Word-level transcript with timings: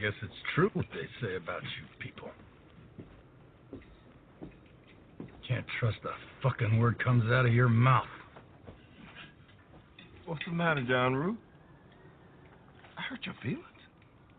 guess 0.00 0.12
it's 0.22 0.32
true 0.54 0.70
what 0.74 0.86
they 0.92 1.26
say 1.26 1.36
about 1.36 1.62
you 1.62 1.86
people. 2.00 2.28
Can't 5.48 5.66
trust 5.80 5.98
a 6.04 6.10
fucking 6.42 6.78
word 6.78 7.02
comes 7.02 7.30
out 7.32 7.46
of 7.46 7.54
your 7.54 7.68
mouth. 7.68 8.04
What's 10.26 10.42
the 10.44 10.52
matter, 10.52 10.84
John 10.86 11.14
Ruth? 11.14 11.38
I 12.98 13.02
hurt 13.02 13.20
your 13.24 13.34
feelings. 13.42 13.62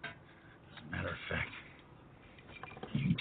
As 0.03 0.83
a 0.85 0.91
matter 0.91 1.09
of 1.09 1.15
fact, 1.29 1.49
you 2.93 3.09
did. 3.09 3.17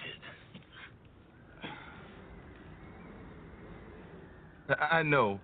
I 4.80 5.02
know 5.04 5.40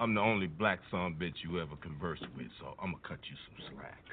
I'm 0.00 0.14
the 0.14 0.20
only 0.20 0.46
black 0.46 0.80
son 0.90 1.16
bitch 1.18 1.42
you 1.42 1.60
ever 1.60 1.76
conversed 1.76 2.26
with, 2.36 2.48
so 2.60 2.74
I'm 2.78 2.92
gonna 2.92 3.02
cut 3.08 3.18
you 3.28 3.36
some 3.48 3.72
slack. 3.74 4.04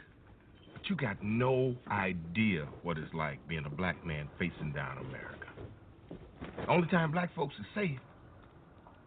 You 0.88 0.96
got 0.96 1.18
no 1.24 1.76
idea 1.90 2.68
what 2.84 3.00
it's 3.00 3.12
like 3.14 3.40
being 3.48 3.66
a 3.66 3.70
black 3.70 4.06
man 4.06 4.30
facing 4.38 4.72
down 4.72 5.00
America. 5.00 5.48
The 6.58 6.68
only 6.68 6.88
time 6.90 7.12
black 7.12 7.34
folks 7.36 7.56
is 7.60 7.66
safe 7.74 8.00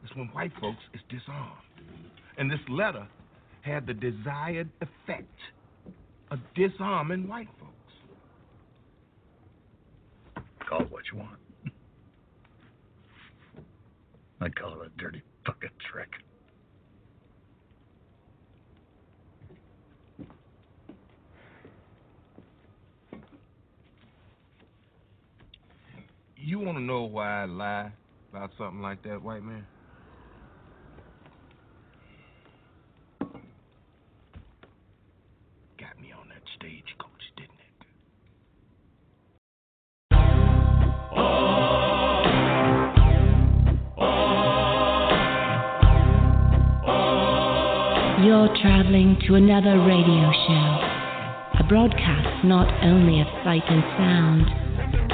is 0.04 0.10
when 0.16 0.27
white 0.28 0.51
folks 0.60 0.82
is 0.92 1.01
disarmed. 1.09 1.52
And 2.37 2.51
this 2.51 2.59
letter 2.68 3.06
had 3.62 3.87
the 3.87 3.95
desired 3.95 4.68
effect 4.80 5.38
of 6.32 6.41
disarming 6.56 7.28
white 7.28 7.48
folks. 7.60 7.73
Call 10.68 10.82
it 10.82 10.90
what 10.90 11.04
you 11.12 11.18
want. 11.18 11.38
I 14.40 14.48
call 14.48 14.80
it 14.80 14.87
a 14.87 15.01
dirty 15.01 15.23
fucking 15.46 15.70
trick. 15.90 16.10
You 26.59 26.64
want 26.64 26.78
to 26.78 26.82
know 26.82 27.04
why 27.04 27.42
I 27.42 27.45
lie 27.45 27.92
about 28.32 28.51
something 28.59 28.82
like 28.82 29.01
that, 29.04 29.23
white 29.23 29.45
man? 29.45 29.64
Got 35.78 36.00
me 36.00 36.10
on 36.10 36.28
that 36.30 36.42
stagecoach, 36.56 37.23
didn't 37.37 37.60
it? 37.60 37.78
You're 48.26 48.48
traveling 48.60 49.16
to 49.28 49.37
another 49.37 49.78
radio 49.78 50.32
show, 50.48 50.80
a 51.60 51.65
broadcast 51.68 52.45
not 52.45 52.66
only 52.82 53.20
of 53.20 53.28
sight 53.45 53.62
and 53.68 53.84
sound, 53.96 54.68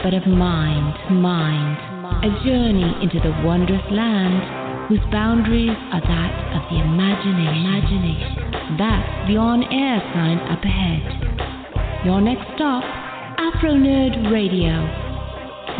but 0.05 0.13
of 0.13 0.29
mind, 0.29 0.93
mind, 1.17 1.81
a 2.21 2.31
journey 2.45 2.93
into 3.01 3.17
the 3.25 3.33
wondrous 3.41 3.81
land 3.89 4.85
whose 4.85 5.01
boundaries 5.09 5.73
are 5.97 6.05
that 6.05 6.33
of 6.53 6.61
the 6.69 6.77
imagination. 6.77 7.65
imagination. 7.65 8.77
That's 8.77 9.09
the 9.33 9.41
on-air 9.41 10.05
sign 10.13 10.45
up 10.53 10.61
ahead. 10.61 12.05
Your 12.05 12.21
next 12.21 12.45
stop, 12.53 12.85
Afronerd 13.41 14.29
Radio, 14.29 14.77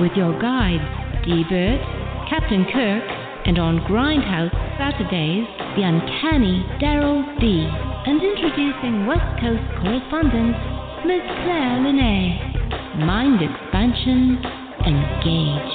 with 0.01 0.17
your 0.17 0.33
guides 0.41 0.89
D. 1.29 1.45
Burt, 1.45 1.85
Captain 2.33 2.65
Kirk, 2.73 3.05
and 3.45 3.61
on 3.61 3.85
Grindhouse 3.85 4.57
Saturdays, 4.81 5.45
the 5.77 5.85
uncanny 5.85 6.65
Daryl 6.81 7.29
D. 7.45 7.69
And 8.09 8.25
introducing 8.25 9.05
West 9.05 9.29
Coast 9.37 9.69
correspondent, 9.85 10.57
Miss 11.05 11.21
Claire 11.45 11.77
Linnae. 11.85 12.44
Mind 12.97 13.41
expansion 13.43 14.41
engaged. 14.87 15.74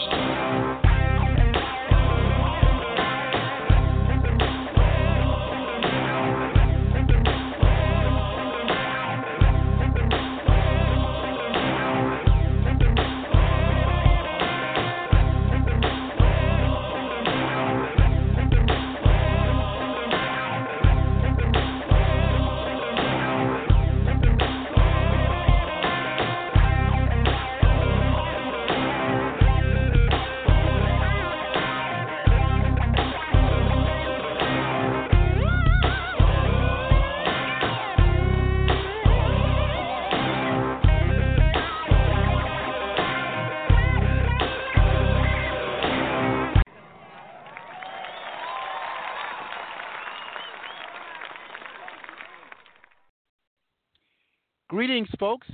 Greetings, 54.79 55.09
folks. 55.19 55.47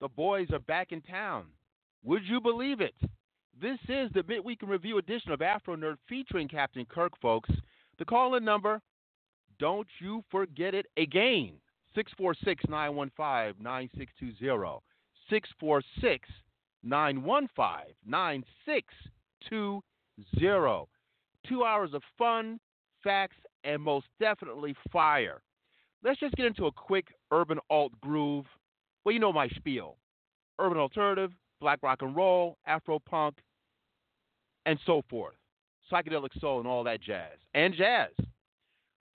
The 0.00 0.06
boys 0.06 0.46
are 0.52 0.60
back 0.60 0.92
in 0.92 1.00
town. 1.00 1.46
Would 2.04 2.22
you 2.24 2.40
believe 2.40 2.80
it? 2.80 2.94
This 3.60 3.80
is 3.88 4.12
the 4.14 4.22
midweek 4.28 4.60
review 4.62 4.98
edition 4.98 5.32
of 5.32 5.40
Afronerd 5.40 5.96
featuring 6.08 6.46
Captain 6.46 6.84
Kirk, 6.84 7.14
folks. 7.20 7.50
The 7.98 8.04
call 8.04 8.36
in 8.36 8.44
number, 8.44 8.80
don't 9.58 9.88
you 10.00 10.22
forget 10.30 10.72
it 10.72 10.86
again 10.96 11.54
646 11.96 12.62
915 12.68 13.60
9620. 13.60 14.78
646 15.28 16.28
915 16.84 17.92
9620. 18.06 20.86
Two 21.48 21.64
hours 21.64 21.92
of 21.92 22.02
fun, 22.16 22.60
facts, 23.02 23.38
and 23.64 23.82
most 23.82 24.06
definitely 24.20 24.76
fire 24.92 25.42
let's 26.02 26.20
just 26.20 26.34
get 26.34 26.46
into 26.46 26.66
a 26.66 26.72
quick 26.72 27.06
urban 27.30 27.58
alt 27.70 27.92
groove. 28.00 28.46
Well, 29.04 29.12
you 29.12 29.20
know 29.20 29.32
my 29.32 29.48
spiel 29.48 29.96
urban 30.58 30.78
alternative, 30.78 31.32
black 31.60 31.82
rock 31.82 32.02
and 32.02 32.14
roll, 32.14 32.56
Afro 32.66 32.98
punk, 32.98 33.38
and 34.66 34.78
so 34.86 35.02
forth. 35.10 35.34
Psychedelic 35.90 36.38
soul 36.40 36.60
and 36.60 36.68
all 36.68 36.84
that 36.84 37.02
jazz. 37.02 37.38
And 37.54 37.74
jazz. 37.74 38.10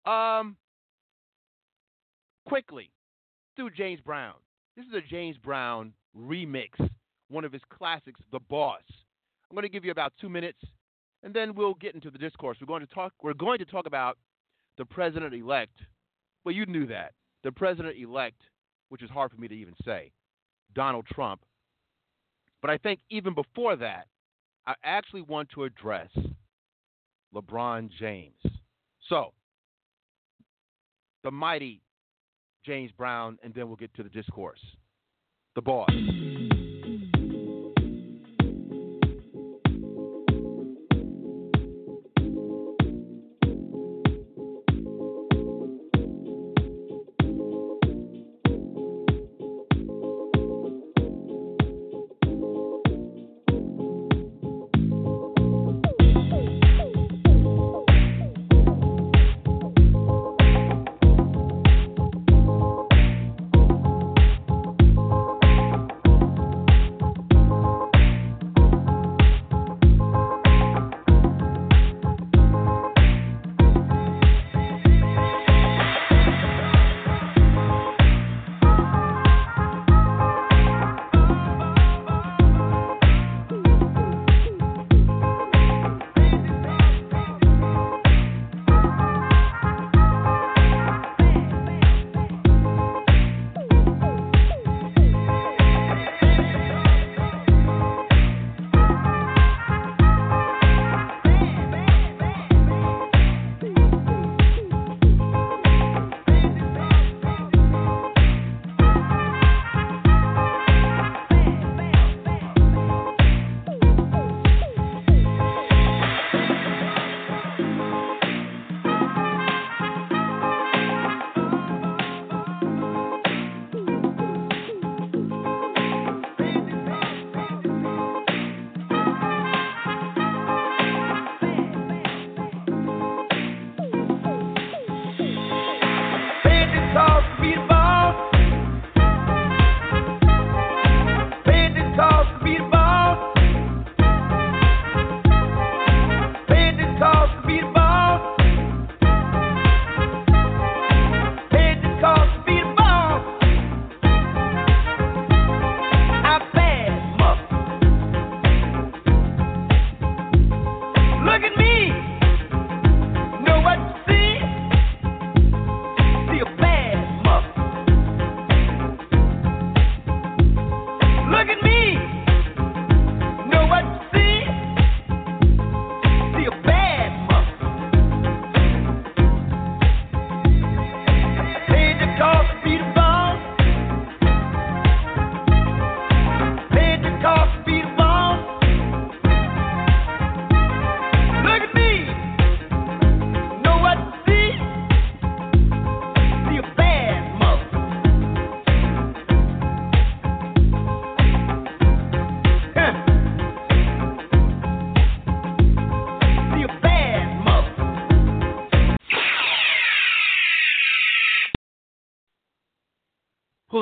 Um, 0.06 0.57
quickly, 2.47 2.91
do 3.56 3.69
James 3.69 4.02
Brown. 4.02 4.35
This 4.75 4.85
is 4.85 4.94
a 4.94 5.02
James 5.02 5.38
Brown 5.38 5.94
remix, 6.17 6.69
one 7.29 7.46
of 7.46 7.53
his 7.53 7.62
classics, 7.69 8.19
The 8.31 8.40
Boss. 8.50 8.81
I'm 9.50 9.56
going 9.56 9.63
to 9.63 9.69
give 9.69 9.85
you 9.85 9.91
about 9.91 10.13
two 10.19 10.29
minutes, 10.29 10.59
and 11.23 11.34
then 11.34 11.53
we'll 11.53 11.75
get 11.75 11.96
into 11.96 12.09
the 12.09 12.17
discourse. 12.17 12.57
We're 12.59 12.67
going 12.67 12.85
to 12.85 12.94
talk. 12.94 13.13
We're 13.22 13.34
going 13.34 13.59
to 13.59 13.66
talk 13.66 13.85
about 13.85 14.17
the 14.78 14.85
president-elect 14.85 15.79
well, 16.45 16.56
you 16.56 16.66
knew 16.67 16.85
that. 16.88 17.13
The 17.44 17.51
president 17.51 17.97
elect, 17.97 18.39
which 18.89 19.03
is 19.03 19.09
hard 19.09 19.31
for 19.31 19.38
me 19.38 19.47
to 19.47 19.56
even 19.56 19.73
say, 19.83 20.11
Donald 20.73 21.06
Trump. 21.07 21.41
But 22.61 22.72
I 22.72 22.78
think 22.78 23.00
even 23.09 23.33
before 23.33 23.75
that, 23.75 24.07
I 24.66 24.75
actually 24.84 25.22
want 25.22 25.50
to 25.50 25.63
address 25.63 26.09
LeBron 27.34 27.89
James. 28.00 28.41
So, 29.09 29.34
the 31.23 31.31
mighty 31.31 31.81
James 32.66 32.91
Brown, 32.97 33.37
and 33.43 33.53
then 33.53 33.67
we'll 33.67 33.75
get 33.75 33.93
to 33.96 34.03
the 34.03 34.09
discourse. 34.09 34.61
The 35.55 35.61
boss. 35.61 35.91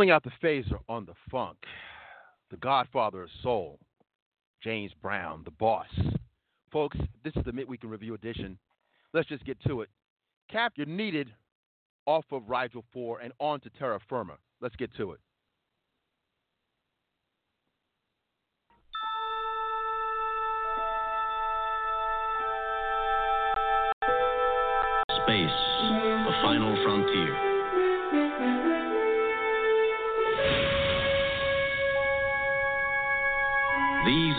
Pulling 0.04 0.12
out 0.12 0.24
the 0.26 0.46
phaser 0.46 0.80
on 0.90 1.06
the 1.06 1.14
funk, 1.32 1.56
the 2.52 2.58
godfather 2.58 3.24
of 3.24 3.30
soul, 3.42 3.80
James 4.62 4.92
Brown, 5.02 5.44
the 5.46 5.52
boss. 5.52 5.88
Folks, 6.74 6.98
this 7.24 7.32
is 7.38 7.46
the 7.46 7.54
Midweek 7.54 7.84
Review 7.86 8.14
edition. 8.14 8.58
Let's 9.14 9.30
just 9.30 9.46
get 9.46 9.58
to 9.66 9.80
it. 9.80 9.88
Cap, 10.52 10.74
you're 10.76 10.88
needed 10.88 11.30
off 12.06 12.26
of 12.34 12.50
Rigel 12.50 12.84
4 12.92 13.22
and 13.22 13.32
on 13.40 13.62
to 13.62 13.70
Terra 13.70 13.98
Firma. 14.10 14.34
Let's 14.60 14.76
get 14.76 14.94
to 14.98 15.14
it. 15.14 15.22
Space, 25.24 25.60
the 26.26 26.34
final 26.42 26.76
frontier. 26.84 28.53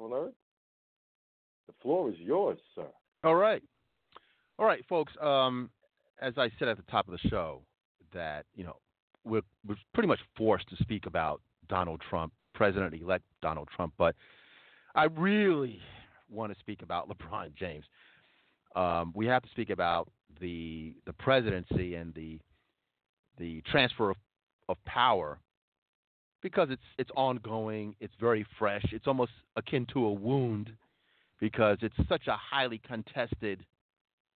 Afronerd. 0.00 0.32
The 1.66 1.74
floor 1.82 2.10
is 2.10 2.16
yours, 2.18 2.58
sir. 2.74 2.86
All 3.24 3.34
right. 3.34 3.62
All 4.58 4.66
right, 4.66 4.84
folks. 4.88 5.12
Um, 5.20 5.70
as 6.20 6.34
I 6.36 6.50
said 6.58 6.68
at 6.68 6.76
the 6.76 6.90
top 6.90 7.08
of 7.08 7.12
the 7.12 7.28
show, 7.28 7.62
that, 8.12 8.44
you 8.54 8.64
know, 8.64 8.76
we're, 9.24 9.42
we're 9.66 9.76
pretty 9.94 10.08
much 10.08 10.20
forced 10.36 10.68
to 10.70 10.76
speak 10.76 11.06
about 11.06 11.40
Donald 11.68 12.00
Trump, 12.08 12.32
President 12.54 12.94
elect 12.94 13.24
Donald 13.42 13.68
Trump, 13.74 13.92
but 13.96 14.14
I 14.94 15.04
really 15.04 15.80
want 16.28 16.52
to 16.52 16.58
speak 16.58 16.82
about 16.82 17.08
LeBron 17.10 17.54
James. 17.54 17.84
Um, 18.74 19.12
we 19.14 19.26
have 19.26 19.42
to 19.42 19.48
speak 19.50 19.70
about 19.70 20.10
the 20.40 20.94
the 21.06 21.12
presidency 21.12 21.96
and 21.96 22.14
the 22.14 22.38
the 23.36 23.62
transfer 23.62 24.10
of, 24.10 24.16
of 24.68 24.76
power 24.84 25.40
because 26.42 26.68
it's 26.70 26.82
it's 26.98 27.10
ongoing, 27.16 27.94
it's 28.00 28.14
very 28.20 28.46
fresh, 28.58 28.84
it's 28.92 29.06
almost 29.06 29.32
akin 29.56 29.86
to 29.92 30.06
a 30.06 30.12
wound 30.12 30.72
because 31.40 31.78
it's 31.80 31.96
such 32.08 32.26
a 32.26 32.36
highly 32.36 32.80
contested 32.86 33.64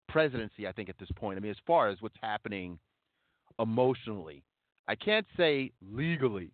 presidency. 0.09 0.67
I 0.67 0.71
think 0.71 0.89
at 0.89 0.97
this 0.99 1.09
point, 1.15 1.37
I 1.37 1.41
mean, 1.41 1.51
as 1.51 1.57
far 1.65 1.89
as 1.89 1.97
what's 2.01 2.15
happening 2.21 2.79
emotionally, 3.59 4.43
I 4.87 4.95
can't 4.95 5.25
say 5.37 5.71
legally, 5.91 6.51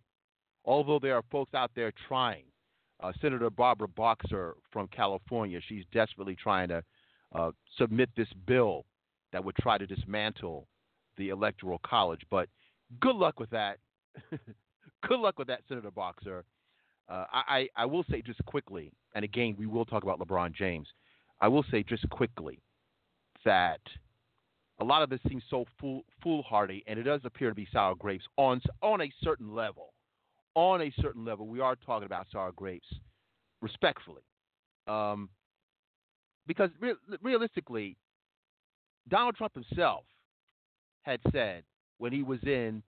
although 0.64 0.98
there 0.98 1.14
are 1.16 1.24
folks 1.30 1.54
out 1.54 1.70
there 1.74 1.92
trying. 2.08 2.44
Uh, 3.02 3.12
Senator 3.22 3.48
Barbara 3.48 3.88
Boxer 3.88 4.56
from 4.70 4.86
California, 4.88 5.58
she's 5.66 5.84
desperately 5.90 6.36
trying 6.36 6.68
to 6.68 6.82
uh, 7.34 7.50
submit 7.78 8.10
this 8.14 8.28
bill 8.46 8.84
that 9.32 9.42
would 9.42 9.56
try 9.56 9.78
to 9.78 9.86
dismantle 9.86 10.66
the 11.16 11.30
Electoral 11.30 11.80
College. 11.84 12.20
But 12.30 12.48
good 13.00 13.16
luck 13.16 13.40
with 13.40 13.48
that. 13.50 13.78
good 15.06 15.20
luck 15.20 15.38
with 15.38 15.48
that, 15.48 15.60
Senator 15.68 15.90
Boxer. 15.90 16.44
Uh, 17.08 17.24
I, 17.32 17.68
I 17.76 17.86
will 17.86 18.04
say 18.08 18.22
just 18.22 18.44
quickly, 18.44 18.92
and 19.14 19.24
again, 19.24 19.56
we 19.58 19.66
will 19.66 19.84
talk 19.84 20.04
about 20.04 20.20
LeBron 20.20 20.54
James. 20.54 20.86
I 21.40 21.48
will 21.48 21.64
say 21.70 21.82
just 21.82 22.08
quickly 22.10 22.60
that 23.44 23.80
a 24.80 24.84
lot 24.84 25.02
of 25.02 25.10
this 25.10 25.20
seems 25.28 25.42
so 25.50 25.64
fool, 25.80 26.04
foolhardy, 26.22 26.84
and 26.86 26.98
it 26.98 27.02
does 27.02 27.20
appear 27.24 27.48
to 27.48 27.54
be 27.54 27.66
sour 27.72 27.94
grapes 27.94 28.24
on 28.36 28.60
on 28.82 29.00
a 29.00 29.12
certain 29.22 29.54
level. 29.54 29.92
On 30.54 30.82
a 30.82 30.92
certain 31.00 31.24
level, 31.24 31.46
we 31.46 31.60
are 31.60 31.76
talking 31.76 32.06
about 32.06 32.26
sour 32.32 32.52
grapes, 32.52 32.88
respectfully, 33.62 34.22
um, 34.88 35.28
because 36.46 36.70
re- 36.80 36.94
realistically, 37.22 37.96
Donald 39.08 39.36
Trump 39.36 39.54
himself 39.54 40.04
had 41.02 41.20
said 41.32 41.62
when 41.98 42.12
he 42.12 42.22
was 42.22 42.40
in 42.44 42.82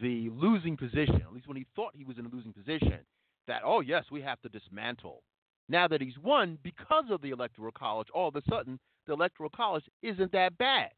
the 0.00 0.30
losing 0.30 0.76
position, 0.76 1.22
at 1.22 1.32
least 1.32 1.48
when 1.48 1.56
he 1.56 1.66
thought 1.74 1.92
he 1.94 2.04
was 2.04 2.18
in 2.18 2.26
a 2.26 2.28
losing 2.28 2.52
position, 2.52 2.98
that, 3.46 3.62
oh, 3.64 3.80
yes, 3.80 4.04
we 4.10 4.20
have 4.22 4.40
to 4.42 4.48
dismantle. 4.48 5.22
Now 5.68 5.88
that 5.88 6.00
he's 6.00 6.18
won 6.18 6.58
because 6.62 7.04
of 7.10 7.22
the 7.22 7.30
Electoral 7.30 7.72
College, 7.72 8.08
all 8.14 8.28
of 8.28 8.36
a 8.36 8.42
sudden, 8.48 8.78
the 9.06 9.12
Electoral 9.12 9.50
College 9.50 9.84
isn't 10.02 10.32
that 10.32 10.56
bad. 10.58 10.90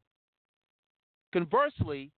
Conversely, 1.33 2.11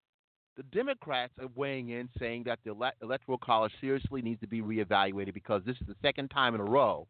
the 0.58 0.64
Democrats 0.64 1.34
are 1.40 1.50
weighing 1.56 1.90
in 1.90 2.10
saying 2.20 2.44
that 2.46 2.60
the 2.66 2.76
Electoral 3.02 3.38
College 3.38 3.72
seriously 3.80 4.22
needs 4.22 4.42
to 4.42 4.48
be 4.48 4.62
reevaluated 4.62 5.34
because 5.34 5.62
this 5.66 5.78
is 5.82 5.88
the 5.88 5.96
second 6.02 6.30
time 6.30 6.56
in 6.56 6.62
a 6.62 6.66
row, 6.66 7.08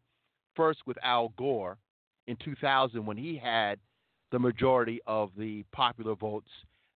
first 0.54 0.80
with 0.86 0.98
Al 1.02 1.32
Gore 1.38 1.78
in 2.26 2.36
2000 2.44 3.04
when 3.04 3.16
he 3.16 3.36
had 3.36 3.78
the 4.30 4.38
majority 4.38 5.00
of 5.06 5.30
the 5.36 5.64
popular 5.72 6.14
votes, 6.14 6.50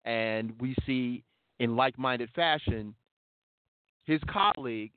and 0.05 0.53
we 0.61 0.75
see 0.85 1.23
in 1.61 1.77
like 1.77 1.97
minded 1.99 2.29
fashion 2.35 2.95
his 4.11 4.21
colleague, 4.29 4.91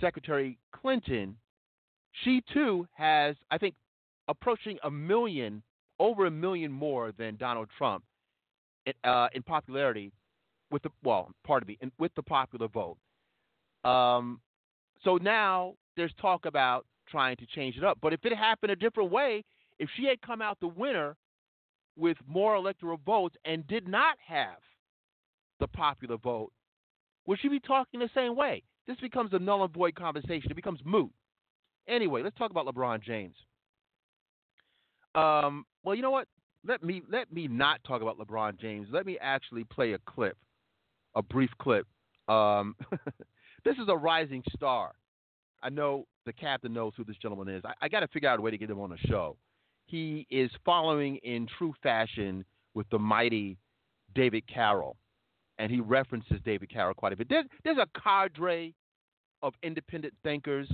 Secretary 0.00 0.58
Clinton, 0.72 1.36
she 2.24 2.42
too 2.52 2.86
has, 2.94 3.36
I 3.50 3.58
think, 3.58 3.74
approaching 4.28 4.78
a 4.82 4.90
million, 4.90 5.62
over 5.98 6.26
a 6.26 6.30
million 6.30 6.72
more 6.72 7.12
than 7.18 7.36
Donald 7.36 7.68
Trump 7.76 8.04
in, 8.86 8.94
uh, 9.04 9.28
in 9.34 9.42
popularity 9.42 10.12
with 10.70 10.82
the 10.82 10.90
well, 11.04 11.30
pardon 11.46 11.66
me, 11.66 11.78
in, 11.80 11.92
with 11.98 12.12
the 12.14 12.22
popular 12.22 12.68
vote. 12.68 12.96
Um, 13.84 14.40
so 15.02 15.16
now 15.16 15.74
there's 15.96 16.12
talk 16.20 16.46
about 16.46 16.86
trying 17.08 17.36
to 17.36 17.46
change 17.46 17.76
it 17.76 17.84
up. 17.84 17.98
But 18.00 18.12
if 18.12 18.24
it 18.24 18.36
happened 18.36 18.72
a 18.72 18.76
different 18.76 19.10
way, 19.10 19.44
if 19.78 19.88
she 19.96 20.04
had 20.04 20.20
come 20.22 20.40
out 20.42 20.58
the 20.60 20.68
winner 20.68 21.16
with 21.96 22.16
more 22.26 22.54
electoral 22.54 23.00
votes 23.04 23.36
and 23.44 23.66
did 23.66 23.88
not 23.88 24.16
have 24.26 24.58
the 25.60 25.68
popular 25.68 26.16
vote, 26.16 26.52
would 27.26 27.38
she 27.40 27.48
be 27.48 27.60
talking 27.60 28.00
the 28.00 28.10
same 28.14 28.36
way? 28.36 28.62
This 28.86 28.96
becomes 29.00 29.32
a 29.32 29.38
null 29.38 29.64
and 29.64 29.72
void 29.72 29.94
conversation. 29.94 30.50
It 30.50 30.56
becomes 30.56 30.80
moot. 30.84 31.10
Anyway, 31.86 32.22
let's 32.22 32.36
talk 32.36 32.50
about 32.50 32.66
LeBron 32.66 33.02
James. 33.02 33.34
Um, 35.14 35.64
well, 35.84 35.94
you 35.94 36.02
know 36.02 36.10
what? 36.10 36.26
Let 36.66 36.82
me 36.82 37.02
let 37.08 37.32
me 37.32 37.48
not 37.48 37.82
talk 37.84 38.02
about 38.02 38.18
LeBron 38.18 38.58
James. 38.58 38.88
Let 38.90 39.06
me 39.06 39.18
actually 39.20 39.64
play 39.64 39.92
a 39.92 39.98
clip, 40.08 40.36
a 41.14 41.22
brief 41.22 41.50
clip. 41.60 41.86
Um, 42.28 42.76
this 43.64 43.76
is 43.76 43.88
a 43.88 43.96
rising 43.96 44.42
star. 44.54 44.92
I 45.62 45.70
know 45.70 46.06
the 46.24 46.32
captain 46.32 46.72
knows 46.72 46.92
who 46.96 47.04
this 47.04 47.16
gentleman 47.16 47.54
is. 47.54 47.62
I, 47.64 47.72
I 47.82 47.88
got 47.88 48.00
to 48.00 48.08
figure 48.08 48.28
out 48.28 48.38
a 48.38 48.42
way 48.42 48.50
to 48.50 48.58
get 48.58 48.70
him 48.70 48.80
on 48.80 48.90
the 48.90 48.98
show. 49.08 49.36
He 49.86 50.26
is 50.30 50.50
following 50.64 51.16
in 51.16 51.46
true 51.58 51.74
fashion 51.82 52.44
with 52.74 52.88
the 52.90 52.98
mighty 52.98 53.58
David 54.14 54.44
Carroll 54.52 54.96
and 55.58 55.70
he 55.72 55.80
references 55.80 56.38
David 56.44 56.70
Carroll 56.70 56.94
quite 56.94 57.12
a 57.12 57.16
bit. 57.16 57.28
There's, 57.28 57.46
there's 57.64 57.78
a 57.78 58.00
cadre 58.00 58.74
of 59.42 59.54
independent 59.62 60.14
thinkers 60.22 60.68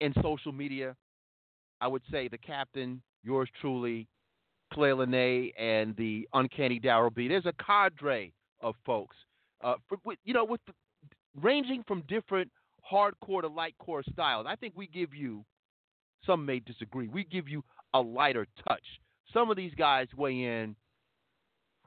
in 0.00 0.12
social 0.22 0.52
media. 0.52 0.94
I 1.80 1.88
would 1.88 2.02
say 2.10 2.28
the 2.28 2.38
captain, 2.38 3.02
yours 3.24 3.48
truly, 3.60 4.06
Clay 4.72 4.92
Lene, 4.92 5.52
and 5.58 5.96
the 5.96 6.28
uncanny 6.32 6.78
Daryl 6.78 7.14
B. 7.14 7.28
There's 7.28 7.46
a 7.46 7.54
cadre 7.64 8.32
of 8.60 8.74
folks, 8.86 9.16
uh, 9.62 9.74
for, 9.88 9.98
you 10.24 10.34
know, 10.34 10.44
with 10.44 10.60
the, 10.66 10.72
ranging 11.40 11.82
from 11.88 12.02
different 12.08 12.50
hardcore 12.90 13.42
to 13.42 13.48
light 13.48 13.74
core 13.78 14.02
styles. 14.12 14.46
I 14.48 14.56
think 14.56 14.74
we 14.76 14.86
give 14.86 15.14
you, 15.14 15.44
some 16.26 16.44
may 16.46 16.60
disagree, 16.60 17.08
we 17.08 17.24
give 17.24 17.48
you 17.48 17.64
a 17.94 18.00
lighter 18.00 18.46
touch. 18.68 18.84
Some 19.32 19.50
of 19.50 19.56
these 19.56 19.72
guys 19.74 20.08
weigh 20.16 20.42
in 20.44 20.76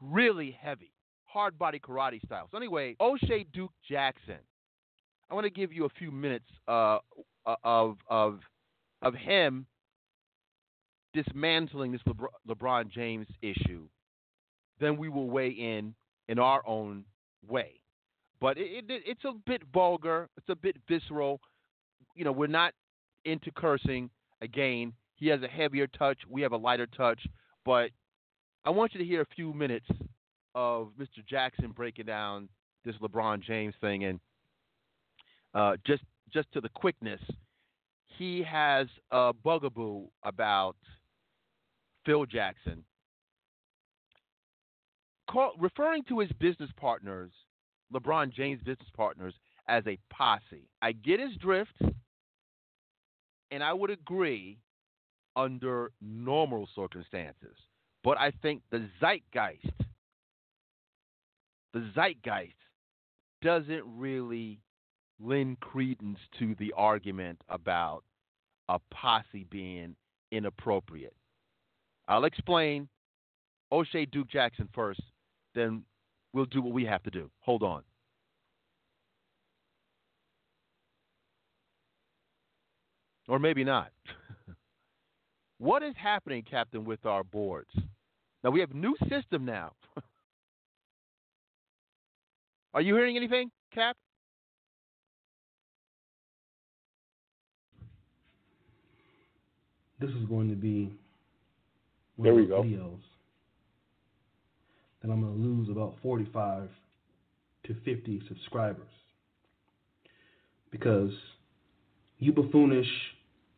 really 0.02 0.58
heavy 0.60 0.92
hard 1.36 1.60
body 1.60 1.80
karate 1.80 2.26
style. 2.26 2.48
So 2.50 2.58
anyway, 2.58 2.96
O'Shea 3.02 3.46
Duke 3.54 3.74
Jackson. 3.88 4.40
I 5.30 5.34
want 5.34 5.44
to 5.44 5.50
give 5.50 5.74
you 5.74 5.84
a 5.84 5.90
few 5.90 6.10
minutes 6.10 6.46
uh, 6.68 7.00
uh 7.46 7.56
of 7.64 7.98
of 8.08 8.40
of 9.02 9.14
him 9.16 9.66
dismantling 11.14 11.92
this 11.92 12.02
Lebr- 12.08 12.28
LeBron 12.48 12.90
James 12.90 13.28
issue. 13.42 13.88
Then 14.80 14.96
we 14.96 15.10
will 15.10 15.30
weigh 15.30 15.50
in 15.50 15.94
in 16.30 16.40
our 16.40 16.62
own 16.66 17.04
way. 17.46 17.82
But 18.40 18.58
it, 18.58 18.86
it, 18.90 19.04
it's 19.06 19.26
a 19.26 19.34
bit 19.46 19.62
vulgar. 19.74 20.30
It's 20.38 20.50
a 20.50 20.56
bit 20.56 20.78
visceral. 20.88 21.42
You 22.16 22.24
know, 22.24 22.32
we're 22.32 22.48
not 22.48 22.74
into 23.26 23.52
cursing. 23.52 24.10
Again, 24.42 24.94
he 25.16 25.28
has 25.28 25.42
a 25.42 25.48
heavier 25.48 25.88
touch. 25.88 26.20
We 26.30 26.42
have 26.44 26.54
a 26.54 26.58
lighter 26.58 26.88
touch. 26.88 27.20
But 27.66 27.90
I 28.64 28.70
want 28.70 28.94
you 28.94 29.00
to 29.00 29.06
hear 29.06 29.22
a 29.22 29.36
few 29.36 29.54
minutes 29.54 29.88
of 30.56 30.90
Mr. 31.00 31.26
Jackson 31.28 31.72
breaking 31.72 32.06
down 32.06 32.50
this 32.84 32.96
LeBron 33.02 33.42
James 33.42 33.76
thing, 33.82 34.06
and 34.06 34.20
uh, 35.54 35.76
just 35.86 36.04
just 36.34 36.52
to 36.54 36.62
the 36.62 36.70
quickness, 36.70 37.22
he 38.18 38.42
has 38.44 38.88
a 39.12 39.34
bugaboo 39.34 40.06
about 40.24 40.76
Phil 42.06 42.26
Jackson, 42.26 42.84
call, 45.30 45.54
referring 45.60 46.04
to 46.06 46.20
his 46.20 46.32
business 46.40 46.70
partners, 46.78 47.32
LeBron 47.94 48.34
James' 48.34 48.62
business 48.64 48.90
partners, 48.96 49.34
as 49.68 49.84
a 49.88 49.98
posse. 50.10 50.70
I 50.82 50.92
get 50.92 51.20
his 51.20 51.36
drift, 51.38 51.82
and 53.52 53.64
I 53.64 53.74
would 53.74 53.90
agree 53.90 54.60
under 55.36 55.92
normal 56.02 56.68
circumstances. 56.76 57.56
But 58.04 58.20
I 58.20 58.32
think 58.42 58.62
the 58.72 58.88
zeitgeist, 59.02 59.85
the 61.76 61.84
zeitgeist 61.94 62.56
doesn't 63.42 63.84
really 63.86 64.62
lend 65.20 65.60
credence 65.60 66.18
to 66.40 66.56
the 66.58 66.74
argument 66.78 67.42
about 67.50 68.04
a 68.70 68.80
posse 68.92 69.46
being 69.52 69.94
inappropriate. 70.32 71.14
I'll 72.08 72.24
explain 72.24 72.88
O'Shea 73.74 74.06
Duke 74.06 74.30
Jackson 74.30 74.70
first, 74.74 75.02
then 75.54 75.84
we'll 76.32 76.46
do 76.46 76.62
what 76.62 76.74
we 76.74 76.86
have 76.86 77.04
to 77.04 77.12
do. 77.12 77.30
Hold 77.42 77.62
on. 77.62 77.84
Or 83.28 83.38
maybe 83.38 83.66
not. 83.66 83.92
what 85.58 85.84
is 85.84 85.96
happening, 85.98 86.46
Captain, 86.50 86.86
with 86.86 87.06
our 87.06 87.26
boards? 87.26 87.72
Now 88.46 88.52
we 88.52 88.62
have 88.62 88.74
new 88.74 88.96
system 89.10 89.44
now. 89.44 89.74
Are 92.76 92.82
you 92.82 92.94
hearing 92.94 93.16
anything, 93.16 93.50
Cap? 93.74 93.96
This 100.02 100.10
is 100.10 100.26
going 100.28 100.50
to 100.50 100.56
be 100.56 100.94
one 102.18 102.26
There 102.26 102.34
of 102.34 102.38
we 102.38 102.46
those 102.48 102.50
go. 102.50 102.64
videos 102.64 103.00
that 105.02 105.10
I'm 105.10 105.22
going 105.22 105.34
to 105.34 105.42
lose 105.42 105.70
about 105.70 105.96
45 106.04 106.68
to 107.68 107.76
50 107.86 108.24
subscribers 108.28 108.84
because 110.70 111.12
you 112.20 112.34
buffoonish, 112.34 112.84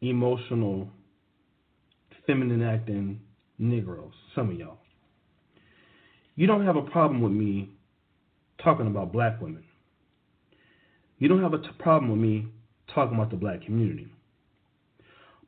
emotional, 0.01 0.89
feminine 2.27 2.61
acting 2.61 3.19
Negroes, 3.57 4.13
some 4.35 4.51
of 4.51 4.59
y'all, 4.59 4.77
you 6.35 6.45
don't 6.45 6.63
have 6.63 6.75
a 6.75 6.83
problem 6.83 7.19
with 7.23 7.31
me 7.31 7.71
talking 8.63 8.87
about 8.87 9.11
black 9.11 9.41
women. 9.41 9.63
You 11.19 11.27
don't 11.27 11.41
have 11.41 11.53
a 11.53 11.59
t- 11.59 11.67
problem 11.79 12.11
with 12.11 12.19
me 12.19 12.47
talking 12.93 13.15
about 13.15 13.31
the 13.31 13.37
black 13.37 13.63
community. 13.63 14.07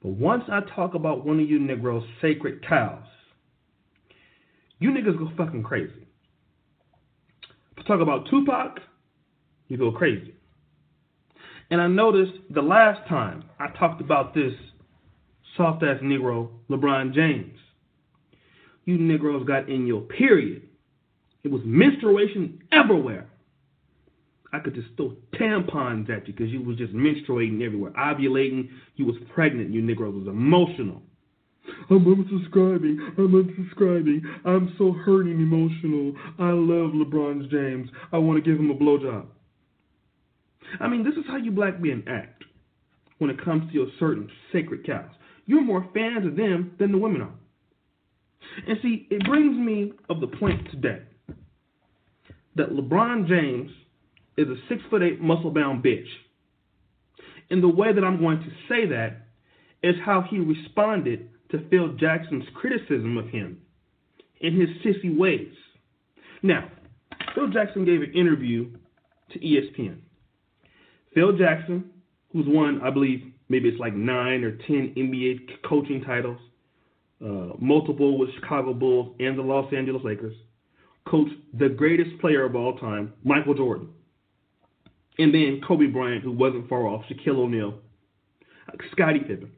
But 0.02 0.10
once 0.10 0.44
I 0.50 0.62
talk 0.76 0.94
about 0.94 1.26
one 1.26 1.40
of 1.40 1.50
you 1.50 1.60
Negroes' 1.60 2.04
sacred 2.22 2.66
cows, 2.68 3.04
you 4.80 4.92
niggas 4.92 5.18
go 5.18 5.30
fucking 5.38 5.64
crazy. 5.64 6.08
If 7.78 7.86
I 7.86 7.88
talk 7.88 8.00
about 8.00 8.28
Tupac, 8.30 8.80
you 9.68 9.78
go 9.78 9.92
crazy. 9.92 10.34
And 11.70 11.82
I 11.82 11.88
noticed 11.88 12.34
the 12.50 12.62
last 12.62 13.08
time 13.08 13.44
I 13.60 13.68
talked 13.78 14.02
about 14.02 14.34
this 14.34 14.54
soft 15.56 15.84
ass 15.84 16.00
Negro, 16.02 16.50
LeBron 16.70 17.14
James, 17.14 17.58
you 18.86 18.98
Negroes 18.98 19.46
got 19.46 19.70
in 19.70 19.86
your 19.86 20.02
period. 20.02 20.69
It 21.50 21.54
was 21.54 21.64
menstruation 21.66 22.62
everywhere. 22.72 23.28
I 24.54 24.60
could 24.60 24.76
just 24.76 24.90
throw 24.98 25.16
tampons 25.34 26.08
at 26.16 26.28
you 26.28 26.34
because 26.34 26.52
you 26.52 26.62
was 26.62 26.78
just 26.78 26.94
menstruating 26.94 27.66
everywhere, 27.66 27.92
ovulating. 27.94 28.70
You 28.98 29.06
was 29.06 29.16
pregnant. 29.34 29.74
You 29.74 29.82
Negroes 29.82 30.14
was 30.14 30.28
emotional. 30.28 31.02
I'm 31.90 32.06
unsubscribing. 32.06 33.00
I'm 33.18 33.34
unsubscribing. 33.34 34.22
I'm 34.46 34.76
so 34.78 34.92
hurt 34.92 35.26
and 35.26 35.40
emotional. 35.40 36.14
I 36.38 36.52
love 36.52 36.92
LeBron 36.94 37.50
James. 37.50 37.90
I 38.12 38.20
want 38.20 38.44
to 38.44 38.48
give 38.48 38.60
him 38.60 38.70
a 38.70 38.76
blowjob. 38.76 39.26
I 40.80 40.88
mean, 40.88 41.04
this 41.04 41.16
is 41.16 41.26
how 41.28 41.38
you 41.38 41.50
black 41.50 41.82
men 41.82 42.04
act 42.06 42.44
when 43.18 43.32
it 43.32 43.44
comes 43.44 43.68
to 43.70 43.74
your 43.74 43.88
certain 44.00 44.30
sacred 44.54 44.86
cows. 44.86 45.10
You're 45.48 45.64
more 45.64 45.90
fans 45.96 46.28
of 46.28 46.36
them 46.36 46.74
than 46.78 46.92
the 46.92 47.00
women 47.00 47.24
are. 47.24 47.34
And 48.68 48.78
see, 48.84 49.08
it 49.10 49.26
brings 49.26 49.58
me 49.58 49.94
of 50.12 50.22
the 50.22 50.28
point 50.28 50.70
today 50.70 51.02
that 52.60 52.72
LeBron 52.72 53.26
James 53.26 53.72
is 54.36 54.50
a 54.50 54.56
six 54.68 54.82
foot 54.90 55.02
eight 55.02 55.22
muscle 55.22 55.50
bound 55.50 55.82
bitch. 55.82 56.06
And 57.50 57.64
the 57.64 57.70
way 57.70 57.94
that 57.94 58.04
I'm 58.04 58.20
going 58.20 58.40
to 58.42 58.50
say 58.68 58.86
that 58.88 59.28
is 59.82 59.96
how 60.06 60.26
he 60.30 60.40
responded 60.40 61.30
to 61.52 61.68
Phil 61.70 61.94
Jackson's 61.94 62.44
criticism 62.56 63.18
of 63.18 63.30
him 63.30 63.62
in 64.42 64.60
his 64.60 64.70
sissy 64.84 65.18
ways. 65.18 65.54
Now, 66.44 66.70
Phil 67.34 67.48
Jackson 67.50 67.86
gave 67.86 68.02
an 68.02 68.12
interview 68.14 68.70
to 69.32 69.40
ESPN. 69.40 70.00
Phil 71.14 71.38
Jackson, 71.38 71.90
who's 72.34 72.46
won, 72.46 72.82
I 72.84 72.90
believe, 72.90 73.24
maybe 73.48 73.70
it's 73.70 73.80
like 73.80 73.96
nine 73.96 74.44
or 74.44 74.52
ten 74.68 74.94
NBA 74.98 75.64
coaching 75.68 76.04
titles, 76.04 76.38
uh, 77.24 77.54
multiple 77.58 78.18
with 78.18 78.30
Chicago 78.36 78.74
Bulls 78.74 79.16
and 79.20 79.40
the 79.40 79.44
Los 79.44 79.74
Angeles 79.74 80.04
Lakers, 80.04 80.36
coached 81.10 81.34
the 81.58 81.70
greatest 81.70 82.20
player 82.20 82.46
of 82.46 82.56
all 82.56 82.78
time, 82.78 83.14
Michael 83.24 83.54
Jordan, 83.54 83.90
and 85.18 85.34
then 85.34 85.62
Kobe 85.68 85.88
Bryant, 85.88 86.24
who 86.24 86.32
wasn't 86.32 86.70
far 86.70 86.88
off, 86.88 87.04
Shaquille 87.10 87.38
O'Neal, 87.38 87.76
Scottie 88.92 89.20
Pippen. 89.20 89.52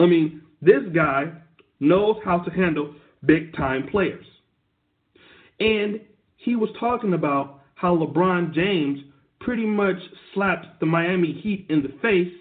I 0.00 0.06
mean, 0.06 0.42
this 0.60 0.82
guy 0.94 1.32
knows 1.80 2.16
how 2.24 2.38
to 2.38 2.50
handle 2.50 2.94
big 3.24 3.54
time 3.54 3.88
players. 3.90 4.26
And 5.60 6.00
he 6.36 6.56
was 6.56 6.70
talking 6.78 7.14
about 7.14 7.62
how 7.74 7.96
LeBron 7.96 8.52
James 8.54 9.00
pretty 9.40 9.66
much 9.66 9.96
slapped 10.34 10.80
the 10.80 10.86
Miami 10.86 11.32
Heat 11.32 11.66
in 11.68 11.82
the 11.82 11.92
face 12.02 12.32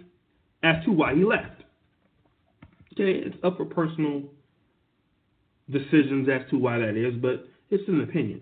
as 0.64 0.84
to 0.86 0.92
why 0.92 1.16
he 1.16 1.24
left. 1.24 1.64
Okay, 2.94 3.20
it's 3.26 3.38
up 3.44 3.58
for 3.58 3.66
personal 3.66 4.24
decisions 5.70 6.28
as 6.30 6.42
to 6.50 6.58
why 6.58 6.80
that 6.80 6.96
is, 6.98 7.14
but 7.22 7.48
it's 7.70 7.88
an 7.88 8.02
opinion. 8.02 8.42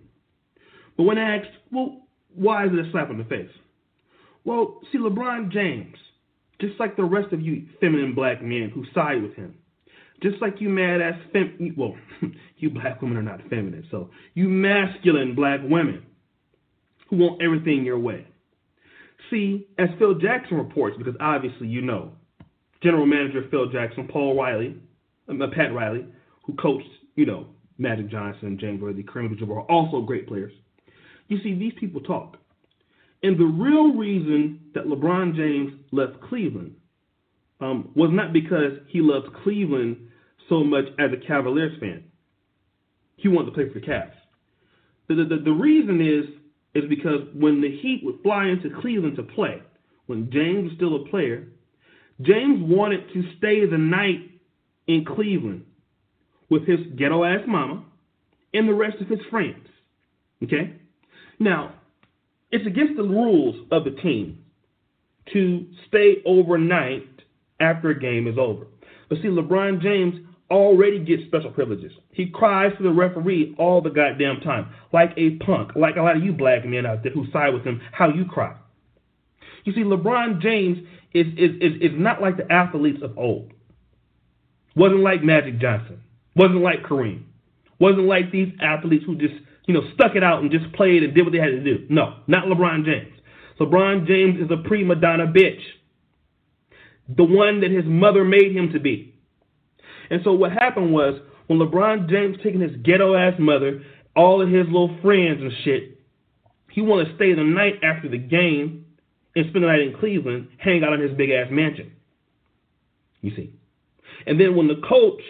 But 0.98 1.03
when 1.03 1.17
asked, 1.17 1.48
well, 1.72 2.01
why 2.34 2.65
is 2.65 2.72
it 2.74 2.86
a 2.86 2.91
slap 2.91 3.10
in 3.10 3.17
the 3.17 3.24
face? 3.25 3.50
Well, 4.44 4.79
see, 4.91 5.00
LeBron 5.00 5.51
James, 5.51 5.96
just 6.62 6.79
like 6.79 6.96
the 6.96 7.03
rest 7.03 7.34
of 7.34 7.41
you 7.41 7.67
feminine 7.82 8.13
black 8.13 8.41
men 8.41 8.72
who 8.74 8.86
side 8.94 9.22
with 9.22 9.34
him, 9.36 9.55
just 10.22 10.41
like 10.41 10.55
you 10.60 10.70
mad 10.70 11.01
ass 11.01 11.20
fem 11.34 11.74
well, 11.75 11.96
you 12.58 12.70
black 12.70 13.01
women 13.01 13.17
are 13.17 13.24
not 13.24 13.41
feminine, 13.50 13.86
so 13.91 14.10
you 14.34 14.48
masculine 14.48 15.36
black 15.36 15.60
women 15.63 16.03
who 17.10 17.17
want 17.17 17.41
everything 17.41 17.84
your 17.84 18.00
way. 18.00 18.25
See, 19.29 19.67
as 19.77 19.89
Phil 20.00 20.15
Jackson 20.15 20.58
reports, 20.58 20.96
because 20.98 21.15
obviously 21.20 21.67
you 21.67 21.82
know, 21.82 22.12
General 22.84 23.05
Manager 23.05 23.48
Phil 23.50 23.72
Jackson, 23.72 24.08
Paul 24.08 24.38
Riley, 24.38 24.77
uh, 25.27 25.34
Pat 25.55 25.74
Riley, 25.74 26.05
who 26.46 26.53
coached, 26.53 26.88
you 27.15 27.25
know, 27.25 27.48
Magic 27.77 28.10
Johnson, 28.10 28.58
James 28.60 28.82
Worthy, 28.82 29.03
Kareem 29.03 29.32
Abdul-Jabbar, 29.32 29.70
also 29.70 30.01
great 30.01 30.27
players. 30.27 30.53
You 31.27 31.39
see, 31.44 31.53
these 31.53 31.74
people 31.79 32.01
talk. 32.01 32.38
And 33.24 33.39
the 33.39 33.46
real 33.46 33.94
reason 33.94 34.60
that 34.75 34.86
LeBron 34.86 35.36
James 35.36 35.74
left 35.91 36.22
Cleveland 36.22 36.75
um, 37.60 37.89
was 37.96 38.12
not 38.13 38.34
because 38.34 38.74
he 38.88 39.01
loved 39.01 39.34
Cleveland 39.44 40.10
so 40.48 40.63
much 40.63 40.86
as 41.00 41.10
a 41.12 41.27
Cavaliers 41.27 41.77
fan. 41.79 42.03
He 43.17 43.27
wanted 43.27 43.48
to 43.48 43.51
play 43.53 43.67
for 43.67 43.79
the 43.79 43.86
Cavs. 43.86 44.12
The, 45.08 45.15
the, 45.15 45.41
the 45.44 45.51
reason 45.51 46.01
is 46.01 46.25
is 46.75 46.89
because 46.89 47.22
when 47.34 47.62
the 47.62 47.72
Heat 47.82 48.01
would 48.03 48.22
fly 48.22 48.48
into 48.48 48.70
Cleveland 48.82 49.15
to 49.15 49.24
play, 49.24 49.62
when 50.08 50.29
James 50.32 50.65
was 50.65 50.74
still 50.75 50.96
a 50.98 51.10
player, 51.10 51.48
James 52.22 52.60
wanted 52.62 53.08
to 53.13 53.24
stay 53.38 53.65
the 53.65 53.77
night 53.77 54.29
in 54.88 55.05
Cleveland 55.05 55.64
with 56.55 56.65
his 56.65 56.79
ghetto 56.97 57.25
ass 57.25 57.41
mama 57.45 57.83
and 58.53 58.69
the 58.69 58.74
rest 58.74 59.01
of 59.01 59.09
his 59.09 59.19
friends. 59.29 59.67
Okay? 60.41 60.74
Now, 61.38 61.74
it's 62.50 62.65
against 62.65 62.95
the 62.95 63.03
rules 63.03 63.67
of 63.71 63.83
the 63.83 63.91
team 63.91 64.39
to 65.33 65.65
stay 65.89 66.21
overnight 66.25 67.03
after 67.59 67.89
a 67.89 68.00
game 68.00 68.27
is 68.27 68.38
over. 68.38 68.67
But 69.09 69.17
see, 69.17 69.27
LeBron 69.27 69.81
James 69.81 70.15
already 70.50 71.00
gets 71.00 71.24
special 71.25 71.51
privileges. 71.51 71.91
He 72.12 72.27
cries 72.29 72.71
to 72.77 72.83
the 72.83 72.91
referee 72.91 73.55
all 73.57 73.81
the 73.81 73.89
goddamn 73.89 74.39
time, 74.41 74.69
like 74.93 75.12
a 75.17 75.31
punk, 75.38 75.71
like 75.75 75.97
a 75.97 76.01
lot 76.01 76.15
of 76.15 76.24
you 76.24 76.31
black 76.31 76.65
men 76.65 76.85
out 76.85 77.03
there 77.03 77.12
who 77.12 77.25
side 77.33 77.53
with 77.53 77.65
him, 77.65 77.82
how 77.91 78.10
you 78.10 78.23
cry. 78.25 78.56
You 79.65 79.73
see, 79.73 79.82
LeBron 79.82 80.41
James 80.41 80.77
is, 81.13 81.27
is, 81.38 81.51
is, 81.60 81.82
is 81.82 81.91
not 81.93 82.21
like 82.21 82.38
the 82.38 82.49
athletes 82.49 82.99
of 83.01 83.17
old. 83.17 83.51
Wasn't 84.75 85.01
like 85.01 85.23
Magic 85.23 85.60
Johnson. 85.60 86.01
Wasn't 86.36 86.62
like 86.62 86.84
Kareem. 86.84 87.24
Wasn't 87.80 88.06
like 88.06 88.32
these 88.32 88.52
athletes 88.62 89.04
who 89.06 89.15
just 89.15 89.36
you 89.65 89.74
know, 89.74 89.82
stuck 89.93 90.15
it 90.15 90.24
out 90.24 90.41
and 90.41 90.52
just 90.52 90.71
played 90.74 91.04
and 91.04 91.13
did 91.13 91.24
what 91.24 91.32
they 91.32 91.39
had 91.39 91.48
to 91.48 91.63
do. 91.63 91.86
No, 91.89 92.19
not 92.28 92.45
LeBron 92.45 92.86
James. 92.86 93.13
LeBron 93.60 94.08
James 94.08 94.39
is 94.39 94.52
a 94.52 94.67
prima 94.67 94.95
donna 94.95 95.26
bitch. 95.28 95.62
The 97.15 97.24
one 97.24 97.62
that 97.62 97.71
his 97.71 97.86
mother 97.86 98.24
made 98.24 98.56
him 98.56 98.71
to 98.74 98.80
be. 98.80 99.15
And 100.10 100.21
so 100.24 100.34
what 100.34 100.52
happened 100.52 100.93
was 100.93 101.19
when 101.48 101.60
LeBron 101.60 102.10
James 102.10 102.38
taking 102.43 102.62
his 102.62 102.76
ghetto 102.84 103.15
ass 103.15 103.34
mother, 103.39 103.82
all 104.15 104.41
of 104.41 104.50
his 104.50 104.65
little 104.67 104.95
friends 105.02 105.41
and 105.41 105.52
shit, 105.63 106.00
he 106.71 106.82
wanted 106.82 107.10
to 107.10 107.15
stay 107.15 107.34
the 107.34 107.43
night 107.43 107.76
after 107.84 108.10
the 108.10 108.17
game 108.17 108.86
and 109.36 109.45
spend 109.50 109.63
the 109.63 109.67
night 109.67 109.82
in 109.82 109.95
Cleveland, 109.98 110.50
hang 110.58 110.84
out 110.84 110.93
in 110.93 111.02
his 111.02 111.17
big 111.17 111.30
ass 111.30 111.48
mansion. 111.50 111.91
You 113.21 113.36
see. 113.36 113.54
And 114.28 114.39
then 114.39 114.56
when 114.56 114.67
the 114.67 114.82
coach 114.88 115.21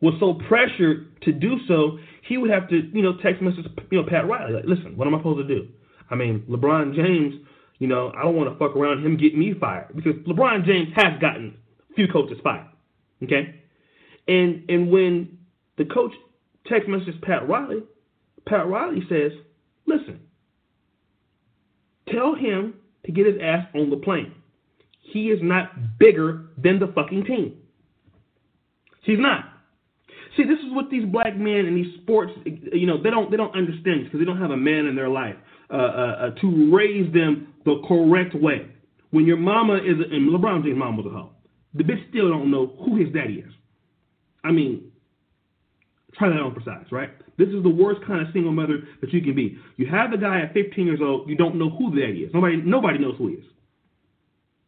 was 0.00 0.14
so 0.18 0.34
pressured 0.48 1.20
to 1.22 1.32
do 1.32 1.56
so, 1.68 1.98
he 2.28 2.38
would 2.38 2.50
have 2.50 2.68
to, 2.68 2.90
you 2.92 3.02
know, 3.02 3.16
text 3.22 3.42
message, 3.42 3.66
you 3.90 4.00
know, 4.00 4.08
Pat 4.08 4.26
Riley, 4.26 4.54
like, 4.54 4.64
listen, 4.64 4.96
what 4.96 5.06
am 5.06 5.14
I 5.14 5.18
supposed 5.18 5.46
to 5.46 5.54
do? 5.54 5.68
I 6.10 6.14
mean, 6.14 6.44
LeBron 6.48 6.94
James, 6.94 7.34
you 7.78 7.86
know, 7.86 8.12
I 8.16 8.22
don't 8.22 8.36
want 8.36 8.50
to 8.50 8.58
fuck 8.58 8.76
around 8.76 9.04
him 9.04 9.16
get 9.16 9.36
me 9.36 9.54
fired 9.58 9.94
because 9.94 10.14
LeBron 10.26 10.64
James 10.64 10.88
has 10.96 11.20
gotten 11.20 11.56
a 11.90 11.94
few 11.94 12.08
coaches 12.08 12.38
fired. 12.42 12.66
Okay? 13.22 13.60
And 14.26 14.64
and 14.68 14.90
when 14.90 15.38
the 15.76 15.84
coach 15.84 16.12
text 16.66 16.88
messages 16.88 17.14
Pat 17.22 17.48
Riley, 17.48 17.82
Pat 18.46 18.66
Riley 18.68 19.02
says, 19.08 19.32
listen, 19.86 20.20
tell 22.08 22.34
him 22.34 22.74
to 23.06 23.12
get 23.12 23.26
his 23.26 23.36
ass 23.42 23.66
on 23.74 23.90
the 23.90 23.96
plane. 23.96 24.34
He 25.00 25.30
is 25.30 25.40
not 25.42 25.98
bigger 25.98 26.50
than 26.56 26.78
the 26.78 26.86
fucking 26.94 27.24
team. 27.24 27.56
He's 29.02 29.18
not. 29.18 29.44
See, 30.40 30.46
this 30.46 30.58
is 30.60 30.72
what 30.72 30.88
these 30.88 31.04
black 31.04 31.36
men 31.36 31.66
and 31.66 31.76
these 31.76 31.94
sports, 32.00 32.32
you 32.72 32.86
know, 32.86 33.02
they 33.02 33.10
don't 33.10 33.30
they 33.30 33.36
don't 33.36 33.54
understand 33.54 34.04
because 34.04 34.20
they 34.20 34.24
don't 34.24 34.40
have 34.40 34.52
a 34.52 34.56
man 34.56 34.86
in 34.86 34.96
their 34.96 35.10
life 35.10 35.36
uh, 35.70 35.76
uh, 35.76 35.78
uh, 35.78 36.30
to 36.40 36.74
raise 36.74 37.12
them 37.12 37.52
the 37.66 37.82
correct 37.86 38.34
way. 38.34 38.66
When 39.10 39.26
your 39.26 39.36
mama 39.36 39.74
is, 39.74 39.96
and 40.10 40.30
LeBron 40.30 40.64
James' 40.64 40.78
mom 40.78 40.96
was 40.96 41.04
a 41.04 41.10
hoe, 41.10 41.30
the 41.74 41.84
bitch 41.84 42.08
still 42.08 42.30
don't 42.30 42.50
know 42.50 42.74
who 42.86 42.96
his 42.96 43.12
daddy 43.12 43.44
is. 43.46 43.52
I 44.42 44.50
mean, 44.50 44.90
try 46.14 46.30
that 46.30 46.40
on 46.40 46.54
for 46.54 46.62
size, 46.62 46.86
right? 46.90 47.10
This 47.36 47.48
is 47.48 47.62
the 47.62 47.68
worst 47.68 48.00
kind 48.06 48.26
of 48.26 48.32
single 48.32 48.52
mother 48.52 48.78
that 49.02 49.12
you 49.12 49.20
can 49.20 49.34
be. 49.34 49.58
You 49.76 49.88
have 49.88 50.14
a 50.14 50.18
guy 50.18 50.40
at 50.40 50.54
15 50.54 50.86
years 50.86 51.00
old, 51.02 51.28
you 51.28 51.36
don't 51.36 51.56
know 51.56 51.68
who 51.68 51.94
the 51.94 52.00
daddy 52.00 52.20
is. 52.20 52.32
Nobody, 52.32 52.56
nobody 52.56 52.98
knows 52.98 53.16
who 53.18 53.28
he 53.28 53.34
is. 53.34 53.44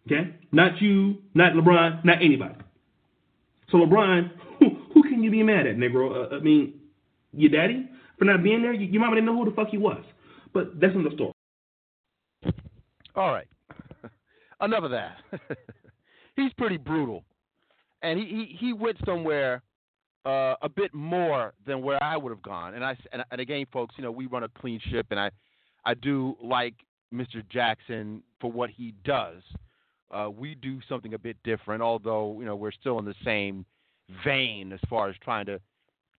Okay? 0.06 0.35
Not 0.50 0.82
you, 0.82 1.16
not 1.35 1.54
LeBron, 1.54 2.04
not 2.04 2.18
anybody. 2.18 2.56
So 3.70 3.78
LeBron, 3.78 4.30
can 5.22 5.32
you 5.32 5.38
be 5.38 5.42
mad 5.44 5.68
at, 5.68 5.76
Negro? 5.76 6.32
Uh, 6.32 6.37
I 6.37 6.40
mean, 6.40 6.74
your 7.32 7.50
daddy 7.50 7.88
for 8.18 8.24
not 8.24 8.42
being 8.42 8.61
there. 8.61 8.72
Your 8.72 9.00
mama 9.00 9.14
didn't 9.14 9.26
know 9.26 9.37
who 9.37 9.48
the 9.48 9.54
fuck 9.54 9.68
he 9.68 9.78
was. 9.78 10.02
But 10.52 10.80
that's 10.80 10.94
another 10.94 11.14
story. 11.14 11.32
All 13.14 13.32
right. 13.32 13.46
Enough 14.61 14.85
of 14.85 14.90
that. 14.90 15.16
He's 16.37 16.52
pretty 16.54 16.76
brutal, 16.76 17.24
and 18.02 18.18
he 18.18 18.24
he, 18.24 18.56
he 18.58 18.72
went 18.72 18.96
somewhere 19.04 19.62
uh, 20.24 20.54
a 20.62 20.68
bit 20.68 20.94
more 20.94 21.52
than 21.66 21.82
where 21.82 22.02
I 22.02 22.16
would 22.16 22.30
have 22.30 22.42
gone. 22.42 22.74
And 22.74 22.82
I 22.85 22.96
and, 23.12 23.22
and 23.30 23.40
again, 23.40 23.66
folks, 23.70 23.94
you 23.98 24.02
know, 24.02 24.11
we 24.11 24.26
run 24.26 24.42
a 24.42 24.48
clean 24.48 24.80
ship, 24.90 25.06
and 25.11 25.20
I 25.20 25.30
I 25.85 25.92
do 25.94 26.37
like 26.42 26.74
Mr. 27.12 27.46
Jackson 27.50 28.22
for 28.40 28.50
what 28.50 28.70
he 28.70 28.94
does. 29.04 29.42
Uh, 30.11 30.30
we 30.30 30.54
do 30.54 30.80
something 30.88 31.12
a 31.12 31.18
bit 31.18 31.37
different, 31.44 31.82
although 31.82 32.38
you 32.40 32.46
know 32.46 32.56
we're 32.56 32.72
still 32.72 32.98
in 32.98 33.04
the 33.04 33.14
same 33.24 33.66
vein 34.25 34.72
as 34.72 34.81
far 34.88 35.09
as 35.09 35.16
trying 35.22 35.46
to 35.46 35.61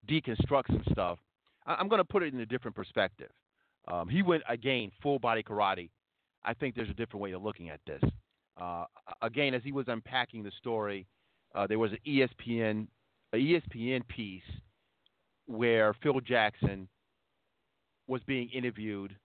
deconstruct 0.08 0.68
some 0.68 0.84
stuff. 0.92 1.20
I, 1.66 1.80
am 1.80 1.88
going 1.88 2.00
to 2.00 2.06
put 2.06 2.24
it 2.24 2.34
in 2.34 2.40
a 2.40 2.46
different 2.46 2.76
perspective. 2.76 3.30
Um, 3.92 4.08
he 4.08 4.22
went 4.22 4.44
again 4.50 4.92
full 5.02 5.20
body 5.20 5.44
karate. 5.44 5.90
I 6.44 6.54
think 6.54 6.76
there's 6.76 6.90
a 6.90 6.94
different 6.94 7.22
way 7.22 7.32
of 7.32 7.42
looking 7.42 7.70
at 7.70 7.80
this. 7.86 8.02
Uh, 8.60 8.86
again, 9.22 9.54
as 9.54 9.62
he 9.64 9.72
was 9.72 9.86
unpacking 9.88 10.44
the 10.44 10.52
story, 10.58 11.08
uh, 11.56 11.68
there 11.68 11.80
was 11.80 11.92
an 11.92 12.00
ESPN 12.06 12.88
a 13.34 13.38
ESPN 13.38 14.08
piece 14.08 14.44
where 15.48 15.94
Phil 16.02 16.20
Jackson 16.22 16.88
was 18.08 18.22
being 18.26 18.50
interviewed. 18.50 19.16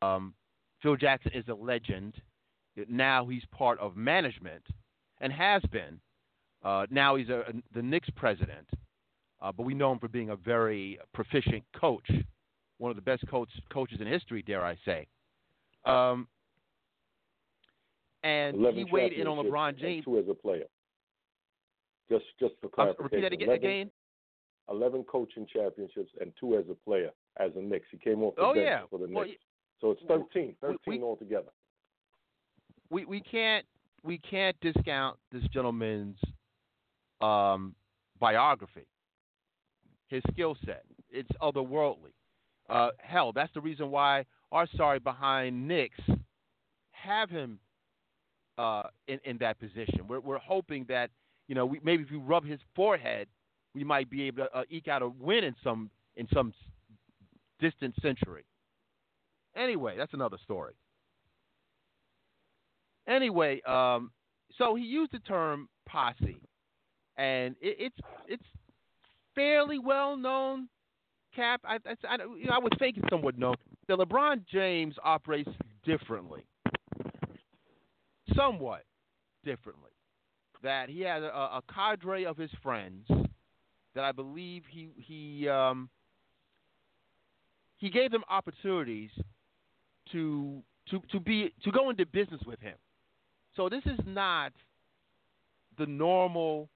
Um, 0.00 0.34
Phil 0.82 0.96
Jackson 0.96 1.32
is 1.34 1.44
a 1.48 1.54
legend. 1.54 2.14
Now 2.88 3.26
he's 3.26 3.44
part 3.52 3.78
of 3.80 3.96
management 3.96 4.64
and 5.20 5.32
has 5.32 5.62
been. 5.70 6.00
Uh, 6.64 6.86
now 6.90 7.16
he's 7.16 7.28
a, 7.28 7.44
the 7.74 7.82
Knicks 7.82 8.08
president, 8.16 8.68
uh, 9.40 9.50
but 9.52 9.64
we 9.64 9.74
know 9.74 9.92
him 9.92 9.98
for 9.98 10.08
being 10.08 10.30
a 10.30 10.36
very 10.36 10.98
proficient 11.12 11.64
coach, 11.78 12.08
one 12.78 12.90
of 12.90 12.96
the 12.96 13.02
best 13.02 13.26
coach, 13.28 13.48
coaches 13.72 13.98
in 14.00 14.06
history, 14.06 14.42
dare 14.42 14.64
I 14.64 14.76
say. 14.84 15.06
Um, 15.84 16.28
and 18.22 18.56
he 18.74 18.84
weighed 18.84 19.12
in 19.14 19.26
on 19.26 19.44
LeBron 19.44 19.78
James. 19.78 20.04
Two 20.04 20.18
as 20.18 20.24
a 20.30 20.34
player. 20.34 20.64
Just, 22.08 22.24
just 22.38 22.54
for 22.60 22.68
clarification. 22.68 23.04
repeat 23.04 23.22
that 23.22 23.32
again. 23.32 23.48
11, 23.48 23.64
again. 23.64 23.90
Eleven 24.68 25.02
coaching 25.04 25.46
championships 25.52 26.12
and 26.20 26.32
two 26.38 26.56
as 26.56 26.64
a 26.70 26.74
player, 26.88 27.10
as 27.38 27.50
a 27.56 27.60
Knicks. 27.60 27.86
He 27.90 27.98
came 27.98 28.22
off 28.22 28.36
the 28.36 28.42
oh, 28.42 28.54
bench 28.54 28.64
yeah. 28.64 28.82
for 28.88 28.98
the 28.98 29.06
Knicks. 29.06 29.14
Well, 29.16 29.26
so 29.80 29.90
it's 29.90 30.02
13, 30.06 30.54
13 30.60 30.78
we, 30.86 31.02
altogether. 31.02 31.50
We 32.88 33.04
we 33.04 33.20
can't 33.20 33.66
we 34.04 34.18
can't 34.18 34.56
discount 34.60 35.18
this 35.32 35.42
gentleman's 35.52 36.16
um, 37.22 37.74
biography, 38.18 38.86
his 40.08 40.22
skill 40.32 40.56
set. 40.64 40.82
It's 41.10 41.30
otherworldly. 41.40 42.12
Uh, 42.68 42.90
hell, 42.98 43.32
that's 43.32 43.52
the 43.54 43.60
reason 43.60 43.90
why 43.90 44.24
our 44.50 44.66
sorry 44.76 44.98
behind 44.98 45.66
Knicks 45.66 46.00
have 46.90 47.28
him 47.30 47.58
uh, 48.58 48.84
in 49.08 49.18
in 49.24 49.38
that 49.38 49.58
position. 49.58 50.06
We're 50.08 50.20
we're 50.20 50.38
hoping 50.38 50.86
that 50.88 51.10
you 51.48 51.54
know 51.54 51.66
we, 51.66 51.80
maybe 51.82 52.02
if 52.02 52.10
we 52.10 52.18
rub 52.18 52.44
his 52.44 52.60
forehead, 52.74 53.28
we 53.74 53.84
might 53.84 54.08
be 54.10 54.22
able 54.24 54.44
to 54.44 54.56
uh, 54.56 54.62
eke 54.70 54.88
out 54.88 55.02
a 55.02 55.08
win 55.08 55.44
in 55.44 55.54
some 55.62 55.90
in 56.16 56.26
some 56.32 56.52
distant 57.60 57.94
century. 58.02 58.44
Anyway, 59.56 59.96
that's 59.96 60.14
another 60.14 60.38
story. 60.42 60.74
Anyway, 63.06 63.60
um, 63.66 64.10
so 64.56 64.74
he 64.74 64.84
used 64.84 65.12
the 65.12 65.18
term 65.20 65.68
posse, 65.86 66.40
and 67.16 67.54
it, 67.60 67.76
it's 67.78 67.96
it's 68.26 68.44
fairly 69.34 69.78
well 69.78 70.16
known. 70.16 70.68
Cap, 71.34 71.62
I, 71.64 71.78
I, 71.86 72.16
you 72.38 72.46
know, 72.46 72.52
I 72.52 72.58
would 72.58 72.74
think 72.78 72.98
it's 72.98 73.08
somewhat 73.08 73.38
known 73.38 73.54
that 73.88 73.98
LeBron 73.98 74.44
James 74.52 74.94
operates 75.02 75.48
differently, 75.82 76.44
somewhat 78.36 78.84
differently. 79.42 79.90
That 80.62 80.90
he 80.90 81.00
has 81.00 81.22
a, 81.22 81.26
a 81.26 81.62
cadre 81.74 82.26
of 82.26 82.36
his 82.36 82.50
friends 82.62 83.06
that 83.94 84.04
I 84.04 84.12
believe 84.12 84.62
he 84.70 84.90
he 84.96 85.48
um, 85.48 85.88
he 87.78 87.90
gave 87.90 88.10
them 88.10 88.22
opportunities 88.28 89.10
to 90.12 90.62
to 90.90 91.00
to 91.10 91.20
be 91.20 91.52
to 91.64 91.70
go 91.70 91.90
into 91.90 92.06
business 92.06 92.40
with 92.46 92.60
him. 92.60 92.76
So 93.56 93.68
this 93.68 93.82
is 93.86 93.98
not 94.06 94.52
the 95.78 95.86
normal 95.86 96.68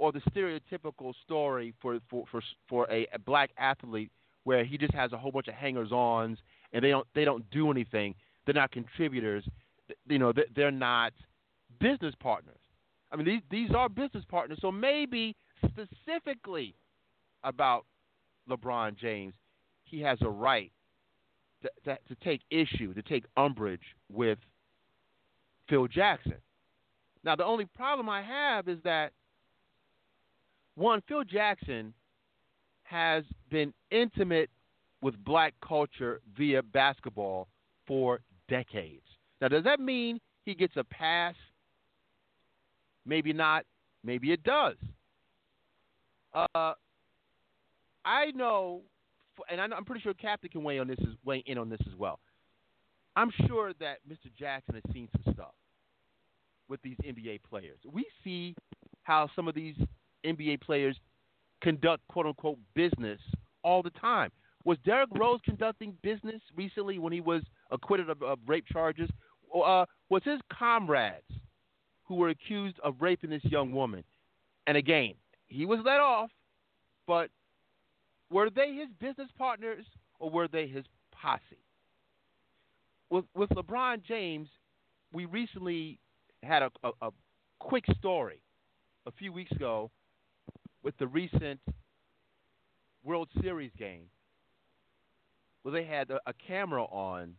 or 0.00 0.12
the 0.12 0.20
stereotypical 0.30 1.12
story 1.22 1.74
for 1.80 1.98
for 2.08 2.24
for, 2.32 2.40
for 2.68 2.90
a, 2.90 3.06
a 3.12 3.18
black 3.18 3.50
athlete 3.58 4.10
where 4.44 4.64
he 4.64 4.78
just 4.78 4.94
has 4.94 5.12
a 5.12 5.18
whole 5.18 5.30
bunch 5.30 5.46
of 5.46 5.54
hangers-ons 5.54 6.38
and 6.72 6.82
they 6.82 6.88
don't 6.88 7.06
they 7.14 7.24
don't 7.24 7.48
do 7.50 7.70
anything. 7.70 8.14
They're 8.44 8.54
not 8.54 8.72
contributors. 8.72 9.44
You 10.08 10.18
know, 10.18 10.32
they're 10.56 10.70
not 10.70 11.12
business 11.78 12.14
partners. 12.18 12.58
I 13.12 13.16
mean, 13.16 13.26
these 13.26 13.42
these 13.50 13.70
are 13.76 13.88
business 13.88 14.24
partners. 14.28 14.58
So 14.62 14.72
maybe 14.72 15.36
specifically 15.68 16.74
about 17.44 17.84
LeBron 18.48 18.96
James, 18.96 19.34
he 19.84 20.00
has 20.00 20.18
a 20.22 20.28
right 20.28 20.72
to, 21.62 21.70
to, 21.84 21.98
to 22.08 22.14
take 22.24 22.40
issue, 22.50 22.94
to 22.94 23.02
take 23.02 23.24
umbrage 23.36 23.94
with 24.10 24.38
Phil 25.68 25.86
Jackson. 25.88 26.36
Now, 27.22 27.36
the 27.36 27.44
only 27.44 27.66
problem 27.66 28.08
I 28.08 28.22
have 28.22 28.66
is 28.66 28.78
that 28.84 29.12
one, 30.80 31.02
Phil 31.06 31.24
Jackson 31.24 31.92
has 32.84 33.22
been 33.50 33.72
intimate 33.90 34.50
with 35.02 35.14
black 35.24 35.54
culture 35.66 36.20
via 36.36 36.62
basketball 36.62 37.48
for 37.86 38.20
decades. 38.48 39.04
Now, 39.40 39.48
does 39.48 39.64
that 39.64 39.78
mean 39.78 40.20
he 40.44 40.54
gets 40.54 40.76
a 40.76 40.84
pass? 40.84 41.34
Maybe 43.06 43.32
not. 43.32 43.64
Maybe 44.04 44.32
it 44.32 44.42
does. 44.42 44.76
Uh, 46.34 46.72
I 48.04 48.30
know, 48.34 48.82
and 49.50 49.60
I'm 49.60 49.84
pretty 49.84 50.00
sure 50.00 50.14
Captain 50.14 50.50
can 50.50 50.62
weigh 50.62 50.78
on 50.78 50.88
this, 50.88 50.98
weigh 51.24 51.42
in 51.46 51.58
on 51.58 51.68
this 51.68 51.80
as 51.86 51.96
well. 51.98 52.18
I'm 53.16 53.30
sure 53.46 53.72
that 53.80 53.98
Mr. 54.08 54.30
Jackson 54.38 54.74
has 54.74 54.94
seen 54.94 55.08
some 55.12 55.34
stuff 55.34 55.54
with 56.68 56.80
these 56.82 56.96
NBA 57.04 57.40
players. 57.48 57.78
We 57.90 58.06
see 58.24 58.54
how 59.02 59.28
some 59.34 59.48
of 59.48 59.54
these 59.54 59.74
NBA 60.24 60.60
players 60.60 60.96
conduct 61.62 62.06
quote 62.08 62.26
unquote 62.26 62.58
business 62.74 63.20
all 63.62 63.82
the 63.82 63.90
time. 63.90 64.30
Was 64.64 64.78
Derrick 64.84 65.08
Rose 65.18 65.40
conducting 65.44 65.94
business 66.02 66.40
recently 66.54 66.98
when 66.98 67.12
he 67.12 67.20
was 67.20 67.42
acquitted 67.70 68.10
of, 68.10 68.22
of 68.22 68.38
rape 68.46 68.66
charges? 68.70 69.08
Uh, 69.54 69.86
was 70.08 70.22
his 70.24 70.40
comrades 70.52 71.24
who 72.04 72.14
were 72.16 72.28
accused 72.28 72.78
of 72.84 72.94
raping 73.00 73.30
this 73.30 73.44
young 73.44 73.72
woman? 73.72 74.04
And 74.66 74.76
again, 74.76 75.14
he 75.48 75.64
was 75.64 75.80
let 75.84 76.00
off, 76.00 76.30
but 77.06 77.30
were 78.30 78.50
they 78.50 78.74
his 78.74 78.88
business 79.00 79.28
partners 79.36 79.84
or 80.18 80.30
were 80.30 80.48
they 80.48 80.66
his 80.66 80.84
posse? 81.10 81.42
With 83.08 83.24
with 83.34 83.50
LeBron 83.50 84.04
James, 84.04 84.48
we 85.12 85.24
recently 85.24 85.98
had 86.42 86.62
a, 86.62 86.70
a, 86.84 86.90
a 87.02 87.10
quick 87.58 87.84
story 87.98 88.42
a 89.06 89.12
few 89.12 89.32
weeks 89.32 89.50
ago 89.52 89.90
with 90.82 90.96
the 90.98 91.06
recent 91.06 91.60
World 93.04 93.28
Series 93.42 93.72
game 93.78 94.06
where 95.62 95.72
they 95.72 95.84
had 95.84 96.10
a, 96.10 96.18
a 96.26 96.32
camera 96.46 96.84
on 96.84 97.34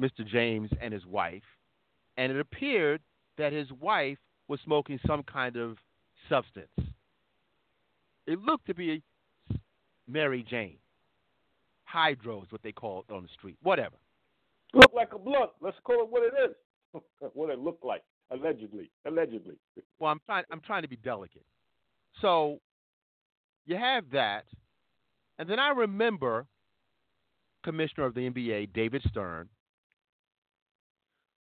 Mr. 0.00 0.26
James 0.26 0.70
and 0.80 0.92
his 0.92 1.06
wife, 1.06 1.42
and 2.16 2.32
it 2.32 2.40
appeared 2.40 3.00
that 3.38 3.52
his 3.52 3.70
wife 3.80 4.18
was 4.48 4.60
smoking 4.64 4.98
some 5.06 5.22
kind 5.22 5.56
of 5.56 5.76
substance. 6.28 6.68
It 8.26 8.40
looked 8.40 8.66
to 8.66 8.74
be 8.74 9.02
Mary 10.08 10.44
Jane. 10.48 10.78
Hydro 11.84 12.42
is 12.42 12.50
what 12.50 12.62
they 12.62 12.72
call 12.72 13.04
it 13.08 13.12
on 13.12 13.22
the 13.22 13.28
street. 13.28 13.56
Whatever. 13.62 13.96
Look 14.74 14.92
like 14.94 15.12
a 15.14 15.18
blunt. 15.18 15.50
Let's 15.60 15.76
call 15.84 16.02
it 16.02 16.08
what 16.10 16.22
it 16.22 16.32
is. 16.50 17.02
what 17.34 17.50
it 17.50 17.58
looked 17.58 17.84
like, 17.84 18.02
allegedly. 18.30 18.90
Allegedly. 19.06 19.54
Well, 19.98 20.10
I'm 20.10 20.20
trying. 20.26 20.44
I'm 20.50 20.60
trying 20.60 20.82
to 20.82 20.88
be 20.88 20.96
delicate. 20.96 21.44
So 22.20 22.58
you 23.66 23.76
have 23.76 24.04
that, 24.12 24.44
and 25.38 25.48
then 25.48 25.58
I 25.58 25.68
remember 25.70 26.46
Commissioner 27.64 28.06
of 28.06 28.14
the 28.14 28.30
NBA 28.30 28.72
David 28.72 29.02
Stern, 29.08 29.48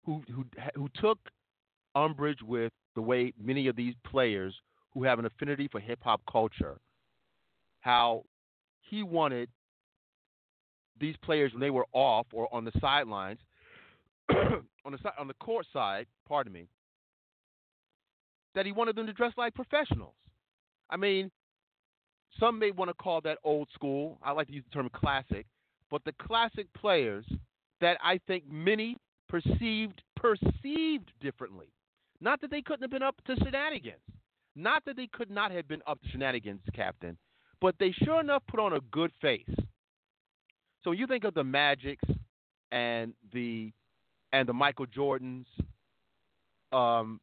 who 0.05 0.23
who 0.33 0.45
who 0.75 0.89
took 0.99 1.19
umbrage 1.95 2.41
with 2.41 2.73
the 2.95 3.01
way 3.01 3.33
many 3.41 3.67
of 3.67 3.75
these 3.75 3.93
players 4.05 4.53
who 4.93 5.03
have 5.03 5.19
an 5.19 5.25
affinity 5.25 5.67
for 5.71 5.79
hip 5.79 5.99
hop 6.01 6.21
culture, 6.29 6.77
how 7.81 8.23
he 8.81 9.03
wanted 9.03 9.49
these 10.99 11.15
players 11.23 11.51
when 11.51 11.61
they 11.61 11.69
were 11.69 11.85
off 11.93 12.27
or 12.33 12.53
on 12.53 12.65
the 12.65 12.71
sidelines, 12.79 13.39
on 14.29 14.91
the 14.91 14.97
on 15.19 15.27
the 15.27 15.33
court 15.35 15.65
side, 15.71 16.07
pardon 16.27 16.51
me, 16.51 16.67
that 18.55 18.65
he 18.65 18.71
wanted 18.71 18.95
them 18.95 19.05
to 19.05 19.13
dress 19.13 19.33
like 19.37 19.53
professionals. 19.53 20.15
I 20.89 20.97
mean, 20.97 21.31
some 22.39 22.59
may 22.59 22.71
want 22.71 22.89
to 22.89 22.93
call 22.95 23.21
that 23.21 23.37
old 23.43 23.69
school. 23.73 24.17
I 24.23 24.31
like 24.31 24.47
to 24.47 24.53
use 24.53 24.63
the 24.69 24.75
term 24.75 24.89
classic, 24.93 25.45
but 25.89 26.03
the 26.03 26.13
classic 26.21 26.67
players 26.73 27.25
that 27.81 27.97
I 28.03 28.19
think 28.27 28.43
many 28.49 28.97
perceived 29.27 30.01
perceived 30.15 31.11
differently. 31.21 31.67
Not 32.21 32.41
that 32.41 32.51
they 32.51 32.61
couldn't 32.61 32.83
have 32.83 32.91
been 32.91 33.03
up 33.03 33.15
to 33.27 33.35
shenanigans. 33.43 33.99
Not 34.55 34.85
that 34.85 34.95
they 34.95 35.07
could 35.07 35.29
not 35.29 35.51
have 35.51 35.67
been 35.67 35.81
up 35.85 36.01
to 36.01 36.09
shenanigans, 36.09 36.61
Captain, 36.73 37.17
but 37.61 37.75
they 37.79 37.91
sure 37.91 38.21
enough 38.21 38.43
put 38.47 38.59
on 38.59 38.73
a 38.73 38.79
good 38.91 39.11
face. 39.21 39.43
So 40.83 40.91
you 40.91 41.07
think 41.07 41.23
of 41.25 41.33
the 41.33 41.43
Magics 41.43 42.05
and 42.71 43.13
the 43.33 43.71
and 44.31 44.47
the 44.47 44.53
Michael 44.53 44.85
Jordans, 44.87 45.45
um, 46.71 47.19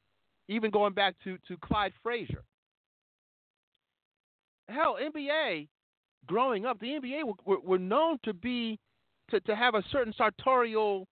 even 0.49 0.71
going 0.71 0.93
back 0.93 1.15
to 1.25 1.39
to 1.49 1.57
Clyde 1.59 1.93
Frazier. 2.03 2.43
Hell, 4.73 4.97
NBA, 5.01 5.69
growing 6.27 6.67
up, 6.67 6.81
the 6.81 6.89
NBA 6.89 7.23
were, 7.47 7.61
were, 7.61 7.79
known 7.79 8.19
to 8.25 8.33
be 8.33 8.79
to, 9.31 9.41
to 9.41 9.55
have 9.55 9.75
a 9.75 9.83
certain 9.91 10.15
sartorial 10.17 11.07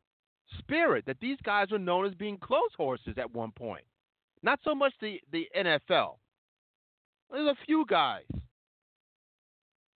spirit 0.59 1.05
that 1.07 1.19
these 1.21 1.39
guys 1.45 1.71
were 1.71 1.79
known 1.79 2.07
as 2.07 2.15
being 2.15 2.39
clothes 2.39 2.73
horses 2.77 3.15
at 3.19 3.33
one 3.33 3.53
point. 3.53 3.85
Not 4.43 4.61
so 4.65 4.75
much 4.75 4.93
the, 5.01 5.21
the 5.33 5.47
NFL. 5.57 6.17
There's 7.31 7.49
a 7.49 7.57
few 7.67 7.85
guys. 7.89 8.25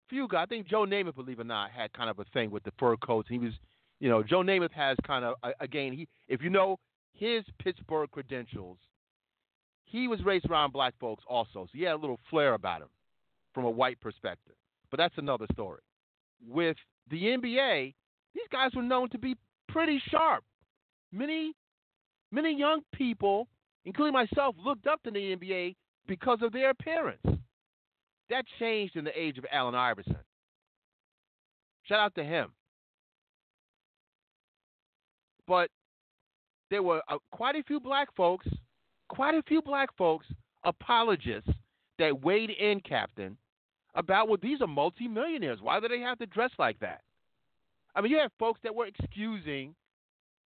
Few 0.08 0.28
guys. 0.28 0.44
I 0.44 0.46
think 0.46 0.68
Joe 0.68 0.84
Namath, 0.84 1.16
believe 1.16 1.38
it 1.38 1.42
or 1.42 1.44
not, 1.44 1.70
had 1.70 1.92
kind 1.92 2.10
of 2.10 2.18
a 2.18 2.24
thing 2.32 2.50
with 2.50 2.62
the 2.62 2.72
fur 2.78 2.96
coats. 2.98 3.28
He 3.28 3.38
was, 3.38 3.52
you 4.00 4.08
know, 4.08 4.22
Joe 4.22 4.42
Namath 4.42 4.72
has 4.72 4.96
kind 5.06 5.24
of 5.24 5.34
again. 5.60 5.92
He, 5.92 6.06
if 6.28 6.42
you 6.42 6.50
know 6.50 6.78
his 7.14 7.42
Pittsburgh 7.62 8.10
credentials, 8.10 8.76
he 9.84 10.06
was 10.06 10.22
raised 10.24 10.48
around 10.50 10.72
black 10.72 10.94
folks 11.00 11.24
also, 11.26 11.64
so 11.64 11.68
he 11.72 11.82
had 11.82 11.94
a 11.94 11.96
little 11.96 12.20
flair 12.30 12.54
about 12.54 12.82
him 12.82 12.88
from 13.54 13.64
a 13.64 13.70
white 13.70 14.00
perspective. 14.00 14.54
But 14.90 14.98
that's 14.98 15.16
another 15.16 15.46
story. 15.52 15.80
With 16.46 16.76
the 17.10 17.22
NBA, 17.22 17.94
these 18.34 18.48
guys 18.50 18.70
were 18.74 18.82
known 18.82 19.08
to 19.10 19.18
be 19.18 19.36
pretty 19.68 20.02
sharp. 20.10 20.44
Many, 21.12 21.54
many 22.32 22.56
young 22.56 22.80
people, 22.92 23.48
including 23.84 24.12
myself, 24.12 24.56
looked 24.62 24.86
up 24.86 25.02
to 25.04 25.10
the 25.10 25.36
NBA 25.36 25.76
because 26.06 26.38
of 26.42 26.52
their 26.52 26.70
appearance. 26.70 27.22
That 28.30 28.44
changed 28.58 28.96
in 28.96 29.04
the 29.04 29.18
age 29.18 29.38
of 29.38 29.46
Allen 29.50 29.74
Iverson. 29.74 30.16
Shout 31.84 32.00
out 32.00 32.14
to 32.16 32.24
him. 32.24 32.52
But 35.46 35.70
there 36.70 36.82
were 36.82 37.02
uh, 37.08 37.18
quite 37.30 37.54
a 37.54 37.62
few 37.62 37.78
black 37.78 38.08
folks, 38.16 38.46
quite 39.08 39.34
a 39.34 39.42
few 39.42 39.60
black 39.60 39.90
folks, 39.96 40.26
apologists 40.64 41.50
that 41.98 42.22
weighed 42.22 42.50
in, 42.50 42.80
Captain, 42.80 43.36
about 43.94 44.28
well, 44.28 44.38
these 44.40 44.60
are 44.60 44.66
multimillionaires. 44.66 45.60
Why 45.60 45.80
do 45.80 45.88
they 45.88 46.00
have 46.00 46.18
to 46.18 46.26
dress 46.26 46.50
like 46.58 46.78
that? 46.80 47.00
I 47.94 48.00
mean, 48.00 48.10
you 48.10 48.18
have 48.18 48.32
folks 48.38 48.60
that 48.64 48.74
were 48.74 48.86
excusing 48.86 49.74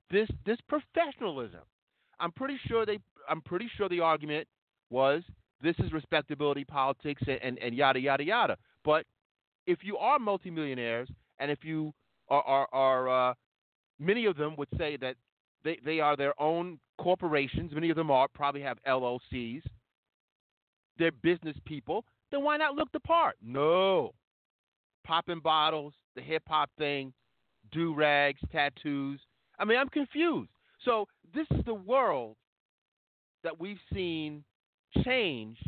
this 0.09 0.29
this 0.45 0.57
professionalism. 0.67 1.61
I'm 2.19 2.31
pretty 2.31 2.57
sure 2.67 2.85
they. 2.85 2.99
I'm 3.29 3.41
pretty 3.41 3.69
sure 3.75 3.89
the 3.89 4.01
argument 4.01 4.47
was 4.89 5.23
this 5.61 5.75
is 5.79 5.91
respectability 5.93 6.65
politics 6.65 7.21
and, 7.27 7.39
and, 7.41 7.59
and 7.59 7.75
yada 7.75 7.99
yada 7.99 8.23
yada. 8.23 8.57
But 8.83 9.05
if 9.65 9.79
you 9.83 9.97
are 9.97 10.19
multimillionaires 10.19 11.09
and 11.39 11.49
if 11.49 11.63
you 11.63 11.93
are 12.29 12.43
are, 12.43 12.67
are 12.71 13.29
uh, 13.29 13.33
many 13.99 14.25
of 14.25 14.37
them 14.37 14.55
would 14.57 14.67
say 14.77 14.97
that 14.97 15.15
they, 15.63 15.79
they 15.83 15.99
are 15.99 16.15
their 16.15 16.39
own 16.41 16.79
corporations. 16.97 17.71
Many 17.73 17.89
of 17.89 17.95
them 17.95 18.11
are 18.11 18.27
probably 18.27 18.61
have 18.61 18.77
LLCs. 18.87 19.63
They're 20.97 21.11
business 21.11 21.55
people. 21.65 22.05
Then 22.33 22.43
why 22.43 22.57
not 22.57 22.73
look 22.73 22.91
the 22.91 22.99
part? 22.99 23.35
No, 23.43 24.15
popping 25.05 25.39
bottles, 25.39 25.93
the 26.15 26.21
hip 26.23 26.41
hop 26.47 26.71
thing, 26.79 27.13
do 27.71 27.93
rags, 27.93 28.39
tattoos. 28.51 29.19
I 29.59 29.65
mean, 29.65 29.77
I'm 29.77 29.89
confused. 29.89 30.49
So 30.83 31.07
this 31.35 31.45
is 31.51 31.63
the 31.65 31.75
world 31.75 32.35
that 33.43 33.59
we've 33.59 33.77
seen 33.93 34.43
change 35.05 35.59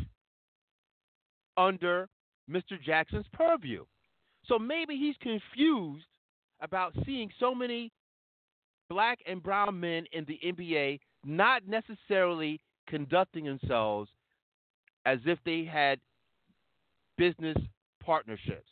under 1.56 2.08
Mr. 2.50 2.82
Jackson's 2.84 3.26
purview. 3.32 3.84
So 4.46 4.58
maybe 4.58 4.96
he's 4.96 5.14
confused 5.22 6.06
about 6.60 6.94
seeing 7.06 7.30
so 7.38 7.54
many 7.54 7.92
black 8.90 9.20
and 9.24 9.40
brown 9.40 9.78
men 9.78 10.04
in 10.10 10.24
the 10.24 10.40
NBA 10.44 10.98
not 11.24 11.62
necessarily 11.68 12.60
conducting 12.88 13.44
themselves 13.44 14.10
as 15.04 15.20
if 15.26 15.38
they 15.44 15.64
had 15.64 16.00
business 17.16 17.56
partnerships. 18.04 18.70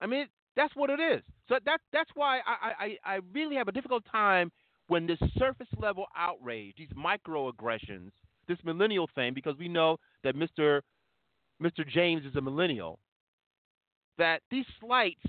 I 0.00 0.06
mean, 0.06 0.26
that's 0.56 0.74
what 0.76 0.90
it 0.90 1.00
is. 1.00 1.22
So 1.48 1.56
that 1.64 1.80
that's 1.92 2.10
why 2.14 2.40
I, 2.46 2.96
I, 3.04 3.14
I 3.14 3.20
really 3.32 3.56
have 3.56 3.68
a 3.68 3.72
difficult 3.72 4.04
time 4.10 4.50
when 4.88 5.06
this 5.06 5.18
surface 5.38 5.68
level 5.78 6.06
outrage, 6.16 6.74
these 6.76 6.88
microaggressions, 6.96 8.10
this 8.48 8.58
millennial 8.64 9.08
thing, 9.14 9.34
because 9.34 9.56
we 9.58 9.68
know 9.68 9.96
that 10.22 10.36
Mr. 10.36 10.80
Mr. 11.62 11.86
James 11.88 12.24
is 12.24 12.36
a 12.36 12.40
millennial, 12.40 12.98
that 14.18 14.40
these 14.50 14.66
slights, 14.80 15.22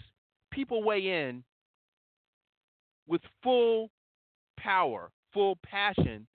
people 0.52 0.84
weigh 0.84 1.28
in 1.30 1.44
with 3.08 3.22
full 3.44 3.90
power, 4.58 5.12
full 5.34 5.58
passion, 5.64 6.28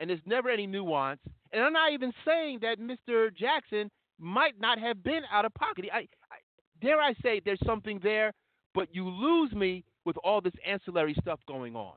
and 0.00 0.10
there's 0.10 0.20
never 0.26 0.48
any 0.50 0.66
nuance. 0.66 1.20
And 1.52 1.62
I'm 1.62 1.72
not 1.72 1.92
even 1.92 2.12
saying 2.26 2.60
that 2.62 2.78
Mr. 2.80 3.34
Jackson 3.34 3.90
might 4.18 4.60
not 4.60 4.78
have 4.78 5.02
been 5.02 5.22
out 5.30 5.44
of 5.44 5.52
pocket. 5.54 5.86
I, 5.92 5.98
I 5.98 6.36
dare 6.80 7.00
I 7.00 7.14
say 7.22 7.40
there's 7.44 7.60
something 7.64 8.00
there, 8.02 8.32
but 8.74 8.94
you 8.94 9.08
lose 9.08 9.52
me 9.52 9.84
with 10.04 10.16
all 10.24 10.40
this 10.40 10.54
ancillary 10.66 11.14
stuff 11.20 11.38
going 11.46 11.76
on. 11.76 11.94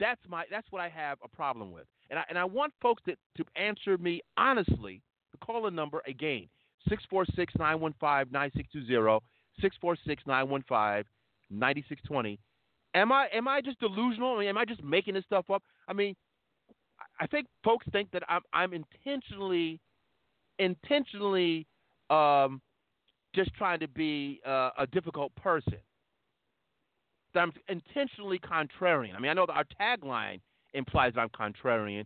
That's 0.00 0.20
my 0.28 0.44
that's 0.50 0.66
what 0.70 0.82
I 0.82 0.88
have 0.88 1.18
a 1.24 1.28
problem 1.28 1.70
with. 1.72 1.84
And 2.10 2.18
I 2.18 2.24
and 2.28 2.38
I 2.38 2.44
want 2.44 2.72
folks 2.82 3.02
to, 3.06 3.14
to 3.36 3.44
answer 3.56 3.96
me 3.98 4.20
honestly. 4.36 5.00
The 5.32 5.38
call 5.44 5.66
in 5.66 5.74
number 5.74 6.00
again, 6.06 6.48
646-915-9620, 6.88 9.20
646-915-9620. 11.52 12.38
Am 12.94 13.10
I 13.10 13.26
am 13.34 13.48
I 13.48 13.60
just 13.60 13.80
delusional? 13.80 14.36
I 14.36 14.40
mean, 14.40 14.48
am 14.48 14.58
I 14.58 14.64
just 14.64 14.82
making 14.82 15.14
this 15.14 15.24
stuff 15.24 15.50
up? 15.50 15.62
I 15.88 15.92
mean, 15.92 16.14
I 17.20 17.26
think 17.26 17.48
folks 17.64 17.86
think 17.90 18.10
that 18.12 18.22
I'm 18.28 18.42
I'm 18.52 18.72
intentionally 18.72 19.80
intentionally 20.58 21.66
um, 22.10 22.60
just 23.34 23.52
trying 23.54 23.80
to 23.80 23.88
be 23.88 24.40
uh, 24.46 24.70
a 24.78 24.86
difficult 24.86 25.34
person. 25.36 25.78
That 27.34 27.40
I'm 27.40 27.52
intentionally 27.68 28.38
contrarian. 28.38 29.16
I 29.16 29.18
mean, 29.18 29.30
I 29.30 29.34
know 29.34 29.46
that 29.46 29.54
our 29.54 29.64
tagline 29.80 30.40
implies 30.72 31.14
that 31.14 31.20
I'm 31.20 31.30
contrarian, 31.30 32.04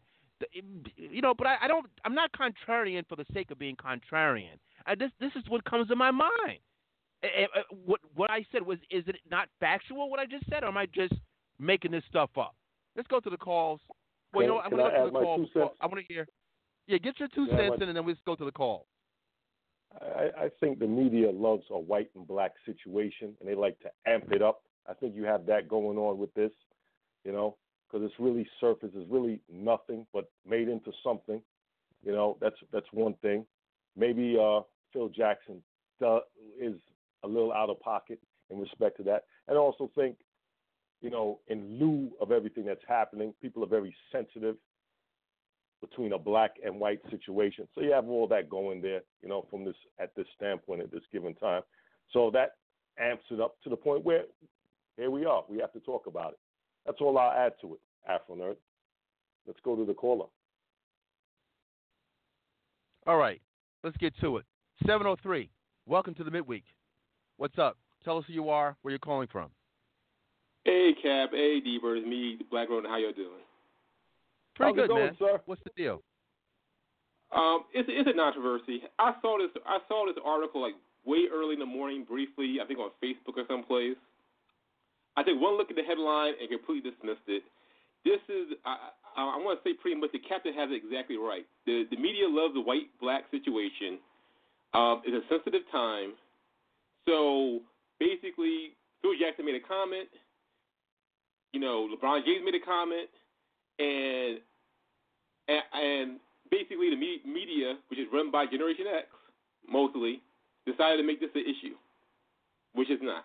you 0.96 1.20
know, 1.20 1.34
but 1.34 1.46
I, 1.46 1.56
I 1.62 1.68
don't. 1.68 1.86
I'm 2.04 2.14
not 2.14 2.30
contrarian 2.32 3.06
for 3.08 3.16
the 3.16 3.26
sake 3.34 3.50
of 3.50 3.58
being 3.58 3.76
contrarian. 3.76 4.56
I, 4.86 4.94
this 4.94 5.10
this 5.20 5.32
is 5.36 5.42
what 5.48 5.64
comes 5.64 5.88
to 5.88 5.96
my 5.96 6.10
mind. 6.10 6.60
What 7.84 8.00
what 8.14 8.30
I 8.30 8.44
said 8.52 8.62
was 8.62 8.78
is 8.90 9.04
it 9.06 9.16
not 9.30 9.48
factual? 9.60 10.08
What 10.08 10.20
I 10.20 10.26
just 10.26 10.48
said, 10.48 10.62
or 10.62 10.68
am 10.68 10.76
I 10.76 10.86
just 10.86 11.14
making 11.58 11.90
this 11.90 12.04
stuff 12.08 12.30
up? 12.38 12.54
Let's 12.96 13.08
go 13.08 13.20
to 13.20 13.30
the 13.30 13.36
calls. 13.36 13.80
Well, 14.32 14.42
you 14.42 14.48
know, 14.48 14.60
I'm 14.60 14.70
going 14.70 14.84
to 14.84 14.98
go 14.98 15.04
to 15.06 15.10
the 15.10 15.18
call. 15.18 15.74
I 15.80 15.86
want 15.86 15.98
to 15.98 16.12
hear. 16.12 16.26
Yeah, 16.88 16.96
get 16.96 17.20
your 17.20 17.28
two 17.28 17.46
cents 17.48 17.76
in, 17.82 17.88
and 17.90 17.96
then 17.96 18.06
let's 18.06 18.18
go 18.24 18.34
to 18.34 18.46
the 18.46 18.50
call. 18.50 18.86
I, 20.00 20.44
I 20.44 20.48
think 20.58 20.78
the 20.78 20.86
media 20.86 21.30
loves 21.30 21.64
a 21.70 21.78
white 21.78 22.08
and 22.14 22.26
black 22.26 22.52
situation, 22.64 23.34
and 23.38 23.48
they 23.48 23.54
like 23.54 23.78
to 23.80 23.90
amp 24.06 24.32
it 24.32 24.40
up. 24.40 24.62
I 24.88 24.94
think 24.94 25.14
you 25.14 25.24
have 25.24 25.44
that 25.46 25.68
going 25.68 25.98
on 25.98 26.16
with 26.16 26.32
this, 26.32 26.50
you 27.24 27.32
know, 27.32 27.56
because 27.86 28.06
it's 28.06 28.18
really 28.18 28.48
surface. 28.58 28.88
It's 28.94 29.10
really 29.10 29.40
nothing, 29.52 30.06
but 30.14 30.30
made 30.48 30.70
into 30.70 30.90
something. 31.04 31.42
You 32.02 32.12
know, 32.12 32.38
that's 32.40 32.56
that's 32.72 32.86
one 32.92 33.14
thing. 33.20 33.44
Maybe 33.94 34.38
uh, 34.40 34.60
Phil 34.94 35.10
Jackson 35.10 35.62
is 36.58 36.74
a 37.22 37.28
little 37.28 37.52
out 37.52 37.68
of 37.68 37.78
pocket 37.80 38.18
in 38.48 38.58
respect 38.58 38.96
to 38.96 39.02
that, 39.02 39.24
and 39.46 39.58
I 39.58 39.60
also 39.60 39.90
think, 39.94 40.16
you 41.02 41.10
know, 41.10 41.40
in 41.48 41.78
lieu 41.78 42.12
of 42.18 42.32
everything 42.32 42.64
that's 42.64 42.80
happening, 42.88 43.34
people 43.42 43.62
are 43.62 43.68
very 43.68 43.94
sensitive 44.10 44.56
between 45.80 46.12
a 46.12 46.18
black 46.18 46.52
and 46.64 46.80
white 46.80 47.00
situation. 47.10 47.68
So 47.74 47.82
you 47.82 47.92
have 47.92 48.08
all 48.08 48.26
that 48.28 48.48
going 48.48 48.82
there, 48.82 49.02
you 49.22 49.28
know, 49.28 49.46
from 49.50 49.64
this 49.64 49.76
at 50.00 50.14
this 50.16 50.26
standpoint 50.36 50.82
at 50.82 50.90
this 50.90 51.02
given 51.12 51.34
time. 51.34 51.62
So 52.12 52.30
that 52.32 52.56
amps 52.98 53.24
it 53.30 53.40
up 53.40 53.56
to 53.62 53.70
the 53.70 53.76
point 53.76 54.04
where 54.04 54.24
here 54.96 55.10
we 55.10 55.24
are. 55.24 55.44
We 55.48 55.58
have 55.58 55.72
to 55.72 55.80
talk 55.80 56.06
about 56.06 56.32
it. 56.32 56.38
That's 56.86 57.00
all 57.00 57.18
I'll 57.18 57.30
add 57.30 57.52
to 57.60 57.74
it, 57.74 57.80
Afronerd. 58.10 58.56
Let's 59.46 59.60
go 59.64 59.76
to 59.76 59.84
the 59.84 59.94
caller. 59.94 60.26
All 63.06 63.16
right, 63.16 63.40
let's 63.84 63.96
get 63.96 64.12
to 64.20 64.38
it. 64.38 64.44
703, 64.86 65.50
welcome 65.86 66.14
to 66.14 66.24
the 66.24 66.30
midweek. 66.30 66.64
What's 67.36 67.58
up? 67.58 67.78
Tell 68.04 68.18
us 68.18 68.24
who 68.26 68.32
you 68.32 68.48
are, 68.48 68.76
where 68.82 68.90
you're 68.90 68.98
calling 68.98 69.28
from. 69.30 69.50
Hey, 70.64 70.92
Cap. 71.02 71.30
Hey, 71.32 71.60
D-Burt. 71.60 71.98
It's 71.98 72.06
me, 72.06 72.38
Black 72.50 72.68
Road. 72.68 72.84
How 72.86 72.98
you 72.98 73.12
doing? 73.14 73.40
Pretty 74.58 74.74
How's 74.74 74.76
good, 74.76 74.88
going, 74.90 75.04
man. 75.06 75.16
Sir? 75.18 75.40
What's 75.46 75.62
the 75.62 75.70
deal? 75.76 76.02
Um, 77.30 77.62
it's 77.72 77.86
it's 77.86 78.10
a 78.10 78.12
controversy. 78.12 78.82
I 78.98 79.14
saw 79.22 79.38
this 79.38 79.54
I 79.62 79.78
saw 79.86 80.06
this 80.06 80.18
article 80.24 80.60
like 80.60 80.74
way 81.06 81.30
early 81.32 81.54
in 81.54 81.60
the 81.60 81.66
morning, 81.66 82.02
briefly. 82.02 82.58
I 82.60 82.66
think 82.66 82.80
on 82.80 82.90
Facebook 82.98 83.38
or 83.38 83.46
someplace. 83.46 83.96
I 85.16 85.22
took 85.22 85.38
one 85.40 85.56
look 85.56 85.70
at 85.70 85.76
the 85.76 85.82
headline 85.82 86.34
and 86.40 86.50
completely 86.50 86.90
dismissed 86.90 87.26
it. 87.28 87.44
This 88.04 88.18
is 88.26 88.58
I 88.66 88.90
I, 89.14 89.22
I 89.22 89.36
want 89.38 89.62
to 89.62 89.62
say 89.62 89.78
pretty 89.78 90.00
much 90.00 90.10
the 90.10 90.18
captain 90.18 90.54
has 90.54 90.70
it 90.72 90.82
exactly 90.82 91.16
right. 91.16 91.46
The 91.66 91.86
the 91.90 91.96
media 91.96 92.26
loves 92.26 92.54
the 92.54 92.64
white 92.64 92.90
black 93.00 93.30
situation. 93.30 94.02
Um, 94.74 95.02
it's 95.06 95.14
a 95.14 95.24
sensitive 95.30 95.62
time, 95.70 96.12
so 97.06 97.60
basically 98.00 98.74
Phil 99.02 99.14
Jackson 99.20 99.46
made 99.46 99.54
a 99.54 99.64
comment. 99.64 100.08
You 101.52 101.60
know, 101.60 101.88
LeBron 101.88 102.24
James 102.26 102.42
made 102.44 102.56
a 102.56 102.64
comment, 102.64 103.08
and 103.78 104.40
and, 105.48 106.20
basically 106.50 106.88
the 106.88 106.96
media, 106.96 107.76
which 107.88 108.00
is 108.00 108.06
run 108.12 108.30
by 108.30 108.46
Generation 108.46 108.86
X 108.88 109.06
mostly, 109.68 110.22
decided 110.64 110.96
to 110.96 111.04
make 111.04 111.20
this 111.20 111.28
an 111.34 111.44
issue, 111.44 111.76
which 112.72 112.90
is 112.90 113.00
not. 113.02 113.24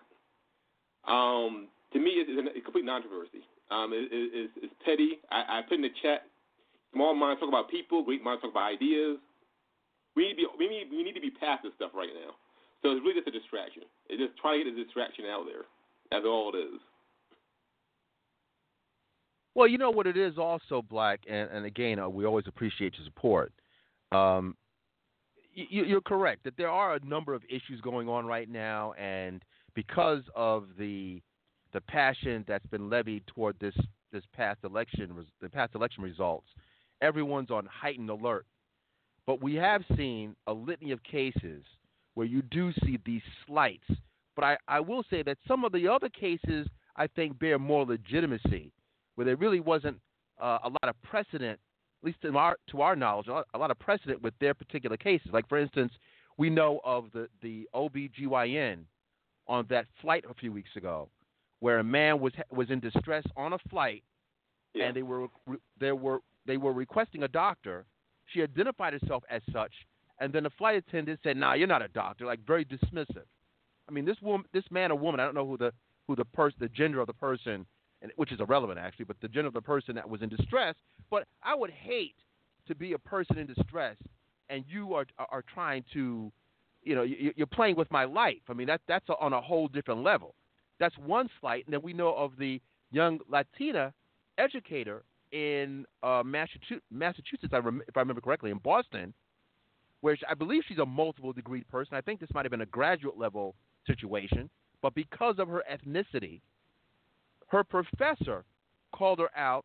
Um, 1.08 1.68
to 1.92 1.98
me, 1.98 2.20
it's, 2.20 2.28
a 2.28 2.60
complete 2.60 2.86
controversy. 2.86 3.44
Um, 3.70 3.92
it, 3.92 4.12
it, 4.12 4.28
it's, 4.32 4.54
it's 4.68 4.74
petty. 4.84 5.20
I, 5.30 5.60
I 5.60 5.62
put 5.68 5.80
in 5.80 5.88
the 5.88 5.94
chat. 6.02 6.28
Small 6.92 7.14
minds 7.14 7.40
talk 7.40 7.48
about 7.48 7.70
people. 7.70 8.04
Great 8.04 8.22
minds 8.22 8.42
talk 8.42 8.52
about 8.52 8.72
ideas. 8.72 9.18
We 10.16 10.28
need 10.28 10.36
to 10.36 10.36
be 10.36 10.46
we 10.58 10.68
need, 10.68 10.86
we 10.92 11.02
need 11.02 11.16
to 11.16 11.24
be 11.24 11.32
past 11.32 11.64
this 11.64 11.72
stuff 11.76 11.90
right 11.94 12.12
now. 12.12 12.36
So 12.82 12.92
it's 12.92 13.02
really 13.02 13.18
just 13.18 13.28
a 13.28 13.34
distraction. 13.34 13.88
It's 14.12 14.20
just 14.20 14.36
trying 14.38 14.60
to 14.60 14.70
get 14.70 14.76
a 14.76 14.84
distraction 14.84 15.24
out 15.26 15.48
there. 15.48 15.64
That's 16.12 16.28
all 16.28 16.52
it 16.54 16.60
is. 16.60 16.80
Well, 19.54 19.68
you 19.68 19.78
know 19.78 19.90
what 19.90 20.06
it 20.06 20.16
is 20.16 20.36
also, 20.36 20.82
Black, 20.82 21.20
and, 21.28 21.48
and 21.50 21.64
again, 21.64 21.98
uh, 21.98 22.08
we 22.08 22.24
always 22.24 22.46
appreciate 22.48 22.94
your 22.98 23.04
support. 23.06 23.52
Um, 24.10 24.56
you, 25.54 25.84
you're 25.84 26.00
correct 26.00 26.42
that 26.44 26.56
there 26.56 26.70
are 26.70 26.96
a 26.96 27.04
number 27.04 27.34
of 27.34 27.42
issues 27.48 27.80
going 27.80 28.08
on 28.08 28.26
right 28.26 28.48
now, 28.48 28.92
and 28.94 29.42
because 29.74 30.22
of 30.34 30.66
the 30.78 31.22
the 31.72 31.80
passion 31.80 32.44
that's 32.46 32.66
been 32.66 32.88
levied 32.88 33.26
toward 33.26 33.58
this 33.60 33.74
this 34.12 34.24
past 34.34 34.60
election, 34.64 35.12
the 35.40 35.48
past 35.48 35.74
election 35.74 36.02
results, 36.02 36.46
everyone's 37.00 37.50
on 37.50 37.66
heightened 37.66 38.10
alert. 38.10 38.46
But 39.26 39.42
we 39.42 39.54
have 39.56 39.82
seen 39.96 40.36
a 40.46 40.52
litany 40.52 40.90
of 40.90 41.02
cases 41.02 41.64
where 42.14 42.26
you 42.26 42.42
do 42.42 42.72
see 42.84 42.98
these 43.04 43.22
slights. 43.46 43.86
But 44.36 44.44
I, 44.44 44.56
I 44.68 44.80
will 44.80 45.04
say 45.08 45.22
that 45.22 45.38
some 45.46 45.64
of 45.64 45.72
the 45.72 45.88
other 45.88 46.08
cases 46.08 46.68
I 46.96 47.06
think 47.06 47.38
bear 47.38 47.58
more 47.58 47.84
legitimacy 47.84 48.72
where 49.14 49.24
there 49.24 49.36
really 49.36 49.60
wasn't 49.60 49.98
uh, 50.40 50.58
a 50.64 50.68
lot 50.68 50.88
of 50.88 51.00
precedent, 51.02 51.58
at 52.02 52.06
least 52.06 52.20
to 52.22 52.36
our, 52.36 52.56
to 52.70 52.80
our 52.80 52.96
knowledge, 52.96 53.28
a 53.28 53.58
lot 53.58 53.70
of 53.70 53.78
precedent 53.78 54.22
with 54.22 54.34
their 54.40 54.54
particular 54.54 54.96
cases. 54.96 55.28
Like, 55.32 55.48
for 55.48 55.58
instance, 55.58 55.92
we 56.36 56.50
know 56.50 56.80
of 56.84 57.06
the, 57.12 57.28
the 57.42 57.68
OBGYN 57.74 58.80
on 59.46 59.66
that 59.70 59.86
flight 60.00 60.24
a 60.28 60.34
few 60.34 60.52
weeks 60.52 60.70
ago 60.76 61.08
where 61.60 61.78
a 61.78 61.84
man 61.84 62.20
was, 62.20 62.32
was 62.50 62.70
in 62.70 62.80
distress 62.80 63.24
on 63.36 63.52
a 63.52 63.58
flight 63.70 64.02
yeah. 64.74 64.86
and 64.86 64.96
they 64.96 65.02
were, 65.02 65.28
they, 65.78 65.92
were, 65.92 66.20
they 66.46 66.56
were 66.56 66.72
requesting 66.72 67.22
a 67.22 67.28
doctor. 67.28 67.86
She 68.26 68.42
identified 68.42 68.92
herself 68.92 69.22
as 69.30 69.42
such, 69.52 69.72
and 70.20 70.32
then 70.32 70.44
the 70.44 70.50
flight 70.50 70.76
attendant 70.76 71.20
said, 71.22 71.36
"Nah, 71.36 71.54
you're 71.54 71.68
not 71.68 71.82
a 71.82 71.88
doctor." 71.88 72.24
Like 72.24 72.40
very 72.46 72.64
dismissive. 72.64 73.26
I 73.88 73.92
mean, 73.92 74.04
this 74.04 74.16
woman, 74.22 74.46
this 74.52 74.64
man 74.70 74.90
or 74.90 74.98
woman, 74.98 75.20
I 75.20 75.24
don't 75.24 75.34
know 75.34 75.46
who 75.46 75.58
the 75.58 75.72
who 76.06 76.16
the 76.16 76.24
person, 76.24 76.56
the 76.60 76.68
gender 76.68 77.00
of 77.00 77.06
the 77.06 77.12
person 77.12 77.66
and, 78.02 78.12
which 78.16 78.32
is 78.32 78.40
irrelevant 78.40 78.78
actually, 78.78 79.04
but 79.04 79.16
the 79.20 79.28
gender 79.28 79.48
of 79.48 79.54
the 79.54 79.62
person 79.62 79.94
that 79.94 80.08
was 80.08 80.22
in 80.22 80.28
distress. 80.28 80.74
But 81.10 81.26
I 81.42 81.54
would 81.54 81.70
hate 81.70 82.16
to 82.68 82.74
be 82.74 82.92
a 82.92 82.98
person 82.98 83.38
in 83.38 83.46
distress 83.46 83.96
and 84.50 84.64
you 84.68 84.94
are 84.94 85.06
are 85.18 85.44
trying 85.52 85.84
to, 85.92 86.32
you 86.82 86.94
know, 86.94 87.02
you're 87.02 87.46
playing 87.46 87.76
with 87.76 87.90
my 87.90 88.04
life. 88.04 88.42
I 88.48 88.52
mean, 88.52 88.66
that 88.66 88.80
that's 88.86 89.06
on 89.20 89.32
a 89.32 89.40
whole 89.40 89.68
different 89.68 90.02
level. 90.02 90.34
That's 90.80 90.96
one 90.98 91.28
slight, 91.40 91.64
and 91.66 91.72
then 91.72 91.82
we 91.82 91.92
know 91.92 92.14
of 92.14 92.32
the 92.38 92.60
young 92.90 93.20
Latina 93.28 93.92
educator 94.38 95.04
in 95.32 95.84
uh, 96.02 96.22
Massachusetts, 96.24 96.84
Massachusetts, 96.90 97.52
if 97.52 97.96
I 97.96 98.00
remember 98.00 98.20
correctly, 98.20 98.50
in 98.50 98.58
Boston, 98.58 99.14
where 100.00 100.16
I 100.28 100.34
believe 100.34 100.62
she's 100.68 100.78
a 100.78 100.86
multiple 100.86 101.32
degree 101.32 101.62
person. 101.64 101.96
I 101.96 102.00
think 102.00 102.20
this 102.20 102.28
might 102.34 102.44
have 102.44 102.50
been 102.50 102.60
a 102.60 102.66
graduate 102.66 103.18
level 103.18 103.54
situation, 103.86 104.50
but 104.82 104.94
because 104.94 105.36
of 105.38 105.48
her 105.48 105.64
ethnicity, 105.70 106.40
her 107.54 107.64
professor 107.64 108.44
called 108.92 109.20
her 109.20 109.30
out 109.36 109.64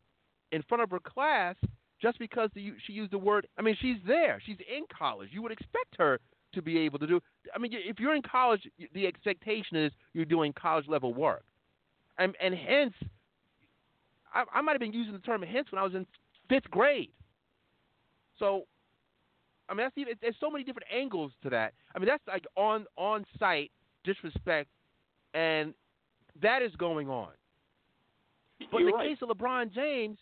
in 0.52 0.64
front 0.70 0.84
of 0.84 0.92
her 0.92 1.00
class 1.00 1.56
just 2.02 2.18
because 2.20 2.50
the, 2.54 2.74
she 2.86 2.94
used 2.94 3.12
the 3.12 3.18
word. 3.18 3.48
I 3.58 3.62
mean, 3.62 3.76
she's 3.82 3.98
there. 4.08 4.42
She's 4.46 4.58
in 4.60 4.84
college. 4.96 5.30
You 5.32 5.42
would 5.42 5.52
expect 5.52 5.98
her 5.98 6.20
to 6.54 6.62
be 6.62 6.78
able 6.80 7.00
to 7.00 7.08
do. 7.08 7.20
I 7.54 7.60
mean, 7.60 7.72
if 7.74 8.00
you're 8.00 8.16
in 8.16 8.22
college, 8.22 8.62
the 8.94 9.06
expectation 9.06 9.78
is 9.78 9.92
you're 10.14 10.26
doing 10.26 10.54
college 10.54 10.86
level 10.88 11.14
work, 11.14 11.44
and 12.18 12.36
and 12.42 12.56
hence, 12.56 12.94
I, 14.34 14.44
I 14.54 14.62
might 14.62 14.72
have 14.74 14.80
been 14.80 14.94
using 14.94 15.14
the 15.14 15.20
term 15.20 15.42
hence 15.42 15.72
when 15.72 15.80
I 15.80 15.84
was 15.84 15.94
in 15.94 16.06
fifth 16.48 16.70
grade. 16.72 17.12
So, 18.40 18.66
I 19.68 19.74
mean, 19.74 19.86
that's 19.86 19.98
even, 19.98 20.14
there's 20.22 20.36
so 20.40 20.50
many 20.50 20.64
different 20.64 20.88
angles 20.92 21.32
to 21.44 21.50
that. 21.50 21.74
I 21.94 22.00
mean, 22.00 22.08
that's 22.08 22.24
like 22.28 22.46
on 22.56 22.86
on 22.98 23.26
site 23.38 23.72
disrespect, 24.04 24.70
and 25.34 25.74
that 26.42 26.62
is 26.62 26.72
going 26.78 27.10
on. 27.10 27.30
But 28.72 28.80
You're 28.80 28.82
in 28.82 28.86
the 28.88 28.94
right. 28.94 29.10
case 29.10 29.18
of 29.22 29.30
LeBron 29.30 29.74
James, 29.74 30.18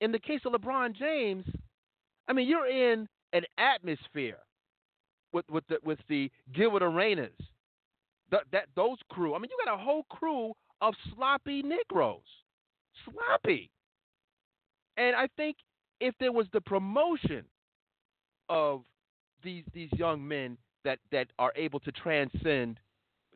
in 0.00 0.12
the 0.12 0.18
case 0.18 0.40
of 0.44 0.52
LeBron 0.52 0.96
James, 0.96 1.44
I 2.28 2.32
mean, 2.32 2.48
you're 2.48 2.66
in 2.68 3.08
an 3.32 3.42
atmosphere 3.58 4.38
with 5.32 5.48
with 5.50 5.64
the 5.68 5.78
with 5.84 5.98
the 6.08 6.30
Gilbert 6.54 6.82
Arenas, 6.82 7.32
the, 8.30 8.40
that 8.52 8.66
those 8.74 8.98
crew. 9.10 9.34
I 9.34 9.38
mean, 9.38 9.50
you 9.50 9.64
got 9.64 9.74
a 9.74 9.82
whole 9.82 10.04
crew 10.04 10.52
of 10.80 10.94
sloppy 11.14 11.62
Negroes, 11.62 12.20
sloppy. 13.04 13.70
And 14.96 15.14
I 15.14 15.28
think 15.36 15.56
if 16.00 16.14
there 16.18 16.32
was 16.32 16.46
the 16.52 16.60
promotion 16.60 17.44
of 18.48 18.82
these 19.42 19.64
these 19.72 19.90
young 19.92 20.26
men 20.26 20.56
that 20.84 20.98
that 21.12 21.28
are 21.38 21.52
able 21.56 21.80
to 21.80 21.92
transcend 21.92 22.80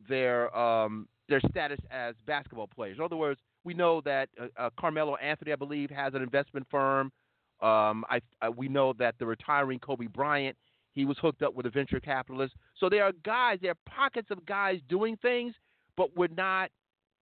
their 0.09 0.55
um, 0.57 1.09
their 1.29 1.41
status 1.51 1.79
as 1.91 2.15
basketball 2.27 2.67
players. 2.67 2.97
In 2.99 3.05
other 3.05 3.17
words, 3.17 3.41
we 3.65 3.75
know 3.75 4.01
that 4.03 4.29
uh, 4.41 4.47
uh, 4.57 4.71
Carmelo 4.79 5.17
Anthony, 5.17 5.53
I 5.53 5.57
believe, 5.57 5.91
has 5.91 6.15
an 6.15 6.23
investment 6.23 6.67
firm. 6.71 7.13
Um, 7.61 8.05
I, 8.09 8.21
I, 8.41 8.49
we 8.49 8.69
know 8.69 8.95
that 8.99 9.17
the 9.19 9.27
retiring 9.27 9.79
Kobe 9.79 10.07
Bryant, 10.07 10.57
He 10.95 11.05
was 11.05 11.19
hooked 11.21 11.43
up 11.43 11.55
with 11.55 11.67
a 11.67 11.71
venture 11.71 12.01
capitalist. 12.01 12.55
So 12.79 12.89
there 12.89 13.05
are 13.05 13.13
guys, 13.25 13.59
there 13.61 13.73
are 13.73 13.79
pockets 13.95 14.29
of 14.31 14.45
guys 14.47 14.81
doing 14.89 15.17
things, 15.21 15.55
but 15.97 16.17
we're 16.17 16.29
not 16.35 16.71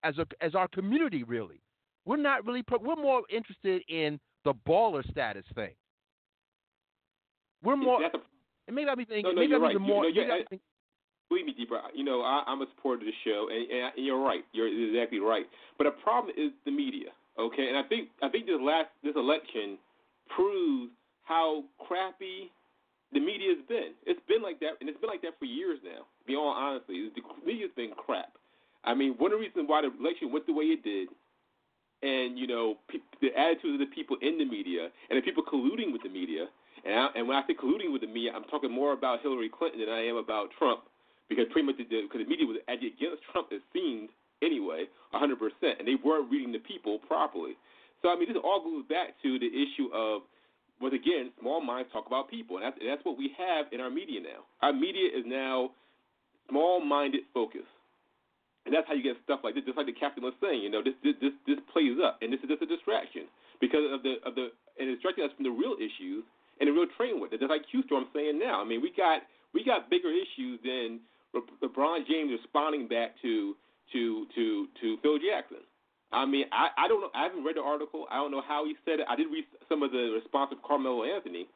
as 0.04 0.16
a 0.18 0.26
as 0.40 0.54
our 0.54 0.68
community 0.68 1.24
really. 1.24 1.60
We're 2.04 2.16
not 2.16 2.46
really. 2.46 2.62
We're 2.80 2.94
more 2.96 3.22
interested 3.30 3.82
in 3.88 4.20
the 4.44 4.54
baller 4.66 5.02
status 5.10 5.44
thing. 5.54 5.74
We're 7.62 7.76
more. 7.76 8.00
That's 8.00 8.14
a, 8.14 8.18
and 8.68 8.76
maybe 8.76 8.88
I'll 8.88 8.96
be 8.96 9.04
thinking. 9.04 9.24
No, 9.24 9.30
no, 9.32 9.40
maybe 9.40 9.54
I'm 9.54 9.62
right. 9.62 9.70
even 9.72 9.82
more. 9.82 10.04
you're- 10.04 10.14
maybe 10.20 10.30
I'm 10.32 10.40
I- 10.40 10.44
thinking- 10.48 10.60
believe 11.28 11.46
me, 11.46 11.54
deeper. 11.56 11.80
You 11.94 12.04
know, 12.04 12.22
I, 12.22 12.42
I'm 12.46 12.62
a 12.62 12.66
supporter 12.74 13.02
of 13.02 13.06
the 13.06 13.18
show, 13.24 13.48
and, 13.50 13.70
and, 13.70 14.04
you're 14.04 14.20
right. 14.20 14.44
You're 14.52 14.68
exactly 14.68 15.20
right. 15.20 15.46
But 15.76 15.84
the 15.84 15.96
problem 16.02 16.34
is 16.36 16.52
the 16.64 16.70
media. 16.70 17.10
Okay, 17.38 17.68
and 17.68 17.76
I 17.76 17.82
think 17.84 18.08
I 18.22 18.28
think 18.28 18.46
this 18.46 18.58
last 18.60 18.88
this 19.04 19.14
election 19.14 19.78
proves 20.34 20.90
how 21.22 21.64
crappy 21.86 22.50
the 23.12 23.20
media 23.20 23.54
has 23.56 23.64
been. 23.68 23.94
It's 24.06 24.20
been 24.28 24.42
like 24.42 24.60
that, 24.60 24.80
and 24.80 24.88
it's 24.88 25.00
been 25.00 25.10
like 25.10 25.22
that 25.22 25.38
for 25.38 25.44
years 25.44 25.78
now. 25.84 26.04
Be 26.26 26.34
all 26.34 26.48
honestly, 26.48 27.08
the 27.14 27.22
media's 27.46 27.70
been 27.76 27.92
crap. 27.96 28.32
I 28.84 28.94
mean, 28.94 29.14
one 29.18 29.32
of 29.32 29.38
the 29.38 29.44
reasons 29.44 29.68
why 29.68 29.82
the 29.82 29.92
election 29.94 30.32
went 30.32 30.46
the 30.46 30.52
way 30.52 30.64
it 30.74 30.82
did, 30.82 31.08
and 32.02 32.38
you 32.38 32.46
know, 32.46 32.76
pe- 32.88 33.04
the 33.20 33.30
attitudes 33.38 33.80
of 33.80 33.88
the 33.88 33.94
people 33.94 34.16
in 34.20 34.38
the 34.38 34.44
media 34.44 34.88
and 35.10 35.16
the 35.16 35.22
people 35.22 35.42
colluding 35.42 35.92
with 35.92 36.02
the 36.02 36.10
media. 36.10 36.46
And, 36.84 36.94
I, 36.94 37.06
and 37.16 37.28
when 37.28 37.36
I 37.36 37.42
say 37.46 37.54
colluding 37.54 37.92
with 37.92 38.02
the 38.02 38.06
media, 38.06 38.32
I'm 38.34 38.44
talking 38.44 38.70
more 38.70 38.92
about 38.92 39.20
Hillary 39.22 39.50
Clinton 39.50 39.80
than 39.80 39.88
I 39.88 40.06
am 40.06 40.16
about 40.16 40.50
Trump, 40.58 40.82
because 41.28 41.46
pretty 41.52 41.66
much 41.66 41.76
the, 41.76 41.84
because 41.84 42.24
the 42.24 42.28
media 42.28 42.46
was 42.46 42.58
actually 42.68 42.96
against 42.96 43.22
Trump, 43.30 43.48
it 43.52 43.62
seemed 43.72 44.08
anyway, 44.42 44.86
100%, 45.14 45.34
and 45.78 45.84
they 45.86 45.96
weren't 46.00 46.30
reading 46.30 46.52
the 46.52 46.62
people 46.62 46.98
properly. 47.06 47.56
So 48.02 48.10
I 48.10 48.16
mean, 48.16 48.28
this 48.28 48.38
all 48.42 48.62
goes 48.62 48.86
back 48.88 49.18
to 49.22 49.38
the 49.38 49.50
issue 49.50 49.90
of, 49.92 50.22
once 50.80 50.94
again, 50.94 51.34
small 51.40 51.60
minds 51.60 51.90
talk 51.92 52.06
about 52.06 52.30
people, 52.30 52.56
and 52.56 52.64
that's, 52.64 52.78
and 52.78 52.88
that's 52.88 53.04
what 53.04 53.18
we 53.18 53.34
have 53.36 53.66
in 53.72 53.80
our 53.80 53.90
media 53.90 54.20
now. 54.22 54.46
Our 54.62 54.72
media 54.72 55.10
is 55.10 55.26
now 55.26 55.74
small-minded 56.48 57.26
focus. 57.34 57.66
And 58.66 58.76
that's 58.76 58.86
how 58.86 58.92
you 58.92 59.02
get 59.02 59.16
stuff 59.24 59.40
like 59.44 59.56
this. 59.56 59.64
Just 59.64 59.80
like 59.80 59.88
the 59.88 59.96
captain 59.96 60.22
was 60.22 60.36
saying, 60.44 60.60
you 60.60 60.68
know, 60.68 60.84
this 60.84 60.92
this 61.00 61.16
this, 61.24 61.32
this 61.48 61.56
plays 61.72 61.96
up, 62.04 62.20
and 62.20 62.28
this 62.28 62.36
is 62.44 62.52
just 62.52 62.60
a 62.60 62.68
distraction 62.68 63.24
because 63.64 63.80
of 63.88 64.04
the 64.04 64.20
of 64.28 64.36
the 64.36 64.52
and 64.76 64.92
it's 64.92 65.00
distracting 65.00 65.24
us 65.24 65.32
from 65.32 65.48
the 65.48 65.54
real 65.54 65.72
issues 65.80 66.20
and 66.60 66.68
the 66.68 66.74
real 66.76 66.84
train 67.00 67.16
with 67.16 67.32
it. 67.32 67.40
Just 67.40 67.48
like 67.48 67.64
Q 67.72 67.80
Storm 67.88 68.12
saying 68.12 68.36
now. 68.36 68.60
I 68.60 68.68
mean, 68.68 68.84
we 68.84 68.92
got 68.92 69.24
we 69.56 69.64
got 69.64 69.88
bigger 69.88 70.12
issues 70.12 70.60
than 70.60 71.00
LeBron 71.62 72.06
James 72.06 72.30
responding 72.32 72.88
back 72.88 73.14
to 73.22 73.54
to 73.92 74.26
to 74.34 74.68
to 74.80 74.96
Phil 75.02 75.18
Jackson. 75.18 75.64
I 76.12 76.24
mean, 76.24 76.46
I 76.52 76.68
I 76.76 76.88
don't 76.88 77.00
know. 77.00 77.10
I 77.14 77.24
haven't 77.24 77.44
read 77.44 77.56
the 77.56 77.62
article. 77.62 78.06
I 78.10 78.16
don't 78.16 78.30
know 78.30 78.42
how 78.46 78.64
he 78.64 78.74
said 78.84 79.00
it. 79.00 79.06
I 79.08 79.16
did 79.16 79.28
read 79.30 79.44
some 79.68 79.82
of 79.82 79.92
the 79.92 80.12
response 80.14 80.50
of 80.52 80.62
Carmelo 80.62 81.04
Anthony. 81.04 81.46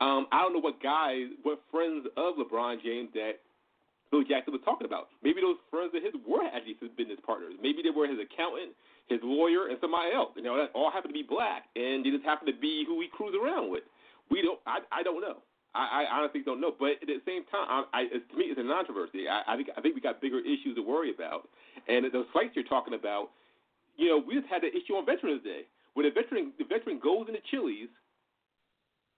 Um, 0.00 0.26
I 0.32 0.42
don't 0.42 0.52
know 0.52 0.60
what 0.60 0.82
guys, 0.82 1.30
what 1.42 1.62
friends 1.70 2.06
of 2.16 2.34
LeBron 2.34 2.82
James 2.82 3.08
that 3.14 3.40
Phil 4.10 4.24
Jackson 4.24 4.52
was 4.52 4.62
talking 4.64 4.86
about. 4.86 5.08
Maybe 5.22 5.40
those 5.40 5.56
friends 5.70 5.94
of 5.94 6.02
his 6.02 6.12
were 6.26 6.44
actually 6.44 6.76
his 6.80 6.90
business 6.96 7.18
partners. 7.24 7.54
Maybe 7.62 7.82
they 7.82 7.90
were 7.90 8.06
his 8.06 8.18
accountant, 8.18 8.74
his 9.06 9.20
lawyer, 9.22 9.68
and 9.68 9.78
somebody 9.80 10.12
else. 10.12 10.30
You 10.36 10.42
know, 10.42 10.56
that 10.58 10.70
all 10.74 10.90
happened 10.90 11.14
to 11.14 11.18
be 11.18 11.26
black, 11.26 11.70
and 11.76 12.04
they 12.04 12.10
just 12.10 12.24
happened 12.24 12.50
to 12.52 12.58
be 12.58 12.84
who 12.86 13.00
he 13.00 13.08
cruised 13.08 13.38
around 13.38 13.70
with. 13.70 13.82
We 14.30 14.42
don't. 14.42 14.58
I 14.66 14.80
I 14.92 15.02
don't 15.02 15.20
know. 15.20 15.42
I, 15.74 16.06
I 16.06 16.18
honestly 16.18 16.42
don't 16.44 16.60
know. 16.60 16.72
But 16.78 17.02
at 17.02 17.06
the 17.06 17.20
same 17.26 17.44
time, 17.50 17.66
I, 17.68 17.84
I 17.92 18.02
to 18.06 18.34
me, 18.38 18.46
it's 18.46 18.60
a 18.60 18.64
controversy. 18.64 19.28
I, 19.28 19.54
I 19.54 19.56
think 19.56 19.68
I 19.76 19.80
think 19.80 19.94
we 19.94 20.00
got 20.00 20.20
bigger 20.20 20.40
issues 20.40 20.76
to 20.76 20.82
worry 20.82 21.10
about. 21.14 21.48
And 21.88 22.06
those 22.12 22.26
fights 22.32 22.54
you're 22.54 22.64
talking 22.64 22.94
about, 22.94 23.30
you 23.96 24.08
know, 24.08 24.18
we 24.18 24.34
just 24.34 24.48
had 24.48 24.62
the 24.62 24.70
issue 24.70 24.94
on 24.94 25.06
Veterans 25.06 25.42
Day 25.42 25.66
where 25.94 26.08
the 26.08 26.14
veteran 26.14 26.52
the 26.58 26.64
veteran 26.64 27.00
goes 27.02 27.26
into 27.28 27.40
Chili's 27.50 27.90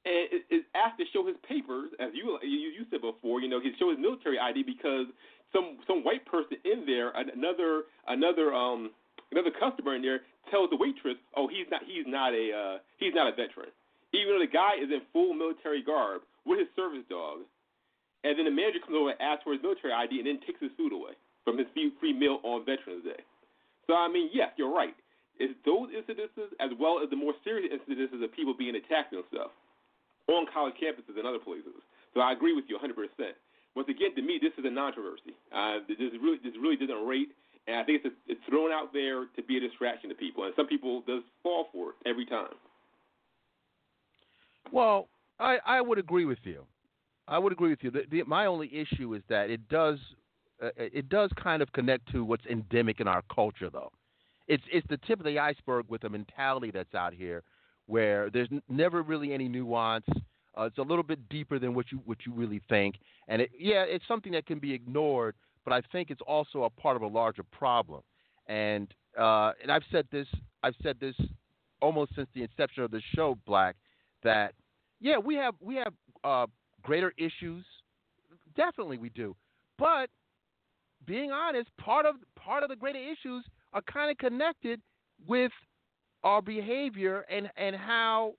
and 0.05 0.29
is- 0.33 0.47
is 0.51 0.65
asked 0.75 0.99
to 0.99 1.07
show 1.13 1.27
his 1.27 1.37
papers, 1.49 1.91
as 1.99 2.15
you 2.15 2.39
you, 2.43 2.71
you 2.73 2.87
said 2.91 3.01
before. 3.03 3.41
You 3.41 3.49
know, 3.49 3.61
he 3.61 3.75
show 3.79 3.91
his 3.91 3.99
military 3.99 4.39
ID 4.39 4.63
because 4.63 5.07
some 5.53 5.79
some 5.87 6.05
white 6.05 6.25
person 6.27 6.57
in 6.65 6.87
there, 6.87 7.11
another 7.11 7.85
another 8.09 8.55
um 8.55 8.91
another 9.33 9.51
customer 9.51 9.95
in 9.95 10.03
there 10.03 10.21
tells 10.51 10.71
the 10.71 10.77
waitress, 10.77 11.17
oh 11.37 11.49
he's 11.49 11.67
not 11.71 11.83
he's 11.85 12.07
not 12.07 12.33
a 12.35 12.53
uh, 12.53 12.79
he's 12.99 13.15
not 13.15 13.27
a 13.29 13.35
veteran, 13.37 13.69
even 14.13 14.35
though 14.35 14.41
the 14.41 14.47
guy 14.47 14.77
is 14.81 14.91
in 14.91 15.03
full 15.13 15.35
military 15.35 15.83
garb 15.83 16.23
with 16.47 16.63
his 16.63 16.71
service 16.79 17.05
dog. 17.11 17.43
And 18.25 18.39
then 18.39 18.47
the 18.47 18.55
manager 18.55 18.81
comes 18.81 18.97
over 18.97 19.11
and 19.13 19.21
asks 19.21 19.45
for 19.45 19.53
his 19.53 19.63
military 19.63 19.93
ID 19.93 20.23
and 20.23 20.27
then 20.27 20.41
takes 20.47 20.63
his 20.63 20.73
food 20.79 20.95
away 20.95 21.19
from 21.45 21.59
his 21.59 21.67
free 21.75 22.15
meal 22.15 22.41
on 22.43 22.65
Veterans 22.65 23.05
Day. 23.05 23.23
So 23.87 23.95
I 23.95 24.09
mean, 24.09 24.31
yes, 24.33 24.51
you're 24.57 24.73
right. 24.73 24.95
It's 25.39 25.55
those 25.69 25.93
incidences 25.93 26.51
as 26.59 26.73
well 26.81 26.99
as 27.03 27.11
the 27.11 27.19
more 27.19 27.35
serious 27.45 27.71
incidences 27.71 28.25
of 28.25 28.33
people 28.33 28.55
being 28.57 28.75
attacked 28.75 29.13
and 29.13 29.23
stuff 29.29 29.53
on 30.27 30.47
college 30.51 30.75
campuses 30.81 31.15
and 31.15 31.27
other 31.27 31.39
places. 31.39 31.77
So 32.15 32.21
I 32.21 32.33
agree 32.33 32.55
with 32.55 32.65
you 32.69 32.79
100%. 32.79 32.97
Once 33.77 33.89
again, 33.89 34.15
to 34.17 34.23
me, 34.23 34.41
this 34.41 34.53
is 34.57 34.65
a 34.65 34.75
controversy. 34.75 35.37
Uh, 35.53 35.85
this 35.87 35.99
really, 36.23 36.39
this 36.43 36.55
really 36.61 36.77
doesn't 36.77 37.07
rate, 37.07 37.29
and 37.69 37.77
I 37.77 37.85
think 37.85 38.01
it's 38.03 38.17
it's 38.27 38.41
thrown 38.49 38.73
out 38.73 38.91
there 38.95 39.27
to 39.37 39.43
be 39.47 39.59
a 39.59 39.61
distraction 39.61 40.09
to 40.09 40.17
people, 40.17 40.45
and 40.45 40.55
some 40.57 40.67
people 40.67 41.03
does 41.07 41.23
fall 41.43 41.69
for 41.73 41.91
it 41.91 42.09
every 42.09 42.25
time. 42.25 42.57
Well, 44.73 45.09
I, 45.39 45.59
I 45.66 45.80
would 45.80 45.99
agree 45.99 46.24
with 46.24 46.39
you. 46.45 46.64
I 47.28 47.39
would 47.39 47.53
agree 47.53 47.70
with 47.70 47.82
you. 47.82 47.91
The, 47.91 48.05
the, 48.11 48.22
my 48.24 48.47
only 48.47 48.74
issue 48.74 49.14
is 49.14 49.22
that 49.28 49.51
it 49.51 49.68
does 49.68 49.99
uh, 50.62 50.70
it 50.78 51.09
does 51.09 51.30
kind 51.43 51.61
of 51.61 51.70
connect 51.72 52.11
to 52.12 52.24
what's 52.24 52.47
endemic 52.47 53.01
in 53.01 53.09
our 53.09 53.22
culture, 53.34 53.68
though. 53.70 53.91
It's 54.49 54.62
it's 54.72 54.87
the 54.89 54.97
tip 54.99 55.18
of 55.18 55.26
the 55.26 55.39
iceberg 55.39 55.87
with 55.89 56.03
the 56.03 56.09
mentality 56.09 56.70
that's 56.70 56.95
out 56.95 57.12
here, 57.12 57.43
where 57.87 58.30
there's 58.30 58.49
n- 58.51 58.62
never 58.68 59.03
really 59.03 59.32
any 59.32 59.49
nuance. 59.49 60.07
Uh, 60.57 60.62
it's 60.62 60.78
a 60.78 60.82
little 60.82 61.03
bit 61.03 61.28
deeper 61.28 61.59
than 61.59 61.74
what 61.74 61.93
you 61.93 62.01
what 62.07 62.18
you 62.24 62.32
really 62.32 62.62
think, 62.68 62.95
and 63.28 63.43
it, 63.43 63.51
yeah, 63.59 63.82
it's 63.82 64.07
something 64.09 64.32
that 64.32 64.47
can 64.47 64.59
be 64.59 64.72
ignored. 64.72 65.34
But 65.64 65.74
I 65.74 65.82
think 65.91 66.11
it's 66.11 66.22
also 66.26 66.62
a 66.62 66.70
part 66.70 66.97
of 66.97 67.03
a 67.03 67.09
larger 67.09 67.43
problem. 67.43 68.03
And 68.47 68.95
uh, 69.18 69.53
and 69.61 69.70
I've 69.70 69.82
said 69.91 70.07
this 70.11 70.28
I've 70.62 70.76
said 70.82 70.97
this 71.01 71.16
almost 71.82 72.14
since 72.14 72.28
the 72.34 72.43
inception 72.43 72.82
of 72.84 72.91
the 72.91 73.03
show, 73.14 73.37
Black, 73.47 73.76
that 74.22 74.55
yeah, 75.01 75.19
we 75.19 75.35
have 75.35 75.55
we 75.61 75.77
have 75.77 75.93
uh, 76.25 76.47
greater 76.83 77.13
issues. 77.17 77.65
Definitely, 78.57 78.99
we 78.99 79.11
do. 79.11 79.37
But 79.79 80.09
being 81.07 81.31
honest, 81.31 81.69
part 81.79 82.07
of 82.07 82.17
part 82.37 82.63
of 82.63 82.69
the 82.69 82.77
greater 82.77 82.99
issues 82.99 83.45
are 83.73 83.83
kind 83.83 84.11
of 84.11 84.19
connected 84.19 84.81
with 85.27 85.53
our 86.25 86.43
behavior 86.43 87.25
and 87.31 87.51
and 87.57 87.77
how 87.77 88.35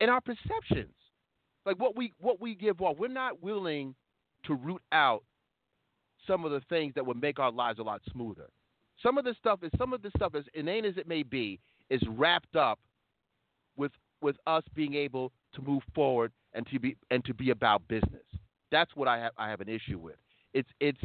and 0.00 0.10
our 0.10 0.20
perceptions, 0.20 0.94
like 1.66 1.78
what 1.78 1.96
we 1.96 2.12
what 2.18 2.40
we 2.40 2.54
give 2.54 2.80
off. 2.80 2.96
We're 2.98 3.08
not 3.08 3.42
willing 3.42 3.94
to 4.44 4.54
root 4.54 4.82
out 4.92 5.24
some 6.26 6.44
of 6.44 6.52
the 6.52 6.60
things 6.68 6.94
that 6.94 7.04
would 7.04 7.20
make 7.20 7.38
our 7.38 7.50
lives 7.50 7.78
a 7.78 7.82
lot 7.82 8.00
smoother. 8.12 8.48
Some 9.02 9.18
of 9.18 9.24
the 9.24 9.34
stuff 9.38 9.60
is 9.62 9.70
some 9.78 9.92
of 9.92 10.02
the 10.02 10.10
stuff, 10.16 10.34
as 10.34 10.44
inane 10.54 10.84
as 10.84 10.96
it 10.96 11.06
may 11.06 11.22
be, 11.22 11.60
is 11.90 12.02
wrapped 12.08 12.56
up 12.56 12.78
with 13.76 13.92
with 14.20 14.36
us 14.46 14.62
being 14.74 14.94
able 14.94 15.32
to 15.54 15.62
move 15.62 15.82
forward 15.94 16.32
and 16.54 16.66
to 16.68 16.78
be 16.78 16.96
and 17.10 17.24
to 17.24 17.34
be 17.34 17.50
about 17.50 17.86
business. 17.88 18.24
That's 18.70 18.94
what 18.94 19.08
I 19.08 19.18
have 19.18 19.32
I 19.36 19.50
have 19.50 19.60
an 19.60 19.68
issue 19.68 19.98
with. 19.98 20.16
It's 20.54 20.68
it's 20.80 21.00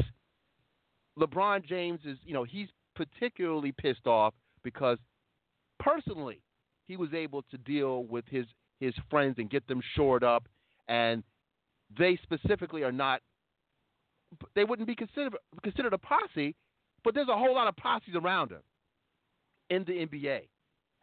LeBron 1.19 1.65
James 1.65 1.99
is 2.05 2.17
you 2.23 2.33
know 2.33 2.43
he's 2.43 2.67
particularly 2.95 3.71
pissed 3.71 4.07
off 4.07 4.33
because 4.63 4.97
personally 5.79 6.41
he 6.87 6.97
was 6.97 7.13
able 7.13 7.43
to 7.51 7.57
deal 7.57 8.03
with 8.05 8.25
his 8.29 8.45
his 8.79 8.93
friends 9.09 9.35
and 9.37 9.49
get 9.49 9.65
them 9.67 9.81
shored 9.95 10.23
up 10.23 10.47
and 10.87 11.23
they 11.97 12.19
specifically 12.23 12.83
are 12.83 12.91
not 12.91 13.21
they 14.55 14.63
wouldn't 14.63 14.87
be 14.87 14.95
considered 14.95 15.35
considered 15.63 15.93
a 15.93 15.97
posse 15.97 16.55
but 17.03 17.13
there's 17.13 17.29
a 17.29 17.37
whole 17.37 17.53
lot 17.53 17.67
of 17.67 17.75
posses 17.77 18.15
around 18.15 18.51
him 18.51 18.61
in 19.69 19.83
the 19.85 20.05
NBA 20.05 20.41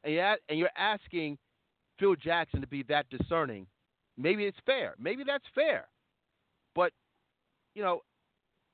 and 0.05 0.15
you're, 0.15 0.37
and 0.49 0.59
you're 0.59 0.69
asking 0.77 1.39
Phil 2.01 2.17
Jackson 2.17 2.61
to 2.63 2.67
be 2.67 2.83
that 2.85 3.07
discerning 3.11 3.67
maybe 4.17 4.45
it's 4.47 4.59
fair 4.67 4.95
maybe 4.99 5.23
that's 5.25 5.45
fair 5.55 5.87
but 6.75 6.93
you 7.75 7.83
know 7.83 8.01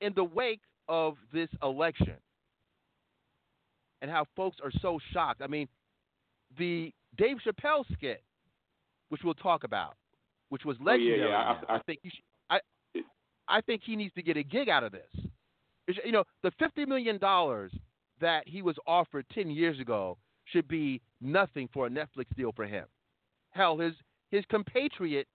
in 0.01 0.13
the 0.15 0.23
wake 0.23 0.61
of 0.89 1.15
this 1.33 1.49
election 1.61 2.15
and 4.01 4.11
how 4.11 4.25
folks 4.35 4.57
are 4.63 4.71
so 4.81 4.99
shocked. 5.11 5.41
I 5.41 5.47
mean, 5.47 5.67
the 6.57 6.93
Dave 7.17 7.37
Chappelle 7.45 7.83
skit, 7.93 8.21
which 9.09 9.21
we'll 9.23 9.33
talk 9.33 9.63
about, 9.63 9.95
which 10.49 10.65
was 10.65 10.77
Oh, 10.79 10.83
yeah, 10.85 10.91
legendary. 10.91 11.29
yeah, 11.31 11.37
I- 11.37 11.53
now. 11.53 11.65
I, 11.67 11.79
think 11.79 11.99
you 12.03 12.11
should, 12.13 12.23
I 12.49 12.59
I 13.47 13.61
think 13.61 13.81
he 13.83 13.95
needs 13.95 14.13
to 14.13 14.21
get 14.21 14.37
a 14.37 14.43
gig 14.43 14.69
out 14.69 14.83
of 14.83 14.91
this. 14.91 15.11
You 16.05 16.11
know, 16.11 16.25
the 16.43 16.51
fifty 16.59 16.85
million 16.85 17.17
dollars 17.17 17.71
that 18.21 18.47
he 18.47 18.61
was 18.61 18.75
offered 18.85 19.25
ten 19.33 19.49
years 19.49 19.79
ago 19.79 20.17
should 20.45 20.67
be 20.67 21.01
nothing 21.21 21.67
for 21.73 21.87
a 21.87 21.89
Netflix 21.89 22.25
deal 22.35 22.51
for 22.55 22.65
him. 22.65 22.85
Hell, 23.57 23.77
his 23.77 23.93
his 24.31 24.45
compatriot 24.49 25.27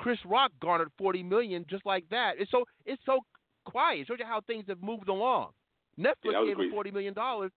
Chris 0.00 0.18
Rock 0.26 0.52
garnered 0.60 0.90
forty 0.98 1.22
million 1.22 1.64
just 1.70 1.86
like 1.86 2.04
that. 2.10 2.32
It's 2.38 2.50
so 2.50 2.64
it's 2.84 3.02
so 3.06 3.20
quiet. 3.64 4.00
It 4.00 4.06
shows 4.08 4.16
you 4.18 4.26
how 4.26 4.40
things 4.46 4.64
have 4.68 4.82
moved 4.82 5.08
along. 5.08 5.50
Netflix 5.98 6.32
Yeah, 6.32 6.44
gave 6.46 6.58
him 6.58 6.70
forty 6.70 6.90
million 6.90 7.14
dollars. 7.14 7.52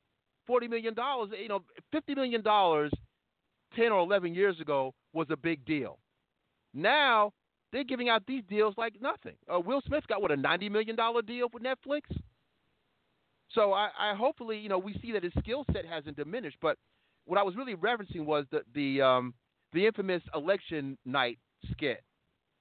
Forty 0.46 0.68
million 0.68 0.94
dollars, 0.94 1.32
you 1.42 1.50
know, 1.50 1.60
fifty 1.92 2.16
million 2.16 2.42
dollars 2.42 2.92
ten 3.76 3.92
or 3.92 4.00
eleven 4.00 4.34
years 4.34 4.60
ago 4.62 4.94
was 5.14 5.28
a 5.30 5.36
big 5.36 5.66
deal. 5.66 6.00
Now 6.74 7.34
they're 7.74 7.84
giving 7.84 8.08
out 8.08 8.24
these 8.28 8.44
deals 8.48 8.76
like 8.78 8.94
nothing. 9.02 9.36
Uh, 9.54 9.60
Will 9.60 9.82
Smith 9.86 10.06
got 10.08 10.22
what 10.22 10.32
a 10.32 10.38
ninety 10.38 10.70
million 10.70 10.96
dollar 10.96 11.22
deal 11.22 11.48
with 11.52 11.64
Netflix. 11.64 12.04
So 13.50 13.74
I, 13.74 13.90
I 14.00 14.16
hopefully 14.16 14.58
you 14.58 14.70
know 14.70 14.78
we 14.78 14.94
see 15.02 15.12
that 15.14 15.24
his 15.24 15.34
skill 15.40 15.66
set 15.74 15.86
hasn't 15.86 16.16
diminished. 16.16 16.58
But 16.62 16.78
what 17.26 17.40
I 17.40 17.44
was 17.44 17.56
really 17.56 17.76
referencing 17.76 18.26
was 18.26 18.46
the 18.52 18.62
the 18.74 19.02
um, 19.02 19.34
the 19.74 19.86
infamous 19.86 20.22
election 20.34 20.98
night 21.06 21.40
skit. 21.72 22.04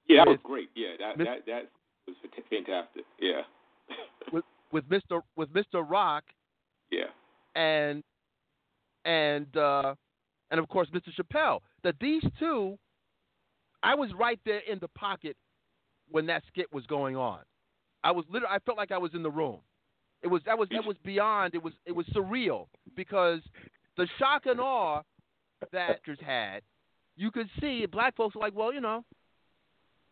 Yeah, 0.07 0.23
that 0.25 0.31
was 0.31 0.39
great. 0.43 0.69
Yeah, 0.75 0.89
that 0.99 1.17
Miss- 1.17 1.27
that 1.27 1.45
that 1.45 1.69
was 2.07 2.15
fantastic. 2.49 3.03
Yeah. 3.19 3.41
with 4.31 4.45
with 4.71 4.87
Mr. 4.89 5.21
with 5.35 5.49
Mr. 5.53 5.85
Rock 5.87 6.23
yeah. 6.91 7.05
and 7.55 8.03
and 9.05 9.55
uh, 9.57 9.95
and 10.51 10.59
of 10.59 10.67
course 10.69 10.89
Mr. 10.93 11.09
Chappelle. 11.19 11.59
That 11.83 11.95
these 11.99 12.23
two, 12.39 12.77
I 13.83 13.95
was 13.95 14.09
right 14.17 14.39
there 14.45 14.61
in 14.69 14.79
the 14.79 14.89
pocket 14.89 15.35
when 16.09 16.25
that 16.27 16.43
skit 16.47 16.71
was 16.71 16.85
going 16.85 17.15
on. 17.15 17.39
I 18.03 18.11
was 18.11 18.25
literally, 18.29 18.53
I 18.53 18.59
felt 18.59 18.77
like 18.77 18.91
I 18.91 18.97
was 18.97 19.13
in 19.13 19.23
the 19.23 19.31
room. 19.31 19.59
It 20.23 20.27
was 20.27 20.41
that 20.45 20.57
was 20.57 20.67
that 20.71 20.85
was 20.85 20.97
beyond. 21.03 21.53
It 21.53 21.63
was 21.63 21.73
it 21.85 21.95
was 21.95 22.05
surreal 22.07 22.67
because 22.95 23.41
the 23.97 24.07
shock 24.17 24.45
and 24.45 24.59
awe 24.59 25.01
that 25.71 25.89
actors 25.89 26.19
had, 26.25 26.61
you 27.17 27.31
could 27.31 27.49
see 27.59 27.85
black 27.85 28.15
folks 28.15 28.35
were 28.35 28.41
like, 28.41 28.55
well, 28.55 28.73
you 28.73 28.79
know, 28.81 29.03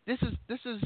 this 0.07 0.17
is 0.21 0.33
this 0.49 0.59
is 0.65 0.81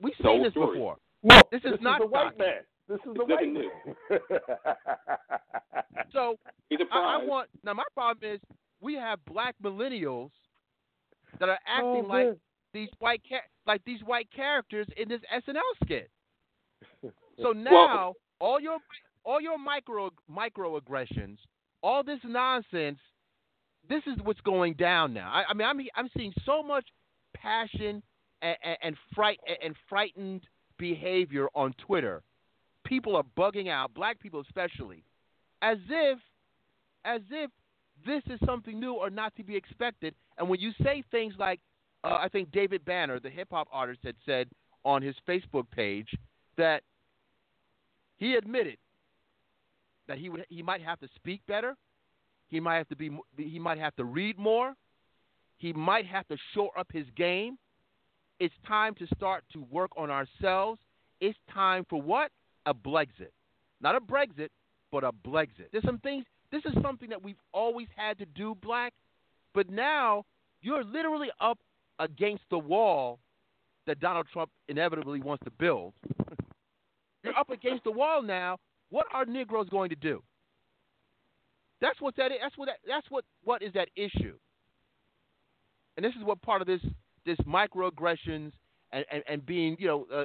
we've 0.00 0.14
The 0.18 0.22
whole 0.24 0.34
seen 0.36 0.42
this 0.44 0.52
story. 0.52 0.76
before. 0.78 0.96
No, 1.22 1.40
This 1.50 1.62
is 1.64 1.80
not 1.80 2.00
the 2.00 2.06
white 2.06 2.38
man. 2.38 2.60
This 2.88 2.98
is 3.06 3.14
the 3.14 3.24
white 3.24 3.50
man. 3.52 3.70
So 6.12 6.36
I, 6.70 6.74
a 6.80 6.84
I, 6.92 6.98
I 7.16 7.16
prize. 7.18 7.28
want 7.28 7.48
now. 7.64 7.74
My 7.74 7.82
problem 7.94 8.32
is 8.34 8.40
we 8.80 8.94
have 8.94 9.18
black 9.24 9.54
millennials 9.62 10.30
that 11.40 11.48
are 11.48 11.58
Oh, 11.80 11.96
acting 11.98 12.08
like 12.08 12.36
these 12.72 12.88
white 13.00 13.22
cha- 13.28 13.48
like 13.66 13.82
these 13.84 14.00
white 14.04 14.28
characters 14.34 14.86
in 14.96 15.08
this 15.08 15.20
SNL 15.48 15.60
skit. 15.84 16.10
So 17.42 17.50
now 17.52 17.72
Well- 17.72 18.16
all 18.40 18.60
your 18.60 18.78
all 19.24 19.40
your 19.40 19.58
micro 19.58 20.10
microaggressions, 20.30 21.38
all 21.82 22.04
this 22.04 22.20
nonsense, 22.24 22.98
this 23.88 24.02
is 24.06 24.14
what's 24.22 24.40
going 24.40 24.74
down 24.74 25.12
now. 25.12 25.30
I, 25.32 25.50
I 25.50 25.54
mean, 25.54 25.66
I'm 25.66 25.80
I'm 25.94 26.10
seeing 26.16 26.32
so 26.46 26.62
much 26.62 26.86
passion 27.34 28.02
and, 28.42 28.56
and, 28.62 28.76
and 28.82 28.96
fright 29.14 29.40
and 29.62 29.74
frightened 29.88 30.42
behavior 30.78 31.48
on 31.54 31.74
Twitter. 31.86 32.22
People 32.84 33.16
are 33.16 33.24
bugging 33.36 33.68
out, 33.68 33.94
black 33.94 34.20
people 34.20 34.40
especially, 34.40 35.04
as 35.62 35.78
if 35.88 36.18
as 37.04 37.20
if 37.30 37.50
this 38.06 38.22
is 38.26 38.38
something 38.44 38.78
new 38.78 38.94
or 38.94 39.10
not 39.10 39.34
to 39.36 39.44
be 39.44 39.56
expected. 39.56 40.14
And 40.38 40.48
when 40.48 40.60
you 40.60 40.72
say 40.82 41.02
things 41.10 41.34
like, 41.38 41.60
uh, 42.02 42.18
I 42.20 42.28
think 42.28 42.50
David 42.50 42.84
Banner, 42.84 43.20
the 43.20 43.30
hip 43.30 43.48
hop 43.50 43.68
artist, 43.72 44.00
had 44.04 44.16
said 44.26 44.48
on 44.84 45.00
his 45.00 45.14
Facebook 45.28 45.70
page 45.70 46.08
that 46.56 46.82
he 48.16 48.34
admitted 48.34 48.76
that 50.08 50.18
he 50.18 50.28
would 50.28 50.44
he 50.48 50.62
might 50.62 50.82
have 50.82 51.00
to 51.00 51.08
speak 51.14 51.40
better, 51.46 51.76
he 52.48 52.60
might 52.60 52.76
have 52.76 52.88
to 52.88 52.96
be 52.96 53.10
he 53.36 53.58
might 53.58 53.78
have 53.78 53.94
to 53.96 54.04
read 54.04 54.38
more, 54.38 54.74
he 55.56 55.72
might 55.72 56.06
have 56.06 56.26
to 56.28 56.36
shore 56.54 56.70
up 56.78 56.88
his 56.92 57.06
game. 57.16 57.56
It's 58.40 58.54
time 58.66 58.94
to 58.96 59.06
start 59.14 59.44
to 59.52 59.64
work 59.70 59.90
on 59.96 60.10
ourselves. 60.10 60.80
It's 61.20 61.38
time 61.52 61.86
for 61.88 62.02
what? 62.02 62.30
A 62.66 62.74
Blexit. 62.74 63.30
Not 63.80 63.94
a 63.94 64.00
Brexit, 64.00 64.48
but 64.90 65.04
a 65.04 65.12
Blexit. 65.12 65.68
There's 65.70 65.84
some 65.84 65.98
things 65.98 66.24
this 66.50 66.62
is 66.66 66.82
something 66.82 67.08
that 67.10 67.22
we've 67.22 67.40
always 67.52 67.88
had 67.96 68.18
to 68.18 68.26
do, 68.26 68.56
black, 68.62 68.92
but 69.54 69.68
now 69.68 70.24
you're 70.62 70.84
literally 70.84 71.28
up 71.40 71.58
against 71.98 72.44
the 72.50 72.58
wall 72.58 73.18
that 73.86 74.00
Donald 74.00 74.26
Trump 74.32 74.50
inevitably 74.68 75.20
wants 75.20 75.44
to 75.44 75.50
build. 75.50 75.94
you're 77.24 77.36
up 77.36 77.50
against 77.50 77.84
the 77.84 77.90
wall 77.90 78.22
now. 78.22 78.58
What 78.90 79.06
are 79.12 79.24
Negroes 79.24 79.68
going 79.68 79.90
to 79.90 79.96
do? 79.96 80.22
That's 81.80 82.00
what 82.00 82.16
that 82.16 82.32
is. 82.32 82.38
That's 82.40 82.56
what 82.56 82.66
that, 82.66 82.78
that's 82.86 83.06
what 83.10 83.24
what 83.42 83.62
is 83.62 83.72
that 83.74 83.88
issue. 83.96 84.36
And 85.96 86.04
this 86.04 86.14
is 86.18 86.24
what 86.24 86.40
part 86.42 86.60
of 86.60 86.66
this 86.66 86.80
this 87.24 87.38
microaggressions 87.46 88.52
and, 88.92 89.04
and, 89.10 89.22
and 89.28 89.46
being 89.46 89.76
you 89.78 89.86
know 89.86 90.06
uh, 90.12 90.24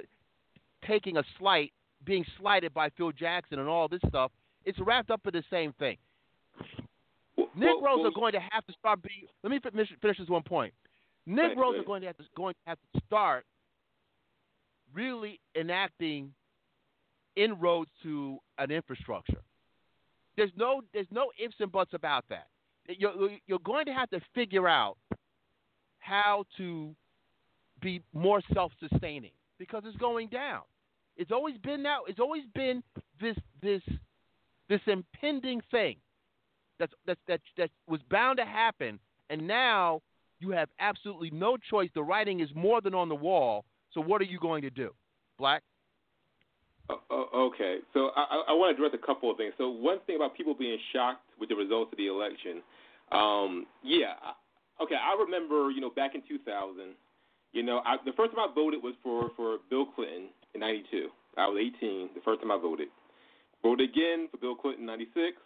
taking 0.86 1.18
a 1.18 1.24
slight, 1.38 1.74
being 2.06 2.26
slighted 2.40 2.74
by 2.74 2.90
Phil 2.98 3.12
Jackson 3.12 3.60
and 3.60 3.68
all 3.68 3.88
this 3.88 4.02
stuff. 4.08 4.32
It's 4.66 4.80
wrapped 4.80 5.10
up 5.10 5.22
in 5.26 5.34
the 5.34 5.44
same 5.50 5.74
thing. 5.74 5.98
Well- 7.38 7.50
Negroes 7.56 8.00
well- 8.00 8.08
are 8.08 8.12
going 8.12 8.34
to 8.34 8.40
have 8.52 8.66
to 8.68 8.74
start 8.74 9.02
being. 9.02 9.28
Let 9.44 9.52
me 9.52 9.60
finish, 9.60 9.90
finish 10.02 10.18
this 10.18 10.30
one 10.30 10.44
point. 10.44 10.74
Negroes 11.26 11.76
are 11.78 11.84
going 11.84 12.02
to 12.02 12.08
have 12.08 12.18
to 12.18 12.24
going 12.36 12.54
to 12.54 12.70
have 12.70 12.78
to 12.94 13.02
start 13.06 13.46
really 14.94 15.40
enacting 15.56 16.34
inroads 17.36 17.90
to 18.04 18.40
an 18.58 18.72
infrastructure. 18.72 19.42
There's 20.40 20.52
no 20.56 20.82
there's 20.94 21.08
no 21.12 21.32
ifs 21.38 21.56
and 21.60 21.70
buts 21.70 21.94
about 21.94 22.24
that. 22.30 22.48
You're 22.88 23.32
you're 23.46 23.60
going 23.60 23.86
to 23.88 23.94
have 23.94 24.10
to 24.12 24.22
figure 24.34 24.70
out 24.70 24.98
how 26.00 26.46
to 26.56 26.96
be 27.82 28.02
more 28.14 28.42
self-sustaining 28.54 29.32
because 29.58 29.84
it's 29.86 29.98
going 29.98 30.30
down. 30.30 30.62
It's 31.18 31.32
always 31.32 31.58
been 31.58 31.84
now. 31.84 32.04
It's 32.08 32.22
always 32.22 32.44
been 32.56 32.82
this 33.20 33.36
this 33.62 33.82
this 34.70 34.80
impending 34.88 35.62
thing 35.72 35.98
that's 36.80 36.94
that's 37.06 37.20
that 37.28 37.42
that 37.58 37.70
was 37.90 38.00
bound 38.10 38.38
to 38.38 38.46
happen, 38.46 38.98
and 39.30 39.46
now 39.46 40.02
you 40.40 40.52
have 40.52 40.70
absolutely 40.80 41.32
no 41.32 41.58
choice. 41.58 41.90
The 41.94 42.04
writing 42.04 42.40
is 42.40 42.50
more 42.56 42.80
than 42.80 42.96
on 42.96 43.10
the 43.10 43.16
wall. 43.16 43.66
So 43.92 44.00
what 44.00 44.22
are 44.22 44.26
you 44.26 44.40
going 44.40 44.62
to 44.62 44.70
do, 44.70 44.92
Black? 45.38 45.64
Uh, 46.90 46.96
uh, 47.12 47.38
okay, 47.38 47.78
so 47.94 48.10
I, 48.16 48.50
I 48.50 48.54
want 48.54 48.76
to 48.76 48.84
address 48.84 48.98
a 49.00 49.06
couple 49.06 49.30
of 49.30 49.38
things. 49.38 49.54
So 49.58 49.70
one 49.70 50.00
thing 50.08 50.16
about 50.16 50.36
people 50.36 50.56
being 50.56 50.78
shocked 50.92 51.22
with 51.40 51.50
the 51.50 51.56
results 51.56 51.94
of 51.94 51.98
the 51.98 52.08
election, 52.08 52.64
um, 53.12 53.68
yeah, 53.84 54.18
okay, 54.82 54.96
I 54.96 55.16
remember, 55.22 55.70
you 55.70 55.82
know, 55.82 55.92
back 55.92 56.16
in 56.16 56.22
2000, 56.28 56.96
you 57.52 57.64
know, 57.64 57.82
I, 57.86 57.98
the 58.06 58.14
first 58.14 58.34
time 58.34 58.42
I 58.42 58.54
voted 58.54 58.82
was 58.82 58.94
for 59.04 59.32
for 59.36 59.58
Bill 59.70 59.86
Clinton 59.86 60.30
in 60.54 60.62
'92. 60.62 61.10
I 61.38 61.48
was 61.48 61.58
18 61.58 62.10
the 62.14 62.22
first 62.22 62.42
time 62.42 62.52
I 62.52 62.58
voted. 62.58 62.90
Voted 63.64 63.90
again 63.90 64.28
for 64.30 64.38
Bill 64.38 64.56
Clinton 64.56 64.84
in 64.84 64.88
'96. 64.88 65.38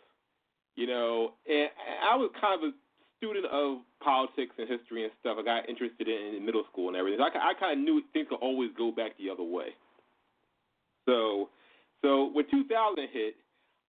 You 0.75 0.87
know, 0.87 1.33
and 1.47 1.69
I 2.03 2.15
was 2.15 2.31
kind 2.41 2.59
of 2.59 2.69
a 2.69 2.71
student 3.17 3.45
of 3.45 3.77
politics 4.03 4.51
and 4.57 4.67
history 4.67 5.03
and 5.03 5.13
stuff. 5.21 5.37
I 5.39 5.43
got 5.43 5.69
interested 5.69 6.07
in 6.07 6.35
in 6.35 6.45
middle 6.45 6.63
school 6.71 6.89
and 6.89 6.97
everything. 6.97 7.23
So 7.23 7.39
I, 7.39 7.51
I 7.51 7.53
kind 7.55 7.79
of 7.79 7.83
knew 7.83 8.01
things 8.11 8.27
could 8.27 8.43
always 8.43 8.71
go 8.77 8.91
back 8.91 9.15
the 9.17 9.29
other 9.29 9.43
way. 9.43 9.71
So, 11.05 11.49
so 12.01 12.29
when 12.33 12.45
2000 12.49 13.07
hit, 13.11 13.35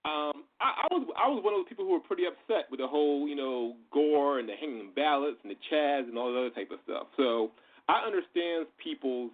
um, 0.04 0.44
I, 0.60 0.84
I 0.84 0.86
was 0.92 1.08
I 1.16 1.28
was 1.28 1.40
one 1.42 1.54
of 1.54 1.64
those 1.64 1.68
people 1.68 1.86
who 1.86 1.92
were 1.92 2.04
pretty 2.04 2.24
upset 2.28 2.68
with 2.70 2.80
the 2.80 2.86
whole 2.86 3.26
you 3.26 3.34
know 3.34 3.74
Gore 3.90 4.38
and 4.38 4.48
the 4.48 4.52
hanging 4.52 4.92
ballots 4.94 5.38
and 5.42 5.50
the 5.50 5.56
Chads 5.72 6.08
and 6.08 6.18
all 6.18 6.30
that 6.32 6.38
other 6.38 6.50
type 6.50 6.70
of 6.70 6.78
stuff. 6.84 7.06
So 7.16 7.52
I 7.88 8.04
understand 8.04 8.66
people's 8.76 9.32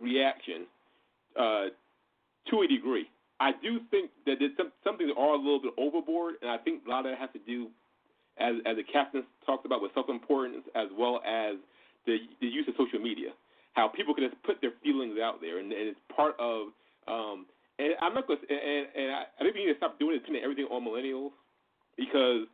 reaction 0.00 0.68
uh, 1.32 1.72
to 2.50 2.62
a 2.62 2.68
degree. 2.68 3.08
I 3.40 3.52
do 3.62 3.80
think 3.90 4.10
that 4.24 4.36
there's 4.38 4.56
some, 4.56 4.72
some 4.84 4.96
things 4.96 5.12
are 5.16 5.34
a 5.34 5.36
little 5.36 5.60
bit 5.60 5.72
overboard, 5.76 6.36
and 6.40 6.50
I 6.50 6.56
think 6.56 6.84
a 6.86 6.90
lot 6.90 7.04
of 7.04 7.12
that 7.12 7.18
has 7.18 7.30
to 7.32 7.40
do, 7.44 7.68
as 8.38 8.56
as 8.64 8.76
the 8.76 8.84
captain 8.84 9.24
talked 9.44 9.66
about, 9.66 9.82
with 9.82 9.92
self-importance 9.94 10.64
as 10.74 10.88
well 10.96 11.20
as 11.24 11.56
the 12.04 12.16
the 12.40 12.46
use 12.46 12.68
of 12.68 12.74
social 12.76 13.00
media. 13.00 13.32
How 13.72 13.88
people 13.88 14.14
can 14.14 14.24
just 14.28 14.40
put 14.42 14.60
their 14.60 14.72
feelings 14.82 15.18
out 15.20 15.40
there, 15.40 15.58
and, 15.58 15.72
and 15.72 15.88
it's 15.88 16.00
part 16.14 16.36
of. 16.38 16.68
Um, 17.06 17.46
and 17.78 17.94
I'm 18.00 18.14
not 18.14 18.26
going 18.26 18.40
to, 18.40 18.46
and, 18.48 18.86
and 18.94 19.08
I, 19.12 19.22
I 19.38 19.44
think 19.44 19.54
we 19.54 19.66
need 19.66 19.72
to 19.72 19.78
stop 19.78 19.98
doing 19.98 20.16
it, 20.16 20.24
pinning 20.24 20.42
everything 20.42 20.66
on 20.70 20.82
millennials, 20.82 21.32
because 21.96 22.48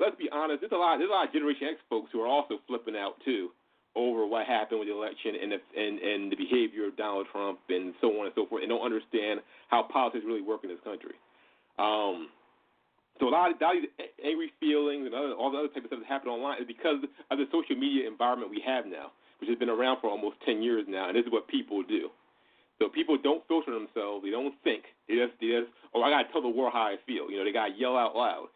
let's 0.00 0.16
be 0.16 0.28
honest, 0.32 0.60
there's 0.60 0.72
a 0.72 0.80
lot, 0.80 0.98
there's 0.98 1.10
a 1.10 1.12
lot 1.12 1.28
of 1.28 1.32
Generation 1.32 1.76
X 1.76 1.78
folks 1.88 2.10
who 2.12 2.20
are 2.20 2.30
also 2.30 2.58
flipping 2.66 2.96
out 2.96 3.20
too 3.24 3.50
over 3.94 4.24
what 4.24 4.46
happened 4.46 4.80
with 4.80 4.88
the 4.88 4.96
election 4.96 5.36
and 5.36 5.52
the, 5.52 5.60
and 5.76 6.00
and 6.00 6.32
the 6.32 6.36
behavior 6.36 6.88
of 6.88 6.96
Donald 6.96 7.26
Trump 7.30 7.60
and 7.68 7.92
so 8.00 8.08
on 8.20 8.26
and 8.26 8.34
so 8.34 8.46
forth, 8.46 8.64
and 8.64 8.70
don't 8.72 8.84
understand 8.84 9.40
how 9.68 9.84
politics 9.84 10.24
really 10.26 10.40
work 10.40 10.64
in 10.64 10.70
this 10.72 10.80
country. 10.80 11.12
Um, 11.78 12.32
so 13.20 13.28
a 13.28 13.32
lot 13.32 13.52
of, 13.52 13.60
a 13.60 13.64
lot 13.64 13.76
of 13.76 13.84
angry 14.24 14.50
feelings 14.58 15.04
and 15.04 15.14
other, 15.14 15.36
all 15.36 15.52
the 15.52 15.58
other 15.58 15.68
type 15.68 15.84
of 15.84 15.92
stuff 15.92 16.00
that 16.00 16.08
happen 16.08 16.32
online 16.32 16.60
is 16.60 16.66
because 16.66 17.04
of 17.04 17.36
the 17.36 17.44
social 17.52 17.76
media 17.76 18.08
environment 18.08 18.50
we 18.50 18.64
have 18.64 18.88
now, 18.88 19.12
which 19.38 19.52
has 19.52 19.58
been 19.58 19.68
around 19.68 20.00
for 20.00 20.08
almost 20.08 20.40
10 20.48 20.62
years 20.62 20.84
now, 20.88 21.08
and 21.08 21.16
this 21.16 21.28
is 21.28 21.32
what 21.32 21.46
people 21.46 21.84
do. 21.84 22.08
So 22.82 22.90
people 22.90 23.14
don't 23.14 23.46
filter 23.46 23.70
themselves. 23.70 24.26
They 24.26 24.34
don't 24.34 24.58
think. 24.66 24.90
They 25.06 25.14
just, 25.14 25.38
they 25.38 25.54
just, 25.54 25.70
oh, 25.94 26.02
I 26.02 26.10
gotta 26.10 26.26
tell 26.34 26.42
the 26.42 26.50
world 26.50 26.74
how 26.74 26.90
I 26.90 26.98
feel. 27.06 27.30
You 27.30 27.38
know, 27.38 27.44
they 27.46 27.54
gotta 27.54 27.78
yell 27.78 27.94
out 27.94 28.18
loud. 28.18 28.50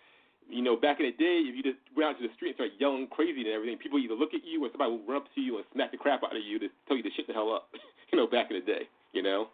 You 0.50 0.66
know, 0.66 0.74
back 0.74 0.98
in 0.98 1.06
the 1.06 1.14
day, 1.14 1.46
if 1.46 1.54
you 1.54 1.62
just 1.62 1.78
went 1.94 2.10
out 2.10 2.18
to 2.18 2.26
the 2.26 2.34
street 2.34 2.58
and 2.58 2.58
started 2.58 2.74
yelling 2.82 3.06
crazy 3.06 3.46
and 3.46 3.54
everything, 3.54 3.78
people 3.78 4.02
either 4.02 4.18
look 4.18 4.34
at 4.34 4.42
you 4.42 4.66
or 4.66 4.68
somebody 4.74 4.90
will 4.90 5.06
run 5.06 5.22
up 5.22 5.30
to 5.30 5.40
you 5.40 5.62
and 5.62 5.64
smack 5.70 5.94
the 5.94 5.96
crap 5.96 6.26
out 6.26 6.34
of 6.34 6.42
you 6.42 6.58
to 6.58 6.66
tell 6.90 6.98
you 6.98 7.06
to 7.06 7.14
shut 7.14 7.30
the 7.30 7.34
hell 7.38 7.54
up. 7.54 7.70
you 8.10 8.18
know, 8.18 8.26
back 8.26 8.50
in 8.50 8.58
the 8.58 8.66
day. 8.66 8.90
You 9.14 9.22
know, 9.22 9.46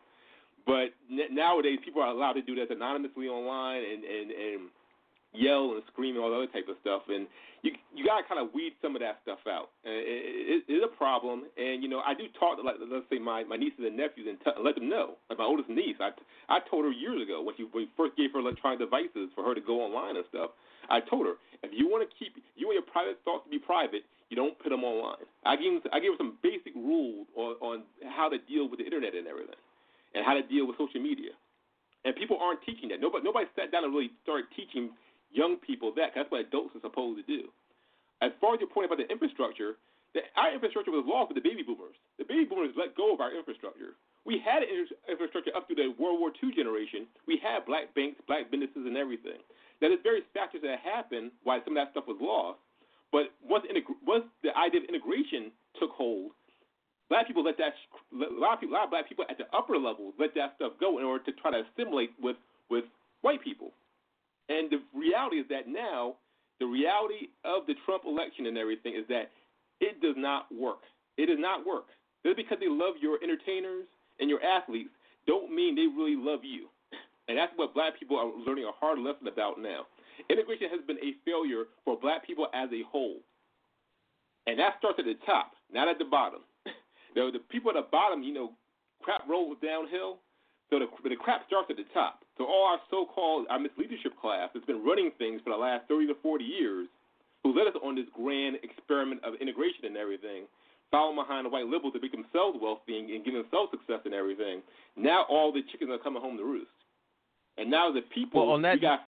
but 0.64 0.96
n- 1.12 1.36
nowadays 1.36 1.76
people 1.84 2.00
are 2.00 2.08
allowed 2.08 2.40
to 2.40 2.42
do 2.42 2.56
that 2.56 2.72
anonymously 2.72 3.28
online, 3.28 3.84
and 3.84 4.00
and 4.08 4.28
and 4.32 4.60
yell 5.32 5.72
and 5.74 5.82
scream 5.92 6.16
and 6.16 6.24
all 6.24 6.30
the 6.30 6.36
other 6.36 6.52
type 6.52 6.68
of 6.68 6.76
stuff, 6.80 7.08
and 7.08 7.26
you 7.62 7.72
you 7.94 8.04
gotta 8.04 8.26
kind 8.26 8.40
of 8.40 8.52
weed 8.52 8.74
some 8.82 8.94
of 8.94 9.00
that 9.00 9.20
stuff 9.22 9.40
out. 9.48 9.72
It, 9.84 10.04
it, 10.04 10.64
it 10.68 10.72
is 10.72 10.84
a 10.84 10.92
problem, 10.92 11.48
and 11.56 11.82
you 11.82 11.88
know 11.88 12.00
I 12.04 12.12
do 12.14 12.28
talk 12.38 12.58
to 12.58 12.62
like 12.62 12.76
let's 12.80 13.08
say 13.08 13.18
my 13.18 13.44
my 13.44 13.56
nieces 13.56 13.82
and 13.86 13.96
nephews 13.96 14.28
and 14.28 14.38
t- 14.42 14.60
let 14.60 14.74
them 14.76 14.88
know. 14.88 15.16
Like 15.30 15.38
my 15.38 15.48
oldest 15.48 15.70
niece, 15.70 15.96
I 16.00 16.12
I 16.52 16.60
told 16.68 16.84
her 16.84 16.92
years 16.92 17.22
ago 17.22 17.40
when 17.40 17.56
she 17.56 17.64
when 17.64 17.86
we 17.86 17.88
first 17.96 18.16
gave 18.16 18.32
her 18.34 18.40
electronic 18.40 18.78
devices 18.78 19.32
for 19.34 19.44
her 19.44 19.54
to 19.54 19.62
go 19.62 19.80
online 19.80 20.16
and 20.16 20.26
stuff. 20.28 20.52
I 20.90 21.00
told 21.00 21.26
her 21.26 21.38
if 21.62 21.70
you 21.72 21.86
want 21.86 22.02
to 22.02 22.10
keep 22.18 22.34
you 22.58 22.66
want 22.66 22.76
your 22.76 22.88
private 22.90 23.22
thoughts 23.24 23.46
to 23.46 23.50
be 23.50 23.62
private, 23.62 24.02
you 24.28 24.36
don't 24.36 24.58
put 24.58 24.70
them 24.70 24.82
online. 24.82 25.22
I 25.46 25.54
gave 25.56 25.80
I 25.94 26.02
gave 26.02 26.12
her 26.12 26.20
some 26.20 26.36
basic 26.42 26.74
rules 26.74 27.30
on 27.38 27.54
on 27.62 27.76
how 28.10 28.28
to 28.28 28.38
deal 28.50 28.66
with 28.68 28.82
the 28.82 28.86
internet 28.86 29.14
and 29.14 29.30
everything, 29.30 29.60
and 30.14 30.26
how 30.26 30.34
to 30.34 30.42
deal 30.42 30.66
with 30.66 30.76
social 30.76 31.00
media. 31.00 31.32
And 32.04 32.16
people 32.18 32.34
aren't 32.42 32.58
teaching 32.66 32.90
that. 32.90 32.98
Nobody 32.98 33.22
nobody 33.22 33.46
sat 33.54 33.70
down 33.70 33.86
and 33.86 33.94
really 33.94 34.10
started 34.26 34.50
teaching 34.58 34.90
young 35.32 35.56
people 35.56 35.92
that. 35.96 36.12
That's 36.14 36.30
what 36.30 36.46
adults 36.46 36.76
are 36.76 36.84
supposed 36.84 37.18
to 37.20 37.26
do. 37.26 37.48
As 38.20 38.30
far 38.40 38.54
as 38.54 38.60
your 38.60 38.70
point 38.70 38.86
about 38.86 39.02
the 39.02 39.08
infrastructure, 39.10 39.76
the, 40.14 40.20
our 40.36 40.52
infrastructure 40.52 40.92
was 40.92 41.04
lost 41.08 41.32
with 41.32 41.42
the 41.42 41.46
baby 41.46 41.64
boomers. 41.64 41.96
The 42.18 42.24
baby 42.24 42.44
boomers 42.44 42.76
let 42.76 42.94
go 42.94 43.12
of 43.12 43.20
our 43.20 43.34
infrastructure. 43.34 43.98
We 44.22 44.38
had 44.38 44.62
infrastructure 45.10 45.50
up 45.56 45.66
through 45.66 45.82
the 45.82 45.90
World 45.98 46.20
War 46.22 46.30
II 46.30 46.54
generation. 46.54 47.10
We 47.26 47.42
had 47.42 47.66
black 47.66 47.90
banks, 47.96 48.22
black 48.30 48.52
businesses, 48.52 48.86
and 48.86 48.94
everything. 48.94 49.42
Now, 49.82 49.90
there's 49.90 50.04
various 50.06 50.28
factors 50.30 50.62
that 50.62 50.78
happened 50.78 51.34
why 51.42 51.58
some 51.66 51.74
of 51.74 51.82
that 51.82 51.90
stuff 51.90 52.06
was 52.06 52.22
lost. 52.22 52.62
But 53.10 53.34
once, 53.42 53.66
once 54.06 54.24
the 54.46 54.54
idea 54.54 54.80
of 54.80 54.86
integration 54.86 55.50
took 55.74 55.90
hold, 55.90 56.30
Black 57.12 57.26
people 57.26 57.44
let 57.44 57.58
that 57.58 57.74
a 58.08 58.40
lot 58.40 58.54
of 58.54 58.60
people, 58.60 58.74
a 58.74 58.78
lot 58.80 58.84
of 58.84 58.90
black 58.90 59.06
people 59.06 59.26
at 59.28 59.36
the 59.36 59.44
upper 59.52 59.76
levels 59.76 60.14
let 60.18 60.34
that 60.34 60.54
stuff 60.56 60.72
go 60.80 60.96
in 60.96 61.04
order 61.04 61.22
to 61.24 61.32
try 61.32 61.50
to 61.50 61.60
assimilate 61.60 62.08
with 62.16 62.36
with 62.70 62.84
white 63.20 63.44
people. 63.44 63.68
And 64.48 64.70
the 64.70 64.82
reality 64.92 65.36
is 65.36 65.46
that 65.48 65.68
now 65.68 66.16
the 66.60 66.66
reality 66.66 67.34
of 67.44 67.66
the 67.66 67.74
Trump 67.84 68.04
election 68.06 68.46
and 68.46 68.58
everything 68.58 68.94
is 68.94 69.06
that 69.08 69.30
it 69.80 70.00
does 70.00 70.14
not 70.16 70.46
work. 70.54 70.86
It 71.16 71.26
does 71.26 71.40
not 71.40 71.66
work. 71.66 71.86
Just 72.24 72.36
because 72.36 72.58
they 72.60 72.70
love 72.70 72.94
your 73.00 73.18
entertainers 73.22 73.86
and 74.20 74.30
your 74.30 74.42
athletes 74.42 74.90
don't 75.26 75.54
mean 75.54 75.74
they 75.74 75.90
really 75.90 76.16
love 76.16 76.40
you. 76.44 76.68
And 77.28 77.38
that's 77.38 77.52
what 77.56 77.74
black 77.74 77.98
people 77.98 78.18
are 78.18 78.30
learning 78.46 78.64
a 78.64 78.72
hard 78.72 78.98
lesson 78.98 79.26
about 79.26 79.60
now. 79.60 79.86
Integration 80.30 80.68
has 80.70 80.80
been 80.86 80.98
a 80.98 81.18
failure 81.24 81.64
for 81.84 81.98
black 81.98 82.26
people 82.26 82.46
as 82.54 82.68
a 82.70 82.82
whole. 82.90 83.18
And 84.46 84.58
that 84.58 84.74
starts 84.78 84.98
at 84.98 85.04
the 85.04 85.18
top, 85.26 85.52
not 85.72 85.88
at 85.88 85.98
the 85.98 86.06
bottom. 86.06 86.40
The, 87.14 87.28
the 87.30 87.44
people 87.52 87.68
at 87.68 87.76
the 87.76 87.84
bottom, 87.92 88.22
you 88.22 88.32
know, 88.32 88.52
crap 89.02 89.28
rolls 89.28 89.58
downhill. 89.62 90.16
So 90.70 90.78
the, 90.78 90.86
the 91.06 91.14
crap 91.14 91.44
starts 91.46 91.68
at 91.68 91.76
the 91.76 91.84
top. 91.92 92.21
So 92.38 92.44
all 92.44 92.66
our 92.72 92.80
so-called 92.90 93.46
our 93.50 93.58
misleadership 93.58 94.16
class 94.20 94.50
that's 94.54 94.66
been 94.66 94.84
running 94.84 95.10
things 95.18 95.40
for 95.44 95.50
the 95.50 95.56
last 95.56 95.86
30 95.88 96.08
to 96.08 96.14
40 96.22 96.44
years, 96.44 96.88
who 97.42 97.56
led 97.56 97.66
us 97.66 97.74
on 97.82 97.94
this 97.94 98.06
grand 98.14 98.56
experiment 98.62 99.22
of 99.24 99.34
integration 99.40 99.84
and 99.84 99.96
everything, 99.96 100.44
following 100.90 101.16
behind 101.16 101.46
the 101.46 101.50
white 101.50 101.66
liberals 101.66 101.92
to 101.92 102.00
make 102.00 102.12
themselves 102.12 102.58
wealthy 102.60 102.98
and, 102.98 103.08
give 103.24 103.34
themselves 103.34 103.70
success 103.70 104.00
and 104.04 104.14
everything. 104.14 104.62
Now 104.96 105.24
all 105.28 105.52
the 105.52 105.62
chickens 105.70 105.90
are 105.90 105.98
coming 105.98 106.22
home 106.22 106.36
to 106.38 106.44
roost. 106.44 106.70
And 107.58 107.70
now 107.70 107.92
the 107.92 108.00
people 108.14 108.46
well, 108.46 108.54
on 108.54 108.62
that, 108.62 108.74
we 108.74 108.80
got 108.80 109.00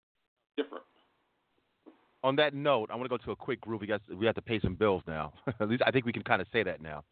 different. 0.57 0.83
On 2.23 2.35
that 2.37 2.53
note, 2.53 2.89
I 2.91 2.95
want 2.95 3.05
to 3.05 3.09
go 3.09 3.23
to 3.23 3.31
a 3.31 3.35
quick 3.35 3.61
group. 3.61 3.81
We 3.81 3.87
got 3.87 4.01
we 4.13 4.25
have 4.25 4.35
to 4.35 4.41
pay 4.41 4.59
some 4.61 4.75
bills 4.75 5.03
now. 5.07 5.33
At 5.59 5.69
least 5.69 5.83
I 5.85 5.91
think 5.91 6.05
we 6.05 6.13
can 6.13 6.23
kind 6.23 6.41
of 6.41 6.47
say 6.51 6.63
that 6.63 6.81
now 6.81 7.03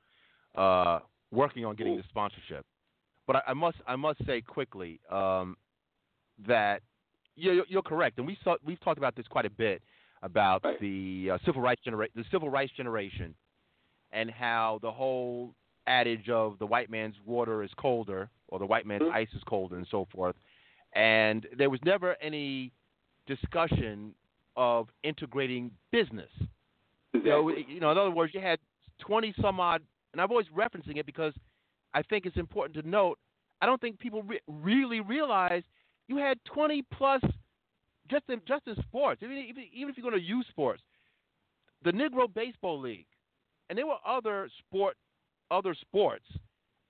uh, 0.55 0.99
working 1.31 1.65
on 1.65 1.75
getting 1.75 1.97
the 1.97 2.03
sponsorship. 2.09 2.65
But 3.27 3.37
I, 3.37 3.41
I, 3.47 3.53
must 3.53 3.77
I 3.87 3.95
must 3.95 4.25
say 4.25 4.41
quickly 4.41 4.99
um, 5.11 5.55
that 6.47 6.81
you're, 7.35 7.65
you're, 7.67 7.81
correct, 7.81 8.17
and 8.17 8.27
we 8.27 8.37
saw, 8.43 8.55
we've 8.63 8.79
talked 8.81 8.97
about 8.97 9.15
this 9.15 9.27
quite 9.27 9.45
a 9.45 9.49
bit 9.49 9.81
about 10.23 10.63
right. 10.63 10.79
the 10.79 11.31
uh, 11.33 11.37
civil 11.45 11.61
rights 11.61 11.81
genera- 11.83 12.07
the 12.15 12.25
civil 12.31 12.49
rights 12.49 12.71
generation, 12.75 13.33
and 14.11 14.29
how 14.29 14.79
the 14.81 14.91
whole 14.91 15.53
adage 15.87 16.29
of 16.29 16.59
the 16.59 16.65
white 16.65 16.89
man's 16.89 17.15
water 17.25 17.63
is 17.63 17.71
colder 17.77 18.29
or 18.49 18.59
the 18.59 18.65
white 18.65 18.85
man's 18.85 19.03
mm-hmm. 19.03 19.15
ice 19.15 19.29
is 19.33 19.41
colder 19.47 19.77
and 19.77 19.87
so 19.89 20.07
forth. 20.13 20.35
And 20.93 21.47
there 21.57 21.69
was 21.69 21.79
never 21.85 22.15
any 22.21 22.71
discussion 23.25 24.13
of 24.55 24.89
integrating 25.03 25.71
business. 25.91 26.29
Exactly. 27.13 27.23
You, 27.23 27.33
know, 27.33 27.49
you 27.67 27.79
know, 27.79 27.91
in 27.91 27.97
other 27.97 28.11
words, 28.11 28.33
you 28.33 28.41
had 28.41 28.59
20 28.99 29.33
some 29.41 29.59
odd 29.59 29.81
and 30.11 30.21
I'm 30.21 30.29
always 30.29 30.47
referencing 30.55 30.97
it 30.97 31.05
because 31.05 31.33
I 31.93 32.01
think 32.01 32.25
it's 32.25 32.37
important 32.37 32.81
to 32.81 32.87
note. 32.87 33.17
I 33.61 33.65
don't 33.65 33.79
think 33.79 33.99
people 33.99 34.23
re- 34.23 34.41
really 34.47 34.99
realize 34.99 35.63
you 36.07 36.17
had 36.17 36.37
20 36.45 36.83
plus 36.93 37.21
just 38.09 38.23
in 38.29 38.41
just 38.47 38.67
in 38.67 38.75
sports, 38.83 39.21
even 39.23 39.37
even, 39.37 39.63
even 39.73 39.89
if 39.89 39.97
you're 39.97 40.09
going 40.09 40.21
to 40.21 40.27
use 40.27 40.45
sports, 40.49 40.81
the 41.83 41.91
Negro 41.91 42.31
Baseball 42.31 42.79
League, 42.79 43.07
and 43.69 43.77
there 43.77 43.87
were 43.87 43.97
other 44.05 44.49
sport 44.59 44.97
other 45.49 45.73
sports 45.73 46.25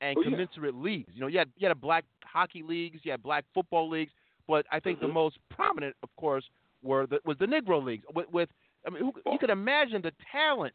and 0.02 0.18
oh, 0.18 0.24
commensurate 0.24 0.76
yeah. 0.76 0.82
leagues. 0.82 1.12
You 1.14 1.22
know, 1.22 1.28
you 1.28 1.40
had 1.40 1.50
you 1.58 1.68
had 1.68 1.72
a 1.72 1.80
black 1.80 2.06
hockey 2.26 2.64
leagues, 2.64 3.00
you 3.04 3.12
had 3.12 3.22
black 3.22 3.46
football 3.54 3.90
leagues, 3.90 4.12
but 4.48 4.66
I 4.72 4.80
think 4.80 4.98
mm-hmm. 4.98 5.08
the 5.08 5.14
most 5.14 5.38
prominent, 5.50 5.96
of 6.04 6.10
course, 6.18 6.44
were 6.82 7.06
the 7.08 7.20
was 7.26 7.38
the 7.40 7.46
Negro 7.46 7.84
leagues. 7.84 8.06
With, 8.14 8.30
with 8.32 8.50
I 8.86 8.90
mean, 8.90 9.04
who, 9.04 9.32
you 9.32 9.38
could 9.38 9.50
imagine 9.50 10.02
the 10.02 10.14
talent 10.32 10.74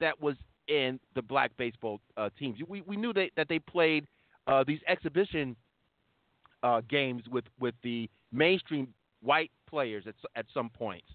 that 0.00 0.20
was 0.20 0.36
in 0.68 0.98
the 1.14 1.22
black 1.22 1.52
baseball 1.56 2.00
uh, 2.16 2.30
teams. 2.38 2.58
We 2.66 2.82
we 2.82 2.96
knew 2.96 3.12
that 3.12 3.30
that 3.36 3.48
they 3.48 3.58
played 3.58 4.06
uh, 4.46 4.64
these 4.66 4.80
exhibition 4.88 5.56
uh, 6.62 6.80
games 6.88 7.22
with 7.30 7.44
with 7.60 7.74
the 7.82 8.08
mainstream 8.32 8.88
white 9.22 9.50
players 9.68 10.04
at 10.06 10.14
at 10.36 10.46
some 10.52 10.70
points, 10.70 11.08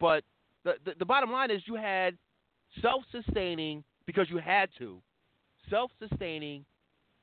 but 0.00 0.24
the, 0.64 0.74
the 0.84 0.92
the 0.98 1.04
bottom 1.04 1.30
line 1.30 1.50
is 1.50 1.62
you 1.66 1.74
had 1.74 2.16
self-sustaining 2.82 3.84
because 4.06 4.28
you 4.28 4.38
had 4.38 4.68
to 4.78 5.00
self-sustaining 5.70 6.64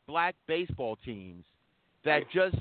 black 0.07 0.35
baseball 0.47 0.97
teams 1.03 1.43
that 2.03 2.23
just 2.33 2.55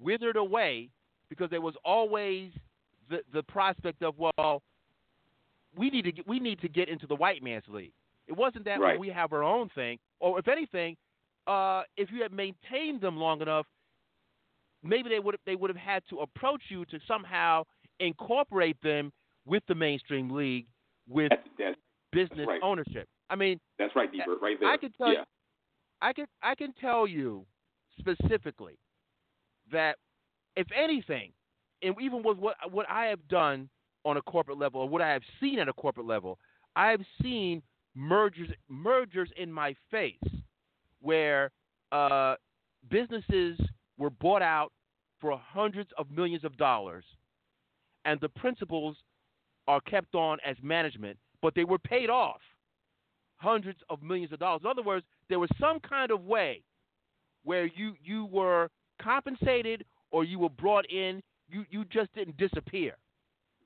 withered 0.00 0.36
away 0.36 0.88
because 1.28 1.50
there 1.50 1.60
was 1.60 1.74
always 1.84 2.50
the 3.10 3.20
the 3.32 3.42
prospect 3.42 4.02
of 4.02 4.14
well 4.18 4.62
we 5.76 5.90
need 5.90 6.02
to 6.02 6.12
get, 6.12 6.26
we 6.26 6.40
need 6.40 6.60
to 6.60 6.68
get 6.68 6.88
into 6.88 7.06
the 7.06 7.14
white 7.14 7.42
man's 7.42 7.64
league. 7.68 7.92
It 8.26 8.36
wasn't 8.36 8.64
that 8.64 8.80
right. 8.80 8.98
we 8.98 9.08
have 9.08 9.32
our 9.32 9.42
own 9.42 9.68
thing, 9.74 9.98
or 10.20 10.38
if 10.38 10.48
anything, 10.48 10.96
uh, 11.46 11.82
if 11.96 12.10
you 12.10 12.22
had 12.22 12.32
maintained 12.32 13.00
them 13.00 13.16
long 13.16 13.40
enough, 13.40 13.66
maybe 14.82 15.08
they 15.08 15.18
would 15.18 15.36
they 15.46 15.56
would 15.56 15.70
have 15.70 15.76
had 15.76 16.02
to 16.10 16.20
approach 16.20 16.62
you 16.68 16.84
to 16.86 16.98
somehow 17.06 17.64
incorporate 18.00 18.76
them 18.82 19.12
with 19.44 19.62
the 19.68 19.74
mainstream 19.74 20.30
league 20.30 20.66
with 21.08 21.30
that's, 21.30 21.48
that's, 21.58 21.76
business 22.12 22.38
that's 22.38 22.48
right. 22.48 22.60
ownership. 22.62 23.08
I 23.30 23.36
mean, 23.36 23.58
that's 23.78 23.94
right, 23.96 24.10
Deeper, 24.10 24.36
right 24.40 24.56
there. 24.58 24.70
I 24.70 24.76
can 24.76 24.92
tell 24.92 25.12
yeah. 25.12 25.20
you, 25.20 25.24
I 26.02 26.12
can 26.12 26.26
I 26.42 26.54
can 26.54 26.72
tell 26.80 27.06
you 27.06 27.46
specifically 27.98 28.78
that 29.72 29.96
if 30.56 30.66
anything, 30.76 31.32
and 31.82 31.94
even 32.00 32.22
with 32.22 32.38
what 32.38 32.56
what 32.70 32.86
I 32.88 33.06
have 33.06 33.26
done 33.28 33.68
on 34.04 34.16
a 34.16 34.22
corporate 34.22 34.58
level 34.58 34.80
or 34.82 34.88
what 34.88 35.02
I 35.02 35.10
have 35.10 35.22
seen 35.40 35.58
at 35.58 35.68
a 35.68 35.72
corporate 35.72 36.06
level, 36.06 36.38
I 36.76 36.90
have 36.90 37.00
seen 37.22 37.62
mergers 37.94 38.50
mergers 38.68 39.30
in 39.36 39.52
my 39.52 39.74
face 39.90 40.14
where 41.00 41.50
uh, 41.92 42.34
businesses 42.90 43.58
were 43.98 44.10
bought 44.10 44.42
out 44.42 44.72
for 45.20 45.40
hundreds 45.52 45.90
of 45.98 46.10
millions 46.10 46.44
of 46.44 46.56
dollars, 46.56 47.04
and 48.04 48.20
the 48.20 48.28
principals 48.28 48.96
are 49.66 49.80
kept 49.80 50.14
on 50.14 50.38
as 50.44 50.56
management, 50.62 51.18
but 51.42 51.54
they 51.54 51.64
were 51.64 51.78
paid 51.78 52.10
off 52.10 52.40
hundreds 53.36 53.78
of 53.90 54.02
millions 54.02 54.32
of 54.32 54.38
dollars. 54.38 54.60
In 54.64 54.70
other 54.70 54.82
words, 54.82 55.04
there 55.28 55.38
was 55.38 55.50
some 55.60 55.80
kind 55.80 56.10
of 56.10 56.22
way 56.22 56.62
where 57.44 57.66
you 57.66 57.94
you 58.02 58.26
were 58.26 58.68
compensated 59.00 59.84
or 60.10 60.24
you 60.24 60.38
were 60.38 60.50
brought 60.50 60.88
in. 60.90 61.22
You 61.48 61.64
you 61.70 61.84
just 61.86 62.14
didn't 62.14 62.36
disappear. 62.36 62.96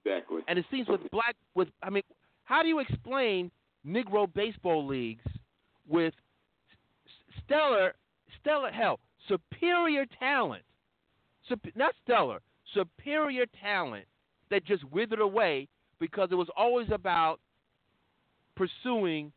Exactly. 0.05 0.43
And 0.49 0.59
it 0.59 0.65
seems 0.71 0.89
with 0.89 1.01
black 1.11 1.37
with 1.55 1.69
I 1.83 1.91
mean, 1.91 2.03
how 2.45 2.63
do 2.63 2.69
you 2.69 2.81
explain 2.81 3.51
Negro 3.87 4.33
baseball 4.33 4.87
leagues 4.87 5.25
with 5.89 6.15
stellar, 7.45 7.95
stellar 8.41 8.71
hell, 8.71 9.01
superior 9.29 10.07
talent, 10.19 10.63
not 11.75 11.95
stellar, 12.03 12.41
superior 12.75 13.45
talent 13.61 14.05
that 14.51 14.65
just 14.65 14.85
withered 14.85 15.21
away 15.21 15.69
because 15.99 16.29
it 16.31 16.35
was 16.35 16.49
always 16.57 16.89
about 16.91 17.41
pursuing 18.57 19.33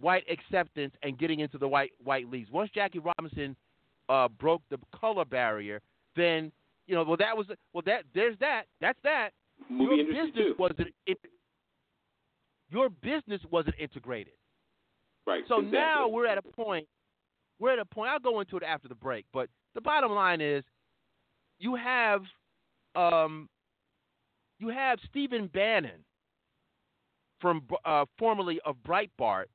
white 0.00 0.24
acceptance 0.30 0.92
and 1.02 1.18
getting 1.18 1.40
into 1.40 1.58
the 1.58 1.68
white 1.68 1.92
white 2.02 2.30
leagues. 2.30 2.50
Once 2.50 2.70
Jackie 2.74 3.00
Robinson 3.00 3.56
uh, 4.08 4.28
broke 4.28 4.62
the 4.70 4.78
color 4.94 5.24
barrier, 5.24 5.80
then 6.16 6.52
you 6.86 6.94
know, 6.94 7.04
well 7.04 7.16
that 7.16 7.36
was 7.36 7.46
well 7.72 7.82
that 7.86 8.04
there's 8.14 8.36
that 8.40 8.64
that's 8.80 8.98
that. 9.04 9.30
Movie 9.68 9.96
Your 9.96 10.06
business 10.06 10.34
too. 10.34 10.54
was 10.58 10.72
it, 11.06 11.18
your 12.70 12.88
business 12.88 13.40
wasn't 13.50 13.76
integrated. 13.78 14.34
Right. 15.26 15.44
So 15.48 15.58
exactly. 15.58 15.78
now 15.78 16.08
we're 16.08 16.26
at 16.26 16.38
a 16.38 16.42
point. 16.42 16.86
We're 17.58 17.72
at 17.72 17.78
a 17.78 17.84
point. 17.84 18.10
I'll 18.10 18.18
go 18.18 18.40
into 18.40 18.56
it 18.56 18.62
after 18.62 18.88
the 18.88 18.94
break, 18.94 19.26
but 19.32 19.48
the 19.74 19.80
bottom 19.80 20.12
line 20.12 20.40
is, 20.40 20.64
you 21.58 21.76
have, 21.76 22.22
um, 22.94 23.48
you 24.58 24.68
have 24.68 24.98
Stephen 25.08 25.46
Bannon 25.46 26.04
from 27.40 27.62
uh, 27.84 28.06
formerly 28.18 28.60
of 28.64 28.76
Breitbart, 28.86 29.46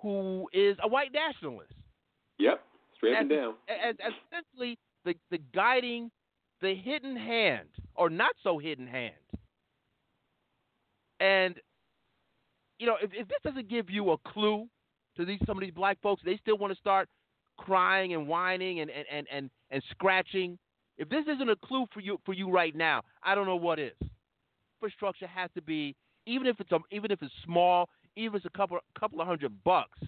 who 0.00 0.48
is 0.52 0.76
a 0.82 0.88
white 0.88 1.12
nationalist. 1.12 1.72
Yep, 2.38 2.62
straight 2.96 3.12
as, 3.14 3.20
and 3.20 3.30
down. 3.30 3.54
As, 3.68 3.94
as 4.04 4.12
essentially 4.26 4.78
the 5.04 5.14
the 5.30 5.38
guiding, 5.54 6.10
the 6.62 6.74
hidden 6.74 7.16
hand 7.16 7.68
or 7.94 8.10
not 8.10 8.32
so 8.42 8.58
hidden 8.58 8.86
hand. 8.86 9.14
And 11.20 11.56
you 12.78 12.86
know, 12.86 12.96
if, 13.02 13.10
if 13.12 13.28
this 13.28 13.38
doesn't 13.44 13.68
give 13.68 13.90
you 13.90 14.10
a 14.10 14.18
clue 14.18 14.66
to 15.16 15.24
these 15.24 15.38
some 15.46 15.58
of 15.58 15.60
these 15.60 15.74
black 15.74 15.98
folks, 16.02 16.22
they 16.24 16.38
still 16.38 16.56
want 16.56 16.72
to 16.72 16.78
start 16.78 17.08
crying 17.60 18.14
and 18.14 18.26
whining 18.26 18.80
and, 18.80 18.90
and, 18.90 19.06
and, 19.12 19.26
and, 19.30 19.50
and 19.70 19.82
scratching. 19.90 20.58
If 20.96 21.08
this 21.08 21.24
isn't 21.34 21.48
a 21.48 21.56
clue 21.56 21.86
for 21.92 22.00
you 22.00 22.18
for 22.24 22.32
you 22.32 22.50
right 22.50 22.74
now, 22.74 23.02
I 23.22 23.34
don't 23.34 23.46
know 23.46 23.56
what 23.56 23.78
is. 23.78 23.92
Infrastructure 24.82 25.26
has 25.26 25.50
to 25.54 25.62
be 25.62 25.94
even 26.26 26.46
if 26.46 26.58
it's 26.60 26.72
a, 26.72 26.78
even 26.90 27.10
if 27.10 27.22
it's 27.22 27.32
small, 27.44 27.88
even 28.16 28.36
if 28.36 28.44
it's 28.44 28.54
a 28.54 28.56
couple 28.56 28.78
couple 28.98 29.20
of 29.20 29.26
hundred 29.26 29.52
bucks 29.64 29.98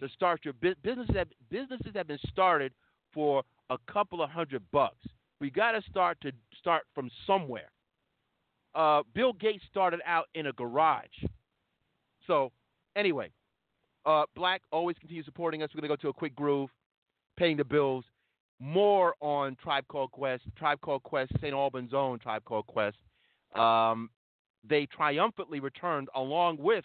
to 0.00 0.08
start 0.08 0.40
your 0.44 0.54
business. 0.54 0.78
Businesses 0.82 1.16
have, 1.16 1.28
businesses 1.50 1.92
have 1.94 2.08
been 2.08 2.18
started 2.30 2.72
for 3.14 3.42
a 3.70 3.76
couple 3.90 4.22
of 4.22 4.30
hundred 4.30 4.62
bucks. 4.72 5.06
We 5.40 5.50
got 5.50 5.72
to 5.72 5.82
start 5.88 6.18
to 6.22 6.32
start 6.58 6.82
from 6.94 7.10
somewhere. 7.26 7.70
Uh, 8.74 9.02
Bill 9.14 9.32
Gates 9.34 9.64
started 9.70 10.00
out 10.06 10.26
in 10.34 10.46
a 10.46 10.52
garage. 10.52 11.06
So, 12.26 12.52
anyway, 12.96 13.30
uh, 14.06 14.24
Black 14.34 14.62
always 14.70 14.96
continue 14.98 15.24
supporting 15.24 15.62
us. 15.62 15.70
We're 15.74 15.80
going 15.80 15.90
to 15.90 15.96
go 15.96 16.00
to 16.02 16.08
a 16.08 16.12
quick 16.12 16.34
groove, 16.34 16.70
paying 17.36 17.56
the 17.56 17.64
bills. 17.64 18.04
More 18.60 19.14
on 19.20 19.56
Tribe 19.56 19.84
Called 19.88 20.12
Quest, 20.12 20.44
Tribe 20.56 20.80
Called 20.80 21.02
Quest, 21.02 21.32
St. 21.40 21.52
Albans' 21.52 21.92
own 21.92 22.20
Tribe 22.20 22.44
Called 22.44 22.66
Quest. 22.66 22.96
Um, 23.56 24.08
they 24.68 24.86
triumphantly 24.86 25.58
returned 25.58 26.08
along 26.14 26.58
with 26.58 26.84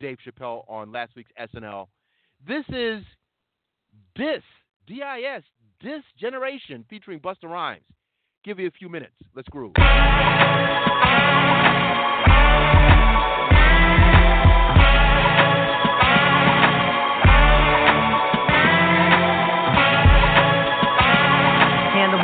Dave 0.00 0.18
Chappelle 0.26 0.68
on 0.68 0.92
last 0.92 1.16
week's 1.16 1.32
SNL. 1.40 1.86
This 2.46 2.64
is 2.68 3.02
Dis, 4.14 4.42
D-I-S, 4.86 5.42
Dis 5.80 6.02
Generation 6.20 6.84
featuring 6.90 7.20
Busta 7.20 7.44
Rhymes. 7.44 7.84
Give 8.44 8.58
you 8.58 8.66
a 8.66 8.72
few 8.72 8.90
minutes. 8.90 9.16
Let's 9.34 9.48
groove. 9.48 9.72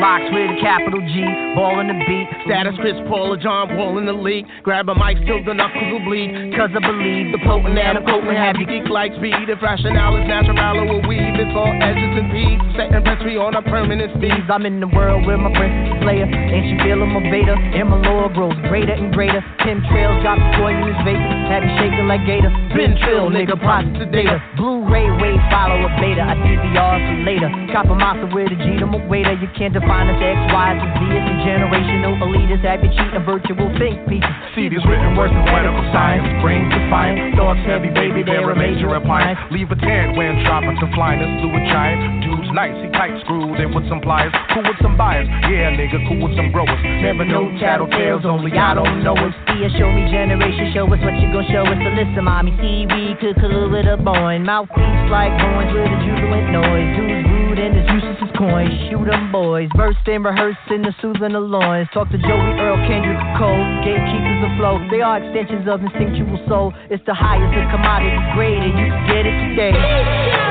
Rocks 0.01 0.25
with 0.33 0.49
a 0.49 0.59
capital 0.65 0.99
G, 1.05 1.21
ball 1.55 1.79
in 1.79 1.93
the 1.93 1.99
beat. 2.09 2.27
Status 2.49 2.75
Chris 2.81 2.97
Paul 3.07 3.37
or 3.37 3.39
John 3.39 3.77
Wall 3.77 4.01
in 4.01 4.09
the 4.09 4.17
league. 4.17 4.49
Grab 4.65 4.89
a 4.89 4.97
mic 4.97 5.21
till 5.29 5.45
the 5.45 5.53
knuckles 5.53 5.93
will 5.93 6.03
bleed. 6.09 6.57
Cause 6.57 6.73
I 6.73 6.81
believe 6.81 7.37
the 7.37 7.41
potent 7.45 7.77
and 7.77 8.01
I'm 8.01 8.05
potent 8.09 8.33
have 8.33 8.57
you 8.57 8.67
geek 8.67 8.89
like 8.89 9.13
speed. 9.21 9.37
If 9.47 9.61
rationale 9.61 10.17
is 10.17 10.27
natural 10.27 10.57
or 10.57 10.89
will 10.89 11.05
weave, 11.05 11.37
it's 11.37 11.53
all 11.53 11.71
edges 11.85 12.17
and 12.17 12.33
peaks. 12.33 12.65
Setting 12.81 13.05
me 13.29 13.37
on 13.37 13.53
a 13.55 13.63
permanent 13.63 14.17
speed. 14.17 14.49
I'm 14.49 14.65
in 14.65 14.81
the 14.81 14.89
world 14.89 15.29
where 15.29 15.37
my 15.37 15.53
princess 15.53 16.01
Leia. 16.01 16.25
Ain't 16.25 16.67
you 16.73 16.77
feeling 16.81 17.13
my 17.13 17.21
beta? 17.29 17.53
And 17.53 17.93
my 17.93 18.01
lore 18.01 18.33
grows 18.33 18.57
greater 18.73 18.97
and 18.97 19.13
greater. 19.13 19.45
Tim 19.63 19.85
trails 19.93 20.17
drop 20.25 20.41
the 20.41 20.49
poisonous 20.57 20.97
vapor. 21.05 21.37
Have 21.53 21.63
you 21.63 21.73
shaking 21.77 22.09
like 22.09 22.25
Gator. 22.25 22.51
Been 22.73 22.97
chill, 23.05 23.29
nigga, 23.29 23.61
process 23.61 23.93
the 24.01 24.09
data. 24.09 24.41
Blu-ray 24.57 25.13
wave 25.21 25.43
follow 25.53 25.77
a 25.77 25.91
beta. 26.01 26.25
I 26.25 26.35
DVR 26.41 26.97
for 27.05 27.19
later. 27.29 27.51
Cop 27.75 27.87
a 27.93 27.95
monster 27.95 28.33
with 28.33 28.49
a 28.49 28.57
G 28.57 28.81
to 28.81 28.87
my 28.89 29.03
waiter. 29.07 29.37
You 29.37 29.51
can't 29.59 29.75
define 29.75 29.89
minus 29.91 30.22
X, 30.22 30.38
Y 30.55 30.68
to 30.78 30.86
Z. 30.86 30.99
It's 31.11 31.26
a 31.26 31.36
generational 31.43 32.14
elitist. 32.22 32.62
Have 32.62 32.86
you 32.86 32.95
cheating 32.95 33.26
virtual 33.26 33.66
think 33.74 34.07
pieces? 34.07 34.30
See 34.55 34.70
these 34.70 34.86
written 34.86 35.18
words 35.18 35.34
in 35.34 35.43
medical 35.51 35.82
science. 35.91 36.22
Brains 36.38 36.70
defiant. 36.70 37.34
Thoughts 37.34 37.59
heavy, 37.66 37.91
baby. 37.91 38.22
They're 38.22 38.47
a 38.47 38.55
major 38.55 38.95
appliance. 38.95 39.43
Leave 39.51 39.66
a 39.74 39.78
tan 39.82 40.14
when 40.14 40.38
dropping 40.47 40.78
to 40.78 40.86
flying. 40.95 41.18
Fluid 41.43 41.66
giant. 41.66 42.22
Dude's 42.22 42.55
nice. 42.55 42.78
He 42.78 42.86
tight 42.95 43.18
screwed 43.26 43.59
in 43.59 43.74
with 43.74 43.91
some 43.91 43.99
pliers. 43.99 44.30
Cool 44.55 44.62
with 44.62 44.78
some 44.78 44.95
buyers. 44.95 45.26
Yeah, 45.51 45.74
nigga. 45.74 45.99
Cool 46.07 46.22
with 46.22 46.38
some 46.38 46.55
growers. 46.55 46.78
Never 47.03 47.26
know 47.26 47.51
tattletales. 47.59 48.22
Only 48.22 48.55
I 48.55 48.78
don't 48.78 49.03
know 49.03 49.18
us. 49.18 49.34
See 49.51 49.66
show 49.74 49.91
me 49.91 50.07
generation. 50.07 50.70
Show 50.70 50.86
us 50.86 51.03
what 51.03 51.18
you 51.18 51.34
gon' 51.34 51.51
show 51.51 51.66
us. 51.66 51.78
So 51.82 51.91
listen, 51.99 52.22
mommy. 52.22 52.55
See, 52.62 52.86
we 52.86 53.18
could 53.18 53.34
collude 53.43 53.74
with 53.74 53.91
a 53.91 53.99
boy. 53.99 54.38
Mouthpiece 54.38 55.11
like 55.11 55.34
coins 55.34 55.74
with 55.74 55.91
a 55.91 55.99
jubilant 56.07 56.47
noise. 56.55 56.95
Dude's 56.95 57.39
rude 57.51 57.59
and 57.59 57.75
useless 57.75 58.17
as 58.23 58.31
coins. 58.37 58.71
Shoot 58.89 59.09
'em 59.13 59.33
boys. 59.33 59.69
Burst 59.75 60.07
in, 60.07 60.23
rehearsing 60.23 60.83
the 60.83 60.95
soothing 61.01 61.33
the 61.33 61.41
loins. 61.41 61.89
Talk 61.93 62.11
to 62.11 62.19
Joey 62.19 62.61
Earl, 62.61 62.77
Kendrick 62.87 63.19
Cole, 63.39 63.65
gatekeepers 63.85 64.57
flow. 64.57 64.79
They 64.91 65.01
are 65.01 65.19
extensions 65.19 65.69
of 65.69 65.83
instinctual 65.83 66.39
soul. 66.49 66.73
It's 66.91 67.05
the 67.07 67.15
highest 67.15 67.57
of 67.57 67.71
commodity 67.71 68.19
grade, 68.35 68.63
and 68.63 68.79
you 68.79 68.87
can 68.87 69.07
get 69.07 69.27
it 69.27 69.49
today. 69.51 70.50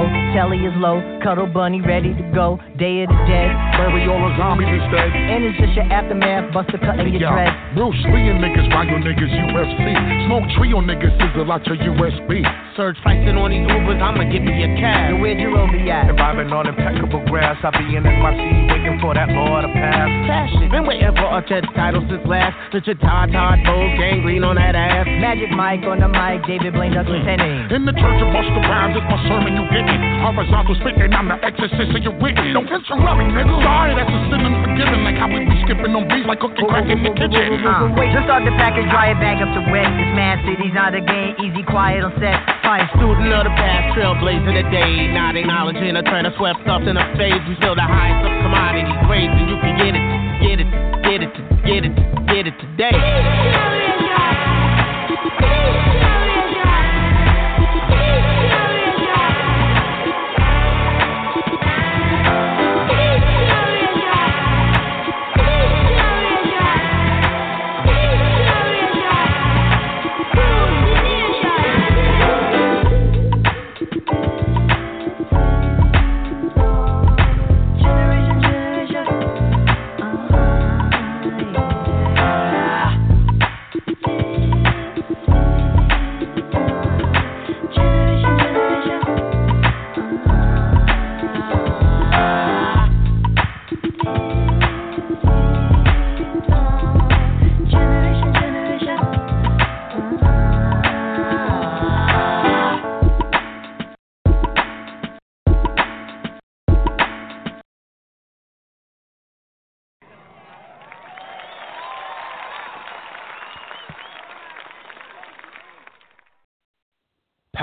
Poe. 0.00 0.19
Telly 0.34 0.62
is 0.62 0.74
low, 0.78 1.02
cuddle 1.22 1.50
bunny 1.50 1.82
ready 1.82 2.14
to 2.14 2.24
go. 2.30 2.58
Day 2.78 3.02
of 3.02 3.10
the 3.10 3.20
dead. 3.26 3.50
Bury 3.74 4.06
all 4.06 4.22
the 4.22 4.32
zombies 4.38 4.70
instead. 4.70 5.10
And 5.10 5.42
it's 5.42 5.58
just 5.58 5.74
your 5.74 5.90
aftermath, 5.90 6.54
buster 6.54 6.78
cutting 6.78 7.10
your 7.10 7.26
dread. 7.26 7.50
Bruce 7.74 7.98
Lee 8.14 8.30
and 8.30 8.38
niggas, 8.38 8.70
why 8.70 8.86
your 8.86 9.02
niggas 9.02 9.26
UFC? 9.26 9.86
Smoke 10.30 10.46
trio 10.54 10.78
niggas, 10.78 11.10
sizzle 11.18 11.50
out 11.50 11.66
your 11.66 11.76
USB. 11.76 12.46
Surge 12.78 12.96
pricing 13.02 13.34
on 13.34 13.50
these 13.50 13.66
Ubers, 13.66 13.98
I'ma 13.98 14.30
give 14.30 14.46
me 14.46 14.54
a 14.62 14.70
cab. 14.78 15.18
where'd 15.18 15.38
your 15.42 15.50
be 15.74 15.90
at? 15.90 16.06
If 16.06 16.18
I've 16.22 16.38
been 16.38 16.52
on 16.54 16.70
impeccable 16.70 17.26
grass, 17.26 17.58
I 17.66 17.74
be 17.74 17.96
in 17.98 18.06
my 18.06 18.30
seat 18.38 18.70
waiting 18.70 18.98
for 19.00 19.12
that 19.14 19.28
law 19.30 19.60
to 19.60 19.68
pass. 19.68 20.08
Passion, 20.26 20.70
been 20.70 20.86
waiting 20.86 21.12
for 21.14 21.28
a 21.28 21.40
chess 21.44 21.66
title 21.76 22.00
since 22.08 22.24
last. 22.24 22.56
Such 22.72 22.88
a 22.88 22.94
Todd 22.96 23.32
Todd 23.32 23.58
Bowles, 23.66 23.98
gangrene 23.98 24.44
on 24.44 24.56
that 24.56 24.74
ass. 24.74 25.06
Magic 25.20 25.50
Mike 25.52 25.84
on 25.84 26.00
the 26.00 26.08
mic, 26.08 26.46
David 26.46 26.72
Blaine 26.74 26.94
Douglas 26.94 27.22
Henning. 27.26 27.68
Mm. 27.68 27.76
In 27.76 27.82
the 27.84 27.92
church 27.92 28.18
of 28.22 28.28
Busta 28.32 28.60
Rhymes, 28.64 28.96
it's 28.96 29.06
my 29.10 29.18
sermon, 29.28 29.52
you 29.58 29.64
get 29.68 29.84
it. 29.84 30.00
Horizontal 30.20 30.76
speaking, 30.84 31.08
I'm 31.16 31.32
the 31.32 31.40
exorcist 31.40 31.96
of 31.96 32.02
your 32.04 32.12
witness. 32.20 32.52
Don't 32.52 32.68
get 32.68 32.84
your 32.92 33.00
loving, 33.00 33.32
nigga. 33.32 33.56
Sorry, 33.64 33.96
that's 33.96 34.12
a 34.12 34.20
sin 34.28 34.44
unforgiven. 34.44 35.00
Like 35.00 35.16
how 35.16 35.32
we 35.32 35.48
be 35.48 35.56
skipping 35.64 35.96
on 35.96 36.04
beats 36.12 36.28
like 36.28 36.44
cooking 36.44 36.68
crack 36.68 36.84
in 36.92 37.00
the 37.00 37.12
kitchen. 37.16 37.64
Uh, 37.64 37.88
just 38.12 38.28
start 38.28 38.44
the 38.44 38.52
package, 38.60 38.84
dry 38.92 39.16
it 39.16 39.18
back 39.18 39.40
up 39.40 39.48
to 39.56 39.62
wet. 39.72 39.88
This 39.96 40.12
mad 40.12 40.44
city's 40.44 40.76
not 40.76 40.92
a 40.92 41.00
game, 41.00 41.40
easy, 41.40 41.64
quiet 41.64 42.04
on 42.04 42.12
set. 42.20 42.36
Fine 42.60 42.84
student 43.00 43.32
of 43.32 43.48
the 43.48 43.54
past, 43.56 43.96
trailblazing 43.96 44.60
the 44.60 44.66
day. 44.68 45.08
Not 45.08 45.40
acknowledging 45.40 45.96
a 45.96 46.04
trend 46.04 46.28
of 46.28 46.36
swept 46.36 46.60
stuff 46.68 46.84
in 46.84 47.00
a 47.00 47.06
phase. 47.16 47.40
We 47.48 47.56
feel 47.64 47.72
the 47.72 47.88
highest 47.88 48.20
of 48.20 48.32
commodities, 48.44 48.92
grades, 49.08 49.32
and 49.32 49.48
you 49.48 49.56
can 49.56 49.72
get 49.80 49.96
it, 49.96 50.04
get 50.44 50.60
it, 50.60 50.68
get 51.00 51.20
it, 51.24 51.32
get 51.64 51.82
it, 51.88 51.94
get 52.28 52.44
it 52.44 52.56
today. 52.60 52.96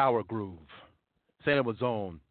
Power 0.07 0.23
Groove, 0.23 0.69
St. 1.41 1.57
Amazon, 1.57 2.21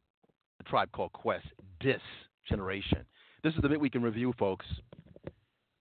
a 0.61 0.65
tribe 0.65 0.91
called 0.93 1.13
Quest, 1.13 1.45
This 1.85 2.01
generation. 2.49 3.05
This 3.45 3.53
is 3.53 3.61
the 3.61 3.69
Midweek 3.69 3.95
in 3.95 4.01
Review, 4.01 4.33
folks, 4.39 4.65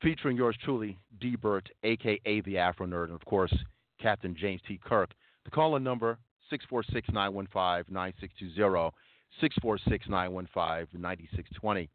featuring 0.02 0.36
yours 0.36 0.58
truly, 0.62 0.98
D. 1.22 1.38
Burt, 1.38 1.70
aka 1.86 2.42
the 2.42 2.56
Afronerd, 2.56 3.06
and 3.06 3.14
of 3.14 3.24
course, 3.24 3.56
Captain 4.02 4.36
James 4.38 4.60
T. 4.68 4.78
Kirk. 4.84 5.12
The 5.46 5.52
call 5.52 5.78
in 5.78 5.86
number 5.86 6.18
646 6.50 7.14
915 7.14 7.96
9620, 7.96 8.92
646 9.40 10.10
915 10.10 11.02
9620. 11.02 11.90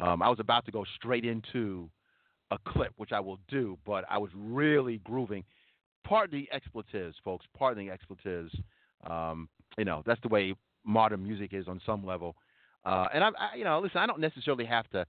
Um, 0.00 0.22
I 0.22 0.28
was 0.28 0.40
about 0.40 0.64
to 0.64 0.72
go 0.72 0.84
straight 0.96 1.24
into 1.24 1.88
a 2.50 2.58
clip, 2.66 2.94
which 2.96 3.12
I 3.12 3.20
will 3.20 3.38
do, 3.46 3.78
but 3.86 4.04
I 4.10 4.18
was 4.18 4.30
really 4.34 5.00
grooving. 5.04 5.44
Pardon 6.02 6.40
the 6.40 6.48
expletives, 6.52 7.14
folks. 7.22 7.46
Pardon 7.56 7.86
the 7.86 7.92
expletives. 7.92 8.52
Um, 9.06 9.48
you 9.78 9.84
know, 9.84 10.02
that's 10.06 10.20
the 10.22 10.28
way 10.28 10.54
modern 10.84 11.22
music 11.22 11.52
is 11.52 11.68
on 11.68 11.80
some 11.84 12.04
level. 12.04 12.36
Uh, 12.84 13.06
and 13.12 13.24
I, 13.24 13.28
I, 13.28 13.56
you 13.56 13.64
know, 13.64 13.80
listen, 13.80 13.98
I 13.98 14.06
don't 14.06 14.20
necessarily 14.20 14.64
have 14.64 14.88
to 14.90 15.04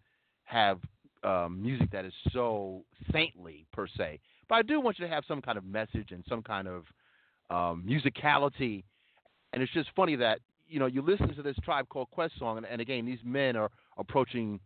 have 0.45 0.79
um, 1.23 1.61
music 1.61 1.91
that 1.91 2.05
is 2.05 2.13
so 2.31 2.83
saintly 3.11 3.65
per 3.71 3.87
se, 3.87 4.19
but 4.49 4.55
I 4.55 4.61
do 4.61 4.81
want 4.81 4.97
you 4.99 5.05
to 5.05 5.13
have 5.13 5.23
some 5.27 5.41
kind 5.41 5.57
of 5.57 5.65
message 5.65 6.11
and 6.11 6.23
some 6.27 6.41
kind 6.41 6.67
of 6.67 6.83
um, 7.49 7.83
musicality. 7.87 8.83
And 9.53 9.61
it's 9.61 9.71
just 9.73 9.89
funny 9.95 10.15
that 10.17 10.39
you 10.67 10.79
know 10.79 10.87
you 10.87 11.01
listen 11.01 11.33
to 11.35 11.41
this 11.41 11.55
Tribe 11.63 11.87
Called 11.89 12.09
Quest 12.11 12.33
song, 12.39 12.57
and, 12.57 12.65
and 12.65 12.81
again, 12.81 13.05
these 13.05 13.19
men 13.23 13.55
are 13.55 13.69
approaching. 13.97 14.59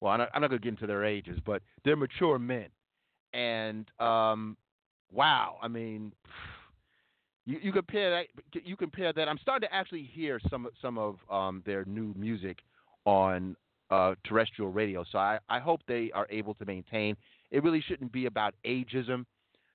Well, 0.00 0.12
I'm 0.12 0.18
not, 0.18 0.30
not 0.34 0.48
going 0.48 0.60
to 0.60 0.64
get 0.64 0.70
into 0.70 0.86
their 0.86 1.04
ages, 1.04 1.38
but 1.44 1.62
they're 1.84 1.96
mature 1.96 2.38
men, 2.38 2.68
and 3.32 3.88
um, 4.00 4.56
wow, 5.12 5.58
I 5.62 5.68
mean, 5.68 6.12
you, 7.44 7.58
you 7.62 7.72
compare 7.72 8.10
that. 8.10 8.64
You 8.64 8.76
compare 8.76 9.12
that. 9.12 9.28
I'm 9.28 9.38
starting 9.38 9.68
to 9.68 9.74
actually 9.74 10.04
hear 10.04 10.40
some 10.48 10.68
some 10.80 10.98
of 10.98 11.16
um, 11.30 11.62
their 11.66 11.84
new 11.84 12.14
music 12.16 12.58
on 13.04 13.56
uh, 13.90 14.14
terrestrial 14.24 14.70
radio. 14.70 15.04
So 15.10 15.18
I, 15.18 15.38
I 15.48 15.58
hope 15.58 15.80
they 15.86 16.10
are 16.14 16.26
able 16.30 16.54
to 16.54 16.64
maintain. 16.64 17.16
It 17.50 17.62
really 17.62 17.80
shouldn't 17.80 18.12
be 18.12 18.26
about 18.26 18.54
ageism. 18.64 19.24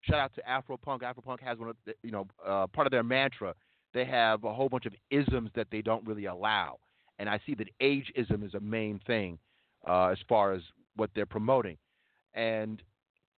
Shout 0.02 0.20
out 0.20 0.32
to 0.36 0.42
Afropunk. 0.42 1.02
Afropunk 1.02 1.42
has 1.42 1.58
one 1.58 1.70
of 1.70 1.76
the, 1.86 1.94
you 2.04 2.12
know 2.12 2.28
uh, 2.46 2.68
part 2.68 2.88
of 2.88 2.92
their 2.92 3.04
mantra. 3.04 3.54
They 3.94 4.06
have 4.06 4.44
a 4.44 4.54
whole 4.54 4.70
bunch 4.70 4.86
of 4.86 4.94
isms 5.12 5.50
that 5.56 5.68
they 5.72 5.82
don't 5.82 6.06
really 6.06 6.26
allow, 6.26 6.78
and 7.20 7.30
I 7.30 7.40
see 7.46 7.56
that 7.56 7.68
ageism 7.82 8.46
is 8.46 8.54
a 8.54 8.60
main 8.60 9.00
thing 9.06 9.40
uh, 9.88 10.08
as 10.08 10.18
far 10.30 10.54
as 10.54 10.62
what 10.96 11.10
they're 11.16 11.26
promoting. 11.26 11.78
And 12.34 12.82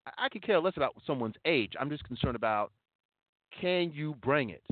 I, 0.07 0.27
I 0.27 0.29
could 0.29 0.43
care 0.43 0.61
less 0.61 0.75
about 0.77 0.95
someone's 1.07 1.37
age. 1.45 1.73
I'm 1.81 1.91
just 1.91 2.05
concerned 2.05 2.37
about 2.37 2.73
can 3.61 3.93
you 3.93 4.15
bring 4.23 4.51
it? 4.51 4.63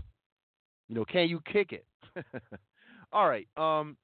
You 0.88 0.94
know, 0.94 1.04
can 1.04 1.28
you 1.28 1.40
kick 1.40 1.72
it? 1.72 1.86
All 3.12 3.28
right. 3.28 3.48
Um, 3.56 3.96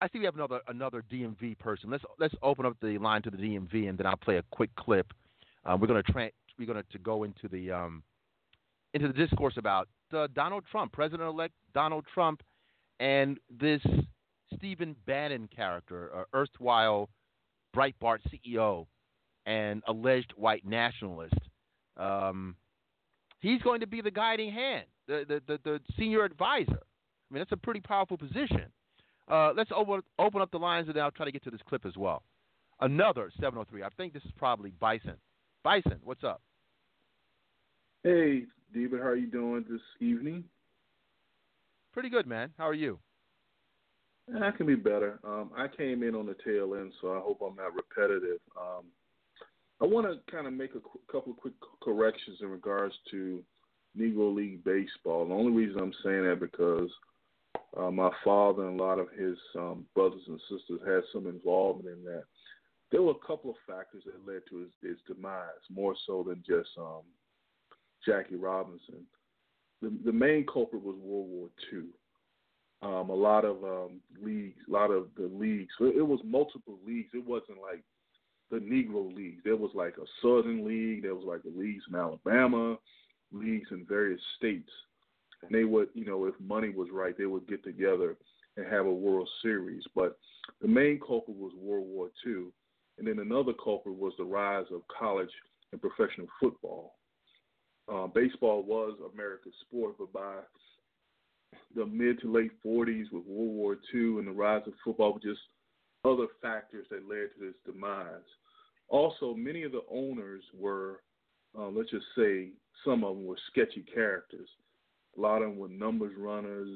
I 0.00 0.08
see 0.08 0.18
we 0.18 0.24
have 0.24 0.34
another 0.34 0.60
another 0.68 1.02
DMV 1.10 1.58
person. 1.58 1.90
Let's 1.90 2.04
let's 2.18 2.34
open 2.42 2.66
up 2.66 2.76
the 2.80 2.98
line 2.98 3.22
to 3.22 3.30
the 3.30 3.36
DMV, 3.36 3.88
and 3.88 3.98
then 3.98 4.06
I'll 4.06 4.16
play 4.16 4.36
a 4.36 4.44
quick 4.50 4.74
clip. 4.76 5.12
Uh, 5.64 5.76
we're 5.80 5.88
gonna 5.88 6.02
tra- 6.02 6.30
we're 6.58 6.66
gonna 6.66 6.84
to 6.92 6.98
go 6.98 7.24
into 7.24 7.48
the 7.48 7.72
um, 7.72 8.02
into 8.94 9.08
the 9.08 9.14
discourse 9.14 9.54
about 9.56 9.88
uh, 10.14 10.28
Donald 10.34 10.64
Trump, 10.70 10.92
President-elect 10.92 11.52
Donald 11.74 12.04
Trump, 12.12 12.42
and 13.00 13.38
this 13.50 13.82
Stephen 14.56 14.94
Bannon 15.06 15.48
character, 15.54 16.10
uh, 16.14 16.36
erstwhile 16.36 17.08
Breitbart 17.74 18.18
CEO 18.30 18.86
and 19.46 19.82
alleged 19.86 20.32
white 20.36 20.64
nationalist. 20.64 21.34
Um, 21.96 22.56
he's 23.40 23.62
going 23.62 23.80
to 23.80 23.86
be 23.86 24.00
the 24.00 24.10
guiding 24.10 24.52
hand, 24.52 24.84
the, 25.06 25.24
the, 25.28 25.42
the, 25.46 25.58
the 25.64 25.80
senior 25.98 26.24
advisor. 26.24 26.72
I 26.72 27.34
mean, 27.34 27.40
that's 27.40 27.52
a 27.52 27.56
pretty 27.56 27.80
powerful 27.80 28.16
position. 28.16 28.66
Uh, 29.28 29.52
let's 29.54 29.70
open, 29.74 30.00
open 30.18 30.40
up 30.40 30.50
the 30.50 30.58
lines 30.58 30.88
and 30.88 30.96
then 30.96 31.02
I'll 31.02 31.10
try 31.10 31.26
to 31.26 31.32
get 31.32 31.44
to 31.44 31.50
this 31.50 31.60
clip 31.68 31.84
as 31.84 31.96
well. 31.96 32.22
Another 32.80 33.30
703. 33.40 33.82
I 33.82 33.88
think 33.96 34.12
this 34.12 34.24
is 34.24 34.30
probably 34.36 34.70
Bison. 34.70 35.14
Bison, 35.62 35.98
what's 36.04 36.24
up? 36.24 36.40
Hey, 38.04 38.44
David, 38.72 39.00
how 39.00 39.08
are 39.08 39.16
you 39.16 39.26
doing 39.26 39.64
this 39.68 39.80
evening? 40.00 40.44
Pretty 41.92 42.08
good, 42.08 42.26
man. 42.26 42.50
How 42.56 42.68
are 42.68 42.74
you? 42.74 42.98
I 44.40 44.50
can 44.50 44.66
be 44.66 44.74
better. 44.74 45.18
Um, 45.24 45.50
I 45.56 45.66
came 45.68 46.02
in 46.02 46.14
on 46.14 46.26
the 46.26 46.36
tail 46.44 46.74
end, 46.74 46.92
so 47.00 47.12
I 47.12 47.18
hope 47.18 47.40
I'm 47.40 47.56
not 47.56 47.72
repetitive. 47.74 48.38
Um, 48.56 48.84
I 49.80 49.86
want 49.86 50.06
to 50.06 50.32
kind 50.32 50.46
of 50.46 50.52
make 50.52 50.74
a 50.74 50.80
qu- 50.80 51.00
couple 51.10 51.32
of 51.32 51.38
quick 51.38 51.54
corrections 51.82 52.38
in 52.40 52.48
regards 52.48 52.94
to 53.10 53.42
Negro 53.96 54.34
League 54.34 54.64
baseball. 54.64 55.26
The 55.26 55.34
only 55.34 55.52
reason 55.52 55.80
I'm 55.80 55.94
saying 56.02 56.24
that 56.24 56.40
because 56.40 56.90
uh, 57.76 57.90
my 57.90 58.10
father 58.24 58.66
and 58.66 58.78
a 58.78 58.82
lot 58.82 58.98
of 58.98 59.08
his 59.18 59.36
um, 59.56 59.84
brothers 59.94 60.22
and 60.26 60.40
sisters 60.50 60.80
had 60.86 61.02
some 61.12 61.26
involvement 61.26 61.98
in 61.98 62.04
that. 62.04 62.24
There 62.90 63.02
were 63.02 63.12
a 63.12 63.26
couple 63.26 63.50
of 63.50 63.56
factors 63.66 64.02
that 64.06 64.30
led 64.30 64.42
to 64.50 64.60
his, 64.60 64.70
his 64.82 64.98
demise, 65.06 65.44
more 65.70 65.94
so 66.06 66.24
than 66.26 66.42
just 66.46 66.70
um, 66.78 67.02
Jackie 68.04 68.36
Robinson. 68.36 69.06
The, 69.82 69.92
the 70.04 70.12
main 70.12 70.46
culprit 70.46 70.82
was 70.82 70.96
World 70.96 71.28
War 71.28 71.48
II. 71.72 71.82
Um, 72.80 73.10
a 73.10 73.14
lot 73.14 73.44
of 73.44 73.62
um, 73.62 74.00
leagues, 74.22 74.60
a 74.68 74.72
lot 74.72 74.90
of 74.90 75.08
the 75.16 75.30
leagues. 75.32 75.72
It 75.80 76.06
was 76.06 76.20
multiple 76.24 76.78
leagues. 76.86 77.10
It 77.12 77.26
wasn't 77.26 77.58
like 77.60 77.84
the 78.50 78.58
Negro 78.58 79.14
League. 79.14 79.40
There 79.44 79.56
was 79.56 79.70
like 79.74 79.94
a 79.98 80.06
Southern 80.22 80.66
League. 80.66 81.02
There 81.02 81.14
was 81.14 81.24
like 81.24 81.42
the 81.42 81.58
leagues 81.58 81.84
in 81.88 81.96
Alabama, 81.96 82.76
leagues 83.32 83.68
in 83.70 83.84
various 83.86 84.20
states 84.36 84.70
and 85.42 85.52
they 85.52 85.64
would, 85.64 85.88
you 85.94 86.04
know, 86.04 86.26
if 86.26 86.34
money 86.40 86.70
was 86.70 86.88
right, 86.92 87.16
they 87.16 87.26
would 87.26 87.46
get 87.48 87.62
together 87.64 88.16
and 88.56 88.66
have 88.66 88.86
a 88.86 88.92
World 88.92 89.28
Series. 89.42 89.82
But 89.94 90.18
the 90.60 90.68
main 90.68 91.00
culprit 91.04 91.36
was 91.36 91.52
World 91.56 91.86
War 91.86 92.10
II, 92.26 92.46
and 92.98 93.06
then 93.06 93.18
another 93.20 93.52
culprit 93.52 93.96
was 93.96 94.12
the 94.18 94.24
rise 94.24 94.66
of 94.72 94.82
college 94.88 95.30
and 95.72 95.80
professional 95.80 96.26
football. 96.40 96.94
Uh, 97.92 98.06
baseball 98.06 98.62
was 98.62 98.94
America's 99.14 99.54
sport, 99.66 99.94
but 99.98 100.12
by 100.12 100.34
the 101.74 101.86
mid 101.86 102.20
to 102.20 102.32
late 102.32 102.52
40s 102.66 103.04
with 103.12 103.24
World 103.24 103.54
War 103.54 103.76
II 103.94 104.18
and 104.18 104.26
the 104.26 104.32
rise 104.32 104.62
of 104.66 104.74
football 104.84 105.18
just 105.22 105.40
other 106.04 106.26
factors 106.40 106.86
that 106.90 107.08
led 107.08 107.28
to 107.34 107.46
this 107.46 107.54
demise. 107.66 108.08
Also, 108.88 109.34
many 109.34 109.64
of 109.64 109.72
the 109.72 109.82
owners 109.90 110.42
were, 110.54 111.02
uh, 111.58 111.68
let's 111.68 111.90
just 111.90 112.06
say, 112.16 112.48
some 112.84 113.04
of 113.04 113.16
them 113.16 113.26
were 113.26 113.36
sketchy 113.50 113.84
characters. 113.92 114.48
A 115.16 115.20
lot 115.20 115.42
of 115.42 115.50
them 115.50 115.58
were 115.58 115.68
numbers 115.68 116.14
runners, 116.16 116.68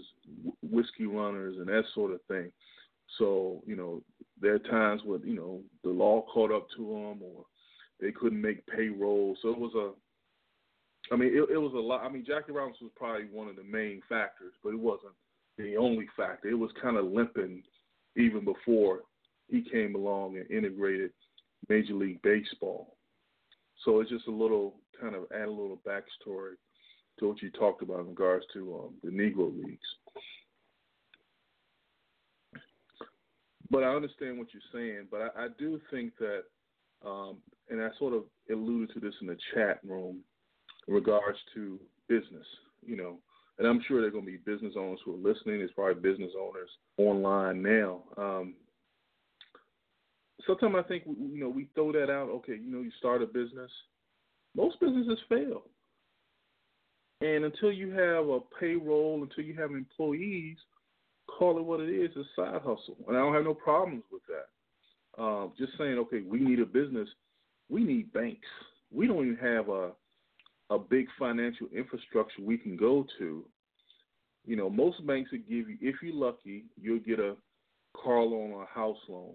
whiskey 0.63 1.07
runners, 1.07 1.57
and 1.59 1.69
that 1.69 1.85
sort 1.95 2.13
of 2.13 2.21
thing. 2.29 2.51
So, 3.19 3.63
you 3.67 3.77
know, 3.77 4.03
there 4.41 4.55
are 4.55 4.59
times 4.59 5.03
when, 5.05 5.23
you 5.23 5.35
know, 5.35 5.61
the 5.85 5.91
law 5.91 6.25
caught 6.33 6.53
up 6.53 6.67
to 6.77 6.83
them 6.83 7.23
or 7.23 7.45
they 8.01 8.11
couldn't 8.11 8.41
make 8.41 8.67
payroll. 8.67 9.37
So 9.41 9.51
it 9.51 9.59
was 9.59 9.73
a, 9.75 11.15
I 11.15 11.17
mean, 11.17 11.29
it, 11.29 11.51
it 11.55 11.59
was 11.59 11.73
a 11.75 11.79
lot. 11.79 12.03
I 12.03 12.09
mean, 12.09 12.25
Jackie 12.27 12.53
Robinson 12.53 12.87
was 12.87 12.93
probably 12.97 13.27
one 13.31 13.49
of 13.49 13.57
the 13.57 13.65
main 13.65 14.03
factors, 14.09 14.55
but 14.65 14.71
it 14.71 14.81
wasn't 14.81 15.13
the 15.59 15.77
only 15.77 16.07
factor. 16.17 16.49
It 16.49 16.59
was 16.59 16.71
kind 16.81 16.97
of 16.97 17.07
limping 17.07 17.63
even 18.17 18.45
before 18.45 19.01
he 19.49 19.63
came 19.63 19.95
along 19.95 20.37
and 20.37 20.51
integrated 20.51 21.11
Major 21.69 21.95
League 21.95 22.23
Baseball. 22.23 22.97
So 23.85 24.01
it's 24.01 24.11
just 24.11 24.29
a 24.29 24.33
little 24.33 24.77
kind 25.01 25.15
of 25.15 25.25
add 25.35 25.49
a 25.49 25.51
little 25.51 25.81
backstory 25.87 26.55
to 27.19 27.29
what 27.29 27.43
you 27.43 27.51
talked 27.51 27.83
about 27.83 28.01
in 28.01 28.09
regards 28.09 28.45
to 28.55 28.75
um, 28.85 28.95
the 29.03 29.11
Negro 29.11 29.55
leagues. 29.55 29.81
But 33.71 33.85
I 33.85 33.95
understand 33.95 34.39
what 34.39 34.49
you're 34.53 34.63
saying. 34.73 35.09
But 35.11 35.33
I, 35.35 35.45
I 35.45 35.49
do 35.59 35.81
think 35.91 36.13
that, 36.19 36.43
um, 37.05 37.39
and 37.71 37.81
I 37.81 37.89
sort 37.99 38.13
of 38.15 38.25
alluded 38.51 38.95
to 38.95 39.01
this 39.01 39.15
in 39.21 39.27
the 39.27 39.37
chat 39.55 39.81
room, 39.83 40.19
in 40.87 40.95
regards 40.95 41.39
to 41.55 41.81
business. 42.09 42.47
You 42.85 42.97
know, 42.97 43.19
and 43.59 43.67
I'm 43.67 43.83
sure 43.87 44.01
there 44.01 44.09
are 44.09 44.13
going 44.13 44.27
to 44.27 44.31
be 44.31 44.39
business 44.39 44.75
owners 44.77 45.01
who 45.05 45.15
are 45.15 45.33
listening. 45.33 45.59
There's 45.59 45.71
probably 45.73 46.03
business 46.03 46.33
owners 46.39 46.69
online 46.99 47.63
now. 47.63 48.03
Um, 48.17 48.55
sometimes 50.47 50.75
I 50.79 50.83
think 50.83 51.05
you 51.07 51.41
know 51.41 51.49
we 51.49 51.69
throw 51.75 51.93
that 51.93 52.11
out. 52.11 52.29
Okay, 52.31 52.55
you 52.55 52.71
know, 52.71 52.83
you 52.83 52.91
start 52.99 53.23
a 53.23 53.27
business. 53.27 53.71
Most 54.57 54.81
businesses 54.81 55.19
fail. 55.29 55.63
And 57.21 57.45
until 57.45 57.71
you 57.71 57.91
have 57.93 58.27
a 58.29 58.41
payroll, 58.59 59.23
until 59.23 59.45
you 59.45 59.55
have 59.55 59.71
employees, 59.71 60.57
call 61.27 61.59
it 61.59 61.65
what 61.65 61.81
it 61.81 61.89
is, 61.89 62.11
a 62.17 62.25
side 62.35 62.61
hustle. 62.63 62.97
And 63.07 63.17
I 63.17 63.21
don't 63.21 63.35
have 63.35 63.45
no 63.45 63.55
problems 63.55 64.03
with 64.11 64.23
that. 64.29 65.23
Um, 65.23 65.53
just 65.57 65.73
saying, 65.79 65.99
okay, 65.99 66.23
we 66.23 66.41
need 66.41 66.59
a 66.59 66.67
business. 66.67 67.09
We 67.69 67.85
need 67.85 68.13
banks. 68.13 68.49
We 68.91 69.07
don't 69.07 69.25
even 69.25 69.37
have 69.37 69.69
a 69.69 69.93
a 70.73 70.79
big 70.79 71.07
financial 71.19 71.67
infrastructure 71.77 72.41
we 72.41 72.57
can 72.57 72.77
go 72.77 73.07
to. 73.19 73.45
You 74.47 74.57
know, 74.57 74.71
most 74.71 75.07
banks 75.07 75.31
would 75.31 75.49
give 75.49 75.69
you, 75.69 75.77
if 75.81 75.97
you're 76.03 76.15
lucky, 76.15 76.65
you'll 76.81 76.99
get 76.99 77.21
a 77.21 77.37
car 77.95 78.23
loan 78.23 78.53
or 78.53 78.63
a 78.63 78.67
house 78.67 78.97
loan. 79.09 79.35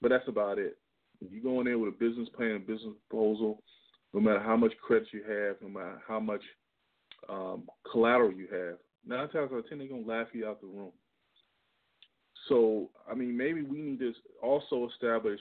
But 0.00 0.10
that's 0.10 0.28
about 0.28 0.58
it. 0.58 0.76
You 1.20 1.42
go 1.42 1.60
in 1.60 1.66
there 1.66 1.78
with 1.78 1.94
a 1.94 1.96
business 1.96 2.28
plan, 2.36 2.56
a 2.56 2.58
business 2.58 2.94
proposal, 3.08 3.62
no 4.12 4.20
matter 4.20 4.40
how 4.40 4.56
much 4.56 4.72
credit 4.86 5.08
you 5.12 5.22
have, 5.22 5.56
no 5.62 5.68
matter 5.68 6.00
how 6.06 6.20
much 6.20 6.42
um, 7.28 7.64
collateral 7.90 8.32
you 8.32 8.48
have, 8.52 8.78
nine 9.06 9.28
times 9.28 9.50
out 9.52 9.58
of 9.58 9.68
ten 9.68 9.78
they're 9.78 9.88
gonna 9.88 10.02
laugh 10.06 10.28
you 10.32 10.46
out 10.46 10.60
the 10.60 10.66
room. 10.66 10.92
So, 12.48 12.90
I 13.10 13.14
mean, 13.14 13.36
maybe 13.36 13.62
we 13.62 13.78
need 13.78 13.98
to 14.00 14.12
also 14.42 14.88
establish 14.92 15.40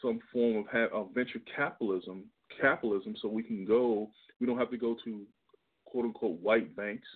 some 0.00 0.20
form 0.32 0.64
of, 0.72 0.92
of 0.92 1.14
venture 1.14 1.40
capitalism, 1.56 2.24
capitalism, 2.60 3.16
so 3.20 3.28
we 3.28 3.42
can 3.42 3.64
go. 3.64 4.10
We 4.40 4.46
don't 4.46 4.58
have 4.58 4.70
to 4.70 4.76
go 4.76 4.96
to 5.04 5.22
quote 5.84 6.04
unquote 6.04 6.40
white 6.40 6.74
banks 6.76 7.08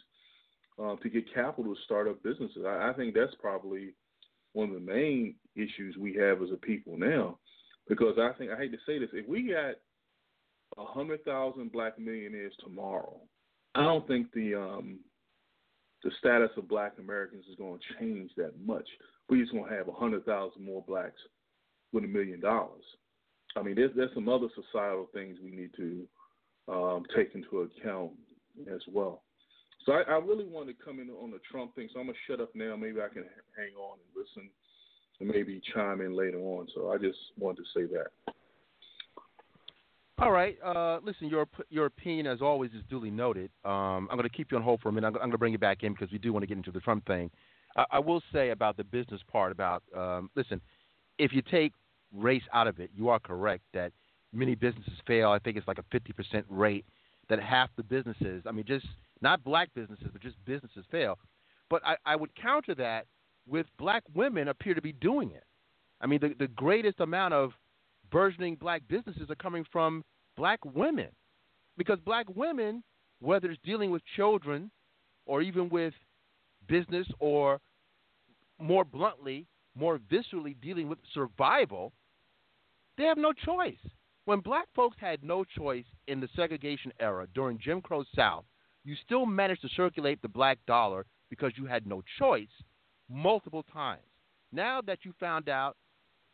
uh, 0.83 0.97
to 0.97 1.09
get 1.09 1.33
capital 1.33 1.75
to 1.75 1.81
start 1.83 2.09
up 2.09 2.23
businesses. 2.23 2.65
I, 2.67 2.91
I 2.91 2.93
think 2.95 3.15
that's 3.15 3.35
probably 3.41 3.95
one 4.53 4.69
of 4.71 4.75
the 4.75 4.81
main 4.81 5.37
issues 5.57 5.97
we 5.99 6.15
have 6.15 6.43
as 6.43 6.51
a 6.53 6.57
people 6.57 6.97
now, 6.97 7.39
because 7.89 8.17
I 8.19 8.33
think 8.39 8.51
I 8.51 8.57
hate 8.57 8.73
to 8.73 8.79
say 8.87 8.99
this, 8.99 9.11
if 9.13 9.29
we 9.29 9.53
got 9.53 9.75
a 10.77 10.87
hundred 10.87 11.25
thousand 11.25 11.73
black 11.73 11.99
millionaires 11.99 12.55
tomorrow, 12.61 13.21
I 13.75 13.83
don't 13.83 14.07
think 14.07 14.33
the 14.33 14.55
um, 14.55 15.01
the 16.03 16.11
status 16.19 16.51
of 16.57 16.69
black 16.69 16.95
Americans 16.99 17.45
is 17.51 17.57
going 17.57 17.79
to 17.79 17.99
change 17.99 18.31
that 18.37 18.53
much. 18.65 18.87
We're 19.29 19.41
just 19.41 19.53
going 19.53 19.69
to 19.69 19.77
have 19.77 19.89
a 19.89 19.93
hundred 19.93 20.25
thousand 20.25 20.65
more 20.65 20.85
blacks 20.87 21.21
with 21.93 22.05
a 22.05 22.09
million 22.09 22.41
dollars. 22.41 22.85
I 23.57 23.63
mean, 23.63 23.75
there's 23.75 23.93
there's 23.97 24.15
some 24.15 24.29
other 24.29 24.49
societal 24.55 25.09
things 25.15 25.39
we 25.43 25.51
need 25.51 25.71
to 25.77 26.07
um, 26.69 27.05
take 27.17 27.35
into 27.35 27.61
account 27.61 28.13
as 28.73 28.81
well. 28.93 29.23
So 29.87 29.93
I, 29.93 30.03
I 30.03 30.19
really 30.19 30.47
want 30.47 30.69
to 30.69 30.85
come 30.85 30.99
in 30.99 31.11
on 31.11 31.31
the 31.31 31.41
Trump 31.51 31.75
thing. 31.75 31.89
So 31.93 32.01
I'm 32.01 32.07
gonna 32.07 32.19
shut 32.27 32.41
up 32.41 32.55
now. 32.55 32.77
Maybe 32.77 33.01
I 33.01 33.13
can 33.13 33.25
hang 33.57 33.75
on 33.77 33.99
and 33.99 34.11
listen, 34.17 34.51
maybe 35.21 35.61
chime 35.75 36.01
in 36.01 36.17
later 36.17 36.39
on. 36.39 36.67
So 36.75 36.93
I 36.93 36.99
just 36.99 37.19
wanted 37.39 37.63
to 37.63 37.81
say 37.81 37.87
that. 37.95 38.33
All 40.19 40.31
right. 40.31 40.57
Uh, 40.65 41.01
listen, 41.03 41.29
your 41.29 41.47
your 41.71 41.87
opinion, 41.87 42.27
as 42.27 42.41
always, 42.41 42.71
is 42.73 42.83
duly 42.89 43.11
noted. 43.11 43.51
Um, 43.65 44.09
I'm 44.11 44.17
going 44.17 44.23
to 44.23 44.29
keep 44.29 44.53
you 44.53 44.57
on 44.57 44.63
hold 44.63 44.81
for 44.81 44.89
a 44.89 44.93
minute. 44.93 45.09
I'm, 45.09 45.15
I'm 45.15 45.21
going 45.21 45.33
to 45.33 45.39
bring 45.39 45.53
you 45.53 45.59
back 45.59 45.83
in 45.83 45.93
because 45.93 46.13
we 46.13 46.19
do 46.19 46.33
want 46.33 46.45
to 46.45 46.47
get 46.47 46.57
into 46.57 46.71
the 46.71 46.81
Trump 46.81 47.05
thing. 47.07 47.31
I, 47.77 47.85
I 47.93 47.99
will 47.99 48.23
say 48.33 48.51
about 48.51 48.77
the 48.77 48.85
business 48.85 49.21
part. 49.31 49.51
About 49.51 49.83
um, 49.97 50.31
listen, 50.37 50.61
if 51.19 51.33
you 51.33 51.43
take 51.43 51.73
race 52.13 52.45
out 52.53 52.69
of 52.69 52.79
it, 52.79 52.91
you 52.95 53.09
are 53.09 53.19
correct 53.19 53.65
that 53.75 53.93
many 54.33 54.55
businesses 54.55 54.95
fail. 55.07 55.31
I 55.31 55.39
think 55.39 55.57
it's 55.57 55.67
like 55.69 55.79
a 55.79 55.97
50% 55.97 56.45
rate 56.49 56.85
that 57.29 57.41
half 57.41 57.71
the 57.77 57.83
businesses, 57.83 58.43
I 58.47 58.53
mean, 58.53 58.65
just 58.67 58.87
not 59.21 59.43
black 59.43 59.71
businesses, 59.75 60.09
but 60.13 60.23
just 60.23 60.37
businesses 60.45 60.85
fail. 60.91 61.19
But 61.71 61.83
I, 61.85 61.97
I 62.05 62.17
would 62.17 62.35
counter 62.37 62.75
that 62.77 63.07
with 63.47 63.67
black 63.79 64.03
women 64.15 64.49
appear 64.49 64.75
to 64.75 64.83
be 64.83 64.93
doing 64.93 65.31
it. 65.31 65.45
I 66.01 66.07
mean, 66.07 66.21
the, 66.21 66.35
the 66.39 66.49
greatest 66.49 67.01
amount 67.01 67.35
of 67.35 67.53
burgeoning 68.11 68.57
black 68.57 68.83
businesses 68.89 69.31
are 69.31 69.37
coming 69.37 69.65
from 69.71 70.05
black 70.37 70.65
women. 70.65 71.09
Because 71.77 71.99
black 72.01 72.27
women, 72.35 72.83
whether 73.21 73.51
it's 73.51 73.61
dealing 73.65 73.91
with 73.91 74.03
children 74.17 74.71
or 75.27 75.43
even 75.43 75.69
with 75.69 75.95
business 76.69 77.07
or 77.19 77.61
more 78.61 78.85
bluntly, 78.85 79.47
more 79.75 79.99
viscerally 79.99 80.55
dealing 80.63 80.89
with 80.89 80.99
survival, 81.13 81.93
they 82.97 83.05
have 83.05 83.19
no 83.19 83.33
choice. 83.33 83.79
When 84.25 84.41
black 84.41 84.69
folks 84.75 84.97
had 85.01 85.23
no 85.23 85.45
choice 85.45 85.85
in 86.07 86.21
the 86.21 86.29
segregation 86.35 86.93
era 87.01 87.27
during 87.35 87.59
Jim 87.59 87.81
Crow 87.81 88.05
South, 88.15 88.45
you 88.85 88.95
still 89.05 89.27
managed 89.27 89.63
to 89.63 89.69
circulate 89.77 90.23
the 90.23 90.29
black 90.29 90.59
dollar 90.67 91.05
because 91.29 91.53
you 91.57 91.67
had 91.67 91.87
no 91.87 92.03
choice 92.19 92.49
multiple 93.09 93.65
times. 93.73 94.03
Now 94.53 94.81
that 94.83 94.99
you 95.03 95.13
found 95.19 95.49
out 95.49 95.77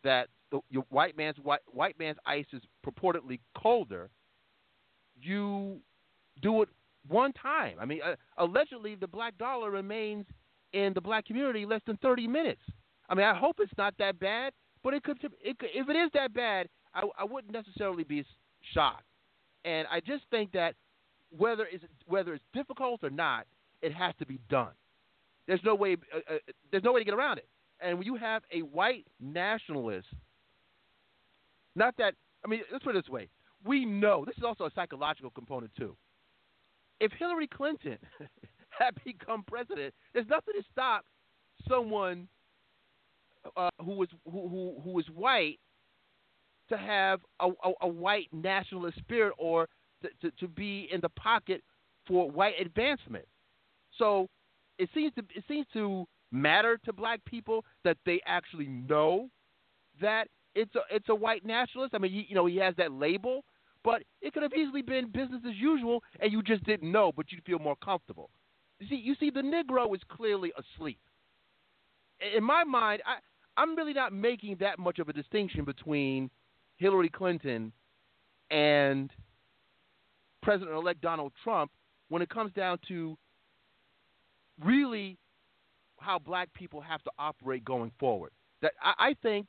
that 0.04 0.28
the, 0.50 0.60
your 0.70 0.84
white 0.90 1.16
man's 1.16 1.36
white, 1.42 1.60
white 1.66 1.98
man's 1.98 2.18
ice 2.26 2.46
is 2.52 2.62
purportedly 2.86 3.40
colder, 3.56 4.10
you 5.20 5.80
do 6.42 6.62
it 6.62 6.68
one 7.08 7.32
time. 7.32 7.76
I 7.80 7.84
mean, 7.84 8.00
uh, 8.04 8.16
allegedly 8.38 8.94
the 8.94 9.06
black 9.06 9.36
dollar 9.38 9.70
remains 9.70 10.26
in 10.72 10.92
the 10.94 11.00
black 11.00 11.26
community 11.26 11.66
less 11.66 11.80
than 11.86 11.96
30 11.98 12.26
minutes. 12.26 12.62
I 13.08 13.14
mean, 13.14 13.26
I 13.26 13.34
hope 13.34 13.56
it's 13.58 13.72
not 13.76 13.94
that 13.98 14.20
bad, 14.20 14.52
but 14.82 14.94
it 14.94 15.02
could, 15.02 15.18
it 15.42 15.58
could 15.58 15.70
if 15.74 15.88
it 15.88 15.96
is 15.96 16.10
that 16.14 16.32
bad, 16.32 16.68
I, 16.94 17.02
I 17.18 17.24
wouldn't 17.24 17.52
necessarily 17.52 18.04
be 18.04 18.24
shocked. 18.72 19.04
And 19.64 19.86
I 19.90 20.00
just 20.00 20.24
think 20.30 20.52
that 20.52 20.74
whether 21.36 21.66
it's 21.70 21.84
whether 22.06 22.34
it's 22.34 22.44
difficult 22.54 23.00
or 23.02 23.10
not, 23.10 23.46
it 23.82 23.92
has 23.92 24.14
to 24.18 24.26
be 24.26 24.38
done. 24.48 24.72
There's 25.50 25.64
no 25.64 25.74
way. 25.74 25.96
Uh, 26.14 26.34
uh, 26.34 26.38
there's 26.70 26.84
no 26.84 26.92
way 26.92 27.00
to 27.00 27.04
get 27.04 27.12
around 27.12 27.38
it. 27.38 27.48
And 27.80 27.98
when 27.98 28.06
you 28.06 28.14
have 28.14 28.44
a 28.52 28.60
white 28.60 29.04
nationalist, 29.18 30.06
not 31.74 31.96
that 31.98 32.14
I 32.44 32.48
mean, 32.48 32.60
let's 32.70 32.84
put 32.84 32.94
it 32.94 33.02
this 33.04 33.10
way: 33.10 33.28
we 33.64 33.84
know 33.84 34.24
this 34.24 34.36
is 34.36 34.44
also 34.44 34.66
a 34.66 34.70
psychological 34.76 35.28
component 35.30 35.74
too. 35.74 35.96
If 37.00 37.10
Hillary 37.18 37.48
Clinton 37.48 37.98
had 38.68 38.94
become 39.04 39.42
president, 39.42 39.92
there's 40.14 40.28
nothing 40.28 40.54
to 40.56 40.62
stop 40.70 41.04
someone 41.68 42.28
uh, 43.56 43.70
who 43.84 43.96
was 43.96 44.08
who, 44.30 44.48
who 44.48 44.80
who 44.84 44.90
was 44.90 45.06
white 45.12 45.58
to 46.68 46.76
have 46.76 47.22
a, 47.40 47.48
a, 47.48 47.72
a 47.80 47.88
white 47.88 48.28
nationalist 48.32 48.98
spirit 48.98 49.34
or 49.36 49.68
to, 50.02 50.08
to, 50.22 50.36
to, 50.38 50.46
be 50.46 50.88
in 50.92 51.00
the 51.00 51.08
pocket 51.08 51.64
for 52.06 52.30
white 52.30 52.54
advancement. 52.60 53.24
So 53.98 54.28
it 54.80 54.88
seems 54.94 55.12
to 55.14 55.22
it 55.34 55.44
seems 55.46 55.66
to 55.74 56.06
matter 56.32 56.78
to 56.84 56.92
black 56.92 57.24
people 57.24 57.64
that 57.84 57.98
they 58.06 58.20
actually 58.26 58.66
know 58.66 59.28
that 60.00 60.28
it's 60.54 60.74
a 60.74 60.80
it's 60.90 61.08
a 61.08 61.14
white 61.14 61.44
nationalist. 61.44 61.94
I 61.94 61.98
mean, 61.98 62.12
he, 62.12 62.26
you 62.28 62.34
know, 62.34 62.46
he 62.46 62.56
has 62.56 62.74
that 62.76 62.92
label, 62.92 63.44
but 63.84 64.02
it 64.22 64.32
could 64.32 64.42
have 64.42 64.54
easily 64.54 64.82
been 64.82 65.10
business 65.10 65.42
as 65.46 65.54
usual, 65.56 66.02
and 66.20 66.32
you 66.32 66.42
just 66.42 66.64
didn't 66.64 66.90
know, 66.90 67.12
but 67.14 67.30
you'd 67.30 67.44
feel 67.44 67.58
more 67.58 67.76
comfortable. 67.84 68.30
You 68.78 68.88
see, 68.88 68.96
you 68.96 69.14
see, 69.20 69.30
the 69.30 69.42
Negro 69.42 69.94
is 69.94 70.00
clearly 70.10 70.52
asleep. 70.58 71.00
In 72.36 72.42
my 72.42 72.64
mind, 72.64 73.02
I 73.06 73.16
I'm 73.60 73.76
really 73.76 73.92
not 73.92 74.12
making 74.12 74.56
that 74.60 74.78
much 74.78 74.98
of 74.98 75.08
a 75.08 75.12
distinction 75.12 75.64
between 75.64 76.30
Hillary 76.76 77.10
Clinton 77.10 77.72
and 78.50 79.10
President 80.42 80.74
elect 80.74 81.02
Donald 81.02 81.32
Trump 81.44 81.70
when 82.08 82.22
it 82.22 82.30
comes 82.30 82.52
down 82.54 82.78
to 82.88 83.16
really 84.64 85.18
how 85.98 86.18
black 86.18 86.52
people 86.54 86.80
have 86.80 87.02
to 87.04 87.10
operate 87.18 87.64
going 87.64 87.92
forward. 87.98 88.32
That 88.62 88.72
I, 88.82 89.10
I 89.10 89.16
think 89.22 89.48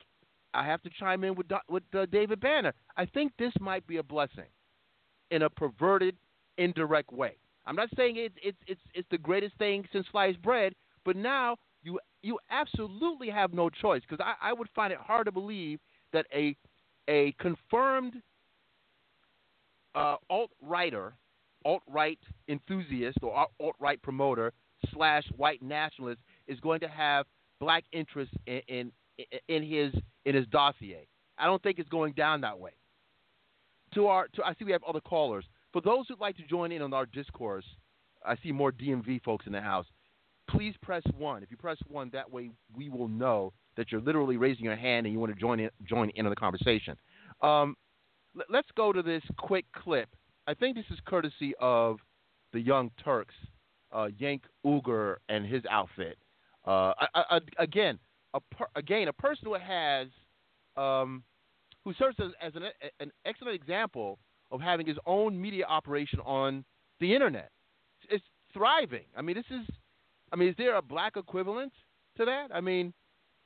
I 0.54 0.66
have 0.66 0.82
to 0.82 0.90
chime 0.98 1.24
in 1.24 1.34
with 1.34 1.46
with 1.68 1.82
uh, 1.94 2.06
David 2.06 2.40
Banner. 2.40 2.72
I 2.96 3.06
think 3.06 3.32
this 3.38 3.52
might 3.60 3.86
be 3.86 3.98
a 3.98 4.02
blessing 4.02 4.48
in 5.30 5.42
a 5.42 5.50
perverted, 5.50 6.16
indirect 6.58 7.12
way. 7.12 7.36
I'm 7.66 7.76
not 7.76 7.88
saying 7.96 8.16
it's 8.16 8.34
it's 8.42 8.58
it's 8.66 8.80
it's 8.94 9.08
the 9.10 9.18
greatest 9.18 9.56
thing 9.56 9.86
since 9.92 10.06
sliced 10.10 10.40
bread, 10.42 10.74
but 11.04 11.16
now 11.16 11.56
you 11.82 11.98
you 12.22 12.38
absolutely 12.50 13.30
have 13.30 13.52
no 13.52 13.70
choice 13.70 14.02
because 14.08 14.24
I, 14.24 14.50
I 14.50 14.52
would 14.52 14.68
find 14.74 14.92
it 14.92 14.98
hard 14.98 15.26
to 15.26 15.32
believe 15.32 15.80
that 16.12 16.26
a 16.34 16.56
a 17.08 17.32
confirmed 17.40 18.14
uh, 19.94 20.16
alt 20.30 20.50
writer, 20.60 21.14
alt 21.64 21.82
right 21.88 22.18
enthusiast, 22.48 23.18
or 23.22 23.46
alt 23.60 23.76
right 23.80 24.00
promoter 24.02 24.52
slash 24.92 25.24
white 25.36 25.62
nationalist 25.62 26.20
is 26.46 26.58
going 26.60 26.80
to 26.80 26.88
have 26.88 27.26
black 27.60 27.84
interests 27.92 28.34
in, 28.46 28.60
in 28.68 28.92
in 29.48 29.62
his 29.62 29.92
in 30.24 30.34
his 30.34 30.46
dossier. 30.48 31.06
I 31.38 31.46
don't 31.46 31.62
think 31.62 31.78
it's 31.78 31.88
going 31.88 32.12
down 32.12 32.40
that 32.42 32.58
way. 32.58 32.72
To 33.94 34.06
our, 34.06 34.28
to, 34.28 34.44
I 34.44 34.54
see 34.54 34.64
we 34.64 34.72
have 34.72 34.84
other 34.84 35.00
callers. 35.00 35.44
For 35.72 35.80
those 35.80 36.06
who'd 36.08 36.20
like 36.20 36.36
to 36.36 36.46
join 36.46 36.72
in 36.72 36.82
on 36.82 36.94
our 36.94 37.06
discourse, 37.06 37.64
I 38.24 38.36
see 38.42 38.52
more 38.52 38.72
DMV 38.72 39.22
folks 39.22 39.46
in 39.46 39.52
the 39.52 39.60
house. 39.60 39.86
Please 40.48 40.74
press 40.82 41.02
one. 41.16 41.42
If 41.42 41.50
you 41.50 41.56
press 41.56 41.78
one, 41.88 42.10
that 42.12 42.30
way 42.30 42.50
we 42.76 42.88
will 42.88 43.08
know 43.08 43.52
that 43.76 43.90
you're 43.90 44.00
literally 44.00 44.36
raising 44.36 44.64
your 44.64 44.76
hand 44.76 45.06
and 45.06 45.12
you 45.12 45.18
want 45.18 45.32
to 45.34 45.40
join 45.40 45.60
in, 45.60 45.70
join 45.88 46.10
in 46.10 46.26
on 46.26 46.30
the 46.30 46.36
conversation. 46.36 46.96
Um, 47.40 47.74
l- 48.36 48.44
let's 48.50 48.68
go 48.76 48.92
to 48.92 49.02
this 49.02 49.22
quick 49.38 49.64
clip. 49.74 50.08
I 50.46 50.54
think 50.54 50.76
this 50.76 50.84
is 50.90 50.98
courtesy 51.06 51.54
of 51.60 51.98
the 52.52 52.60
Young 52.60 52.90
Turks, 53.02 53.34
uh, 53.92 54.08
Cenk 54.20 54.40
Uygur 54.64 55.16
and 55.28 55.46
his 55.46 55.62
outfit. 55.70 56.18
Uh, 56.66 56.92
I, 56.98 57.06
I, 57.14 57.40
again, 57.58 57.98
a 58.34 58.40
per, 58.40 58.66
again 58.76 59.08
a 59.08 59.12
person 59.12 59.46
who 59.46 59.54
has 59.54 60.08
um, 60.76 61.22
who 61.84 61.92
serves 61.94 62.16
as, 62.20 62.30
as 62.40 62.52
an, 62.54 62.62
an 63.00 63.10
excellent 63.24 63.54
example 63.54 64.18
of 64.50 64.60
having 64.60 64.86
his 64.86 64.96
own 65.06 65.40
media 65.40 65.64
operation 65.66 66.20
on 66.20 66.64
the 67.00 67.12
internet. 67.12 67.50
It's 68.10 68.24
thriving. 68.52 69.04
I 69.16 69.22
mean, 69.22 69.36
this 69.36 69.44
is. 69.50 69.66
I 70.32 70.36
mean, 70.36 70.48
is 70.48 70.54
there 70.56 70.76
a 70.76 70.82
black 70.82 71.16
equivalent 71.16 71.72
to 72.16 72.24
that? 72.24 72.48
I 72.54 72.60
mean, 72.60 72.94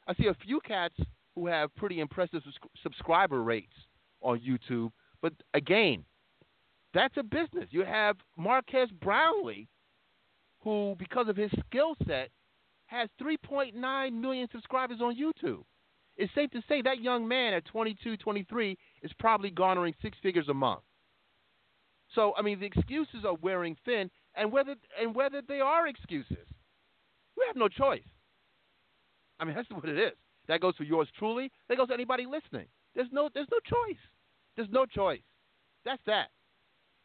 I 0.07 0.15
see 0.15 0.27
a 0.27 0.35
few 0.35 0.61
cats 0.61 0.95
who 1.35 1.47
have 1.49 1.75
pretty 1.75 2.01
impressive 2.01 2.43
subscriber 2.83 3.43
rates 3.43 3.73
on 4.21 4.41
YouTube, 4.41 4.91
but 5.21 5.33
again, 5.55 6.05
that's 6.95 7.17
a 7.17 7.23
business. 7.23 7.67
You 7.71 7.85
have 7.85 8.17
Marques 8.39 8.91
Brownlee, 9.03 9.69
who, 10.67 10.97
because 10.99 11.29
of 11.29 11.37
his 11.37 11.53
skill 11.69 11.95
set, 12.09 12.31
has 12.87 13.09
3.9 13.23 14.13
million 14.13 14.49
subscribers 14.51 14.99
on 15.01 15.15
YouTube. 15.17 15.63
It's 16.17 16.35
safe 16.35 16.51
to 16.51 16.63
say 16.69 16.83
that 16.83 17.01
young 17.01 17.29
man 17.29 17.55
at 17.55 17.65
22, 17.67 18.17
23 18.17 18.77
is 19.03 19.13
probably 19.21 19.51
garnering 19.51 19.95
six 20.03 20.19
figures 20.21 20.49
a 20.49 20.55
month. 20.55 20.81
So, 22.17 22.33
I 22.37 22.43
mean, 22.43 22.59
the 22.59 22.67
excuses 22.67 23.25
are 23.25 23.37
wearing 23.41 23.77
thin, 23.85 24.11
and 24.35 24.51
whether 24.51 24.75
and 25.01 25.15
whether 25.15 25.41
they 25.47 25.61
are 25.61 25.87
excuses, 25.87 26.49
we 27.37 27.45
have 27.47 27.55
no 27.55 27.69
choice. 27.69 28.03
I 29.39 29.45
mean, 29.45 29.55
that's 29.57 29.71
what 29.71 29.89
it 29.89 29.99
is. 29.99 30.15
That 30.49 30.61
goes 30.61 30.75
for 30.77 30.85
yours 30.85 31.09
truly. 31.17 31.53
That 31.69 31.77
goes 31.77 31.89
to 31.89 31.95
anybody 31.95 32.27
listening. 32.27 32.67
There's 32.97 33.09
no, 33.13 33.29
there's 33.33 33.49
no 33.53 33.59
choice. 33.65 34.01
There's 34.57 34.71
no 34.73 34.85
choice. 34.85 35.23
That's 35.85 36.03
that. 36.07 36.31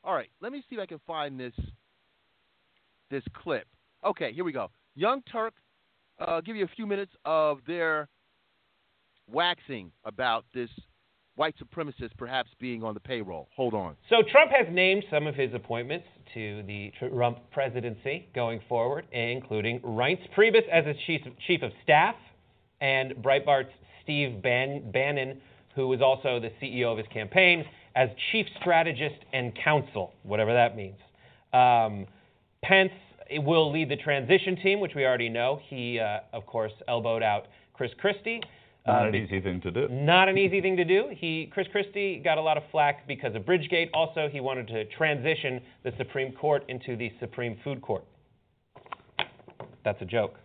All 0.04 0.16
right, 0.16 0.30
let 0.42 0.52
me 0.52 0.64
see 0.68 0.78
if 0.78 0.82
I 0.82 0.88
can 0.88 1.02
find 1.06 1.40
this, 1.40 1.54
this 3.12 3.24
clip. 3.36 3.68
Okay, 4.04 4.34
here 4.34 4.44
we 4.44 4.52
go. 4.52 4.72
Young 4.96 5.22
Turk, 5.32 5.54
uh, 6.20 6.42
give 6.42 6.56
you 6.56 6.66
a 6.66 6.76
few 6.76 6.88
minutes 6.88 7.14
of 7.26 7.60
their 7.68 8.10
waxing 9.32 9.92
about 10.04 10.46
this 10.54 10.70
white 11.36 11.56
supremacist 11.58 12.12
perhaps 12.18 12.50
being 12.60 12.84
on 12.84 12.94
the 12.94 13.00
payroll. 13.00 13.48
Hold 13.56 13.74
on. 13.74 13.96
So 14.10 14.18
Trump 14.32 14.52
has 14.52 14.68
named 14.72 15.04
some 15.10 15.28
of 15.28 15.36
his 15.36 15.54
appointments 15.54 16.06
to 16.34 16.64
the 16.64 16.92
Trump 17.00 17.40
presidency 17.52 18.28
going 18.34 18.60
forward, 18.68 19.06
including 19.12 19.80
Reince 19.80 20.22
Priebus 20.36 20.68
as 20.72 20.86
his 20.86 20.98
chief, 21.06 21.22
chief 21.48 21.62
of 21.62 21.72
staff 21.84 22.16
and 22.82 23.14
Breitbart's 23.16 23.72
Steve 24.04 24.42
Ban- 24.42 24.92
Bannon, 24.92 25.40
who 25.76 25.88
was 25.88 26.02
also 26.02 26.40
the 26.40 26.52
CEO 26.62 26.92
of 26.92 26.98
his 26.98 27.08
campaign, 27.14 27.64
as 27.96 28.10
chief 28.32 28.46
strategist 28.60 29.20
and 29.34 29.54
counsel, 29.64 30.14
whatever 30.24 30.54
that 30.54 30.76
means. 30.76 30.98
Um, 31.54 32.08
Pence 32.64 32.92
will 33.38 33.72
lead 33.72 33.90
the 33.90 33.96
transition 33.96 34.56
team, 34.58 34.80
which 34.80 34.94
we 34.96 35.04
already 35.06 35.30
know. 35.30 35.60
He, 35.68 36.00
uh, 36.00 36.20
of 36.34 36.46
course, 36.46 36.72
elbowed 36.88 37.24
out 37.24 37.48
Chris 37.74 37.92
Christie. 38.00 38.42
Not 38.86 39.08
an 39.08 39.16
easy 39.16 39.40
thing 39.42 39.62
to 39.62 39.70
do. 39.72 39.88
not 39.90 40.28
an 40.28 40.38
easy 40.40 40.60
thing 40.60 40.76
to 40.78 40.84
do. 40.86 41.06
He, 41.12 41.50
Chris 41.54 41.68
Christie, 41.72 42.20
got 42.24 42.38
a 42.40 42.42
lot 42.42 42.58
of 42.58 42.64
flack 42.72 43.08
because 43.08 43.36
of 43.36 43.44
Bridgegate. 43.44 43.90
Also, 43.94 44.28
he 44.32 44.40
wanted 44.40 44.68
to 44.70 44.86
transition 44.86 45.62
the 45.84 45.92
Supreme 45.98 46.32
Court 46.34 46.64
into 46.68 46.96
the 46.96 47.12
Supreme 47.20 47.58
Food 47.64 47.82
Court. 47.82 48.04
That's 49.86 50.02
a 50.02 50.06
joke. 50.06 50.36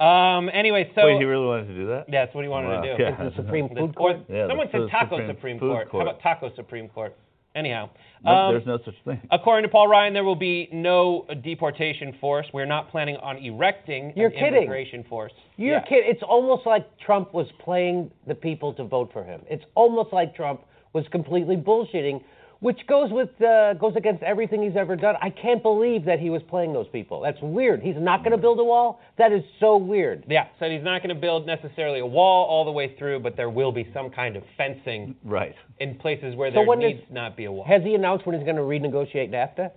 Um, 0.00 0.48
anyway, 0.52 0.90
so 0.94 1.06
Wait, 1.06 1.18
he 1.18 1.24
really 1.24 1.46
wanted 1.46 1.66
to 1.68 1.74
do 1.74 1.86
that? 1.88 2.04
Yeah, 2.08 2.24
that's 2.26 2.34
what 2.34 2.42
he 2.44 2.48
wanted 2.48 2.68
Wow. 2.68 2.82
to 2.82 2.96
do. 2.96 3.02
Yeah. 3.02 3.24
It's 3.26 3.36
the 3.36 3.42
Supreme 3.42 3.68
Food 3.68 3.78
Food 3.78 3.96
Court? 3.96 4.16
Court. 4.16 4.26
Yeah, 4.28 4.46
Someone 4.48 4.66
the 4.66 4.72
said 4.72 4.80
Food- 4.82 4.90
Taco 4.90 5.16
Supreme 5.16 5.28
Supreme 5.36 5.58
Court. 5.58 5.88
Court. 5.90 6.04
How 6.06 6.10
about 6.10 6.22
Taco 6.22 6.50
Supreme 6.54 6.88
Court? 6.88 7.16
Anyhow, 7.56 7.88
No, 8.22 8.30
um, 8.30 8.54
there's 8.54 8.66
no 8.66 8.78
such 8.84 8.94
thing. 9.06 9.18
According 9.30 9.62
to 9.66 9.72
Paul 9.72 9.88
Ryan, 9.88 10.12
there 10.12 10.24
will 10.24 10.36
be 10.36 10.68
no 10.72 11.24
deportation 11.42 12.12
force. 12.20 12.46
We're 12.52 12.66
not 12.66 12.90
planning 12.90 13.16
on 13.16 13.38
erecting 13.38 14.12
You're 14.14 14.26
an 14.28 14.32
kidding. 14.34 14.54
immigration 14.64 15.04
force. 15.04 15.32
You're 15.56 15.76
Yeah. 15.76 15.80
kidding. 15.84 16.10
It's 16.10 16.22
almost 16.22 16.66
like 16.66 16.84
Trump 16.98 17.32
was 17.32 17.50
playing 17.58 18.10
the 18.26 18.34
people 18.34 18.74
to 18.74 18.84
vote 18.84 19.10
for 19.12 19.24
him. 19.24 19.40
It's 19.48 19.64
almost 19.74 20.12
like 20.12 20.34
Trump 20.36 20.60
was 20.92 21.08
completely 21.08 21.56
bullshitting, 21.56 22.22
which 22.66 22.84
goes 22.88 23.12
with 23.12 23.30
uh, 23.40 23.74
goes 23.74 23.94
against 23.96 24.24
everything 24.24 24.60
he's 24.60 24.74
ever 24.76 24.96
done. 24.96 25.14
I 25.22 25.30
can't 25.30 25.62
believe 25.62 26.04
that 26.06 26.18
he 26.18 26.30
was 26.30 26.42
playing 26.48 26.72
those 26.72 26.88
people. 26.88 27.20
That's 27.20 27.38
weird. 27.40 27.80
He's 27.80 27.94
not 27.96 28.24
going 28.24 28.32
to 28.32 28.38
build 28.38 28.58
a 28.58 28.64
wall. 28.64 29.00
That 29.18 29.30
is 29.30 29.44
so 29.60 29.76
weird. 29.76 30.24
Yeah, 30.28 30.48
so 30.58 30.68
he's 30.68 30.82
not 30.82 31.00
going 31.00 31.14
to 31.14 31.20
build 31.20 31.46
necessarily 31.46 32.00
a 32.00 32.06
wall 32.06 32.44
all 32.46 32.64
the 32.64 32.72
way 32.72 32.96
through, 32.98 33.20
but 33.20 33.36
there 33.36 33.50
will 33.50 33.70
be 33.70 33.88
some 33.94 34.10
kind 34.10 34.34
of 34.34 34.42
fencing 34.56 35.14
Right. 35.24 35.54
in 35.78 35.94
places 35.94 36.34
where 36.34 36.50
So 36.52 36.64
there 36.66 36.76
needs 36.76 37.02
is- 37.02 37.06
not 37.12 37.36
be 37.36 37.44
a 37.44 37.52
wall. 37.52 37.64
Has 37.64 37.82
he 37.84 37.94
announced 37.94 38.26
when 38.26 38.34
he's 38.36 38.44
going 38.44 38.56
to 38.56 38.62
renegotiate 38.62 39.30
NAFTA? 39.30 39.70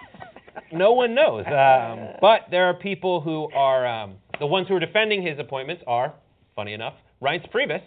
no 0.72 0.92
one 0.92 1.14
knows. 1.14 1.44
Um, 1.46 2.16
but 2.20 2.40
there 2.50 2.64
are 2.66 2.74
people 2.74 3.20
who 3.20 3.48
are 3.54 3.86
um, 3.86 4.14
the 4.40 4.46
ones 4.48 4.66
who 4.66 4.74
are 4.74 4.80
defending 4.80 5.22
his 5.24 5.38
appointments 5.38 5.84
are, 5.86 6.12
funny 6.56 6.72
enough, 6.72 6.94
Reince 7.22 7.48
Priebus, 7.52 7.82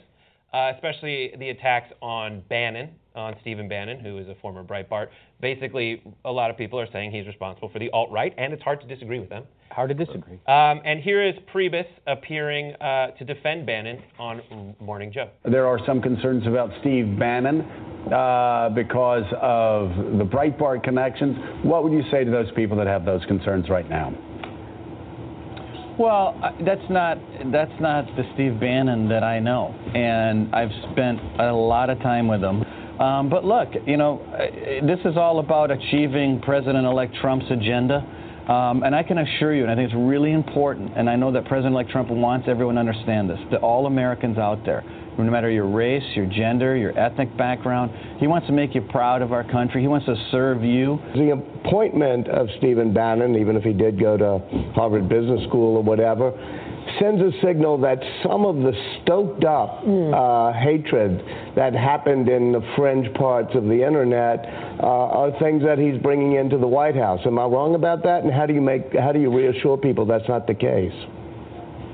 uh, 0.54 0.72
especially 0.76 1.34
the 1.38 1.50
attacks 1.50 1.92
on 2.02 2.42
Bannon, 2.50 2.92
on 3.20 3.36
Stephen 3.42 3.68
Bannon, 3.68 4.00
who 4.00 4.18
is 4.18 4.28
a 4.28 4.36
former 4.42 4.64
Breitbart. 4.64 5.08
Basically, 5.42 6.02
a 6.26 6.32
lot 6.32 6.50
of 6.50 6.58
people 6.58 6.80
are 6.80 6.88
saying 6.92 7.12
he's 7.12 7.28
responsible 7.28 7.70
for 7.70 7.80
the 7.80 7.90
alt 7.92 8.10
right, 8.12 8.34
and 8.38 8.54
it's 8.54 8.64
hard 8.64 8.82
to 8.82 8.88
disagree 8.88 9.20
with 9.20 9.30
them. 9.30 9.44
Hard 9.72 9.90
to 9.90 9.94
disagree. 10.06 10.40
Um, 10.48 10.82
and 10.84 11.00
here 11.00 11.26
is 11.26 11.36
Priebus 11.54 11.86
appearing 12.08 12.74
uh, 12.76 13.12
to 13.12 13.26
defend 13.26 13.68
Bannon 13.68 14.02
on 14.18 14.76
Morning 14.80 15.12
Joe. 15.12 15.30
There 15.46 15.68
are 15.68 15.80
some 15.86 16.02
concerns 16.02 16.48
about 16.48 16.72
Steve 16.82 17.20
Bannon 17.20 17.62
uh, 18.12 18.70
because 18.74 19.26
of 19.40 19.90
the 20.18 20.26
Breitbart 20.26 20.84
connections. 20.84 21.38
What 21.64 21.84
would 21.84 21.94
you 21.94 22.04
say 22.10 22.24
to 22.24 22.32
those 22.32 22.52
people 22.56 22.78
that 22.78 22.88
have 22.88 23.06
those 23.06 23.24
concerns 23.26 23.70
right 23.70 23.88
now? 23.88 24.12
Well, 26.00 26.40
that's 26.66 26.90
not 26.90 27.18
that's 27.52 27.78
not 27.82 28.06
the 28.16 28.24
Steve 28.34 28.58
Bannon 28.58 29.10
that 29.10 29.22
I 29.22 29.40
know, 29.40 29.76
and 29.94 30.56
I've 30.56 30.72
spent 30.94 31.20
a 31.42 31.52
lot 31.52 31.90
of 31.90 32.00
time 32.00 32.30
with 32.30 32.42
him. 32.42 32.64
Um, 33.00 33.30
but 33.30 33.46
look, 33.46 33.70
you 33.86 33.96
know, 33.96 34.20
uh, 34.20 34.86
this 34.86 35.00
is 35.06 35.16
all 35.16 35.40
about 35.40 35.72
achieving 35.72 36.42
President-elect 36.42 37.16
Trump's 37.22 37.46
agenda, 37.50 38.04
um, 38.52 38.84
and 38.84 38.94
I 38.94 39.04
can 39.04 39.20
assure 39.20 39.56
you, 39.56 39.62
and 39.62 39.72
I 39.72 39.76
think 39.76 39.92
it's 39.92 39.98
really 39.98 40.34
important, 40.34 40.98
and 40.98 41.10
I 41.10 41.16
know 41.16 41.32
that 41.32 41.46
President-elect 41.46 41.92
Trump 41.92 42.10
wants 42.10 42.48
everyone 42.50 42.76
to 42.76 42.82
understand 42.82 43.30
this, 43.30 43.40
that 43.52 43.62
all 43.62 43.86
Americans 43.86 44.38
out 44.38 44.66
there, 44.66 44.84
no 45.18 45.32
matter 45.32 45.50
your 45.50 45.68
race, 45.68 46.04
your 46.16 46.26
gender, 46.26 46.76
your 46.76 46.98
ethnic 46.98 47.36
background, 47.38 47.92
he 48.20 48.28
wants 48.28 48.48
to 48.48 48.54
make 48.54 48.74
you 48.74 48.82
proud 48.82 49.22
of 49.22 49.34
our 49.34 49.44
country. 49.44 49.82
He 49.82 49.88
wants 49.88 50.06
to 50.06 50.16
serve 50.32 50.64
you. 50.64 50.98
The 51.14 51.32
appointment 51.32 52.28
of 52.30 52.48
Stephen 52.58 52.94
Bannon, 52.94 53.36
even 53.36 53.58
if 53.58 53.64
he 53.64 53.74
did 53.74 54.00
go 54.00 54.18
to 54.18 54.40
Harvard 54.74 55.10
Business 55.10 55.46
School 55.48 55.76
or 55.78 55.84
whatever, 55.84 56.32
sends 57.00 57.22
a 57.22 57.32
signal 57.44 57.78
that 57.80 58.00
some 58.24 58.46
of 58.46 58.58
the 58.58 58.74
stoked 59.02 59.44
up 59.44 59.84
uh, 59.84 60.54
hatred 60.54 61.24
that 61.56 61.74
happened 61.74 62.30
in 62.30 62.52
the 62.52 62.62
fringe 62.76 63.14
parts 63.16 63.56
of 63.56 63.64
the 63.64 63.86
internet 63.86 64.46
uh, 64.82 64.86
are 64.86 65.32
things 65.40 65.64
that 65.64 65.78
he's 65.78 66.02
bringing 66.02 66.36
into 66.36 66.58
the 66.58 66.68
White 66.68 66.96
House. 66.96 67.20
Am 67.26 67.38
I 67.40 67.46
wrong 67.46 67.76
about 67.76 68.04
that? 68.04 68.24
And 68.24 68.34
how 68.34 68.46
do 68.46 68.54
you 68.54 68.62
make 68.62 68.94
how 68.94 69.12
do 69.12 69.20
you 69.20 69.34
reassure 69.36 69.78
people 69.78 70.06
that's 70.06 70.28
not 70.28 70.48
the 70.48 70.56
case? 70.56 70.94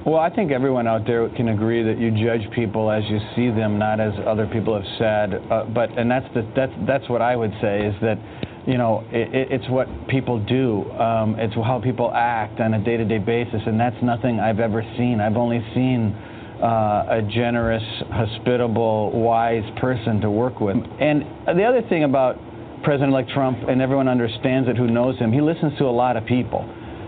Well, 0.06 0.20
I 0.20 0.30
think 0.30 0.52
everyone 0.52 0.86
out 0.86 1.08
there 1.08 1.28
can 1.30 1.50
agree 1.50 1.82
that 1.82 1.98
you 1.98 2.12
judge 2.12 2.48
people 2.54 2.92
as 2.92 3.04
you 3.10 3.20
see 3.36 3.50
them, 3.50 3.80
not 3.80 4.00
as 4.00 4.14
other 4.28 4.46
people 4.46 4.76
have 4.76 4.86
said. 5.00 5.42
Uh, 5.50 5.66
but 5.66 5.98
and 5.98 6.10
that's 6.12 6.32
the 6.36 6.48
that's 6.56 6.74
that's 6.86 7.10
what 7.10 7.24
I 7.24 7.36
would 7.36 7.52
say 7.60 7.88
is 7.88 7.96
that, 8.02 8.20
you 8.68 8.78
know, 8.78 9.04
it, 9.12 9.34
it, 9.34 9.52
it's 9.52 9.70
what 9.70 9.88
people 10.08 10.40
do. 10.44 10.90
Um, 10.94 11.36
it's 11.38 11.54
how 11.54 11.80
people 11.84 12.12
act 12.14 12.60
on 12.60 12.74
a 12.74 12.84
day-to-day 12.84 13.20
basis, 13.20 13.62
and 13.66 13.80
that's 13.80 14.02
nothing 14.02 14.40
I've 14.40 14.60
ever 14.60 14.82
seen. 14.98 15.22
I've 15.22 15.38
only 15.38 15.64
seen 15.74 16.14
uh, 16.62 17.20
a 17.20 17.22
generous, 17.22 17.84
hospitable, 18.10 19.12
wise 19.12 19.64
person 19.80 20.22
to 20.22 20.32
work 20.32 20.60
with. 20.60 20.78
And 21.00 21.24
the 21.46 21.64
other 21.64 21.82
thing 21.88 22.06
about 22.06 22.38
President-elect 22.84 23.30
Trump, 23.32 23.60
and 23.68 23.82
everyone 23.82 24.08
understands 24.08 24.70
it 24.70 24.78
who 24.78 24.88
knows 24.88 25.18
him, 25.18 25.32
he 25.32 25.42
listens 25.42 25.78
to 25.78 25.86
a 25.86 25.92
lot 25.92 26.18
of 26.18 26.26
people. 26.26 26.66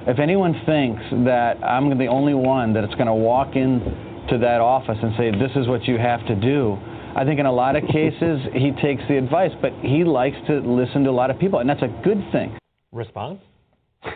If 0.07 0.19
anyone 0.19 0.53
thinks 0.65 1.03
that 1.25 1.63
I'm 1.63 1.97
the 1.97 2.07
only 2.07 2.33
one 2.33 2.73
that's 2.73 2.93
going 2.95 3.07
to 3.07 3.13
walk 3.13 3.55
into 3.55 4.37
that 4.39 4.61
office 4.61 4.97
and 5.01 5.13
say, 5.17 5.31
this 5.31 5.51
is 5.55 5.67
what 5.67 5.85
you 5.85 5.97
have 5.97 6.25
to 6.27 6.35
do, 6.35 6.77
I 7.17 7.25
think 7.25 7.39
in 7.39 7.47
a 7.47 7.51
lot 7.51 7.75
of 7.75 7.81
cases 7.87 8.41
he 8.53 8.71
takes 8.79 9.01
the 9.09 9.17
advice, 9.17 9.49
but 9.59 9.73
he 9.81 10.03
likes 10.03 10.37
to 10.45 10.59
listen 10.59 11.03
to 11.05 11.09
a 11.09 11.11
lot 11.11 11.31
of 11.31 11.39
people, 11.39 11.57
and 11.57 11.67
that's 11.67 11.81
a 11.81 12.01
good 12.03 12.23
thing. 12.31 12.55
Response? 12.91 13.39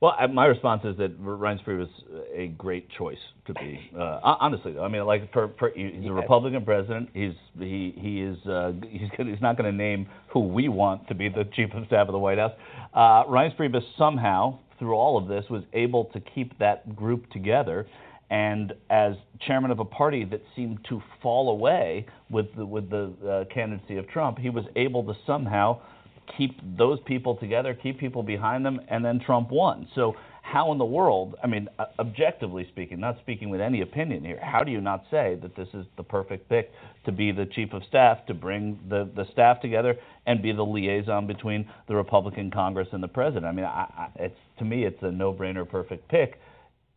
Well, 0.00 0.16
my 0.32 0.46
response 0.46 0.82
is 0.84 0.96
that 0.96 1.16
Reince 1.22 1.64
Priebus 1.64 1.86
was 1.86 2.24
a 2.34 2.48
great 2.48 2.88
choice 2.98 3.20
to 3.46 3.54
be. 3.54 3.78
Uh, 3.96 4.18
honestly, 4.40 4.72
though, 4.72 4.82
I 4.82 4.88
mean, 4.88 5.04
like 5.04 5.32
for, 5.32 5.52
for 5.60 5.70
he's 5.76 6.04
a 6.04 6.12
Republican 6.12 6.64
president. 6.64 7.10
He's 7.14 7.34
he 7.56 7.94
he 7.96 8.20
is 8.20 8.36
uh, 8.44 8.72
he's 8.90 9.08
gonna, 9.16 9.30
he's 9.30 9.40
not 9.40 9.56
going 9.56 9.70
to 9.70 9.76
name 9.76 10.08
who 10.26 10.40
we 10.40 10.68
want 10.68 11.06
to 11.06 11.14
be 11.14 11.28
the 11.28 11.44
chief 11.54 11.72
of 11.72 11.86
staff 11.86 12.08
of 12.08 12.12
the 12.14 12.18
White 12.18 12.38
House. 12.38 12.50
Uh, 12.92 13.22
Reince 13.30 13.56
Priebus 13.56 13.84
somehow, 13.96 14.58
through 14.80 14.94
all 14.94 15.16
of 15.16 15.28
this, 15.28 15.44
was 15.48 15.62
able 15.72 16.06
to 16.06 16.18
keep 16.18 16.58
that 16.58 16.96
group 16.96 17.30
together. 17.30 17.86
And 18.32 18.72
as 18.88 19.14
chairman 19.46 19.70
of 19.70 19.78
a 19.78 19.84
party 19.84 20.24
that 20.24 20.40
seemed 20.56 20.78
to 20.88 21.02
fall 21.22 21.50
away 21.50 22.06
with 22.32 22.46
the, 22.56 22.66
with 22.66 22.90
the 22.90 23.12
uh, 23.24 23.54
candidacy 23.54 23.98
of 23.98 24.08
Trump, 24.08 24.38
he 24.38 24.50
was 24.50 24.64
able 24.74 25.04
to 25.04 25.14
somehow 25.26 25.80
keep 26.36 26.58
those 26.76 26.98
people 27.04 27.36
together, 27.36 27.74
keep 27.74 27.98
people 27.98 28.22
behind 28.22 28.64
them, 28.64 28.80
and 28.88 29.04
then 29.04 29.20
Trump 29.20 29.50
won. 29.50 29.86
So 29.94 30.14
how 30.42 30.72
in 30.72 30.78
the 30.78 30.84
world, 30.84 31.36
I 31.42 31.46
mean, 31.46 31.68
objectively 31.98 32.66
speaking, 32.68 32.98
not 33.00 33.18
speaking 33.20 33.48
with 33.48 33.60
any 33.60 33.80
opinion 33.80 34.24
here, 34.24 34.40
how 34.42 34.64
do 34.64 34.72
you 34.72 34.80
not 34.80 35.04
say 35.10 35.38
that 35.40 35.54
this 35.54 35.68
is 35.72 35.86
the 35.96 36.02
perfect 36.02 36.48
pick 36.48 36.70
to 37.06 37.12
be 37.12 37.32
the 37.32 37.46
chief 37.46 37.72
of 37.72 37.82
staff, 37.88 38.26
to 38.26 38.34
bring 38.34 38.78
the, 38.88 39.08
the 39.14 39.24
staff 39.32 39.60
together 39.60 39.96
and 40.26 40.42
be 40.42 40.52
the 40.52 40.62
liaison 40.62 41.26
between 41.26 41.68
the 41.88 41.94
Republican 41.94 42.50
Congress 42.50 42.88
and 42.92 43.02
the 43.02 43.08
president? 43.08 43.46
I 43.46 43.52
mean, 43.52 43.64
I, 43.64 43.86
I, 43.96 44.08
it's 44.16 44.38
to 44.58 44.64
me, 44.64 44.84
it's 44.84 45.02
a 45.02 45.10
no-brainer, 45.10 45.68
perfect 45.68 46.08
pick. 46.08 46.38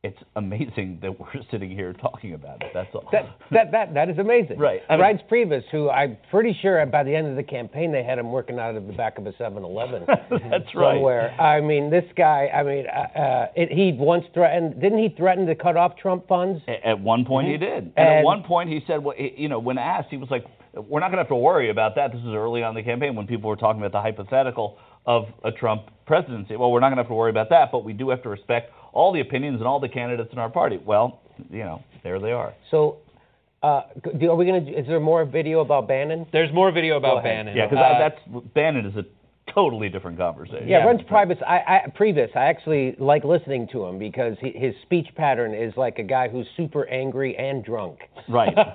It's 0.06 0.18
amazing 0.36 1.00
that 1.02 1.20
we're 1.20 1.42
sitting 1.52 1.72
here 1.72 1.92
talking 1.94 2.36
about 2.36 2.62
it. 2.62 2.70
That's 2.76 2.94
all. 2.94 3.10
That, 3.12 3.26
that, 3.52 3.72
that, 3.72 3.94
that 3.96 4.08
is 4.10 4.20
amazing. 4.20 4.60
Right. 4.60 4.82
I 4.88 4.98
mean- 4.98 5.04
Reince 5.18 5.28
Priebus, 5.28 5.64
who 5.72 5.90
I'm 5.90 6.16
pretty 6.30 6.56
sure 6.62 6.86
by 6.86 7.04
the 7.04 7.16
end 7.16 7.26
of 7.28 7.36
the 7.36 7.44
campaign 7.44 7.92
they 7.92 8.04
had 8.04 8.20
him 8.20 8.32
working 8.32 8.60
out 8.60 8.76
of 8.76 8.86
the 8.86 8.94
back 8.94 9.18
of 9.18 9.26
a 9.26 9.32
7-Eleven 9.34 10.04
That's 10.08 10.76
right. 10.76 10.94
somewhere. 10.96 11.32
I 11.42 11.60
mean, 11.60 11.90
this 11.90 12.06
guy. 12.16 12.50
I 12.54 12.62
mean, 12.62 12.86
uh, 12.88 13.20
uh, 13.20 13.48
it, 13.56 13.70
he 13.72 13.94
once 13.98 14.26
threatened. 14.36 14.80
Didn't 14.80 15.00
he 15.00 15.10
threaten 15.18 15.48
to 15.48 15.56
cut 15.56 15.76
off 15.76 15.98
Trump 15.98 16.28
funds? 16.28 16.62
A- 16.68 16.88
At 16.88 17.00
one 17.00 17.26
point, 17.26 17.48
he 17.48 17.58
did. 17.58 17.86
And, 17.86 17.94
And- 17.98 18.10
at 18.20 18.24
one 18.24 18.44
point, 18.44 18.70
he 18.70 18.82
said, 18.86 19.04
well, 19.04 19.16
you 19.18 19.50
know, 19.50 19.58
when 19.58 19.80
asked, 19.80 20.10
he 20.12 20.18
was 20.18 20.30
like, 20.30 20.46
we're 20.76 21.00
not 21.00 21.08
going 21.08 21.18
to 21.18 21.24
have 21.24 21.30
to 21.30 21.36
worry 21.36 21.70
about 21.72 21.96
that. 21.96 22.12
This 22.12 22.20
is 22.22 22.28
early 22.28 22.62
on 22.62 22.78
in 22.78 22.84
the 22.84 22.88
campaign 22.88 23.16
when 23.16 23.26
people 23.26 23.50
were 23.50 23.56
talking 23.56 23.82
about 23.82 23.92
the 23.94 24.02
hypothetical 24.02 24.78
of 25.08 25.26
a 25.44 25.52
Trump 25.52 25.84
presidency. 26.06 26.56
Well, 26.58 26.72
we're 26.72 26.80
not 26.82 26.88
going 26.90 26.98
to 26.98 27.04
have 27.04 27.10
to 27.10 27.14
worry 27.16 27.30
about 27.30 27.50
that, 27.52 27.72
but 27.72 27.84
we 27.86 27.94
do 27.94 28.10
have 28.10 28.22
to 28.24 28.30
respect 28.30 28.72
all 28.96 29.12
the 29.12 29.20
opinions 29.20 29.60
and 29.60 29.68
all 29.68 29.80
the 29.80 29.90
candidates 29.90 30.32
in 30.34 30.40
our 30.40 30.50
party. 30.50 30.80
Well, 30.84 31.20
you 31.52 31.60
know, 31.60 31.84
there 32.04 32.20
they 32.20 32.32
are. 32.32 32.54
So, 32.72 32.98
uh, 33.62 33.82
do, 34.20 34.32
are 34.32 34.36
we 34.36 34.46
gonna? 34.46 34.70
Is 34.72 34.88
there 34.88 35.00
more 35.00 35.26
video 35.26 35.60
about 35.60 35.88
Bannon? 35.88 36.26
There's 36.32 36.52
more 36.54 36.72
video 36.72 36.98
about. 36.98 37.24
Bannon. 37.24 37.56
Yeah, 37.56 37.68
because 37.68 37.80
Uh, 37.80 38.00
that's 38.00 38.46
Bannon 38.56 38.86
is 38.88 38.96
a 38.96 39.06
totally 39.56 39.90
different 39.90 40.18
conversation. 40.18 40.68
Yeah, 40.68 40.86
Reince 40.86 41.08
Priebus. 41.08 41.42
I, 41.44 41.58
I 41.86 41.90
Priebus. 41.98 42.36
I 42.36 42.46
actually 42.46 42.96
like 43.00 43.24
listening 43.24 43.68
to 43.72 43.86
him 43.86 43.98
because 43.98 44.36
he, 44.42 44.52
his 44.52 44.76
speech 44.84 45.08
pattern 45.16 45.54
is 45.56 45.74
like 45.78 45.98
a 45.98 46.04
guy 46.04 46.28
who's 46.28 46.46
super 46.58 46.88
angry 46.90 47.36
and 47.38 47.64
drunk. 47.64 48.00
Right. 48.30 48.56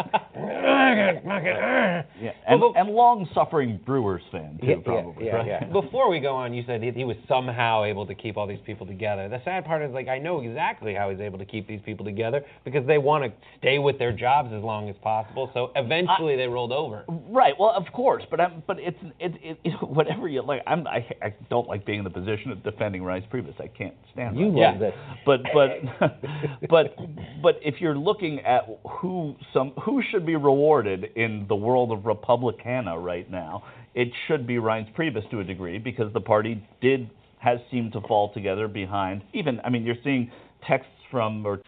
Yeah, 2.20 2.32
and, 2.46 2.62
and 2.76 2.90
long-suffering 2.90 3.80
Brewers 3.86 4.22
fan 4.32 4.58
too, 4.60 4.66
Yeah, 4.66 4.74
yeah, 4.76 4.82
probably. 4.82 5.26
yeah, 5.26 5.32
right? 5.32 5.46
yeah. 5.46 5.64
Before 5.72 6.10
we 6.10 6.20
go 6.20 6.34
on, 6.34 6.52
you 6.52 6.62
said 6.66 6.82
he, 6.82 6.90
he 6.90 7.04
was 7.04 7.16
somehow 7.28 7.84
able 7.84 8.06
to 8.06 8.14
keep 8.14 8.36
all 8.36 8.46
these 8.46 8.60
people 8.66 8.86
together. 8.86 9.28
The 9.28 9.40
sad 9.44 9.64
part 9.64 9.82
is, 9.82 9.92
like, 9.92 10.08
I 10.08 10.18
know 10.18 10.40
exactly 10.40 10.94
how 10.94 11.10
he's 11.10 11.20
able 11.20 11.38
to 11.38 11.44
keep 11.44 11.66
these 11.68 11.80
people 11.84 12.04
together 12.04 12.42
because 12.64 12.86
they 12.86 12.98
want 12.98 13.24
to 13.24 13.32
stay 13.58 13.78
with 13.78 13.98
their 13.98 14.12
jobs 14.12 14.50
as 14.52 14.62
long 14.62 14.88
as 14.88 14.96
possible. 15.02 15.50
So 15.54 15.70
eventually 15.76 16.36
they 16.36 16.46
rolled 16.48 16.72
over. 16.72 17.04
Right. 17.08 17.54
Well, 17.58 17.70
of 17.76 17.84
course, 17.92 18.24
but 18.30 18.40
I'm, 18.40 18.62
but 18.66 18.78
it's 18.80 18.98
it, 19.18 19.32
it, 19.42 19.58
it 19.64 19.72
whatever 19.88 20.28
you 20.28 20.42
like. 20.42 20.62
I'm 20.70 20.86
I, 20.86 21.04
I 21.20 21.34
don't 21.50 21.66
like 21.66 21.84
being 21.84 21.98
in 21.98 22.04
the 22.04 22.10
position 22.10 22.52
of 22.52 22.62
defending 22.62 23.02
Reince 23.02 23.28
Priebus. 23.28 23.60
I 23.60 23.66
can't 23.66 23.94
stand. 24.12 24.38
You 24.38 24.52
that. 24.52 24.56
love 24.56 24.78
this. 24.78 24.94
But 25.26 25.40
but 25.52 25.70
but 26.70 26.96
but 27.42 27.58
if 27.60 27.80
you're 27.80 27.98
looking 27.98 28.40
at 28.40 28.62
who 28.88 29.34
some 29.52 29.72
who 29.82 30.00
should 30.10 30.24
be 30.24 30.36
rewarded 30.36 31.06
in 31.16 31.46
the 31.48 31.56
world 31.56 31.90
of 31.90 32.00
Republicana 32.00 33.02
right 33.02 33.28
now, 33.28 33.64
it 33.94 34.08
should 34.28 34.46
be 34.46 34.54
Reince 34.54 34.94
Priebus 34.94 35.28
to 35.32 35.40
a 35.40 35.44
degree 35.44 35.78
because 35.78 36.12
the 36.12 36.20
party 36.20 36.64
did 36.80 37.10
has 37.38 37.58
seemed 37.70 37.92
to 37.92 38.00
fall 38.02 38.32
together 38.32 38.68
behind 38.68 39.22
even. 39.34 39.60
I 39.64 39.70
mean, 39.70 39.82
you're 39.82 39.96
seeing 40.04 40.30
texts 40.66 40.92
from 41.10 41.44
or 41.44 41.60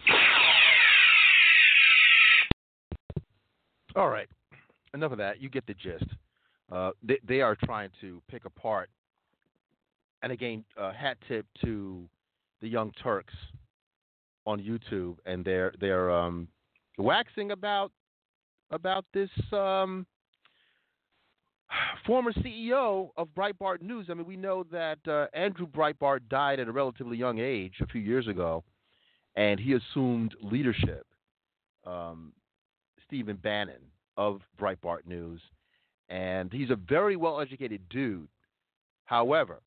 All 3.97 4.09
right. 4.09 4.29
Enough 4.95 5.13
of 5.13 5.19
that. 5.19 5.41
You 5.41 5.49
get 5.49 5.67
the 5.67 5.75
gist. 5.75 6.05
Uh, 6.73 6.93
they, 7.03 7.19
they 7.27 7.41
are 7.41 7.57
trying 7.65 7.91
to 8.01 8.23
pick 8.31 8.47
apart, 8.47 8.89
and 10.23 10.33
again, 10.33 10.65
uh, 10.81 10.93
hat 10.93 11.19
tip 11.29 11.45
to 11.63 12.09
the 12.63 12.69
Young 12.69 12.93
Turks 13.03 13.35
on 14.47 14.59
YouTube, 14.61 15.17
and 15.27 15.45
they're 15.45 15.75
they're 15.81 16.11
um, 16.11 16.49
waxing 16.97 17.51
about 17.51 17.93
about 18.71 19.05
this 19.13 19.29
um, 19.53 20.07
former 22.07 22.33
CEO 22.33 23.11
of 23.17 23.29
Breitbart 23.37 23.83
News. 23.83 24.07
I 24.09 24.15
mean, 24.15 24.27
we 24.27 24.37
know 24.37 24.65
that 24.73 24.99
uh, 25.07 25.27
Andrew 25.35 25.67
Breitbart 25.67 26.21
died 26.31 26.59
at 26.59 26.69
a 26.69 26.73
relatively 26.73 27.19
young 27.19 27.39
age 27.39 27.75
a 27.83 27.87
few 27.87 28.01
years 28.01 28.29
ago, 28.29 28.65
and 29.37 29.61
he 29.61 29.75
assumed 29.75 30.35
leadership. 30.41 31.07
Um, 31.87 32.33
Stephen 33.07 33.37
Bannon 33.37 33.83
of 34.17 34.41
Breitbart 34.59 35.05
News, 35.05 35.41
and 36.09 36.53
he's 36.53 36.71
a 36.71 36.77
very 36.77 37.17
well-educated 37.17 37.89
dude. 37.89 38.29
However, 39.05 39.61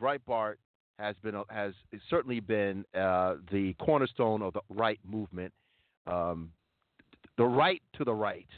Breitbart 0.00 0.56
has 0.98 1.16
been 1.22 1.34
has 1.50 1.72
certainly 2.08 2.40
been 2.40 2.84
uh, 2.94 3.36
the 3.50 3.74
cornerstone 3.80 4.42
of 4.42 4.52
the 4.52 4.60
right 4.70 5.00
movement, 5.04 5.52
um, 6.06 6.50
the 7.36 7.44
right 7.44 7.82
to 7.94 8.04
the 8.04 8.14
right, 8.14 8.48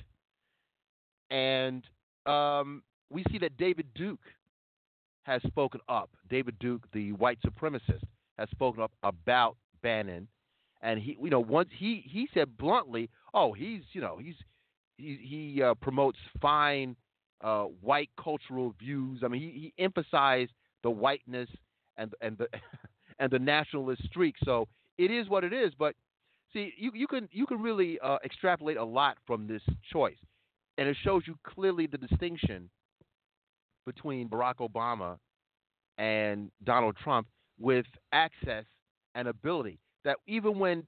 and 1.30 1.84
um, 2.26 2.82
we 3.10 3.24
see 3.30 3.38
that 3.38 3.56
David 3.56 3.86
Duke 3.94 4.20
has 5.22 5.42
spoken 5.46 5.80
up. 5.88 6.10
David 6.28 6.58
Duke, 6.58 6.86
the 6.92 7.12
white 7.12 7.38
supremacist, 7.44 8.02
has 8.38 8.48
spoken 8.50 8.82
up 8.82 8.92
about 9.02 9.56
Bannon, 9.82 10.28
and 10.82 11.00
he, 11.00 11.16
you 11.22 11.30
know, 11.30 11.40
once 11.40 11.68
he 11.76 12.04
he 12.06 12.28
said 12.34 12.56
bluntly, 12.58 13.08
"Oh, 13.32 13.52
he's, 13.52 13.82
you 13.92 14.00
know, 14.00 14.18
he's 14.22 14.36
he 14.96 15.54
he 15.54 15.62
uh, 15.62 15.74
promotes 15.74 16.18
fine 16.40 16.96
uh, 17.42 17.64
white 17.80 18.10
cultural 18.22 18.74
views. 18.78 19.22
I 19.24 19.28
mean, 19.28 19.40
he, 19.40 19.72
he 19.76 19.82
emphasized 19.82 20.52
the 20.82 20.90
whiteness 20.90 21.48
and 21.96 22.12
and 22.20 22.38
the 22.38 22.48
and 23.18 23.30
the 23.30 23.38
nationalist 23.38 24.04
streak. 24.04 24.34
So 24.44 24.68
it 24.98 25.10
is 25.10 25.28
what 25.28 25.44
it 25.44 25.52
is. 25.52 25.72
But 25.78 25.94
see, 26.52 26.72
you 26.76 26.90
you 26.94 27.06
can 27.06 27.28
you 27.30 27.46
can 27.46 27.60
really 27.60 27.98
uh, 28.00 28.18
extrapolate 28.24 28.76
a 28.76 28.84
lot 28.84 29.18
from 29.26 29.46
this 29.46 29.62
choice, 29.92 30.18
and 30.78 30.88
it 30.88 30.96
shows 31.02 31.22
you 31.26 31.36
clearly 31.44 31.86
the 31.86 31.98
distinction 31.98 32.70
between 33.84 34.28
Barack 34.28 34.56
Obama 34.56 35.16
and 35.98 36.50
Donald 36.64 36.96
Trump 37.02 37.28
with 37.58 37.86
access 38.12 38.64
and 39.14 39.28
ability. 39.28 39.78
That 40.04 40.16
even 40.26 40.58
when 40.58 40.86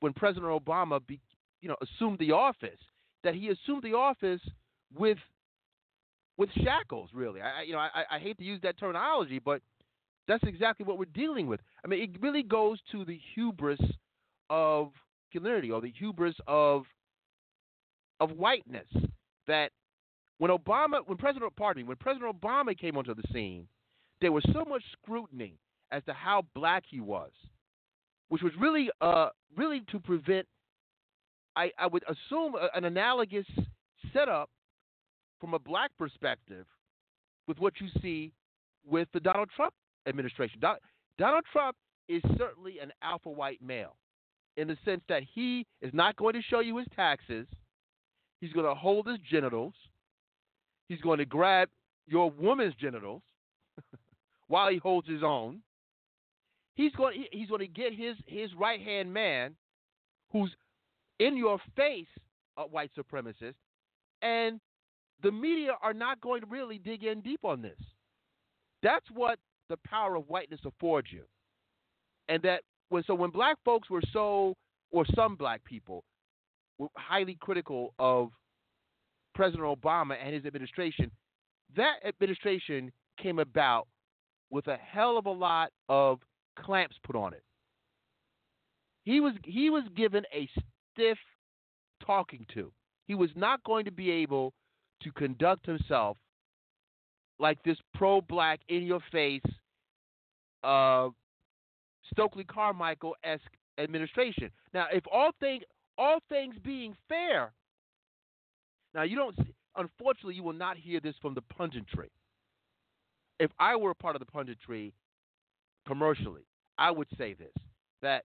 when 0.00 0.12
President 0.12 0.46
Obama 0.46 1.04
be, 1.04 1.20
you 1.60 1.68
know 1.68 1.76
assumed 1.82 2.18
the 2.18 2.32
office, 2.32 2.78
that 3.24 3.34
he 3.34 3.48
assumed 3.48 3.82
the 3.82 3.94
office 3.94 4.40
with 4.96 5.18
with 6.36 6.50
shackles. 6.62 7.10
Really, 7.12 7.40
I 7.40 7.62
you 7.62 7.72
know 7.72 7.78
I, 7.78 8.04
I 8.10 8.18
hate 8.18 8.38
to 8.38 8.44
use 8.44 8.60
that 8.62 8.78
terminology, 8.78 9.38
but 9.38 9.60
that's 10.26 10.44
exactly 10.44 10.84
what 10.84 10.98
we're 10.98 11.06
dealing 11.06 11.46
with. 11.46 11.60
I 11.84 11.88
mean, 11.88 12.02
it 12.02 12.22
really 12.22 12.42
goes 12.42 12.78
to 12.92 13.04
the 13.04 13.18
hubris 13.34 13.80
of 14.50 14.92
masculinity 15.32 15.70
or 15.70 15.80
the 15.80 15.92
hubris 15.98 16.34
of 16.46 16.84
of 18.20 18.30
whiteness 18.30 18.88
that 19.46 19.70
when 20.38 20.50
Obama, 20.50 21.00
when 21.06 21.18
President, 21.18 21.54
pardon 21.56 21.82
me, 21.82 21.88
when 21.88 21.96
President 21.96 22.40
Obama 22.40 22.76
came 22.76 22.96
onto 22.96 23.14
the 23.14 23.22
scene, 23.32 23.66
there 24.20 24.32
was 24.32 24.44
so 24.52 24.64
much 24.64 24.82
scrutiny 24.92 25.54
as 25.92 26.02
to 26.04 26.12
how 26.12 26.44
black 26.54 26.84
he 26.88 27.00
was, 27.00 27.30
which 28.28 28.42
was 28.42 28.52
really, 28.60 28.90
uh, 29.00 29.28
really 29.56 29.82
to 29.90 29.98
prevent, 29.98 30.46
I, 31.58 31.72
I 31.76 31.88
would 31.88 32.04
assume, 32.04 32.54
an 32.72 32.84
analogous 32.84 33.46
setup 34.12 34.48
from 35.40 35.54
a 35.54 35.58
black 35.58 35.90
perspective 35.98 36.66
with 37.48 37.58
what 37.58 37.74
you 37.80 37.88
see 38.00 38.32
with 38.86 39.08
the 39.12 39.18
Donald 39.18 39.50
Trump 39.56 39.74
administration. 40.06 40.60
Don, 40.60 40.76
Donald 41.18 41.42
Trump 41.52 41.76
is 42.08 42.22
certainly 42.38 42.78
an 42.78 42.92
alpha 43.02 43.28
white 43.28 43.60
male 43.60 43.96
in 44.56 44.68
the 44.68 44.76
sense 44.84 45.02
that 45.08 45.22
he 45.34 45.66
is 45.82 45.92
not 45.92 46.14
going 46.14 46.34
to 46.34 46.42
show 46.42 46.60
you 46.60 46.76
his 46.76 46.86
taxes. 46.94 47.48
He's 48.40 48.52
going 48.52 48.66
to 48.66 48.74
hold 48.74 49.08
his 49.08 49.18
genitals. 49.28 49.74
He's 50.88 51.00
going 51.00 51.18
to 51.18 51.24
grab 51.24 51.68
your 52.06 52.30
woman's 52.30 52.74
genitals 52.76 53.22
while 54.46 54.70
he 54.70 54.76
holds 54.76 55.08
his 55.08 55.24
own. 55.24 55.60
He's 56.76 56.92
going 56.92 57.14
he- 57.16 57.36
he's 57.36 57.48
going 57.48 57.60
to 57.60 57.66
get 57.66 57.92
his 57.92 58.14
his 58.26 58.54
right 58.54 58.80
hand 58.80 59.12
man, 59.12 59.56
who's 60.32 60.54
in 61.18 61.36
your 61.36 61.58
face, 61.76 62.06
a 62.56 62.62
white 62.62 62.90
supremacist, 62.96 63.54
and 64.22 64.60
the 65.22 65.32
media 65.32 65.72
are 65.82 65.94
not 65.94 66.20
going 66.20 66.40
to 66.40 66.46
really 66.46 66.78
dig 66.78 67.04
in 67.04 67.20
deep 67.20 67.40
on 67.44 67.62
this. 67.62 67.78
That's 68.82 69.06
what 69.12 69.38
the 69.68 69.76
power 69.84 70.16
of 70.16 70.24
whiteness 70.28 70.60
affords 70.64 71.08
you, 71.10 71.24
and 72.28 72.42
that 72.42 72.62
when 72.88 73.02
so 73.06 73.14
when 73.14 73.30
black 73.30 73.56
folks 73.64 73.90
were 73.90 74.02
so 74.12 74.54
or 74.90 75.04
some 75.14 75.36
black 75.36 75.64
people 75.64 76.04
were 76.78 76.88
highly 76.96 77.36
critical 77.40 77.92
of 77.98 78.30
President 79.34 79.64
Obama 79.64 80.16
and 80.22 80.34
his 80.34 80.46
administration, 80.46 81.10
that 81.76 81.96
administration 82.06 82.90
came 83.20 83.38
about 83.38 83.86
with 84.50 84.66
a 84.68 84.76
hell 84.76 85.18
of 85.18 85.26
a 85.26 85.30
lot 85.30 85.70
of 85.88 86.20
clamps 86.58 86.96
put 87.04 87.16
on 87.16 87.34
it. 87.34 87.42
He 89.04 89.20
was 89.20 89.34
he 89.44 89.70
was 89.70 89.84
given 89.96 90.24
a 90.32 90.48
stiff 90.98 91.18
talking 92.04 92.46
to. 92.54 92.72
He 93.06 93.14
was 93.14 93.30
not 93.34 93.62
going 93.64 93.84
to 93.84 93.90
be 93.92 94.10
able 94.10 94.52
to 95.02 95.12
conduct 95.12 95.66
himself 95.66 96.16
like 97.38 97.62
this 97.62 97.76
pro-black, 97.94 98.60
in-your-face, 98.68 99.42
uh, 100.64 101.08
Stokely 102.12 102.44
Carmichael 102.44 103.14
esque 103.22 103.42
administration. 103.78 104.50
Now, 104.74 104.86
if 104.92 105.04
all 105.12 105.30
thing 105.40 105.60
all 105.96 106.18
things 106.28 106.54
being 106.64 106.96
fair, 107.08 107.52
now 108.94 109.02
you 109.02 109.16
don't. 109.16 109.36
Unfortunately, 109.76 110.34
you 110.34 110.42
will 110.42 110.52
not 110.52 110.76
hear 110.76 111.00
this 111.00 111.14
from 111.20 111.34
the 111.34 111.42
punditry. 111.42 112.08
If 113.38 113.50
I 113.58 113.76
were 113.76 113.90
a 113.90 113.94
part 113.94 114.16
of 114.16 114.20
the 114.20 114.26
punditry 114.26 114.92
commercially, 115.86 116.46
I 116.78 116.90
would 116.90 117.08
say 117.16 117.34
this: 117.34 117.52
that 118.00 118.24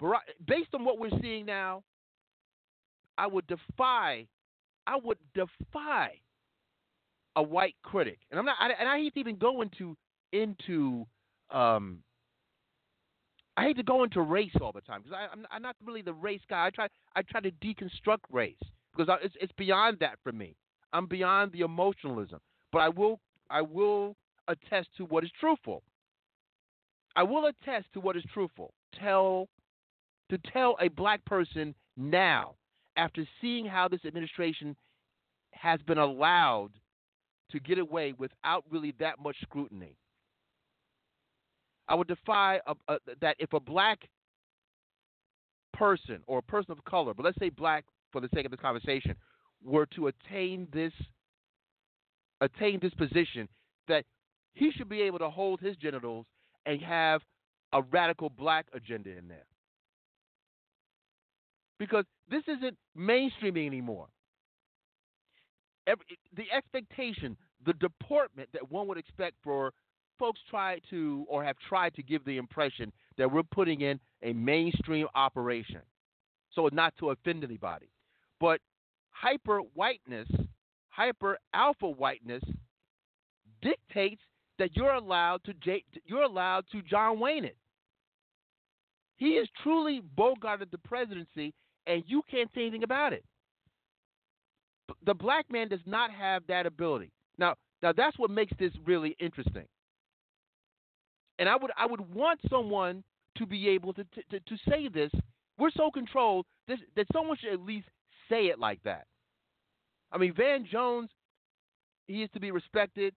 Barack, 0.00 0.20
based 0.46 0.74
on 0.74 0.84
what 0.84 0.98
we're 0.98 1.18
seeing 1.20 1.46
now, 1.46 1.82
I 3.16 3.26
would 3.26 3.46
defy, 3.46 4.26
I 4.86 4.96
would 5.02 5.18
defy 5.34 6.18
a 7.36 7.42
white 7.42 7.76
critic, 7.82 8.18
and 8.30 8.38
I'm 8.38 8.46
not, 8.46 8.56
I, 8.60 8.70
and 8.78 8.88
I 8.88 8.98
hate 8.98 9.14
to 9.14 9.20
even 9.20 9.36
go 9.36 9.62
into 9.62 9.96
into 10.32 11.06
um, 11.50 11.98
I 13.56 13.62
hate 13.64 13.76
to 13.76 13.82
go 13.82 14.02
into 14.02 14.20
race 14.20 14.50
all 14.60 14.72
the 14.72 14.80
time 14.80 15.02
because 15.02 15.16
I'm, 15.32 15.46
I'm 15.50 15.62
not 15.62 15.76
really 15.84 16.02
the 16.02 16.12
race 16.12 16.40
guy. 16.48 16.66
I 16.66 16.70
try 16.70 16.88
I 17.14 17.22
try 17.22 17.40
to 17.40 17.50
deconstruct 17.50 18.18
race 18.30 18.56
because 18.92 19.08
I, 19.08 19.24
it's 19.24 19.34
it's 19.40 19.52
beyond 19.56 19.98
that 20.00 20.18
for 20.22 20.32
me. 20.32 20.56
I'm 20.92 21.06
beyond 21.06 21.52
the 21.52 21.60
emotionalism, 21.60 22.40
but 22.72 22.80
I 22.80 22.88
will 22.88 23.20
I 23.50 23.62
will 23.62 24.16
attest 24.48 24.88
to 24.96 25.04
what 25.04 25.24
is 25.24 25.30
truthful. 25.38 25.82
I 27.16 27.22
will 27.22 27.46
attest 27.46 27.86
to 27.94 28.00
what 28.00 28.16
is 28.16 28.24
truthful. 28.32 28.74
Tell 29.00 29.48
to 30.30 30.38
tell 30.52 30.76
a 30.80 30.88
black 30.88 31.24
person 31.24 31.74
now, 31.96 32.54
after 32.96 33.26
seeing 33.40 33.66
how 33.66 33.88
this 33.88 34.04
administration 34.04 34.76
has 35.52 35.80
been 35.82 35.98
allowed 35.98 36.70
to 37.50 37.60
get 37.60 37.78
away 37.78 38.14
without 38.18 38.64
really 38.70 38.94
that 38.98 39.18
much 39.20 39.36
scrutiny. 39.42 39.96
I 41.88 41.94
would 41.94 42.08
defy 42.08 42.60
a, 42.66 42.74
a, 42.88 42.98
that 43.20 43.36
if 43.38 43.52
a 43.52 43.60
black 43.60 44.08
person 45.72 46.22
or 46.26 46.38
a 46.38 46.42
person 46.42 46.72
of 46.72 46.84
color, 46.84 47.14
but 47.14 47.24
let's 47.24 47.38
say 47.38 47.50
black 47.50 47.84
for 48.12 48.20
the 48.20 48.28
sake 48.34 48.44
of 48.44 48.50
this 48.50 48.60
conversation, 48.60 49.14
were 49.62 49.86
to 49.86 50.08
attain 50.08 50.68
this 50.72 50.92
attain 52.40 52.78
this 52.80 52.94
position, 52.94 53.48
that 53.88 54.04
he 54.54 54.70
should 54.72 54.88
be 54.88 55.02
able 55.02 55.18
to 55.18 55.30
hold 55.30 55.60
his 55.60 55.76
genitals 55.76 56.26
and 56.66 56.80
have 56.80 57.22
a 57.72 57.82
radical 57.82 58.28
black 58.28 58.66
agenda 58.72 59.10
in 59.16 59.28
there. 59.28 59.46
Because 61.84 62.06
this 62.30 62.42
isn't 62.48 62.76
mainstreaming 62.96 63.66
anymore. 63.66 64.06
Every, 65.86 66.06
the 66.34 66.46
expectation, 66.50 67.36
the 67.66 67.74
deportment 67.74 68.48
that 68.54 68.70
one 68.70 68.86
would 68.88 68.96
expect 68.96 69.34
for 69.42 69.72
folks 70.18 70.40
try 70.48 70.80
to 70.88 71.26
or 71.28 71.44
have 71.44 71.56
tried 71.68 71.94
to 71.94 72.02
give 72.02 72.24
the 72.24 72.38
impression 72.38 72.90
that 73.18 73.30
we're 73.30 73.42
putting 73.42 73.82
in 73.82 74.00
a 74.22 74.32
mainstream 74.32 75.06
operation 75.14 75.82
so 76.54 76.66
as 76.66 76.72
not 76.72 76.94
to 76.98 77.10
offend 77.10 77.44
anybody. 77.44 77.90
But 78.40 78.60
hyper 79.10 79.58
whiteness, 79.74 80.28
hyper 80.88 81.38
alpha 81.52 81.88
whiteness 81.88 82.42
dictates 83.60 84.22
that 84.58 84.74
you're 84.74 84.94
allowed 84.94 85.44
to 85.44 85.52
J- 85.54 85.84
you're 86.06 86.22
allowed 86.22 86.64
to 86.72 86.80
John 86.80 87.20
Wayne 87.20 87.44
it. 87.44 87.56
He 89.16 89.36
has 89.36 89.48
truly 89.62 90.00
bogarted 90.16 90.70
the 90.70 90.78
presidency, 90.78 91.52
and 91.86 92.02
you 92.06 92.22
can't 92.30 92.50
say 92.54 92.62
anything 92.62 92.82
about 92.82 93.12
it. 93.12 93.24
The 95.06 95.14
black 95.14 95.50
man 95.50 95.68
does 95.68 95.80
not 95.86 96.10
have 96.10 96.42
that 96.48 96.66
ability. 96.66 97.10
Now, 97.38 97.54
now 97.82 97.92
that's 97.92 98.18
what 98.18 98.30
makes 98.30 98.52
this 98.58 98.72
really 98.84 99.16
interesting. 99.18 99.66
And 101.38 101.48
I 101.48 101.56
would 101.56 101.70
I 101.76 101.86
would 101.86 102.14
want 102.14 102.40
someone 102.48 103.02
to 103.36 103.46
be 103.46 103.68
able 103.68 103.92
to 103.94 104.04
to, 104.30 104.40
to 104.40 104.56
say 104.68 104.88
this. 104.88 105.10
We're 105.58 105.70
so 105.70 105.90
controlled 105.90 106.46
this, 106.68 106.78
that 106.96 107.06
someone 107.12 107.36
should 107.40 107.52
at 107.52 107.60
least 107.60 107.86
say 108.28 108.46
it 108.46 108.58
like 108.58 108.82
that. 108.84 109.06
I 110.12 110.18
mean, 110.18 110.32
Van 110.34 110.66
Jones, 110.70 111.10
he 112.06 112.22
is 112.22 112.30
to 112.34 112.40
be 112.40 112.50
respected, 112.50 113.14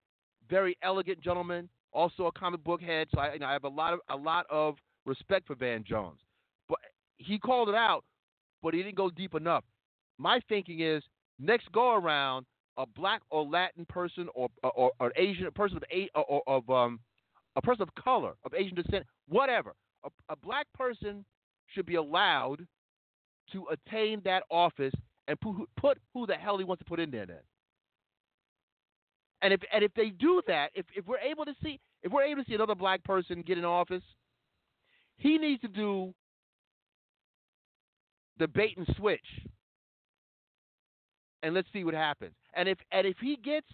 very 0.50 0.78
elegant 0.82 1.22
gentleman, 1.22 1.70
also 1.94 2.26
a 2.26 2.32
comic 2.32 2.64
book 2.64 2.82
head. 2.82 3.08
So 3.14 3.20
I, 3.20 3.34
you 3.34 3.40
know, 3.40 3.48
I 3.48 3.54
have 3.54 3.64
a 3.64 3.70
lot 3.70 3.94
of 3.94 4.00
a 4.10 4.16
lot 4.16 4.46
of 4.50 4.76
respect 5.06 5.48
for 5.48 5.56
Van 5.56 5.84
Jones. 5.84 6.20
But 6.70 6.80
he 7.18 7.40
called 7.40 7.70
it 7.70 7.76
out, 7.76 8.04
but 8.62 8.74
he 8.74 8.84
didn't 8.84 8.96
go 8.96 9.10
deep 9.10 9.36
enough. 9.36 9.64
My 10.18 10.40
thinking 10.50 10.82
is 10.82 11.04
next 11.40 11.72
go 11.72 11.96
around, 11.96 12.46
a 12.78 12.86
black 12.86 13.22
or 13.30 13.44
Latin 13.44 13.86
person 13.88 14.28
or 14.34 14.50
or, 14.64 14.92
or 15.00 15.12
Asian 15.16 15.50
person 15.52 15.78
of 15.78 15.84
or, 16.16 16.42
of 16.48 16.70
um 16.70 17.00
a 17.56 17.62
person 17.62 17.82
of 17.82 17.90
color 17.96 18.36
of 18.46 18.54
Asian 18.54 18.76
descent, 18.76 19.06
whatever, 19.28 19.74
a, 20.04 20.10
a 20.30 20.36
black 20.36 20.68
person 20.74 21.26
should 21.68 21.86
be 21.86 21.96
allowed 21.96 22.66
to 23.52 23.66
attain 23.72 24.22
that 24.24 24.44
office 24.50 24.94
and 25.28 25.40
put, 25.42 25.56
put 25.76 25.98
who 26.14 26.26
the 26.26 26.36
hell 26.36 26.58
he 26.58 26.64
wants 26.64 26.80
to 26.80 26.86
put 26.86 27.00
in 27.00 27.12
there 27.12 27.26
then. 27.26 27.40
And 29.42 29.54
if 29.54 29.62
and 29.72 29.84
if 29.84 29.94
they 29.94 30.10
do 30.10 30.42
that, 30.48 30.72
if, 30.74 30.86
if 30.96 31.06
we're 31.06 31.20
able 31.20 31.46
to 31.46 31.54
see 31.64 31.80
if 32.02 32.12
we're 32.12 32.24
able 32.24 32.44
to 32.44 32.50
see 32.50 32.56
another 32.56 32.76
black 32.76 33.04
person 33.04 33.44
get 33.46 33.58
in 33.58 33.66
office, 33.66 34.02
he 35.18 35.38
needs 35.38 35.62
to 35.62 35.68
do 35.68 36.14
the 38.40 38.48
bait 38.48 38.78
and 38.78 38.88
switch. 38.98 39.26
And 41.44 41.54
let's 41.54 41.68
see 41.72 41.84
what 41.84 41.94
happens. 41.94 42.34
And 42.56 42.68
if 42.68 42.78
and 42.92 43.06
if 43.06 43.18
he 43.22 43.38
gets 43.38 43.68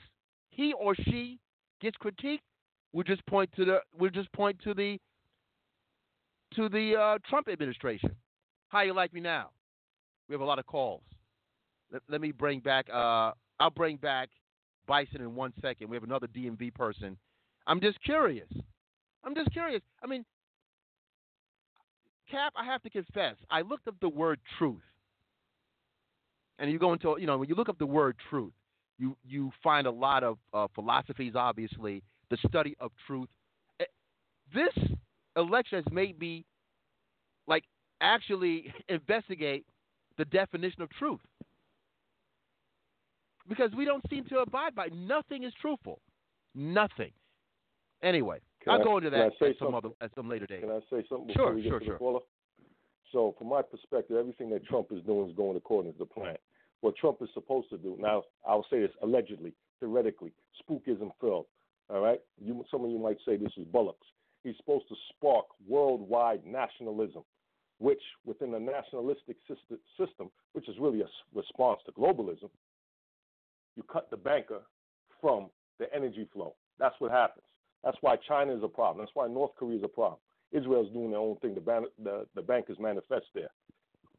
he 0.49 0.73
or 0.73 0.95
she 0.95 1.40
gets 1.81 1.98
critiqued, 1.98 2.40
we'll 2.91 3.03
just 3.03 3.26
point 3.26 3.49
to 3.56 3.65
the 3.65 3.80
we'll 3.98 4.11
just 4.11 4.31
point 4.34 4.60
to 4.64 4.73
the 4.73 4.99
to 6.56 6.69
the 6.69 6.95
uh, 6.95 7.18
Trump 7.30 7.48
administration. 7.48 8.11
How 8.69 8.81
you 8.81 8.94
like 8.94 9.14
me 9.14 9.22
now? 9.22 9.49
We 10.27 10.34
have 10.34 10.41
a 10.41 10.45
lot 10.45 10.60
of 10.60 10.65
calls. 10.65 11.03
Let, 11.91 12.02
let 12.10 12.22
me 12.22 12.31
bring 12.31 12.60
back. 12.60 12.88
Uh, 12.91 13.31
I'll 13.60 13.69
bring 13.76 13.98
back 13.98 14.30
Bison 14.88 15.22
in 15.22 15.35
one 15.35 15.53
second. 15.61 15.90
We 15.90 15.95
have 15.95 16.03
another 16.03 16.27
DMV 16.27 16.73
person. 16.73 17.18
I'm 17.68 17.80
just 17.80 18.02
curious. 18.03 18.49
I'm 19.23 19.35
just 19.35 19.52
curious. 19.52 19.81
I 20.03 20.07
mean, 20.07 20.26
Cap, 22.34 22.53
I 22.55 22.65
have 22.65 22.81
to 22.81 22.89
confess, 22.89 23.35
I 23.51 23.61
looked 23.61 23.88
up 23.88 23.93
the 24.01 24.10
word 24.10 24.39
truth. 24.57 24.81
And 26.57 26.72
you 26.72 26.80
go 26.80 26.91
into, 26.91 27.15
you 27.19 27.27
know, 27.27 27.38
when 27.38 27.47
you 27.47 27.53
look 27.53 27.69
up 27.69 27.77
the 27.77 27.85
word 27.85 28.15
truth, 28.31 28.53
you, 28.97 29.15
you 29.23 29.51
find 29.64 29.85
a 29.85 29.91
lot 29.91 30.23
of 30.23 30.39
uh, 30.51 30.65
philosophies, 30.73 31.34
obviously, 31.35 32.01
the 32.31 32.38
study 32.47 32.76
of 32.80 32.91
truth. 33.05 33.30
Eh, 33.80 33.85
this 34.51 34.73
election 35.35 35.84
has 35.84 35.93
made 35.93 36.19
me, 36.19 36.43
like, 37.45 37.65
actually 38.01 38.73
investigate 38.89 39.68
the 40.18 40.26
definition 40.26 40.81
of 40.81 40.89
truth. 40.89 41.19
Because 43.47 43.69
we 43.77 43.85
don't 43.85 44.03
seem 44.10 44.26
to 44.26 44.39
abide 44.39 44.73
by 44.73 44.88
nothing 44.91 45.43
is 45.43 45.53
truthful. 45.61 45.99
Nothing. 46.55 47.11
Anyway, 48.01 48.39
can 48.64 48.73
I'll 48.73 48.81
I, 48.81 48.84
go 48.84 48.98
into 48.98 49.10
that 49.10 49.34
say 49.40 49.49
at 49.49 49.60
some 49.60 49.76
other 49.76 49.90
at 50.02 50.11
some 50.15 50.30
later 50.30 50.45
date. 50.45 50.61
Can 50.61 50.69
I 50.72 50.80
say 50.90 51.06
something 51.10 51.27
before 51.27 51.48
Sure, 51.48 51.56
we 51.56 51.61
get 51.61 51.69
sure, 51.69 51.80
to 51.80 51.85
sure. 51.85 51.94
the 51.95 51.99
caller? 51.99 52.19
So, 53.11 53.35
from 53.38 53.49
my 53.49 53.61
perspective, 53.61 54.18
everything 54.18 54.49
that 54.49 54.65
Trump 54.65 54.88
is 54.91 55.03
doing 55.03 55.30
is 55.30 55.35
going 55.35 55.56
according 55.56 55.94
to 55.94 55.99
the 55.99 56.06
plan. 56.06 56.35
What 56.81 56.95
Trump 56.95 57.18
is 57.22 57.30
supposed 57.34 57.69
to 57.69 57.77
do 57.77 57.95
now, 57.99 58.23
I'll 58.45 58.65
say 58.69 58.81
this 58.81 58.91
allegedly, 59.02 59.53
theoretically, 59.80 60.34
spookism 60.61 61.11
filled. 61.22 61.45
All 61.90 62.02
right, 62.02 62.19
you, 62.41 62.65
some 62.72 62.84
of 62.84 62.90
you 62.90 62.98
might 62.98 63.18
say 63.26 63.38
this 63.38 63.52
is 63.57 63.65
bullocks. 63.72 64.07
He's 64.44 64.57
supposed 64.57 64.88
to 64.90 64.95
spark 65.10 65.45
worldwide 65.68 66.45
nationalism, 66.45 67.23
which 67.77 68.02
within 68.26 68.52
the 68.52 68.60
nationalistic 68.60 69.38
system, 69.98 70.30
which 70.53 70.68
is 70.68 70.76
really 70.80 71.02
a 71.02 71.07
response 71.35 71.81
to 71.85 71.91
globalism, 71.91 72.49
you 73.76 73.84
cut 73.84 74.10
the 74.10 74.18
banker 74.18 74.61
from 75.22 75.49
the 75.80 75.94
energy 75.94 76.27
flow. 76.34 76.56
That's 76.80 76.95
what 76.99 77.11
happens. 77.11 77.45
That's 77.84 77.97
why 78.01 78.15
China 78.27 78.55
is 78.55 78.64
a 78.64 78.68
problem. 78.68 79.03
That's 79.03 79.15
why 79.15 79.27
North 79.27 79.51
Korea 79.57 79.77
is 79.77 79.84
a 79.84 79.89
problem. 79.89 80.19
Israel's 80.51 80.91
doing 80.93 81.11
their 81.11 81.19
own 81.19 81.38
thing. 81.38 81.55
The, 81.55 81.61
ban- 81.61 81.85
the, 82.03 82.26
the 82.35 82.41
bankers 82.41 82.77
manifest 82.80 83.26
there. 83.34 83.49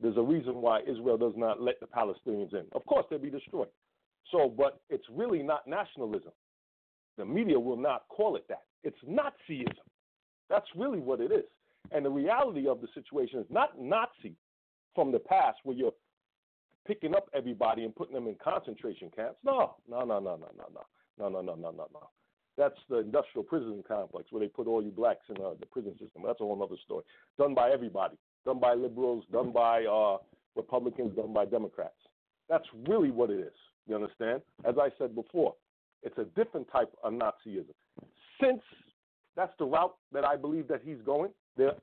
There's 0.01 0.17
a 0.17 0.23
reason 0.23 0.57
why 0.57 0.81
Israel 0.81 1.17
does 1.17 1.35
not 1.37 1.61
let 1.63 1.81
the 1.81 1.87
Palestinians 1.87 2.53
in. 2.53 2.67
Of 2.73 2.85
course, 2.87 3.07
they'll 3.09 3.19
be 3.19 3.31
destroyed. 3.31 3.69
So, 4.33 4.49
but 4.49 4.81
it's 4.91 5.05
really 5.11 5.43
not 5.43 5.67
nationalism. 5.67 6.33
The 7.17 7.25
media 7.25 7.59
will 7.59 7.77
not 7.77 8.09
call 8.09 8.37
it 8.37 8.45
that. 8.49 8.63
It's 8.83 8.99
Nazism. 9.09 9.73
That's 10.51 10.67
really 10.77 10.99
what 10.99 11.21
it 11.21 11.31
is. 11.31 11.45
And 11.93 12.05
the 12.05 12.11
reality 12.11 12.67
of 12.67 12.81
the 12.81 12.89
situation 12.93 13.39
is 13.39 13.47
not 13.51 13.81
Nazi 13.81 14.35
from 14.95 15.13
the 15.13 15.19
past 15.19 15.59
where 15.63 15.77
you're 15.77 15.93
picking 16.87 17.15
up 17.15 17.31
everybody 17.35 17.85
and 17.85 17.95
putting 17.95 18.15
them 18.15 18.27
in 18.27 18.37
concentration 18.43 19.11
camps. 19.15 19.39
No, 19.45 19.77
no, 19.89 20.01
no, 20.01 20.19
no, 20.19 20.37
no, 20.37 20.49
no, 20.57 20.67
no, 20.75 20.83
no, 21.19 21.29
no, 21.29 21.41
no, 21.41 21.55
no, 21.55 21.71
no, 21.71 21.89
no. 21.93 22.09
That's 22.57 22.79
the 22.89 22.99
industrial 22.99 23.45
prison 23.45 23.83
complex 23.87 24.27
where 24.31 24.41
they 24.41 24.49
put 24.49 24.67
all 24.67 24.83
you 24.83 24.91
blacks 24.91 25.27
in 25.29 25.37
uh, 25.43 25.55
the 25.59 25.67
prison 25.67 25.93
system. 25.93 26.23
That's 26.25 26.41
a 26.41 26.45
whole 26.45 26.63
other 26.63 26.77
story. 26.85 27.05
Done 27.39 27.55
by 27.55 27.71
everybody. 27.71 28.17
Done 28.45 28.61
by 28.61 28.75
liberals. 28.75 29.25
Done 29.33 29.53
by 29.53 29.85
uh, 29.85 30.19
Republicans. 30.57 31.17
Done 31.17 31.33
by 31.33 31.45
Democrats. 31.47 31.95
That's 32.49 32.67
really 32.87 33.11
what 33.11 33.31
it 33.31 33.41
is. 33.41 33.55
You 33.87 33.97
understand? 33.97 34.43
As 34.65 34.77
I 34.81 34.89
said 34.99 35.15
before, 35.15 35.55
it's 36.03 36.17
a 36.19 36.25
different 36.37 36.71
type 36.71 36.93
of 37.03 37.13
Nazism. 37.13 37.75
Since 38.41 38.63
that's 39.37 39.53
the 39.59 39.65
route 39.65 39.95
that 40.13 40.25
I 40.25 40.37
believe 40.37 40.69
that 40.69 40.81
he's 40.85 40.99
going, 41.05 41.31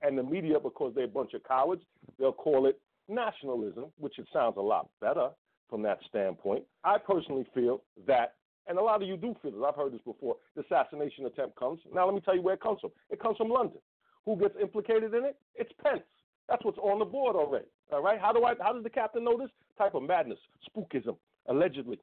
and 0.01 0.17
the 0.17 0.23
media, 0.23 0.59
because 0.59 0.93
they're 0.95 1.05
a 1.05 1.07
bunch 1.07 1.33
of 1.33 1.43
cowards, 1.43 1.81
they'll 2.19 2.33
call 2.33 2.65
it 2.65 2.79
nationalism, 3.07 3.85
which 3.99 4.19
it 4.19 4.27
sounds 4.33 4.55
a 4.57 4.61
lot 4.61 4.89
better 4.99 5.29
from 5.69 5.81
that 5.83 5.99
standpoint. 6.07 6.63
I 6.83 6.97
personally 6.97 7.45
feel 7.53 7.81
that, 8.07 8.35
and 8.67 8.77
a 8.77 8.81
lot 8.81 9.01
of 9.01 9.07
you 9.07 9.17
do 9.17 9.35
feel 9.41 9.51
this. 9.51 9.61
I've 9.67 9.75
heard 9.75 9.93
this 9.93 10.01
before. 10.05 10.35
The 10.55 10.61
assassination 10.61 11.25
attempt 11.25 11.55
comes. 11.57 11.79
Now 11.93 12.05
let 12.05 12.15
me 12.15 12.21
tell 12.21 12.35
you 12.35 12.41
where 12.41 12.53
it 12.53 12.61
comes 12.61 12.79
from. 12.79 12.91
It 13.09 13.19
comes 13.19 13.37
from 13.37 13.49
London. 13.49 13.79
Who 14.25 14.37
gets 14.37 14.55
implicated 14.61 15.13
in 15.13 15.25
it? 15.25 15.37
It's 15.55 15.71
Pence. 15.83 16.03
That's 16.47 16.63
what's 16.63 16.77
on 16.77 16.99
the 16.99 17.05
board 17.05 17.35
already. 17.35 17.65
All 17.91 18.01
right. 18.03 18.19
How 18.19 18.31
do 18.31 18.43
I? 18.43 18.53
How 18.59 18.73
does 18.73 18.83
the 18.83 18.89
captain 18.89 19.23
know 19.23 19.37
this 19.37 19.49
type 19.77 19.95
of 19.95 20.03
madness, 20.03 20.39
spookism, 20.69 21.15
allegedly? 21.47 21.99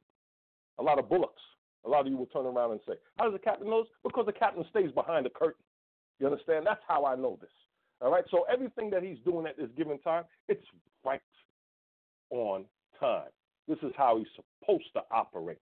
A 0.78 0.82
lot 0.82 0.98
of 0.98 1.08
bullocks. 1.08 1.42
A 1.84 1.88
lot 1.88 2.00
of 2.00 2.06
you 2.08 2.16
will 2.16 2.26
turn 2.26 2.46
around 2.46 2.72
and 2.72 2.80
say, 2.86 2.94
"How 3.16 3.24
does 3.24 3.34
the 3.34 3.38
captain 3.38 3.68
know 3.68 3.82
this?" 3.82 3.92
Because 4.02 4.26
the 4.26 4.32
captain 4.32 4.64
stays 4.70 4.90
behind 4.92 5.26
the 5.26 5.30
curtain. 5.30 5.62
You 6.18 6.26
understand? 6.26 6.66
That's 6.66 6.82
how 6.88 7.04
I 7.04 7.14
know 7.14 7.38
this. 7.40 7.50
All 8.00 8.10
right. 8.10 8.24
So 8.30 8.44
everything 8.50 8.90
that 8.90 9.02
he's 9.02 9.18
doing 9.24 9.46
at 9.46 9.56
this 9.56 9.70
given 9.76 9.98
time, 10.00 10.24
it's 10.48 10.64
right 11.04 11.20
on 12.30 12.64
time. 12.98 13.30
This 13.68 13.78
is 13.82 13.92
how 13.96 14.18
he's 14.18 14.26
supposed 14.34 14.92
to 14.94 15.02
operate. 15.10 15.58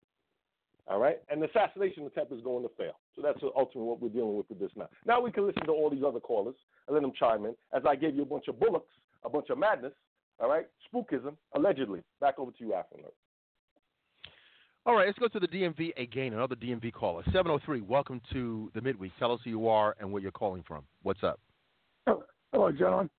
All 0.91 0.99
right. 0.99 1.19
And 1.31 1.41
the 1.41 1.49
assassination 1.49 2.05
attempt 2.05 2.33
is 2.33 2.43
going 2.43 2.65
to 2.65 2.71
fail. 2.77 2.99
So 3.17 3.23
that's 3.23 3.39
ultimately 3.43 3.89
what 3.89 4.03
we're 4.03 4.09
dealing 4.09 4.37
with 4.37 4.47
with 4.51 4.59
this 4.59 4.73
now. 4.77 4.89
Now 5.07 5.21
we 5.23 5.31
can 5.31 5.47
listen 5.47 5.65
to 5.65 5.73
all 5.73 5.89
these 5.89 6.03
other 6.05 6.21
callers 6.21 6.57
and 6.87 6.95
let 6.95 7.01
them 7.01 7.13
chime 7.19 7.47
in. 7.47 7.55
As 7.73 7.85
I 7.89 7.95
gave 7.95 8.17
you 8.17 8.23
a 8.23 8.27
bunch 8.27 8.49
of 8.49 8.59
bullocks 8.59 8.93
a 9.25 9.29
bunch 9.29 9.51
of 9.51 9.59
madness. 9.59 9.93
All 10.39 10.49
right, 10.49 10.67
spookism, 10.93 11.37
allegedly. 11.55 12.03
Back 12.21 12.39
over 12.39 12.51
to 12.51 12.59
you, 12.61 12.75
Afro. 12.75 12.99
All 14.87 14.95
right, 14.95 15.07
let's 15.07 15.19
go 15.19 15.29
to 15.29 15.39
the 15.39 15.47
DMV 15.47 15.99
again. 15.99 16.33
Another 16.33 16.57
DMV 16.57 16.93
caller, 16.93 17.23
703. 17.27 17.83
Welcome 17.83 18.21
to 18.33 18.71
the 18.75 18.81
midweek. 18.81 19.13
Tell 19.19 19.33
us 19.33 19.41
who 19.45 19.51
you 19.51 19.69
are 19.69 19.95
and 20.01 20.11
where 20.11 20.23
you're 20.23 20.33
calling 20.33 20.65
from. 20.67 20.85
What's 21.03 21.23
up? 21.23 21.39
Oh, 22.07 22.25
hello, 22.53 22.73
gentlemen. 22.73 23.11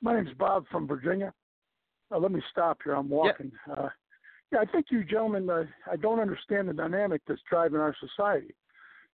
My 0.00 0.14
name's 0.14 0.34
Bob 0.38 0.64
from 0.70 0.86
Virginia. 0.86 1.34
Uh, 2.10 2.18
let 2.18 2.32
me 2.32 2.40
stop 2.50 2.78
here. 2.82 2.94
I'm 2.94 3.10
walking. 3.10 3.52
Yeah, 3.68 3.74
uh, 3.74 3.88
yeah 4.52 4.60
I 4.60 4.64
think 4.64 4.86
you 4.90 5.04
gentlemen, 5.04 5.48
uh, 5.48 5.64
I 5.90 5.96
don't 5.96 6.20
understand 6.20 6.68
the 6.68 6.72
dynamic 6.72 7.22
that's 7.26 7.40
driving 7.48 7.80
our 7.80 7.94
society, 8.00 8.54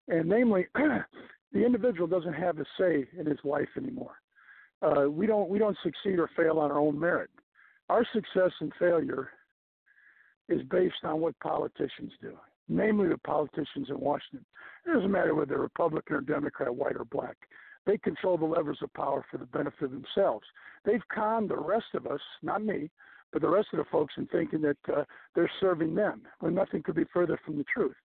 and 0.09 0.29
namely, 0.29 0.67
the 0.75 1.65
individual 1.65 2.07
doesn't 2.07 2.35
have 2.35 2.59
a 2.59 2.65
say 2.79 3.07
in 3.19 3.27
his 3.27 3.39
life 3.45 3.69
anymore. 3.77 4.17
Uh, 4.83 5.09
we 5.11 5.27
don't 5.27 5.49
we 5.49 5.59
don't 5.59 5.77
succeed 5.83 6.19
or 6.19 6.31
fail 6.37 6.59
on 6.59 6.71
our 6.71 6.79
own 6.79 6.99
merit. 6.99 7.31
Our 7.89 8.05
success 8.13 8.51
and 8.61 8.73
failure 8.79 9.31
is 10.49 10.63
based 10.71 11.05
on 11.05 11.21
what 11.21 11.39
politicians 11.41 12.13
do, 12.21 12.37
namely 12.69 13.09
the 13.09 13.19
politicians 13.19 13.89
in 13.89 13.99
Washington. 13.99 14.45
It 14.87 14.93
doesn't 14.93 15.11
matter 15.11 15.35
whether 15.35 15.51
they're 15.51 15.59
Republican 15.59 16.17
or 16.17 16.21
Democrat, 16.21 16.75
white 16.75 16.97
or 16.97 17.05
black. 17.05 17.37
They 17.87 17.99
control 17.99 18.37
the 18.37 18.45
levers 18.45 18.79
of 18.83 18.93
power 18.95 19.25
for 19.31 19.39
the 19.39 19.47
benefit 19.47 19.85
of 19.85 19.91
themselves. 19.93 20.47
They've 20.85 21.09
conned 21.13 21.51
the 21.51 21.57
rest 21.57 21.87
of 21.95 22.07
us, 22.07 22.21
not 22.43 22.65
me, 22.65 22.91
but 23.33 23.43
the 23.43 23.49
rest 23.49 23.69
of 23.73 23.79
the 23.79 23.85
folks 23.91 24.15
in 24.17 24.27
thinking 24.27 24.63
that 24.63 24.77
uh, 24.95 25.05
they're 25.35 25.51
serving 25.61 25.95
them 25.95 26.23
when 26.41 26.55
nothing 26.55 26.83
could 26.83 26.95
be 26.95 27.05
further 27.13 27.39
from 27.45 27.59
the 27.59 27.65
truth. 27.65 27.97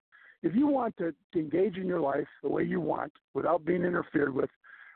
If 0.44 0.56
you 0.56 0.68
want 0.68 0.98
to, 0.98 1.14
to 1.34 1.40
engage 1.40 1.78
in 1.78 1.86
your 1.86 2.00
life 2.00 2.28
the 2.42 2.50
way 2.50 2.64
you 2.64 2.82
want 2.82 3.14
without 3.34 3.64
being 3.64 3.84
interfered 3.84 4.34
with, 4.34 4.50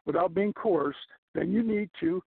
without 0.06 0.34
being 0.34 0.53
coerced, 0.53 0.97
then 1.34 1.52
you 1.52 1.61
need 1.61 1.89
to 1.99 2.22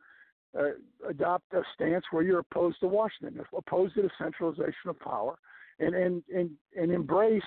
uh, 0.59 0.71
adopt 1.09 1.53
a 1.53 1.63
stance 1.75 2.05
where 2.11 2.23
you're 2.23 2.39
opposed 2.41 2.81
to 2.81 2.87
Washington, 2.87 3.41
opposed 3.57 3.95
to 3.95 4.03
the 4.03 4.11
centralization 4.19 4.89
of 4.89 4.99
power, 5.01 5.37
and 5.81 5.95
and 5.95 6.23
and, 6.35 6.51
and 6.77 6.93
embrace 6.93 7.43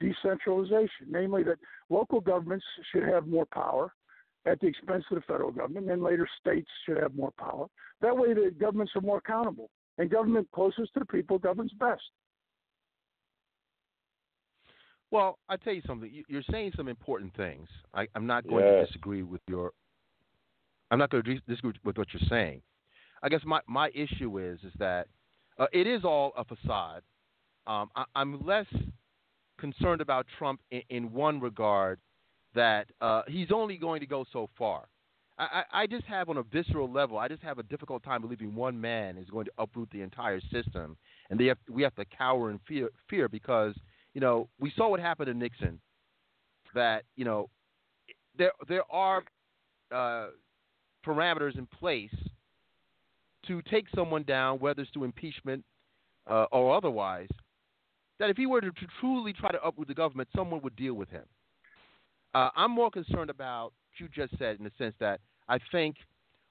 decentralization, 0.00 1.06
namely 1.08 1.42
that 1.42 1.58
local 1.88 2.20
governments 2.20 2.64
should 2.92 3.02
have 3.04 3.26
more 3.26 3.46
power 3.46 3.92
at 4.46 4.60
the 4.60 4.66
expense 4.66 5.04
of 5.10 5.16
the 5.16 5.22
federal 5.22 5.50
government, 5.50 5.90
and 5.90 6.02
later 6.02 6.28
states 6.40 6.68
should 6.84 6.98
have 6.98 7.14
more 7.14 7.32
power. 7.38 7.66
That 8.00 8.16
way, 8.16 8.34
the 8.34 8.50
governments 8.58 8.92
are 8.94 9.00
more 9.00 9.18
accountable, 9.18 9.70
and 9.98 10.10
government 10.10 10.48
closest 10.52 10.92
to 10.94 11.00
the 11.00 11.06
people 11.06 11.38
governs 11.38 11.72
best. 11.78 12.02
Well, 15.10 15.38
I 15.48 15.56
tell 15.56 15.72
you 15.72 15.82
something. 15.86 16.10
You're 16.28 16.42
saying 16.50 16.72
some 16.76 16.88
important 16.88 17.36
things. 17.36 17.68
I, 17.92 18.08
am 18.16 18.26
not 18.26 18.48
going 18.48 18.64
yes. 18.64 18.80
to 18.80 18.86
disagree 18.86 19.22
with 19.22 19.40
your 19.46 19.72
I'm 20.90 20.98
not 20.98 21.10
going 21.10 21.24
to 21.24 21.34
disagree 21.46 21.72
with 21.84 21.96
what 21.96 22.08
you're 22.12 22.28
saying. 22.28 22.62
I 23.22 23.28
guess 23.28 23.40
my, 23.44 23.60
my 23.66 23.90
issue 23.94 24.38
is 24.38 24.60
is 24.64 24.72
that 24.78 25.08
uh, 25.58 25.66
it 25.72 25.86
is 25.86 26.04
all 26.04 26.32
a 26.36 26.44
facade. 26.44 27.02
Um, 27.66 27.90
I, 27.96 28.04
am 28.16 28.44
less 28.44 28.66
concerned 29.58 30.00
about 30.00 30.26
Trump 30.38 30.60
in, 30.70 30.82
in 30.90 31.12
one 31.12 31.40
regard 31.40 32.00
that 32.54 32.86
uh, 33.00 33.22
he's 33.26 33.48
only 33.52 33.76
going 33.76 34.00
to 34.00 34.06
go 34.06 34.24
so 34.32 34.48
far. 34.58 34.84
I, 35.36 35.64
I, 35.72 35.86
just 35.88 36.04
have 36.04 36.28
on 36.28 36.36
a 36.36 36.44
visceral 36.44 36.90
level, 36.90 37.18
I 37.18 37.26
just 37.26 37.42
have 37.42 37.58
a 37.58 37.64
difficult 37.64 38.04
time 38.04 38.22
believing 38.22 38.54
one 38.54 38.80
man 38.80 39.18
is 39.18 39.28
going 39.28 39.46
to 39.46 39.50
uproot 39.58 39.88
the 39.90 40.00
entire 40.00 40.40
system, 40.52 40.96
and 41.28 41.40
they 41.40 41.46
have, 41.46 41.58
we 41.68 41.82
have 41.82 41.94
to 41.96 42.04
cower 42.04 42.52
in 42.52 42.60
fear, 42.68 42.88
fear 43.10 43.28
because 43.28 43.74
you 44.14 44.20
know 44.20 44.48
we 44.60 44.72
saw 44.76 44.88
what 44.88 45.00
happened 45.00 45.26
to 45.26 45.34
Nixon. 45.34 45.80
That 46.72 47.04
you 47.16 47.24
know 47.24 47.50
there 48.38 48.52
there 48.68 48.84
are 48.90 49.24
uh, 49.92 50.28
parameters 51.04 51.58
in 51.58 51.66
place 51.66 52.14
to 53.48 53.60
take 53.62 53.86
someone 53.94 54.22
down, 54.22 54.58
whether 54.58 54.82
it's 54.82 54.90
through 54.92 55.04
impeachment 55.04 55.64
uh, 56.30 56.46
or 56.52 56.76
otherwise, 56.76 57.28
that 58.18 58.30
if 58.30 58.36
he 58.36 58.46
were 58.46 58.60
to, 58.60 58.70
to, 58.70 58.86
truly 59.00 59.32
try 59.32 59.50
to 59.50 59.62
uproot 59.62 59.88
the 59.88 59.94
government, 59.94 60.28
someone 60.34 60.62
would 60.62 60.76
deal 60.76 60.94
with 60.94 61.10
him. 61.10 61.24
Uh, 62.34 62.48
I'm 62.56 62.70
more 62.70 62.90
concerned 62.90 63.30
about 63.30 63.72
you 63.98 64.08
just 64.08 64.36
said 64.38 64.56
in 64.58 64.64
the 64.64 64.72
sense 64.78 64.94
that 65.00 65.20
I 65.48 65.58
think 65.72 65.96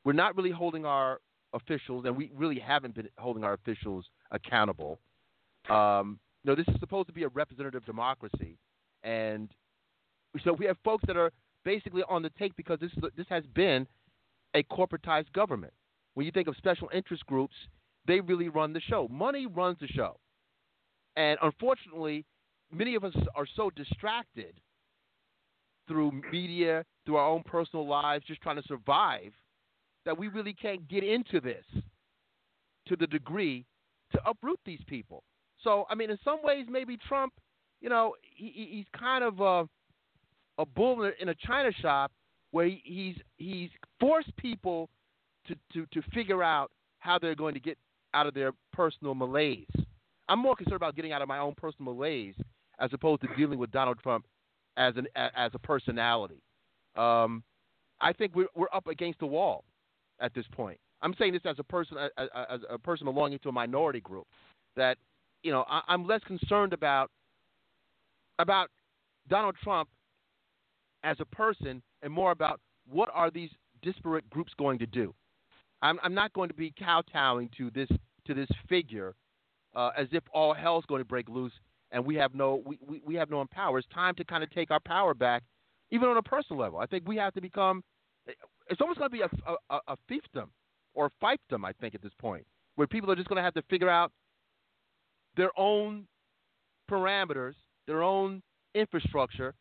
we're 0.03 0.13
not 0.13 0.35
really 0.35 0.51
holding 0.51 0.85
our 0.85 1.19
officials, 1.53 2.05
and 2.05 2.15
we 2.15 2.31
really 2.35 2.59
haven't 2.59 2.95
been 2.95 3.09
holding 3.17 3.43
our 3.43 3.53
officials 3.53 4.05
accountable. 4.31 4.99
Um, 5.69 6.19
you 6.43 6.51
know, 6.51 6.55
this 6.55 6.67
is 6.67 6.79
supposed 6.79 7.07
to 7.07 7.13
be 7.13 7.23
a 7.23 7.29
representative 7.29 7.85
democracy, 7.85 8.57
and 9.03 9.49
so 10.43 10.53
we 10.53 10.65
have 10.65 10.77
folks 10.83 11.03
that 11.07 11.15
are 11.15 11.31
basically 11.63 12.03
on 12.09 12.21
the 12.21 12.31
take 12.37 12.55
because 12.55 12.79
this 12.79 12.91
this 13.15 13.27
has 13.29 13.43
been 13.53 13.87
a 14.55 14.63
corporatized 14.63 15.31
government. 15.33 15.73
When 16.15 16.25
you 16.25 16.31
think 16.31 16.47
of 16.47 16.55
special 16.57 16.89
interest 16.93 17.25
groups, 17.25 17.55
they 18.07 18.19
really 18.19 18.49
run 18.49 18.73
the 18.73 18.81
show. 18.81 19.07
Money 19.09 19.47
runs 19.47 19.77
the 19.79 19.87
show. 19.87 20.17
And 21.15 21.37
unfortunately, 21.41 22.25
many 22.71 22.95
of 22.95 23.03
us 23.03 23.13
are 23.35 23.45
so 23.55 23.69
distracted 23.69 24.53
through 25.87 26.21
media, 26.31 26.83
through 27.05 27.17
our 27.17 27.27
own 27.27 27.43
personal 27.43 27.87
lives, 27.87 28.23
just 28.25 28.41
trying 28.41 28.55
to 28.55 28.67
survive, 28.67 29.31
that 30.05 30.17
we 30.17 30.27
really 30.27 30.53
can't 30.53 30.87
get 30.87 31.03
into 31.03 31.39
this 31.39 31.65
to 32.87 32.95
the 32.95 33.07
degree 33.07 33.65
to 34.11 34.19
uproot 34.27 34.59
these 34.65 34.81
people. 34.87 35.23
So, 35.63 35.85
I 35.89 35.95
mean, 35.95 36.09
in 36.09 36.17
some 36.23 36.39
ways, 36.43 36.65
maybe 36.69 36.97
Trump, 37.07 37.33
you 37.81 37.89
know, 37.89 38.15
he, 38.21 38.67
he's 38.71 38.85
kind 38.97 39.23
of 39.23 39.39
a, 39.39 40.61
a 40.61 40.65
bull 40.65 41.09
in 41.19 41.29
a 41.29 41.35
china 41.35 41.71
shop 41.81 42.11
where 42.51 42.69
he's 42.83 43.15
he's 43.37 43.69
forced 43.99 44.35
people 44.37 44.89
to, 45.47 45.55
to, 45.73 45.85
to 45.93 46.01
figure 46.13 46.43
out 46.43 46.71
how 46.99 47.17
they're 47.17 47.35
going 47.35 47.53
to 47.53 47.59
get 47.59 47.77
out 48.13 48.27
of 48.27 48.33
their 48.33 48.51
personal 48.71 49.15
malaise. 49.15 49.65
I'm 50.29 50.39
more 50.39 50.55
concerned 50.55 50.75
about 50.75 50.95
getting 50.95 51.11
out 51.11 51.21
of 51.21 51.27
my 51.27 51.39
own 51.39 51.53
personal 51.55 51.93
malaise 51.93 52.35
as 52.79 52.91
opposed 52.93 53.21
to 53.21 53.27
dealing 53.35 53.59
with 53.59 53.71
Donald 53.71 53.99
Trump 54.01 54.25
as 54.77 54.95
an 54.97 55.07
as 55.15 55.51
a 55.53 55.59
personality. 55.59 56.41
Um, 56.95 57.43
I 58.01 58.13
think 58.13 58.35
we're 58.35 58.47
we're 58.55 58.73
up 58.73 58.87
against 58.87 59.19
the 59.19 59.25
wall 59.25 59.63
at 60.19 60.33
this 60.33 60.45
point. 60.51 60.79
I'm 61.01 61.13
saying 61.17 61.33
this 61.33 61.41
as 61.45 61.57
a 61.59 61.63
person 61.63 61.97
as, 62.17 62.59
a 62.69 62.77
person 62.77 63.05
belonging 63.05 63.39
to 63.39 63.49
a 63.49 63.51
minority 63.51 64.01
group 64.01 64.27
that 64.75 64.97
you 65.43 65.51
know 65.51 65.65
I, 65.67 65.81
I'm 65.87 66.05
less 66.05 66.21
concerned 66.25 66.73
about 66.73 67.11
about 68.39 68.69
Donald 69.29 69.55
Trump 69.63 69.89
as 71.03 71.17
a 71.19 71.25
person 71.25 71.81
and 72.01 72.11
more 72.11 72.31
about 72.31 72.59
what 72.89 73.09
are 73.13 73.29
these 73.29 73.49
disparate 73.81 74.29
groups 74.29 74.53
going 74.57 74.79
to 74.79 74.85
do. 74.85 75.13
I'm, 75.81 75.99
I'm 76.01 76.13
not 76.13 76.31
going 76.33 76.49
to 76.49 76.55
be 76.55 76.73
kowtowing 76.79 77.49
to 77.57 77.69
this 77.71 77.89
to 78.25 78.33
this 78.33 78.47
figure 78.69 79.15
uh, 79.75 79.91
as 79.97 80.07
if 80.11 80.23
all 80.33 80.53
hell's 80.53 80.85
going 80.85 81.01
to 81.01 81.05
break 81.05 81.27
loose 81.29 81.51
and 81.93 82.03
we 82.03 82.15
have 82.15 82.35
no 82.35 82.61
we, 82.65 82.77
we, 82.85 83.01
we 83.05 83.15
have 83.15 83.29
no 83.29 83.45
power. 83.49 83.77
It's 83.77 83.87
time 83.93 84.15
to 84.15 84.25
kind 84.25 84.43
of 84.43 84.49
take 84.49 84.71
our 84.71 84.81
power 84.81 85.13
back, 85.13 85.43
even 85.91 86.09
on 86.09 86.17
a 86.17 86.23
personal 86.23 86.61
level. 86.61 86.79
I 86.79 86.85
think 86.85 87.07
we 87.07 87.15
have 87.17 87.33
to 87.35 87.41
become. 87.41 87.83
It's 88.69 88.81
almost 88.81 88.99
going 88.99 89.11
to 89.11 89.15
be 89.15 89.21
a, 89.21 89.29
a, 89.69 89.79
a 89.89 89.97
fiefdom 90.09 90.47
or 90.93 91.05
a 91.05 91.25
fiefdom. 91.25 91.65
I 91.65 91.71
think 91.79 91.95
at 91.95 92.01
this 92.01 92.11
point, 92.19 92.45
where 92.75 92.87
people 92.87 93.09
are 93.11 93.15
just 93.15 93.29
going 93.29 93.37
to 93.37 93.43
have 93.43 93.53
to 93.53 93.61
figure 93.69 93.89
out 93.89 94.11
their 95.37 95.51
own 95.57 96.07
parameters, 96.89 97.53
their 97.87 98.03
own 98.03 98.41
infrastructure, 98.75 99.53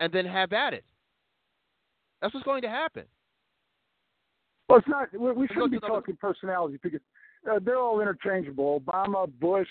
and 0.00 0.12
then 0.12 0.24
have 0.24 0.52
at 0.52 0.72
it. 0.72 0.84
That's 2.22 2.34
what's 2.34 2.44
going 2.44 2.62
to 2.62 2.68
happen. 2.68 3.04
Well, 4.68 4.78
it's 4.78 4.88
not. 4.88 5.08
We, 5.12 5.32
we 5.32 5.46
shouldn't 5.48 5.72
be 5.72 5.78
talking 5.80 6.16
personalities 6.16 6.78
because 6.82 7.00
uh, 7.50 7.58
they're 7.62 7.78
all 7.78 8.00
interchangeable. 8.00 8.80
Obama, 8.80 9.30
Bush, 9.40 9.68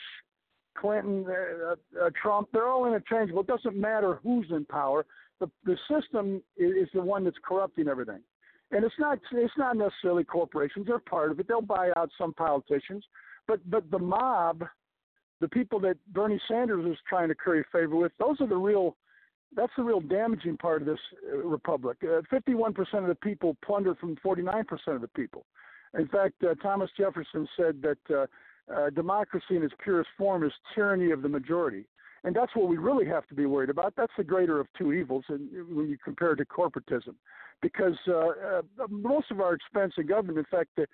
Clinton, 0.80 1.26
uh, 1.28 1.76
uh, 2.00 2.10
Trump, 2.22 2.50
they're 2.54 2.68
all 2.68 2.86
interchangeable. 2.86 3.42
It 3.42 3.48
doesn't 3.48 3.76
matter 3.76 4.20
who's 4.24 4.48
in 4.52 4.66
power. 4.66 5.06
The 5.40 5.50
the 5.66 5.78
system 5.90 6.42
is, 6.58 6.72
is 6.84 6.90
the 6.94 7.02
one 7.02 7.24
that's 7.24 7.38
corrupting 7.44 7.88
everything. 7.88 8.22
And 8.72 8.84
it's 8.84 8.96
not 9.00 9.20
it's 9.32 9.58
not 9.58 9.78
necessarily 9.78 10.24
corporations. 10.24 10.88
They're 10.88 11.00
part 11.00 11.32
of 11.32 11.40
it. 11.40 11.48
They'll 11.48 11.62
buy 11.62 11.92
out 11.96 12.10
some 12.18 12.34
politicians, 12.34 13.04
but 13.48 13.60
but 13.70 13.90
the 13.92 14.00
mob, 14.00 14.64
the 15.40 15.48
people 15.48 15.80
that 15.82 15.98
Bernie 16.14 16.42
Sanders 16.48 16.86
is 16.86 16.98
trying 17.08 17.30
to 17.30 17.36
curry 17.36 17.64
favor 17.72 17.96
with, 17.96 18.12
those 18.20 18.40
are 18.42 18.48
the 18.48 18.58
real 18.58 18.98
that's 19.56 19.72
the 19.78 19.84
real 19.84 20.02
damaging 20.02 20.58
part 20.58 20.82
of 20.82 20.88
this 20.88 21.00
uh, 21.32 21.38
republic. 21.38 21.98
Uh, 22.04 22.22
51% 22.32 22.78
of 22.96 23.08
the 23.08 23.16
people 23.16 23.56
plunder 23.66 23.96
from 23.96 24.18
49% 24.18 24.64
of 24.88 25.02
the 25.02 25.08
people. 25.10 25.46
In 25.98 26.08
fact, 26.08 26.36
uh, 26.44 26.54
Thomas 26.56 26.90
Jefferson 26.98 27.48
said 27.56 27.82
that 27.82 28.16
uh, 28.16 28.26
uh, 28.76 28.90
democracy 28.90 29.56
in 29.56 29.64
its 29.64 29.74
purest 29.84 30.10
form 30.18 30.44
is 30.44 30.52
tyranny 30.76 31.12
of 31.12 31.22
the 31.22 31.30
majority. 31.30 31.86
And 32.24 32.36
that's 32.36 32.56
what 32.56 32.68
we 32.68 32.78
really 32.78 33.06
have 33.06 33.28
to 33.28 33.36
be 33.36 33.46
worried 33.46 33.70
about. 33.70 33.94
That's 33.96 34.12
the 34.18 34.24
greater 34.24 34.60
of 34.60 34.68
two 34.78 34.92
evils 34.92 35.24
and 35.30 35.50
when 35.74 35.88
you 35.88 35.98
compare 36.04 36.34
it 36.34 36.38
to 36.38 36.46
corporatism. 36.46 37.16
Because 37.62 37.96
uh, 38.08 38.62
most 38.90 39.32
of 39.32 39.40
our 39.40 39.54
expense 39.54 39.94
in 39.98 40.08
government, 40.08 40.38
in 40.38 40.46
fact, 40.46 40.70
the, 40.76 40.88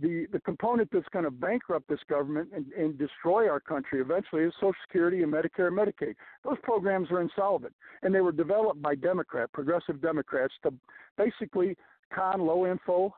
the, 0.00 0.26
the 0.32 0.40
component 0.40 0.90
that's 0.92 1.08
going 1.12 1.24
to 1.24 1.30
bankrupt 1.30 1.88
this 1.88 2.00
government 2.08 2.50
and, 2.54 2.66
and 2.72 2.98
destroy 2.98 3.48
our 3.48 3.60
country 3.60 4.00
eventually 4.00 4.42
is 4.42 4.52
Social 4.54 4.74
Security 4.86 5.22
and 5.22 5.32
Medicare 5.32 5.68
and 5.68 5.76
Medicaid. 5.76 6.14
Those 6.44 6.58
programs 6.62 7.10
are 7.10 7.20
insolvent, 7.20 7.74
and 8.02 8.14
they 8.14 8.20
were 8.20 8.32
developed 8.32 8.80
by 8.80 8.94
Democrat, 8.94 9.52
progressive 9.52 10.00
Democrats, 10.00 10.54
to 10.62 10.72
basically 11.16 11.76
con 12.14 12.40
low 12.40 12.66
info 12.66 13.14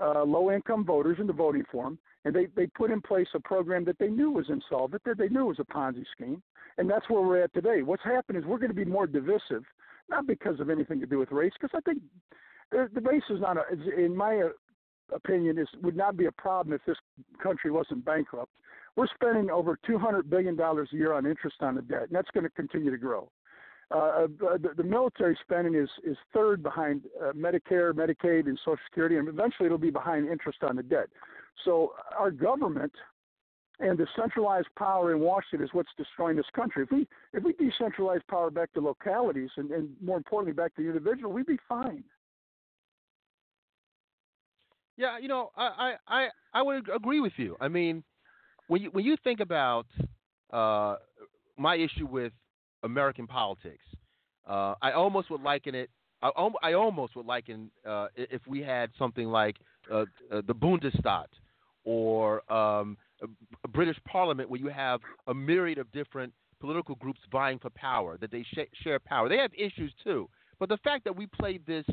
uh, 0.00 0.22
low-income 0.24 0.84
voters 0.84 1.18
into 1.20 1.32
voting 1.32 1.64
for 1.70 1.84
them, 1.84 1.98
and 2.26 2.34
they 2.34 2.48
they 2.56 2.66
put 2.66 2.90
in 2.90 3.00
place 3.00 3.28
a 3.34 3.40
program 3.40 3.84
that 3.84 3.98
they 4.00 4.08
knew 4.08 4.32
was 4.32 4.50
insolvent, 4.50 5.02
that 5.04 5.16
they 5.16 5.28
knew 5.28 5.46
was 5.46 5.60
a 5.60 5.64
Ponzi 5.64 6.04
scheme, 6.10 6.42
and 6.76 6.90
that's 6.90 7.08
where 7.08 7.22
we're 7.22 7.40
at 7.42 7.54
today. 7.54 7.82
What's 7.82 8.02
happened 8.02 8.36
is 8.36 8.44
we're 8.44 8.58
going 8.58 8.70
to 8.70 8.74
be 8.74 8.84
more 8.84 9.06
divisive, 9.06 9.62
not 10.10 10.26
because 10.26 10.58
of 10.58 10.68
anything 10.68 10.98
to 11.00 11.06
do 11.06 11.18
with 11.18 11.30
race, 11.30 11.52
because 11.58 11.74
I 11.74 11.80
think 11.88 12.02
the, 12.72 13.00
race 13.00 13.22
is 13.30 13.40
not 13.40 13.56
a, 13.56 13.64
in 14.04 14.14
my 14.14 14.40
uh, 14.40 14.48
opinion, 15.14 15.56
is 15.56 15.68
would 15.84 15.96
not 15.96 16.16
be 16.16 16.26
a 16.26 16.32
problem 16.32 16.74
if 16.74 16.84
this 16.84 16.98
country 17.40 17.70
wasn't 17.70 18.04
bankrupt. 18.04 18.50
We're 18.96 19.06
spending 19.14 19.48
over 19.50 19.78
two 19.86 19.96
hundred 19.96 20.28
billion 20.28 20.56
dollars 20.56 20.88
a 20.92 20.96
year 20.96 21.12
on 21.12 21.26
interest 21.26 21.58
on 21.60 21.76
the 21.76 21.82
debt, 21.82 22.02
and 22.08 22.12
that's 22.12 22.30
going 22.34 22.44
to 22.44 22.50
continue 22.50 22.90
to 22.90 22.98
grow. 22.98 23.30
Uh, 23.92 24.26
the, 24.40 24.70
the 24.76 24.82
military 24.82 25.38
spending 25.42 25.76
is 25.76 25.88
is 26.04 26.16
third 26.34 26.60
behind 26.60 27.02
uh, 27.22 27.30
Medicare, 27.34 27.92
Medicaid, 27.92 28.46
and 28.46 28.58
Social 28.64 28.80
Security, 28.88 29.16
and 29.16 29.28
eventually 29.28 29.66
it'll 29.66 29.78
be 29.78 29.90
behind 29.90 30.28
interest 30.28 30.64
on 30.64 30.74
the 30.74 30.82
debt. 30.82 31.06
So 31.64 31.92
our 32.18 32.30
government 32.30 32.92
and 33.78 33.98
the 33.98 34.06
centralized 34.16 34.68
power 34.78 35.12
in 35.12 35.20
Washington 35.20 35.64
is 35.66 35.70
what's 35.72 35.90
destroying 35.96 36.36
this 36.36 36.46
country. 36.54 36.82
If 36.84 36.90
we 36.90 37.06
if 37.32 37.42
we 37.44 37.52
decentralize 37.54 38.20
power 38.28 38.50
back 38.50 38.72
to 38.74 38.80
localities 38.80 39.50
and, 39.56 39.70
and 39.70 39.90
more 40.02 40.16
importantly 40.16 40.52
back 40.52 40.74
to 40.76 40.82
the 40.82 40.88
individual, 40.88 41.32
we'd 41.32 41.46
be 41.46 41.58
fine. 41.68 42.04
Yeah, 44.96 45.18
you 45.18 45.28
know, 45.28 45.50
I, 45.56 45.96
I, 46.08 46.28
I, 46.54 46.62
would 46.62 46.88
agree 46.88 47.20
with 47.20 47.34
you. 47.36 47.54
I 47.60 47.68
mean, 47.68 48.02
when 48.68 48.80
you 48.80 48.90
when 48.90 49.04
you 49.04 49.16
think 49.22 49.40
about 49.40 49.86
uh, 50.50 50.96
my 51.58 51.76
issue 51.76 52.06
with 52.06 52.32
American 52.82 53.26
politics, 53.26 53.84
uh, 54.48 54.74
I 54.80 54.92
almost 54.92 55.30
would 55.30 55.42
liken 55.42 55.74
it. 55.74 55.90
I, 56.22 56.30
I 56.62 56.72
almost 56.72 57.14
would 57.14 57.26
liken 57.26 57.70
uh, 57.86 58.06
if 58.16 58.40
we 58.46 58.62
had 58.62 58.90
something 58.98 59.28
like 59.28 59.56
uh, 59.92 60.06
uh, 60.32 60.40
the 60.46 60.54
Bundesstaat 60.54 61.26
or 61.86 62.42
um, 62.52 62.98
a 63.64 63.68
British 63.68 63.96
Parliament, 64.06 64.50
where 64.50 64.60
you 64.60 64.68
have 64.68 65.00
a 65.28 65.32
myriad 65.32 65.78
of 65.78 65.90
different 65.92 66.32
political 66.60 66.96
groups 66.96 67.20
vying 67.32 67.58
for 67.58 67.70
power, 67.70 68.18
that 68.18 68.30
they 68.30 68.42
sh- 68.42 68.82
share 68.82 68.98
power. 68.98 69.28
They 69.28 69.38
have 69.38 69.52
issues 69.56 69.92
too, 70.04 70.28
but 70.58 70.68
the 70.68 70.76
fact 70.78 71.04
that 71.04 71.16
we 71.16 71.26
played 71.26 71.64
this 71.64 71.86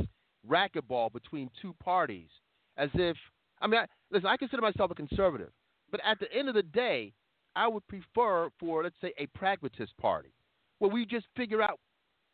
racquetball 0.50 1.14
between 1.14 1.50
two 1.62 1.74
parties, 1.82 2.28
as 2.76 2.90
if 2.96 3.16
I 3.62 3.68
mean, 3.68 3.80
I, 3.80 3.86
listen, 4.12 4.28
I 4.28 4.36
consider 4.36 4.62
myself 4.62 4.92
a 4.92 4.96
conservative, 4.96 5.52
but 5.92 6.02
at 6.06 6.20
the 6.20 6.32
end 6.34 6.50
of 6.50 6.56
the 6.56 6.64
day, 6.64 7.14
I 7.56 7.68
would 7.68 7.88
prefer 7.88 8.50
for 8.60 8.84
let's 8.84 8.96
say 9.00 9.14
a 9.18 9.28
pragmatist 9.28 9.96
party, 9.98 10.34
where 10.80 10.92
we 10.92 11.06
just 11.06 11.28
figure 11.38 11.62
out, 11.62 11.80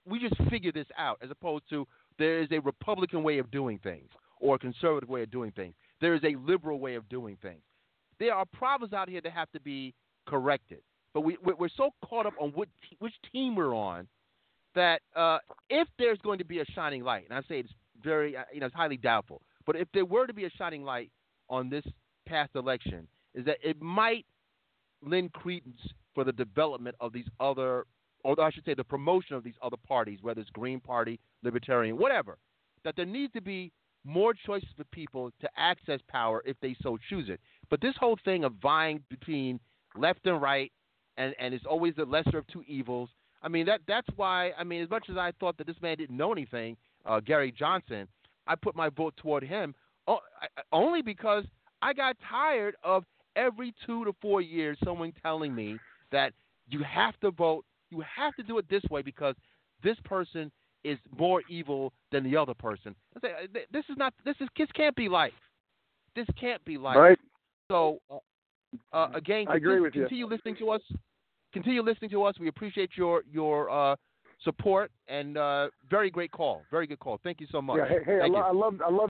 we 0.07 0.17
just 0.19 0.35
figure 0.49 0.71
this 0.71 0.87
out, 0.97 1.19
as 1.21 1.29
opposed 1.29 1.65
to 1.71 1.85
there 2.17 2.41
is 2.41 2.47
a 2.51 2.59
Republican 2.59 3.21
way 3.21 3.37
of 3.37 3.51
doing 3.51 3.79
things 3.83 4.09
or 4.39 4.55
a 4.55 4.59
conservative 4.59 5.09
way 5.09 5.21
of 5.21 5.29
doing 5.29 5.51
things. 5.51 5.75
There 6.01 6.13
is 6.13 6.23
a 6.23 6.35
liberal 6.35 6.79
way 6.79 6.95
of 6.95 7.07
doing 7.09 7.37
things. 7.41 7.61
There 8.19 8.33
are 8.33 8.45
problems 8.45 8.93
out 8.93 9.09
here 9.09 9.21
that 9.21 9.31
have 9.31 9.51
to 9.51 9.61
be 9.61 9.93
corrected, 10.27 10.79
but 11.13 11.21
we 11.21 11.37
we're 11.41 11.69
so 11.75 11.91
caught 12.05 12.25
up 12.25 12.33
on 12.39 12.49
what 12.51 12.67
which 12.99 13.13
team 13.31 13.55
we're 13.55 13.75
on 13.75 14.07
that 14.75 15.01
uh, 15.15 15.39
if 15.69 15.87
there's 15.97 16.19
going 16.19 16.39
to 16.39 16.45
be 16.45 16.59
a 16.59 16.65
shining 16.75 17.03
light, 17.03 17.25
and 17.29 17.37
I 17.37 17.41
say 17.41 17.59
it's 17.59 17.73
very, 18.03 18.37
uh, 18.37 18.43
you 18.53 18.59
know, 18.59 18.67
it's 18.67 18.75
highly 18.75 18.97
doubtful, 18.97 19.41
but 19.65 19.75
if 19.75 19.87
there 19.93 20.05
were 20.05 20.27
to 20.27 20.33
be 20.33 20.45
a 20.45 20.49
shining 20.51 20.83
light 20.83 21.11
on 21.49 21.69
this 21.69 21.83
past 22.27 22.51
election, 22.55 23.07
is 23.33 23.45
that 23.45 23.57
it 23.63 23.81
might 23.81 24.25
lend 25.01 25.33
credence 25.33 25.79
for 26.13 26.23
the 26.23 26.31
development 26.31 26.95
of 26.99 27.13
these 27.13 27.27
other, 27.39 27.85
or 28.23 28.39
I 28.39 28.51
should 28.51 28.65
say, 28.65 28.73
the 28.73 28.83
promotion 28.83 29.35
of 29.35 29.43
these 29.43 29.55
other 29.61 29.77
parties, 29.87 30.19
whether 30.21 30.41
it's 30.41 30.49
Green 30.51 30.79
Party, 30.79 31.19
Libertarian, 31.43 31.97
whatever. 31.97 32.37
That 32.83 32.95
there 32.95 33.05
needs 33.05 33.33
to 33.33 33.41
be 33.41 33.71
more 34.05 34.33
choices 34.33 34.69
for 34.77 34.83
people 34.85 35.31
to 35.41 35.49
access 35.57 35.99
power 36.07 36.41
if 36.45 36.55
they 36.61 36.75
so 36.81 36.97
choose 37.09 37.29
it. 37.29 37.39
But 37.69 37.81
this 37.81 37.95
whole 37.99 38.17
thing 38.23 38.43
of 38.43 38.53
vying 38.61 39.01
between 39.09 39.59
left 39.95 40.25
and 40.25 40.41
right, 40.41 40.71
and 41.17 41.35
and 41.39 41.53
it's 41.53 41.65
always 41.65 41.95
the 41.95 42.05
lesser 42.05 42.37
of 42.37 42.47
two 42.47 42.63
evils. 42.67 43.09
I 43.43 43.47
mean 43.49 43.65
that 43.65 43.81
that's 43.87 44.07
why 44.15 44.51
I 44.57 44.63
mean 44.63 44.81
as 44.81 44.89
much 44.89 45.05
as 45.09 45.17
I 45.17 45.31
thought 45.39 45.57
that 45.57 45.67
this 45.67 45.81
man 45.81 45.97
didn't 45.97 46.17
know 46.17 46.31
anything, 46.31 46.77
uh, 47.05 47.19
Gary 47.19 47.51
Johnson, 47.51 48.07
I 48.47 48.55
put 48.55 48.75
my 48.75 48.89
vote 48.89 49.15
toward 49.17 49.43
him 49.43 49.75
o- 50.07 50.19
only 50.71 51.01
because 51.01 51.45
I 51.81 51.93
got 51.93 52.17
tired 52.29 52.75
of 52.83 53.05
every 53.35 53.73
two 53.85 54.03
to 54.05 54.13
four 54.21 54.41
years 54.41 54.77
someone 54.83 55.13
telling 55.21 55.55
me 55.55 55.77
that 56.11 56.33
you 56.69 56.83
have 56.83 57.17
to 57.21 57.31
vote, 57.31 57.65
you 57.89 58.01
have 58.01 58.35
to 58.35 58.43
do 58.43 58.57
it 58.57 58.65
this 58.69 58.83
way 58.89 59.01
because 59.01 59.35
this 59.83 59.97
person 60.03 60.51
is 60.83 60.97
more 61.17 61.41
evil 61.49 61.93
than 62.11 62.23
the 62.23 62.35
other 62.37 62.53
person. 62.53 62.95
I 63.15 63.19
say, 63.19 63.33
uh, 63.33 63.59
this 63.71 63.83
is 63.89 63.97
not 63.97 64.13
this 64.25 64.35
is 64.39 64.47
this 64.57 64.69
can't 64.75 64.95
be 64.95 65.09
life. 65.09 65.33
This 66.15 66.27
can't 66.39 66.63
be 66.65 66.77
life. 66.77 66.97
Right. 66.97 67.19
So 67.69 67.99
uh, 68.09 68.17
uh, 68.93 69.09
again, 69.13 69.45
I 69.49 69.55
agree 69.55 69.75
continue- 69.75 69.81
with 69.83 69.95
you. 69.95 70.01
Continue 70.03 70.27
listening 70.27 70.55
to 70.57 70.69
us. 70.71 70.81
Continue 71.53 71.81
listening 71.81 72.11
to 72.11 72.23
us. 72.23 72.35
We 72.39 72.47
appreciate 72.47 72.91
your 72.95 73.23
your 73.31 73.69
uh, 73.69 73.95
support 74.43 74.91
and 75.07 75.37
uh, 75.37 75.69
very 75.89 76.09
great 76.09 76.31
call. 76.31 76.63
Very 76.71 76.87
good 76.87 76.99
call. 76.99 77.19
Thank 77.23 77.41
you 77.41 77.47
so 77.51 77.61
much. 77.61 77.77
Yeah. 77.77 77.87
Hey, 77.87 78.03
hey 78.05 78.19
I, 78.23 78.27
lo- 78.27 78.39
I 78.39 78.51
love 78.51 78.75
I 78.85 78.89
love. 78.89 79.09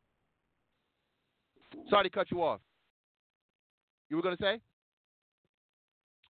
Sorry 1.89 2.03
to 2.03 2.09
cut 2.09 2.31
you 2.31 2.43
off. 2.43 2.59
You 4.09 4.15
were 4.15 4.23
going 4.23 4.35
to 4.35 4.41
say? 4.41 4.59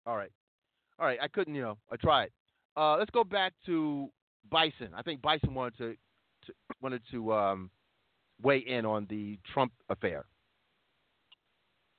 All 0.05 0.17
right. 0.17 0.31
All 0.99 1.05
right. 1.05 1.17
I 1.21 1.27
couldn't, 1.27 1.55
you 1.55 1.61
know, 1.61 1.77
I 1.91 1.95
tried. 1.95 2.29
Uh, 2.75 2.97
let's 2.97 3.11
go 3.11 3.23
back 3.23 3.53
to 3.65 4.09
Bison. 4.49 4.89
I 4.95 5.01
think 5.01 5.21
Bison 5.21 5.53
wanted 5.53 5.77
to, 5.77 5.95
to 6.45 6.53
wanted 6.81 7.01
to 7.11 7.33
um, 7.33 7.69
weigh 8.41 8.59
in 8.59 8.85
on 8.85 9.07
the 9.09 9.37
Trump 9.53 9.71
affair. 9.89 10.25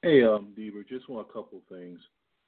Hey, 0.02 0.24
um, 0.24 0.52
D-Burt, 0.56 0.88
just 0.88 1.08
want 1.08 1.28
a 1.28 1.32
couple 1.32 1.60
things. 1.68 1.98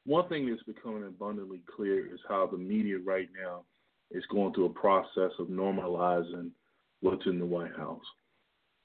One 0.06 0.28
thing 0.28 0.48
that's 0.48 0.62
becoming 0.62 1.05
abundantly 1.05 1.60
clear 1.77 2.12
is 2.12 2.19
how 2.28 2.47
the 2.47 2.56
media 2.56 2.97
right 3.05 3.28
now 3.40 3.62
is 4.10 4.24
going 4.31 4.55
through 4.55 4.66
a 4.66 4.70
process 4.70 5.31
of 5.39 5.48
normalizing 5.48 6.51
what's 7.01 7.27
in 7.27 7.39
the 7.39 7.47
White 7.47 7.77
House. 7.77 8.02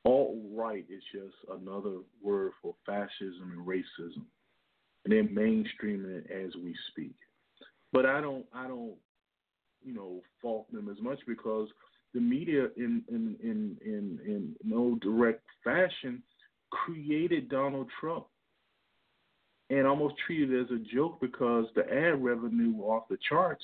Alt 0.06 0.36
right 0.54 0.86
is 0.90 1.04
just 1.12 1.36
another 1.60 1.98
word 2.22 2.52
for 2.62 2.76
fascism 2.86 3.54
and 3.56 3.66
racism, 3.66 4.24
and 5.04 5.12
they're 5.12 5.24
mainstreaming 5.24 6.24
it 6.24 6.32
as 6.32 6.54
we 6.62 6.76
speak. 6.92 7.16
But 7.94 8.06
I 8.06 8.22
don't, 8.22 8.46
I 8.54 8.68
don't, 8.68 8.94
you 9.88 9.94
know, 9.94 10.22
fault 10.42 10.70
them 10.72 10.90
as 10.90 11.02
much 11.02 11.20
because 11.26 11.70
the 12.14 12.20
media, 12.20 12.68
in 12.76 13.04
in 13.08 13.36
in 13.42 13.78
in, 13.86 14.20
in 14.26 14.56
no 14.64 14.98
direct 15.02 15.44
fashion, 15.64 16.22
created 16.70 17.50
Donald 17.50 17.88
Trump 18.00 18.26
and 19.70 19.88
almost 19.88 20.16
treated 20.26 20.52
it 20.52 20.62
as 20.62 20.72
a 20.72 20.96
joke 20.96 21.20
because 21.22 21.66
the 21.76 21.84
ad 21.92 22.24
revenue 22.24 22.82
off 22.82 23.08
the 23.10 23.18
charts. 23.30 23.64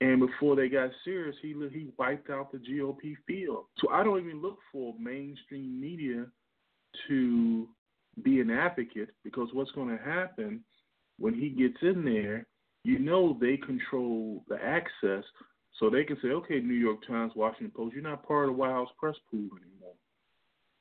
And 0.00 0.18
before 0.20 0.56
they 0.56 0.68
got 0.68 0.90
serious, 1.04 1.36
he 1.42 1.54
he 1.72 1.88
wiped 1.98 2.30
out 2.30 2.52
the 2.52 2.58
GOP 2.58 3.14
field. 3.26 3.66
So 3.78 3.90
I 3.90 4.02
don't 4.02 4.20
even 4.20 4.42
look 4.42 4.58
for 4.72 4.94
mainstream 4.98 5.80
media 5.80 6.26
to 7.08 7.68
be 8.22 8.40
an 8.40 8.50
advocate 8.50 9.10
because 9.24 9.48
what's 9.52 9.70
going 9.72 9.96
to 9.96 10.02
happen 10.02 10.62
when 11.18 11.34
he 11.34 11.50
gets 11.50 11.76
in 11.82 12.04
there, 12.04 12.46
you 12.84 12.98
know 12.98 13.36
they 13.40 13.56
control 13.56 14.44
the 14.48 14.56
access, 14.62 15.24
so 15.78 15.90
they 15.90 16.04
can 16.04 16.16
say, 16.22 16.28
okay, 16.28 16.60
New 16.60 16.74
York 16.74 17.06
Times, 17.06 17.32
Washington 17.34 17.72
Post, 17.74 17.94
you're 17.94 18.02
not 18.02 18.26
part 18.26 18.48
of 18.48 18.54
the 18.54 18.58
White 18.58 18.70
House 18.70 18.88
press 18.98 19.14
pool 19.30 19.40
anymore. 19.40 19.94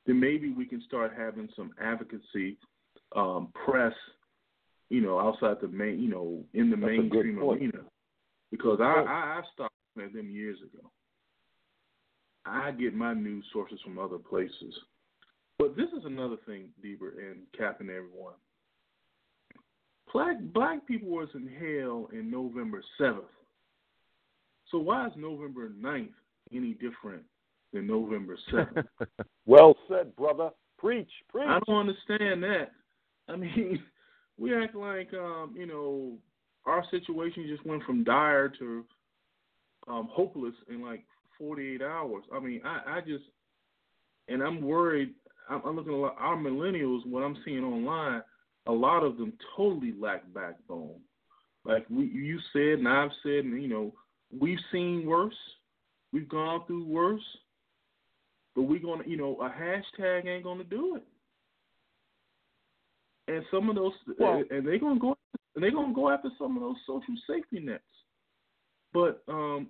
Then 0.06 0.20
maybe 0.20 0.52
we 0.52 0.66
can 0.66 0.82
start 0.88 1.14
having 1.16 1.50
some 1.56 1.72
advocacy 1.82 2.58
um, 3.16 3.50
press, 3.66 3.94
you 4.90 5.02
know, 5.02 5.20
outside 5.20 5.58
the 5.62 5.68
main, 5.68 6.02
you 6.02 6.10
know, 6.10 6.44
in 6.54 6.70
the 6.70 6.76
That's 6.76 6.88
mainstream 6.88 7.40
arena. 7.40 7.80
Because 8.50 8.80
I, 8.82 8.84
I, 8.84 9.40
I 9.40 9.42
stopped 9.54 9.74
at 10.04 10.14
them 10.14 10.30
years 10.30 10.58
ago. 10.62 10.90
I 12.46 12.72
get 12.72 12.94
my 12.94 13.14
news 13.14 13.46
sources 13.54 13.80
from 13.84 14.00
other 14.00 14.18
places. 14.18 14.74
But 15.60 15.78
this 15.78 15.90
is 15.98 16.06
another 16.06 16.38
thing, 16.48 16.70
D-Burt 16.82 17.18
and 17.18 17.42
Cap 17.56 17.82
and 17.82 17.90
everyone. 17.90 18.34
Black 20.14 20.38
black 20.54 20.86
people 20.88 21.10
was 21.10 21.30
in 21.34 21.48
hell 21.48 22.10
in 22.12 22.30
November 22.30 22.84
seventh. 22.98 23.24
So 24.70 24.80
why 24.80 25.08
is 25.08 25.14
November 25.18 25.70
9th 25.70 26.10
any 26.54 26.74
different 26.74 27.24
than 27.74 27.88
November 27.88 28.38
seventh? 28.50 28.88
Well 29.46 29.76
said, 29.90 30.16
brother. 30.16 30.52
Preach, 30.78 31.10
preach. 31.30 31.48
I 31.48 31.60
don't 31.66 31.90
understand 31.90 32.44
that. 32.44 32.72
I 33.28 33.36
mean, 33.36 33.84
we 34.38 34.56
act 34.56 34.76
like 34.76 35.14
um, 35.14 35.56
you 35.58 35.66
know 35.66 36.18
our 36.66 36.84
situation 36.92 37.48
just 37.50 37.66
went 37.66 37.84
from 37.84 38.04
dire 38.04 38.50
to 38.60 38.86
um, 39.88 40.08
hopeless 40.12 40.54
in 40.70 40.82
like 40.82 41.04
48 41.38 41.82
hours. 41.82 42.24
I 42.34 42.40
mean, 42.40 42.62
I, 42.64 42.98
I 42.98 43.02
just 43.02 43.24
and 44.28 44.42
I'm 44.42 44.62
worried. 44.62 45.14
I'm, 45.50 45.62
I'm 45.66 45.76
looking 45.76 45.94
at 45.94 46.14
our 46.18 46.38
millennials. 46.38 47.06
What 47.06 47.24
I'm 47.24 47.38
seeing 47.44 47.64
online, 47.64 48.22
a 48.68 48.72
lot 48.72 49.04
of 49.04 49.18
them 49.18 49.34
totally 49.56 49.94
lack 50.00 50.24
backbone. 50.34 51.00
Like 51.66 51.86
we, 51.90 52.06
you 52.06 52.40
said, 52.54 52.80
and 52.80 52.88
I've 52.88 53.12
said, 53.24 53.46
and 53.46 53.62
you 53.62 53.68
know, 53.68 53.94
we've 54.38 54.60
seen 54.72 55.06
worse. 55.06 55.36
We've 56.12 56.30
gone 56.30 56.66
through 56.68 56.86
worse. 56.86 57.22
But 58.56 58.64
we're 58.64 58.80
gonna, 58.80 59.04
you 59.08 59.16
know, 59.18 59.38
a 59.42 59.50
hashtag 59.50 60.26
ain't 60.28 60.44
gonna 60.44 60.64
do 60.64 60.96
it. 60.98 61.04
and 63.28 63.46
some 63.50 63.70
of 63.70 63.76
those, 63.76 63.94
Well- 64.20 64.44
and 64.50 64.68
they're 64.68 64.78
gonna 64.80 65.00
go, 65.00 65.18
and 65.56 65.64
they're 65.64 65.72
gonna 65.72 65.94
go 65.94 66.10
after 66.10 66.30
some 66.38 66.58
of 66.58 66.64
those 66.64 66.76
social 66.86 67.16
safety 67.28 67.60
nets. 67.60 67.84
But 68.92 69.24
um, 69.28 69.70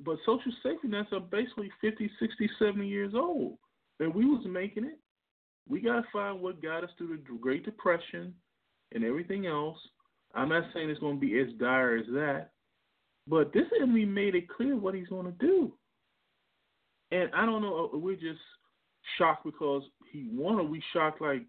but 0.00 0.18
social 0.24 0.50
safety 0.62 0.88
nets 0.88 1.12
are 1.12 1.20
basically 1.20 1.70
50, 1.80 2.10
60, 2.18 2.48
70 2.58 2.88
years 2.88 3.14
old, 3.14 3.58
and 4.00 4.12
we 4.12 4.24
was 4.24 4.44
making 4.46 4.84
it. 4.84 4.98
We 5.68 5.80
gotta 5.80 6.04
find 6.12 6.40
what 6.40 6.62
got 6.62 6.84
us 6.84 6.90
through 6.96 7.16
the 7.16 7.38
Great 7.40 7.64
Depression 7.64 8.34
and 8.92 9.04
everything 9.04 9.46
else. 9.46 9.78
I'm 10.34 10.48
not 10.48 10.64
saying 10.72 10.90
it's 10.90 11.00
gonna 11.00 11.18
be 11.18 11.38
as 11.38 11.48
dire 11.58 11.96
as 11.96 12.06
that, 12.08 12.50
but 13.26 13.52
this 13.52 13.66
enemy 13.76 14.04
made 14.04 14.34
it 14.34 14.48
clear 14.48 14.76
what 14.76 14.94
he's 14.94 15.08
gonna 15.08 15.34
do. 15.38 15.72
And 17.10 17.30
I 17.34 17.46
don't 17.46 17.62
know, 17.62 17.90
we're 17.94 18.14
just 18.14 18.40
shocked 19.16 19.44
because 19.44 19.82
he 20.12 20.28
won, 20.32 20.56
or 20.56 20.64
we 20.64 20.82
shocked 20.92 21.20
like, 21.20 21.42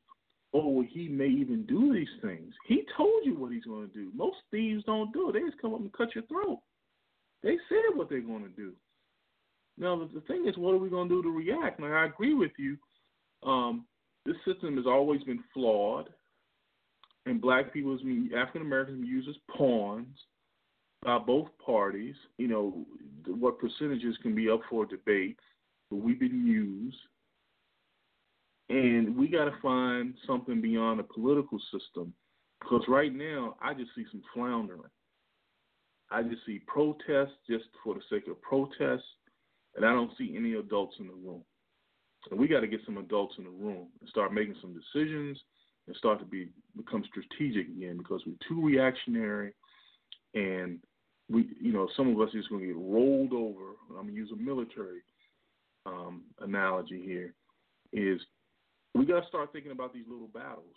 oh, 0.54 0.84
he 0.88 1.08
may 1.08 1.28
even 1.28 1.66
do 1.66 1.94
these 1.94 2.08
things. 2.22 2.54
He 2.68 2.84
told 2.98 3.26
you 3.26 3.36
what 3.36 3.52
he's 3.52 3.66
going 3.66 3.88
to 3.88 3.94
do. 3.94 4.12
Most 4.16 4.38
thieves 4.52 4.84
don't 4.86 5.12
do 5.14 5.30
it. 5.30 5.34
They 5.34 5.42
just 5.42 5.62
come 5.62 5.74
up 5.74 5.82
and 5.82 5.94
cut 5.94 6.16
your 6.16 6.24
throat. 6.26 6.60
They 7.44 7.58
said 7.70 7.96
what 7.96 8.10
they're 8.10 8.22
going 8.22 8.44
to 8.44 8.50
do. 8.50 8.74
Now, 9.78 9.98
the, 9.98 10.10
the 10.14 10.22
thing 10.22 10.48
is, 10.48 10.58
what 10.58 10.74
are 10.74 10.80
we 10.80 10.90
going 10.90 11.08
to 11.08 11.16
do 11.16 11.24
to 11.24 11.30
react? 11.30 11.80
Now, 11.80 11.94
I 11.94 12.06
agree 12.06 12.34
with 12.34 12.52
you. 12.58 12.78
Um, 13.44 13.86
this 14.26 14.36
system 14.46 14.78
has 14.78 14.86
always 14.86 15.24
been 15.24 15.44
flawed, 15.54 16.10
and 17.26 17.42
black 17.42 17.74
people, 17.74 17.98
African 18.36 18.62
Americans, 18.62 19.06
used 19.08 19.30
as 19.30 19.36
pawns 19.56 20.18
by 21.04 21.18
both 21.18 21.48
parties. 21.64 22.16
You 22.38 22.48
know, 22.48 22.86
what 23.28 23.60
percentages 23.60 24.18
can 24.22 24.36
be 24.36 24.50
up 24.50 24.62
for 24.70 24.86
debate, 24.86 25.38
but 25.90 25.98
we've 25.98 26.20
been 26.20 26.46
used. 26.46 26.98
And 28.70 29.18
we 29.18 29.28
got 29.28 29.46
to 29.46 29.56
find 29.62 30.14
something 30.28 30.62
beyond 30.62 31.00
the 31.00 31.04
political 31.04 31.60
system 31.72 32.14
because 32.62 32.84
right 32.88 33.14
now 33.14 33.56
I 33.62 33.74
just 33.74 33.90
see 33.96 34.06
some 34.12 34.22
floundering. 34.34 34.82
I 36.12 36.24
just 36.24 36.46
see 36.46 36.62
protests 36.68 37.38
just 37.50 37.66
for 37.84 37.94
the 37.94 38.02
sake 38.10 38.28
of 38.28 38.42
protests, 38.42 39.06
and 39.76 39.86
I 39.86 39.92
don't 39.92 40.12
see 40.18 40.36
any 40.36 40.54
adults 40.54 40.96
in 41.00 41.08
the 41.08 41.14
room. 41.14 41.44
And 42.30 42.40
we 42.40 42.48
got 42.48 42.60
to 42.62 42.68
get 42.68 42.82
some 42.86 42.98
adults 42.98 43.36
in 43.38 43.46
the 43.46 43.50
room 43.50 43.88
and 44.00 44.10
start 44.10 44.34
making 44.34 44.56
some 44.62 44.74
decisions 44.74 45.38
and 45.88 45.96
start 45.96 46.20
to 46.20 46.26
be 46.26 46.50
become 46.78 47.04
strategic 47.08 47.68
again 47.68 47.98
because 47.98 48.22
we're 48.26 48.34
too 48.48 48.64
reactionary 48.64 49.54
and 50.34 50.80
we 51.30 51.48
you 51.60 51.72
know 51.72 51.88
some 51.96 52.10
of 52.10 52.20
us 52.20 52.34
are 52.34 52.38
just 52.38 52.50
going 52.50 52.62
to 52.62 52.68
get 52.68 52.76
rolled 52.76 53.34
over. 53.34 53.74
I'm 53.90 54.04
going 54.04 54.08
to 54.08 54.14
use 54.14 54.32
a 54.32 54.36
military 54.36 55.02
um, 55.86 56.24
analogy 56.40 57.02
here. 57.04 57.34
Is 57.94 58.20
we 58.96 59.06
got 59.06 59.22
to 59.22 59.28
start 59.28 59.52
thinking 59.52 59.72
about 59.72 59.94
these 59.94 60.06
little 60.10 60.28
battles. 60.28 60.76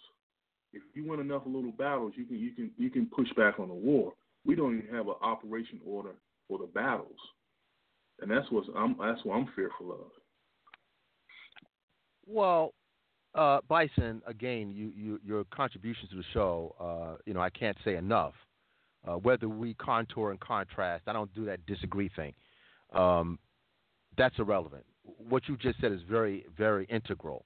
If 0.72 0.82
you 0.94 1.06
win 1.06 1.20
enough 1.20 1.42
little 1.44 1.72
battles, 1.72 2.14
you 2.16 2.24
can 2.24 2.38
you 2.38 2.52
can 2.52 2.70
you 2.78 2.90
can 2.90 3.06
push 3.06 3.28
back 3.36 3.58
on 3.58 3.68
the 3.68 3.74
war. 3.74 4.12
We 4.44 4.54
don't 4.54 4.78
even 4.78 4.94
have 4.94 5.08
an 5.08 5.14
operation 5.22 5.80
order 5.86 6.14
for 6.48 6.58
the 6.58 6.66
battles, 6.66 7.18
and 8.20 8.30
that's 8.30 8.50
what 8.50 8.64
I'm 8.76 8.96
that's 8.98 9.24
what 9.24 9.36
I'm 9.36 9.48
fearful 9.54 9.92
of. 9.92 10.21
Well, 12.26 12.74
uh, 13.34 13.60
Bison, 13.68 14.22
again, 14.26 14.70
you, 14.70 14.92
you, 14.94 15.20
your 15.24 15.44
contributions 15.44 16.10
to 16.10 16.16
the 16.16 16.24
show, 16.32 16.74
uh, 16.80 17.18
you 17.24 17.34
know, 17.34 17.40
I 17.40 17.50
can't 17.50 17.76
say 17.84 17.96
enough. 17.96 18.34
Uh, 19.06 19.14
whether 19.14 19.48
we 19.48 19.74
contour 19.74 20.30
and 20.30 20.38
contrast, 20.38 21.04
I 21.08 21.12
don't 21.12 21.32
do 21.34 21.44
that 21.46 21.64
disagree 21.66 22.08
thing. 22.14 22.34
Um, 22.92 23.38
that's 24.16 24.38
irrelevant. 24.38 24.84
What 25.02 25.48
you 25.48 25.56
just 25.56 25.80
said 25.80 25.90
is 25.90 26.00
very, 26.08 26.46
very 26.56 26.84
integral. 26.84 27.44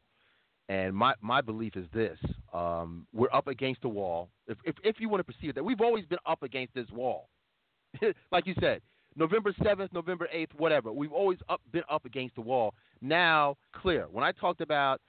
And 0.68 0.94
my, 0.94 1.14
my 1.22 1.40
belief 1.40 1.76
is 1.76 1.86
this 1.94 2.18
um, 2.52 3.06
we're 3.14 3.32
up 3.32 3.46
against 3.46 3.82
the 3.82 3.88
wall. 3.88 4.28
If, 4.48 4.58
if, 4.64 4.74
if 4.82 4.96
you 4.98 5.08
want 5.08 5.24
to 5.26 5.32
perceive 5.32 5.54
that, 5.54 5.64
we've 5.64 5.80
always 5.80 6.04
been 6.04 6.18
up 6.26 6.42
against 6.42 6.74
this 6.74 6.88
wall. 6.90 7.28
like 8.32 8.46
you 8.46 8.54
said, 8.60 8.82
November 9.16 9.52
7th, 9.52 9.92
November 9.92 10.28
8th, 10.34 10.54
whatever. 10.56 10.92
We've 10.92 11.12
always 11.12 11.38
up, 11.48 11.60
been 11.72 11.82
up 11.90 12.04
against 12.04 12.34
the 12.34 12.42
wall. 12.42 12.74
Now, 13.00 13.56
clear. 13.74 14.06
When 14.10 14.22
I 14.22 14.32
talked 14.32 14.60
about 14.60 15.00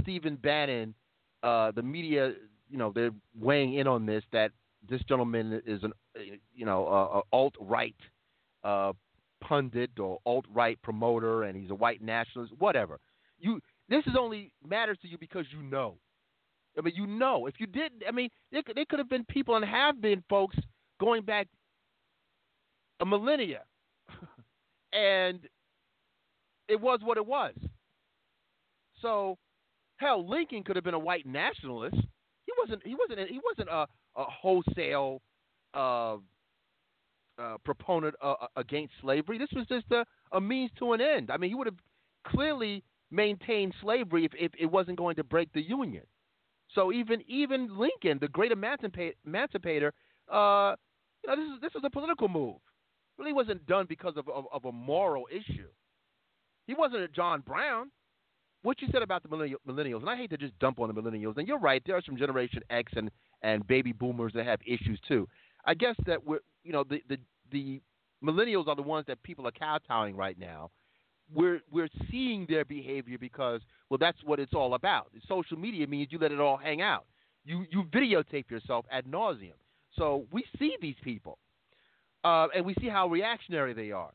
Stephen 0.00 0.36
Bannon, 0.36 0.94
uh, 1.42 1.72
the 1.72 1.82
media, 1.82 2.32
you 2.70 2.78
know, 2.78 2.92
they're 2.94 3.10
weighing 3.38 3.74
in 3.74 3.86
on 3.86 4.06
this 4.06 4.22
that 4.32 4.52
this 4.88 5.00
gentleman 5.08 5.60
is 5.66 5.82
an, 5.82 5.92
you 6.54 6.64
know, 6.64 6.86
uh, 6.86 7.36
alt 7.36 7.54
right 7.60 7.96
uh, 8.64 8.92
pundit 9.40 9.90
or 9.98 10.18
alt 10.24 10.44
right 10.52 10.80
promoter, 10.82 11.44
and 11.44 11.56
he's 11.60 11.70
a 11.70 11.74
white 11.74 12.02
nationalist, 12.02 12.54
whatever. 12.58 12.98
You, 13.38 13.60
this 13.88 14.06
is 14.06 14.14
only 14.18 14.52
matters 14.66 14.98
to 15.02 15.08
you 15.08 15.18
because 15.18 15.46
you 15.52 15.62
know. 15.62 15.96
I 16.78 16.82
mean, 16.82 16.94
you 16.94 17.06
know. 17.06 17.46
If 17.46 17.54
you 17.58 17.66
didn't, 17.66 18.02
I 18.06 18.12
mean, 18.12 18.28
there 18.52 18.62
there 18.74 18.84
could 18.88 18.98
have 18.98 19.08
been 19.08 19.24
people 19.24 19.56
and 19.56 19.64
have 19.64 20.00
been 20.00 20.22
folks 20.28 20.56
going 21.00 21.22
back 21.22 21.48
a 23.00 23.06
millennia, 23.06 23.62
and 24.92 25.40
it 26.68 26.80
was 26.80 27.00
what 27.02 27.16
it 27.16 27.26
was. 27.26 27.54
So, 29.02 29.38
hell, 29.98 30.28
Lincoln 30.28 30.62
could 30.62 30.76
have 30.76 30.84
been 30.84 30.94
a 30.94 30.98
white 30.98 31.26
nationalist. 31.26 31.96
He 31.96 32.52
wasn't. 32.58 32.86
He 32.86 32.94
wasn't. 32.94 33.28
He 33.28 33.40
wasn't 33.44 33.68
a, 33.68 33.86
a 34.16 34.24
wholesale 34.24 35.20
uh, 35.74 36.16
uh, 37.38 37.56
proponent 37.64 38.14
uh, 38.22 38.34
against 38.56 38.94
slavery. 39.00 39.38
This 39.38 39.50
was 39.54 39.66
just 39.66 39.86
a, 39.90 40.04
a 40.32 40.40
means 40.40 40.70
to 40.78 40.92
an 40.92 41.00
end. 41.00 41.30
I 41.30 41.36
mean, 41.36 41.50
he 41.50 41.54
would 41.54 41.66
have 41.66 41.78
clearly 42.26 42.82
maintained 43.10 43.74
slavery 43.80 44.24
if, 44.24 44.32
if 44.38 44.52
it 44.58 44.66
wasn't 44.66 44.98
going 44.98 45.16
to 45.16 45.24
break 45.24 45.52
the 45.52 45.62
Union. 45.62 46.04
So 46.74 46.92
even 46.92 47.22
even 47.28 47.78
Lincoln, 47.78 48.18
the 48.20 48.28
great 48.28 48.52
emancipator, 48.52 49.14
emancipator 49.26 49.92
uh, 50.32 50.74
you 51.22 51.30
know, 51.30 51.36
this 51.36 51.54
is 51.54 51.60
this 51.60 51.74
was 51.74 51.84
a 51.84 51.90
political 51.90 52.28
move. 52.28 52.56
Really 53.18 53.32
wasn't 53.32 53.66
done 53.66 53.86
because 53.88 54.16
of, 54.16 54.28
of, 54.28 54.44
of 54.52 54.64
a 54.64 54.72
moral 54.72 55.26
issue. 55.30 55.68
He 56.66 56.74
wasn't 56.74 57.02
a 57.02 57.08
John 57.08 57.40
Brown. 57.40 57.90
What 58.62 58.82
you 58.82 58.88
said 58.90 59.02
about 59.02 59.22
the 59.22 59.28
millennials, 59.28 60.00
and 60.00 60.10
I 60.10 60.16
hate 60.16 60.30
to 60.30 60.36
just 60.36 60.58
dump 60.58 60.80
on 60.80 60.92
the 60.92 61.00
millennials, 61.00 61.36
and 61.36 61.46
you're 61.46 61.58
right. 61.58 61.82
There 61.86 61.96
are 61.96 62.02
some 62.04 62.16
Generation 62.16 62.62
X 62.68 62.92
and, 62.96 63.10
and 63.42 63.64
baby 63.66 63.92
boomers 63.92 64.32
that 64.34 64.44
have 64.44 64.58
issues 64.66 64.98
too. 65.06 65.28
I 65.64 65.74
guess 65.74 65.94
that 66.06 66.24
we're, 66.24 66.40
you 66.64 66.72
know, 66.72 66.82
the, 66.82 67.02
the 67.08 67.18
the 67.52 67.80
millennials 68.24 68.66
are 68.66 68.74
the 68.74 68.82
ones 68.82 69.06
that 69.06 69.22
people 69.22 69.46
are 69.46 69.52
kowtowing 69.52 70.16
right 70.16 70.38
now. 70.38 70.70
We're 71.32 71.60
we're 71.70 71.88
seeing 72.10 72.46
their 72.48 72.64
behavior 72.64 73.18
because 73.18 73.60
well, 73.88 73.98
that's 73.98 74.18
what 74.24 74.40
it's 74.40 74.54
all 74.54 74.74
about. 74.74 75.10
Social 75.28 75.56
media 75.56 75.86
means 75.86 76.08
you 76.10 76.18
let 76.18 76.32
it 76.32 76.40
all 76.40 76.56
hang 76.56 76.82
out. 76.82 77.06
You 77.44 77.66
you 77.70 77.84
videotape 77.84 78.50
yourself 78.50 78.84
ad 78.90 79.06
nauseum. 79.06 79.52
So 79.96 80.26
we 80.32 80.44
see 80.58 80.76
these 80.80 80.96
people, 81.02 81.38
uh, 82.26 82.48
and 82.56 82.66
we 82.66 82.74
see 82.80 82.88
how 82.88 83.06
reactionary 83.06 83.72
they 83.72 83.92
are. 83.92 84.10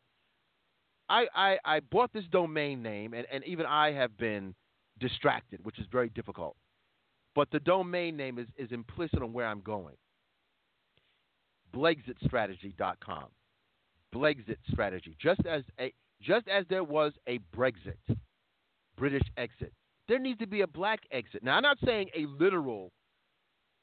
I, 1.07 1.27
I, 1.33 1.57
I 1.63 1.79
bought 1.79 2.11
this 2.13 2.25
domain 2.29 2.83
name, 2.83 3.13
and, 3.13 3.25
and 3.31 3.41
even 3.45 3.65
I 3.65 3.93
have 3.93 4.17
been 4.17 4.53
distracted, 4.99 5.63
which 5.63 5.79
is 5.79 5.85
very 5.89 6.09
difficult. 6.09 6.57
But 7.35 7.49
the 7.51 7.61
domain 7.61 8.17
name 8.17 8.37
is, 8.37 8.47
is 8.57 8.73
implicit 8.73 9.21
on 9.21 9.31
where 9.31 9.47
I'm 9.47 9.61
going. 9.61 9.95
Blexitstrategy.com. 11.73 13.25
Blexit 14.13 14.57
strategy. 14.69 15.15
Just 15.21 15.45
as 15.45 15.63
a 15.79 15.93
just 16.21 16.49
as 16.49 16.65
there 16.69 16.83
was 16.83 17.13
a 17.27 17.39
Brexit, 17.55 17.95
British 18.97 19.23
exit, 19.37 19.71
there 20.09 20.19
needs 20.19 20.37
to 20.39 20.47
be 20.47 20.61
a 20.61 20.67
black 20.67 20.99
exit. 21.11 21.43
Now 21.43 21.55
I'm 21.55 21.63
not 21.63 21.77
saying 21.85 22.09
a 22.13 22.25
literal 22.25 22.91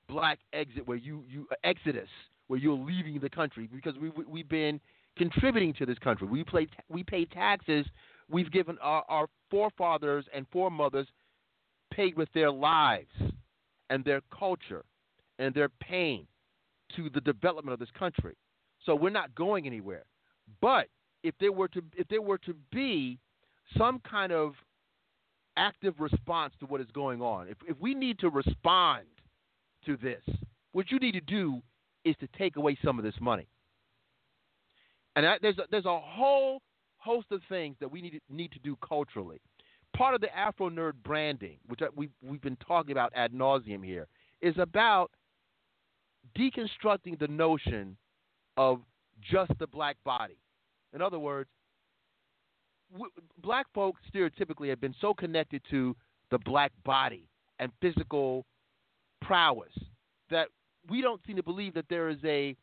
black 0.07 0.39
exit 0.53 0.87
where 0.87 0.99
you 0.99 1.25
you 1.27 1.49
exodus 1.65 2.11
where 2.49 2.59
you're 2.59 2.77
leaving 2.77 3.21
the 3.21 3.31
country 3.31 3.69
because 3.73 3.97
we, 3.99 4.11
we 4.11 4.25
we've 4.25 4.49
been 4.49 4.81
contributing 5.17 5.73
to 5.75 5.87
this 5.87 5.99
country. 5.99 6.27
We 6.27 6.45
pay 6.45 6.67
we 6.89 7.05
pay 7.05 7.25
taxes. 7.25 7.87
We've 8.31 8.51
given 8.51 8.77
our, 8.83 9.05
our 9.09 9.27
forefathers 9.51 10.27
and 10.35 10.47
foremothers 10.53 11.07
paid 11.93 12.17
with 12.17 12.29
their 12.35 12.51
lives 12.51 13.09
and 13.89 14.05
their 14.05 14.21
culture 14.37 14.85
and 15.39 15.55
their 15.55 15.69
pain 15.69 16.27
to 16.97 17.09
the 17.11 17.21
development 17.21 17.73
of 17.73 17.79
this 17.79 17.89
country. 17.99 18.37
So 18.85 18.95
we're 18.95 19.11
not 19.11 19.35
going 19.35 19.67
anywhere. 19.67 20.05
But 20.61 20.89
if 21.23 21.35
there 21.41 21.53
were 21.53 21.69
to 21.69 21.83
if 21.97 22.09
there 22.09 22.23
were 22.23 22.39
to 22.39 22.55
be 22.73 23.19
some 23.77 24.01
kind 24.09 24.33
of 24.33 24.55
active 25.57 25.95
response 25.99 26.55
to 26.61 26.67
what 26.67 26.81
is 26.81 26.87
going 26.93 27.21
on, 27.21 27.49
if 27.49 27.59
if 27.67 27.79
we 27.81 27.95
need 27.95 28.19
to 28.21 28.31
respond 28.31 29.07
to 29.85 29.97
this, 29.97 30.23
what 30.73 30.91
you 30.91 30.99
need 30.99 31.13
to 31.13 31.21
do 31.21 31.63
is 32.05 32.17
to 32.21 32.29
take 32.39 32.57
away 32.57 32.77
some 32.85 32.99
of 32.99 33.05
this 33.05 33.15
money. 33.21 33.49
And 35.17 35.27
I, 35.27 35.37
there's 35.43 35.59
a, 35.59 35.65
there's 35.71 35.85
a 35.85 36.01
whole 36.01 36.61
host 36.99 37.27
of 37.31 37.41
things 37.49 37.77
that 37.81 37.91
we 37.91 38.03
need 38.03 38.11
to, 38.11 38.21
need 38.31 38.53
to 38.53 38.59
do 38.61 38.77
culturally. 38.87 39.41
Part 39.97 40.15
of 40.15 40.21
the 40.21 40.29
Afronerd 40.29 40.93
branding, 41.03 41.59
which 41.67 41.81
we've 41.97 42.11
we've 42.23 42.41
been 42.41 42.57
talking 42.57 42.93
about 42.93 43.13
ad 43.15 43.33
nauseum 43.33 43.85
here, 43.85 44.07
is 44.41 44.55
about 44.59 45.11
deconstructing 46.39 47.19
the 47.19 47.29
notion 47.29 47.97
of 48.57 48.81
just 49.21 49.53
the 49.59 49.67
black 49.67 49.97
body. 50.05 50.39
In 50.93 51.03
other 51.03 51.19
words, 51.19 51.49
w- 52.93 53.11
black 53.43 53.67
folks 53.75 54.01
stereotypically 54.15 54.69
have 54.69 54.81
been 54.81 54.95
so 55.01 55.15
connected 55.15 55.63
to 55.71 55.97
the 56.31 56.39
black 56.39 56.73
body 56.85 57.29
and 57.59 57.73
physical 57.81 58.45
prowess 59.23 59.73
that 60.31 60.49
we 60.89 61.01
don't 61.01 61.21
seem 61.27 61.37
to 61.37 61.43
believe 61.43 61.75
that 61.75 61.87
there 61.89 62.09
is 62.09 62.19
a 62.25 62.57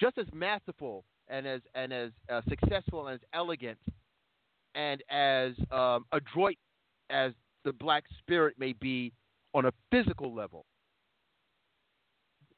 just 0.00 0.18
as 0.18 0.26
masterful 0.32 1.04
and 1.28 1.46
as 1.46 1.60
and 1.74 1.92
as 1.92 2.10
uh, 2.30 2.40
successful 2.48 3.06
and 3.06 3.14
as 3.14 3.20
elegant 3.32 3.78
and 4.74 5.02
as 5.10 5.52
um, 5.70 6.04
adroit 6.12 6.56
as 7.10 7.32
the 7.64 7.72
black 7.72 8.04
spirit 8.18 8.54
may 8.58 8.72
be 8.74 9.12
on 9.54 9.66
a 9.66 9.72
physical 9.90 10.34
level. 10.34 10.66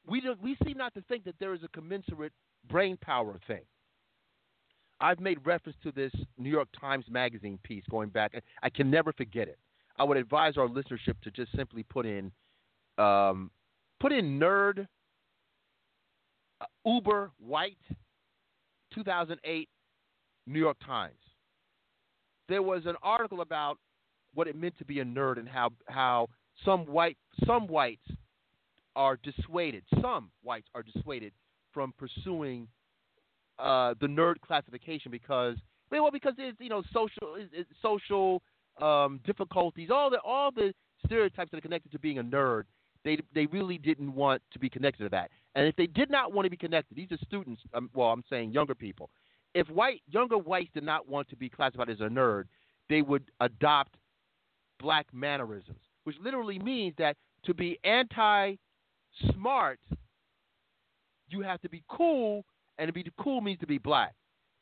We 0.05 0.21
don't, 0.21 0.41
we 0.41 0.57
seem 0.65 0.77
not 0.77 0.93
to 0.95 1.01
think 1.03 1.23
that 1.25 1.35
there 1.39 1.53
is 1.53 1.61
a 1.63 1.67
commensurate 1.69 2.33
brain 2.69 2.97
power 3.01 3.39
thing. 3.47 3.61
I've 5.01 5.19
made 5.19 5.37
reference 5.45 5.77
to 5.83 5.91
this 5.91 6.11
New 6.37 6.49
York 6.49 6.67
Times 6.79 7.05
Magazine 7.09 7.57
piece 7.63 7.83
going 7.89 8.09
back. 8.09 8.33
I 8.61 8.69
can 8.69 8.91
never 8.91 9.13
forget 9.13 9.47
it. 9.47 9.57
I 9.97 10.03
would 10.03 10.17
advise 10.17 10.57
our 10.57 10.67
listenership 10.67 11.19
to 11.23 11.31
just 11.31 11.55
simply 11.55 11.83
put 11.83 12.05
in, 12.05 12.31
um, 12.97 13.49
put 13.99 14.11
in 14.11 14.39
nerd, 14.39 14.87
uber 16.85 17.31
white, 17.39 17.77
2008 18.93 19.69
New 20.47 20.59
York 20.59 20.77
Times. 20.85 21.13
There 22.47 22.63
was 22.63 22.85
an 22.85 22.95
article 23.03 23.41
about 23.41 23.77
what 24.33 24.47
it 24.47 24.55
meant 24.55 24.77
to 24.77 24.85
be 24.85 24.99
a 24.99 25.05
nerd 25.05 25.37
and 25.37 25.47
how 25.47 25.71
how 25.87 26.27
some 26.65 26.85
white 26.85 27.17
some 27.45 27.67
whites 27.67 28.05
are 28.95 29.17
dissuaded. 29.23 29.83
Some 30.01 30.31
whites 30.43 30.67
are 30.73 30.83
dissuaded 30.83 31.33
from 31.71 31.93
pursuing 31.97 32.67
uh, 33.59 33.93
the 34.01 34.07
nerd 34.07 34.35
classification 34.41 35.11
because 35.11 35.57
well 35.91 36.11
because 36.11 36.33
it's 36.37 36.59
you 36.59 36.69
know 36.69 36.81
social 36.93 37.37
social 37.81 38.41
um, 38.81 39.19
difficulties 39.25 39.89
all 39.91 40.09
the 40.09 40.19
all 40.21 40.51
the 40.51 40.73
stereotypes 41.05 41.51
that 41.51 41.57
are 41.57 41.61
connected 41.61 41.91
to 41.91 41.99
being 41.99 42.19
a 42.19 42.23
nerd 42.23 42.63
they 43.03 43.17
they 43.33 43.45
really 43.47 43.77
didn't 43.77 44.13
want 44.13 44.41
to 44.51 44.59
be 44.59 44.69
connected 44.69 45.03
to 45.03 45.09
that 45.09 45.29
and 45.55 45.67
if 45.67 45.75
they 45.75 45.87
did 45.87 46.09
not 46.09 46.33
want 46.33 46.45
to 46.45 46.49
be 46.49 46.57
connected 46.57 46.95
these 46.95 47.11
are 47.11 47.17
students 47.25 47.61
um, 47.73 47.89
well 47.93 48.09
I'm 48.09 48.23
saying 48.29 48.51
younger 48.51 48.75
people 48.75 49.09
if 49.53 49.67
white 49.69 50.01
younger 50.09 50.37
whites 50.37 50.69
did 50.73 50.83
not 50.83 51.07
want 51.07 51.29
to 51.29 51.35
be 51.35 51.49
classified 51.49 51.89
as 51.89 51.99
a 52.01 52.09
nerd 52.09 52.45
they 52.89 53.01
would 53.01 53.23
adopt 53.39 53.95
black 54.79 55.07
mannerisms 55.13 55.79
which 56.03 56.15
literally 56.21 56.59
means 56.59 56.93
that 56.97 57.15
to 57.45 57.53
be 57.53 57.79
anti 57.83 58.55
smart 59.33 59.79
you 61.29 61.41
have 61.41 61.61
to 61.61 61.69
be 61.69 61.83
cool 61.87 62.45
and 62.77 62.87
to 62.87 62.93
be 62.93 63.05
cool 63.19 63.41
means 63.41 63.59
to 63.59 63.67
be 63.67 63.77
black. 63.77 64.13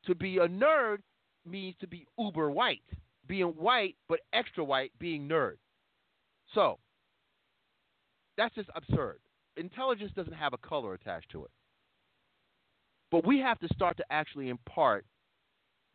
To 0.06 0.16
be 0.16 0.38
a 0.38 0.48
nerd 0.48 0.98
means 1.46 1.76
to 1.80 1.88
be 1.88 2.06
uber 2.18 2.52
white. 2.52 2.82
Being 3.28 3.48
white 3.48 3.96
but 4.08 4.20
extra 4.34 4.64
white, 4.64 4.92
being 5.00 5.28
nerd. 5.28 5.56
So 6.54 6.80
that's 8.38 8.56
just 8.56 8.70
absurd. 8.76 9.20
Intelligence 9.58 10.12
doesn't 10.16 10.34
have 10.34 10.54
a 10.54 10.58
color 10.58 10.94
attached 10.94 11.30
to 11.32 11.44
it. 11.44 11.52
But 13.12 13.26
we 13.26 13.40
have 13.40 13.60
to 13.60 13.68
start 13.74 13.98
to 13.98 14.06
actually 14.12 14.50
impart 14.50 15.06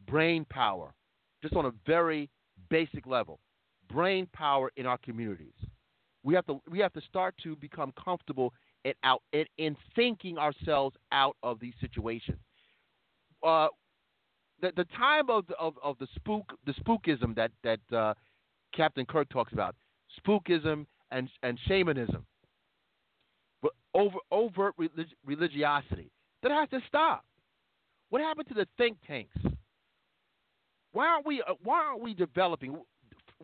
brain 0.06 0.46
power, 0.48 0.94
just 1.42 1.54
on 1.54 1.66
a 1.66 1.72
very 1.86 2.28
basic 2.70 3.06
level, 3.06 3.38
brain 3.90 4.26
power 4.32 4.72
in 4.76 4.86
our 4.86 4.98
communities. 4.98 5.52
We 6.24 6.34
have 6.34 6.46
to 6.46 6.60
we 6.70 6.78
have 6.78 6.92
to 6.94 7.00
start 7.02 7.34
to 7.42 7.56
become 7.56 7.92
comfortable 8.02 8.52
and 8.84 8.94
out 9.04 9.22
in, 9.32 9.44
in 9.58 9.76
thinking 9.94 10.38
ourselves 10.38 10.96
out 11.12 11.36
of 11.42 11.60
these 11.60 11.74
situations. 11.80 12.38
Uh, 13.42 13.68
the 14.60 14.72
the 14.76 14.84
time 14.96 15.28
of 15.28 15.46
the, 15.48 15.54
of, 15.56 15.74
of 15.82 15.98
the 15.98 16.06
spook 16.14 16.52
the 16.64 16.72
spookism 16.74 17.34
that 17.34 17.50
that 17.62 17.80
uh, 17.96 18.14
Captain 18.74 19.04
Kirk 19.04 19.28
talks 19.28 19.52
about 19.52 19.74
spookism 20.24 20.86
and 21.10 21.28
and 21.42 21.58
shamanism, 21.66 22.24
over 23.94 24.18
overt 24.30 24.74
relig- 24.78 25.14
religiosity 25.24 26.10
that 26.42 26.50
has 26.52 26.68
to 26.70 26.80
stop. 26.86 27.24
What 28.10 28.20
happened 28.20 28.48
to 28.48 28.54
the 28.54 28.66
think 28.76 28.98
tanks? 29.06 29.36
Why 30.92 31.06
aren't 31.06 31.26
we 31.26 31.42
uh, 31.42 31.54
why 31.62 31.84
aren't 31.84 32.02
we 32.02 32.14
developing? 32.14 32.76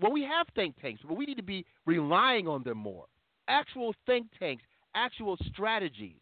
Well, 0.01 0.13
we 0.13 0.23
have 0.23 0.47
think 0.55 0.81
tanks, 0.81 1.01
but 1.07 1.17
we 1.17 1.27
need 1.27 1.37
to 1.39 1.43
be 1.43 1.65
relying 1.87 2.47
on 2.47 2.63
them 2.63 2.79
more. 2.79 3.07
Actual 3.49 3.95
think 4.07 4.27
tanks 4.39 4.63
actual 4.95 5.37
strategies. 5.53 6.21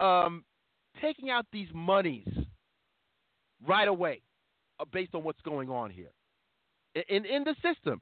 Um, 0.00 0.44
taking 1.00 1.30
out 1.30 1.46
these 1.52 1.68
monies 1.72 2.28
right 3.66 3.88
away 3.88 4.20
uh, 4.80 4.84
based 4.92 5.14
on 5.14 5.22
what's 5.22 5.40
going 5.42 5.70
on 5.70 5.90
here. 5.90 6.10
In, 7.08 7.24
in 7.24 7.44
the 7.44 7.54
system, 7.62 8.00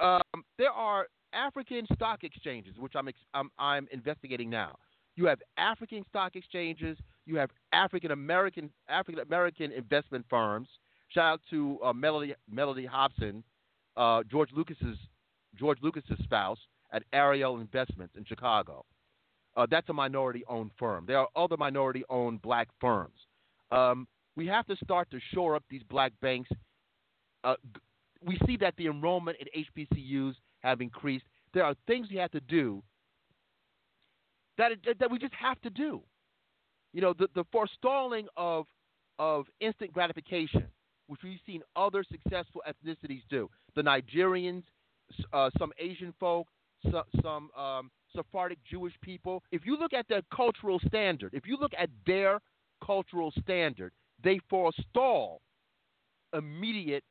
um, 0.00 0.44
there 0.58 0.70
are 0.70 1.06
African 1.34 1.86
stock 1.94 2.24
exchanges, 2.24 2.74
which 2.78 2.92
I'm, 2.94 3.08
I'm, 3.34 3.50
I'm 3.58 3.88
investigating 3.92 4.48
now. 4.50 4.76
You 5.16 5.26
have 5.26 5.38
African 5.56 6.04
stock 6.08 6.34
exchanges. 6.36 6.98
You 7.26 7.36
have 7.36 7.50
African 7.72 8.10
American 8.10 8.70
African 8.88 9.22
American 9.22 9.72
investment 9.72 10.24
firms. 10.28 10.68
Shout 11.08 11.34
out 11.34 11.40
to 11.50 11.78
uh, 11.84 11.92
Mellody 11.92 12.34
Mellody 12.52 12.86
Hobson, 12.86 13.44
uh, 13.96 14.22
George 14.30 14.50
Lucas's 14.52 14.98
George 15.56 15.78
Lucas's 15.82 16.18
spouse, 16.24 16.58
at 16.92 17.04
Ariel 17.12 17.60
Investments 17.60 18.14
in 18.16 18.24
Chicago. 18.24 18.84
Uh, 19.56 19.66
that's 19.70 19.88
a 19.88 19.92
minority 19.92 20.42
owned 20.48 20.72
firm. 20.78 21.04
There 21.06 21.18
are 21.18 21.28
other 21.36 21.56
minority 21.56 22.02
owned 22.10 22.42
black 22.42 22.68
firms. 22.80 23.14
Um, 23.70 24.08
we 24.36 24.46
have 24.48 24.66
to 24.66 24.76
start 24.82 25.10
to 25.12 25.20
shore 25.32 25.54
up 25.54 25.62
these 25.70 25.82
black 25.88 26.12
banks. 26.20 26.50
Uh, 27.44 27.54
we 28.20 28.38
see 28.46 28.56
that 28.56 28.74
the 28.76 28.86
enrollment 28.86 29.36
in 29.38 29.64
HBCUs 29.64 30.34
have 30.64 30.80
increased. 30.80 31.26
There 31.52 31.64
are 31.64 31.74
things 31.86 32.08
we 32.10 32.16
have 32.16 32.32
to 32.32 32.40
do 32.40 32.82
that, 34.58 34.72
that 34.98 35.10
we 35.10 35.18
just 35.18 35.34
have 35.34 35.60
to 35.62 35.70
do. 35.70 36.02
You 36.92 37.02
know, 37.02 37.12
the, 37.16 37.28
the 37.34 37.44
forestalling 37.52 38.26
of, 38.36 38.66
of 39.18 39.46
instant 39.60 39.92
gratification, 39.92 40.64
which 41.06 41.20
we've 41.22 41.38
seen 41.46 41.62
other 41.76 42.02
successful 42.10 42.62
ethnicities 42.66 43.22
do. 43.28 43.48
The 43.76 43.82
Nigerians, 43.82 44.62
uh, 45.32 45.50
some 45.58 45.72
Asian 45.78 46.14
folk, 46.18 46.48
some 47.22 47.50
um, 47.56 47.90
Sephardic 48.14 48.58
Jewish 48.70 48.94
people. 49.02 49.42
If 49.52 49.66
you 49.66 49.76
look 49.76 49.92
at 49.92 50.06
their 50.08 50.22
cultural 50.34 50.80
standard, 50.86 51.34
if 51.34 51.46
you 51.46 51.56
look 51.60 51.72
at 51.78 51.90
their 52.06 52.40
cultural 52.84 53.32
standard, 53.40 53.92
they 54.22 54.38
forestall 54.48 55.40
immediate 56.32 57.04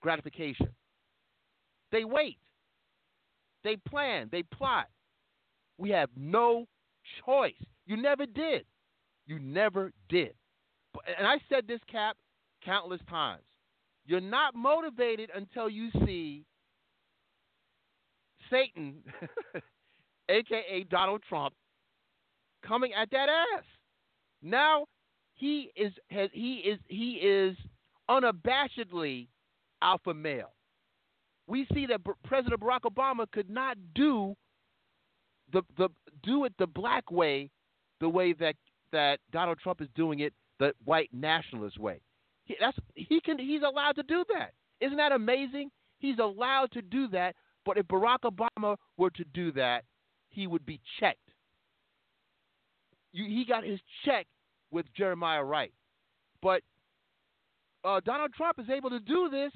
gratification. 0.00 0.68
They 1.92 2.04
wait. 2.04 2.38
They 3.62 3.76
plan. 3.76 4.28
They 4.32 4.42
plot. 4.42 4.88
We 5.78 5.90
have 5.90 6.10
no 6.16 6.66
choice. 7.24 7.54
You 7.86 7.96
never 7.96 8.26
did. 8.26 8.64
You 9.26 9.38
never 9.38 9.92
did. 10.08 10.34
And 11.18 11.26
I 11.26 11.38
said 11.48 11.66
this, 11.66 11.80
Cap, 11.90 12.16
countless 12.64 13.00
times. 13.08 13.44
You're 14.04 14.20
not 14.20 14.54
motivated 14.54 15.30
until 15.34 15.68
you 15.70 15.90
see 16.04 16.44
Satan, 18.50 19.02
aka 20.28 20.84
Donald 20.90 21.22
Trump, 21.28 21.54
coming 22.66 22.92
at 22.94 23.10
that 23.10 23.28
ass. 23.28 23.64
Now 24.42 24.86
he 25.34 25.70
is 25.76 25.92
has, 26.10 26.30
he 26.32 26.56
is 26.56 26.78
he 26.88 27.12
is 27.14 27.56
unabashedly 28.10 29.28
alpha 29.80 30.14
male. 30.14 30.52
We 31.46 31.66
see 31.74 31.86
that 31.86 32.00
President 32.24 32.60
Barack 32.60 32.82
Obama 32.82 33.30
could 33.30 33.50
not 33.50 33.76
do 33.94 34.34
the 35.52 35.62
the 35.76 35.88
do 36.22 36.44
it 36.44 36.52
the 36.58 36.66
black 36.66 37.10
way, 37.10 37.50
the 38.00 38.08
way 38.08 38.32
that 38.34 38.56
that 38.92 39.20
Donald 39.30 39.58
Trump 39.58 39.80
is 39.80 39.88
doing 39.94 40.20
it, 40.20 40.32
the 40.58 40.72
white 40.84 41.10
nationalist 41.12 41.78
way. 41.78 42.00
He, 42.44 42.56
that's 42.60 42.78
he 42.94 43.20
can 43.20 43.38
he's 43.38 43.62
allowed 43.62 43.96
to 43.96 44.02
do 44.02 44.24
that. 44.34 44.52
Isn't 44.80 44.96
that 44.98 45.12
amazing? 45.12 45.70
He's 45.98 46.18
allowed 46.18 46.72
to 46.72 46.82
do 46.82 47.08
that 47.08 47.34
but 47.64 47.78
if 47.78 47.86
Barack 47.86 48.20
Obama 48.24 48.76
were 48.96 49.10
to 49.10 49.24
do 49.32 49.52
that, 49.52 49.84
he 50.30 50.46
would 50.46 50.66
be 50.66 50.80
checked. 50.98 51.18
You, 53.12 53.24
he 53.24 53.44
got 53.46 53.64
his 53.64 53.80
check 54.04 54.26
with 54.70 54.86
Jeremiah 54.96 55.44
Wright. 55.44 55.72
But 56.40 56.62
uh, 57.84 58.00
Donald 58.04 58.32
Trump 58.34 58.58
is 58.58 58.70
able 58.70 58.90
to 58.90 59.00
do 59.00 59.28
this, 59.30 59.52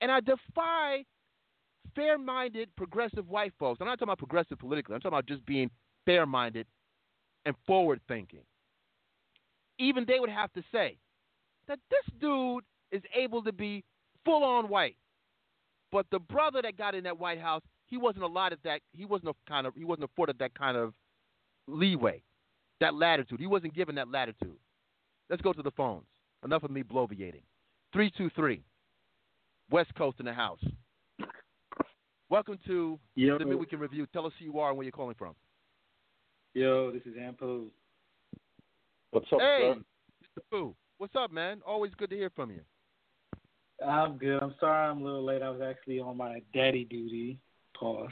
and 0.00 0.10
I 0.10 0.20
defy 0.20 1.04
fair 1.94 2.18
minded 2.18 2.68
progressive 2.76 3.28
white 3.28 3.52
folks. 3.58 3.80
I'm 3.80 3.86
not 3.86 3.94
talking 3.94 4.08
about 4.08 4.18
progressive 4.18 4.58
politically, 4.58 4.94
I'm 4.94 5.00
talking 5.00 5.16
about 5.16 5.26
just 5.26 5.44
being 5.46 5.70
fair 6.06 6.26
minded 6.26 6.66
and 7.44 7.54
forward 7.66 8.00
thinking. 8.08 8.42
Even 9.78 10.04
they 10.06 10.20
would 10.20 10.30
have 10.30 10.52
to 10.54 10.62
say 10.72 10.96
that 11.68 11.78
this 11.90 12.14
dude 12.20 12.64
is 12.90 13.02
able 13.14 13.42
to 13.42 13.52
be 13.52 13.84
full 14.24 14.44
on 14.44 14.68
white. 14.68 14.96
But 15.90 16.06
the 16.10 16.18
brother 16.18 16.60
that 16.62 16.76
got 16.76 16.94
in 16.94 17.04
that 17.04 17.18
White 17.18 17.40
House, 17.40 17.62
he 17.86 17.96
wasn't 17.96 18.24
allotted 18.24 18.58
that. 18.64 18.80
He 18.92 19.04
wasn't 19.04 19.34
kind 19.48 19.66
of. 19.66 19.74
He 19.74 19.84
wasn't 19.84 20.04
afforded 20.04 20.38
that 20.38 20.54
kind 20.54 20.76
of 20.76 20.92
leeway, 21.66 22.22
that 22.80 22.94
latitude. 22.94 23.40
He 23.40 23.46
wasn't 23.46 23.74
given 23.74 23.94
that 23.94 24.10
latitude. 24.10 24.58
Let's 25.30 25.42
go 25.42 25.52
to 25.52 25.62
the 25.62 25.70
phones. 25.70 26.06
Enough 26.44 26.64
of 26.64 26.70
me 26.70 26.82
bloviating. 26.82 27.42
Three 27.92 28.10
two 28.10 28.30
three. 28.30 28.62
West 29.70 29.94
Coast 29.96 30.18
in 30.18 30.26
the 30.26 30.32
house. 30.32 30.60
Welcome 32.30 32.58
to 32.66 32.98
Yo. 33.14 33.38
the 33.38 33.44
Midweek 33.44 33.72
in 33.72 33.80
Review. 33.80 34.06
Tell 34.12 34.26
us 34.26 34.32
who 34.38 34.44
you 34.44 34.58
are 34.58 34.70
and 34.70 34.78
where 34.78 34.84
you're 34.84 34.92
calling 34.92 35.14
from. 35.14 35.34
Yo, 36.54 36.90
this 36.90 37.02
is 37.04 37.14
Ampo. 37.16 37.66
What's 39.10 39.26
up, 39.32 39.40
hey, 39.40 39.74
Mr. 39.76 40.42
Pooh. 40.50 40.74
What's 40.98 41.14
up, 41.16 41.32
man? 41.32 41.60
Always 41.66 41.92
good 41.96 42.10
to 42.10 42.16
hear 42.16 42.30
from 42.34 42.50
you. 42.50 42.60
I'm 43.86 44.18
good. 44.18 44.42
I'm 44.42 44.54
sorry 44.58 44.88
I'm 44.88 45.02
a 45.02 45.04
little 45.04 45.24
late. 45.24 45.42
I 45.42 45.50
was 45.50 45.60
actually 45.60 46.00
on 46.00 46.16
my 46.16 46.42
daddy 46.52 46.84
duty. 46.84 47.38
Pause. 47.78 48.10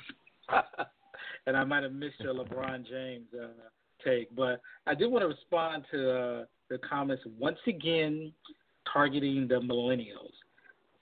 and 1.47 1.57
I 1.57 1.65
might 1.65 1.83
have 1.83 1.93
missed 1.93 2.21
your 2.21 2.35
LeBron 2.35 2.87
James 2.89 3.27
uh, 3.35 3.49
take, 4.05 4.35
but 4.37 4.61
I 4.87 4.95
do 4.95 5.11
want 5.11 5.23
to 5.23 5.29
respond 5.29 5.85
to 5.91 6.11
uh, 6.11 6.45
the 6.71 6.79
comments 6.79 7.25
once 7.39 7.59
again 7.67 8.33
targeting 8.93 9.49
the 9.49 9.57
millennials. 9.57 10.33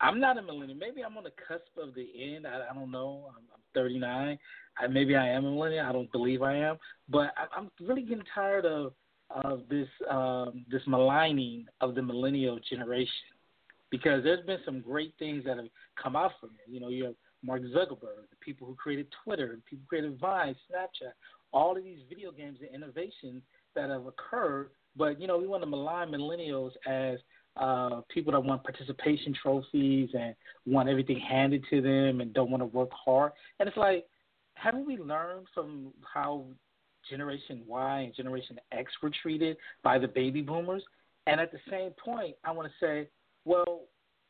I'm 0.01 0.21
not 0.21 0.39
a 0.39 0.43
millennial. 0.43 0.79
Maybe 0.79 1.03
I'm 1.03 1.17
on 1.17 1.25
the 1.25 1.33
cusp 1.49 1.77
of 1.81 1.95
the 1.95 2.09
end. 2.19 2.47
I, 2.47 2.63
I 2.71 2.75
don't 2.75 2.91
know. 2.91 3.27
I'm, 3.29 3.45
I'm 3.53 3.61
39. 3.75 4.39
I, 4.79 4.87
maybe 4.87 5.17
I 5.17 5.29
am 5.29 5.45
a 5.45 5.51
millennial. 5.51 5.87
I 5.87 5.93
don't 5.93 6.11
believe 6.13 6.43
I 6.43 6.57
am, 6.57 6.79
but 7.09 7.33
I, 7.37 7.47
I'm 7.57 7.71
really 7.81 8.03
getting 8.03 8.25
tired 8.35 8.67
of 8.67 8.93
of 9.31 9.63
this 9.69 9.89
um, 10.11 10.65
this 10.71 10.83
maligning 10.87 11.67
of 11.81 11.95
the 11.95 12.03
millennial 12.03 12.59
generation 12.69 13.11
because 13.91 14.23
there's 14.23 14.45
been 14.45 14.59
some 14.65 14.81
great 14.81 15.15
things 15.19 15.45
that 15.45 15.57
have 15.57 15.67
come 16.01 16.17
out 16.17 16.33
from 16.41 16.51
it. 16.51 16.71
You 16.71 16.81
know, 16.81 16.89
you 16.89 17.05
have 17.05 17.15
Mark 17.43 17.63
Zuckerberg, 17.63 18.29
the 18.31 18.37
people 18.41 18.67
who 18.67 18.75
created 18.75 19.07
Twitter, 19.23 19.57
the 19.57 19.63
people 19.63 19.85
who 19.85 19.89
created 19.89 20.19
Vine, 20.19 20.57
Snapchat, 20.71 21.13
all 21.53 21.77
of 21.77 21.85
these 21.85 22.01
video 22.09 22.33
games 22.33 22.59
and 22.61 22.75
innovations 22.75 23.43
that 23.75 23.91
have 23.91 24.07
occurred. 24.07 24.71
But 24.97 25.21
you 25.21 25.27
know, 25.27 25.39
we 25.39 25.47
want 25.47 25.63
to 25.63 25.69
malign 25.69 26.09
millennials 26.09 26.73
as 26.87 27.19
uh, 27.57 28.01
people 28.13 28.33
that 28.33 28.41
want 28.41 28.65
participation 28.65 29.35
trophies 29.41 30.11
and 30.15 30.35
want 30.67 30.89
everything 30.89 31.21
handed 31.21 31.65
to 31.71 31.81
them 31.81 32.21
and 32.21 32.33
don't 32.35 32.51
want 32.51 32.63
to 32.63 32.67
work 32.67 32.91
hard. 32.93 33.33
And 33.61 33.69
it's 33.69 33.79
like, 33.79 34.07
haven't 34.55 34.87
we 34.87 34.97
learned 34.97 35.47
from 35.55 35.93
how 36.13 36.45
Generation 37.09 37.63
Y 37.67 38.01
and 38.01 38.15
Generation 38.15 38.59
X 38.73 38.93
were 39.03 39.11
treated 39.23 39.57
by 39.83 39.99
the 39.99 40.09
baby 40.09 40.43
boomers? 40.43 40.83
And 41.27 41.41
at 41.41 41.53
the 41.53 41.59
same 41.71 41.93
point, 41.93 42.37
I 42.45 42.51
want 42.51 42.69
to 42.69 42.75
say, 42.85 43.09
well, 43.45 43.83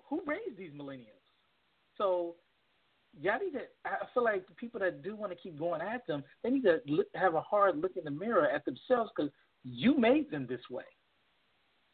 who 0.08 0.20
raised 0.26 0.58
these 0.58 0.72
millennials? 0.72 1.24
So 1.98 2.34
y'all 3.20 3.38
need 3.38 3.52
to. 3.52 3.60
I 3.84 4.06
feel 4.12 4.24
like 4.24 4.46
the 4.46 4.54
people 4.54 4.80
that 4.80 5.02
do 5.02 5.16
want 5.16 5.32
to 5.32 5.38
keep 5.38 5.58
going 5.58 5.80
at 5.80 6.06
them, 6.06 6.24
they 6.42 6.50
need 6.50 6.64
to 6.64 6.80
look, 6.86 7.06
have 7.14 7.34
a 7.34 7.40
hard 7.40 7.80
look 7.80 7.96
in 7.96 8.04
the 8.04 8.10
mirror 8.10 8.48
at 8.48 8.64
themselves 8.64 9.10
because 9.16 9.30
you 9.64 9.96
made 9.96 10.30
them 10.30 10.46
this 10.48 10.60
way. 10.70 10.84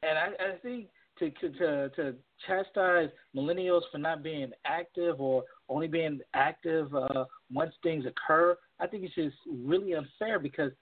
And 0.03 0.19
I, 0.19 0.29
I 0.43 0.57
think 0.63 0.87
to, 1.21 1.51
to 1.51 1.89
to 1.91 2.15
chastise 2.47 3.11
millennials 3.37 3.83
for 3.93 3.99
not 3.99 4.23
being 4.23 4.51
active 4.65 5.21
or 5.21 5.45
only 5.69 5.87
being 5.87 6.21
active 6.35 6.95
uh, 6.95 7.25
once 7.53 7.73
things 7.83 8.05
occur, 8.07 8.57
I 8.81 8.87
think 8.87 9.05
it's 9.05 9.15
just 9.15 9.37
really 9.47 9.95
unfair 9.95 10.39
because 10.39 10.73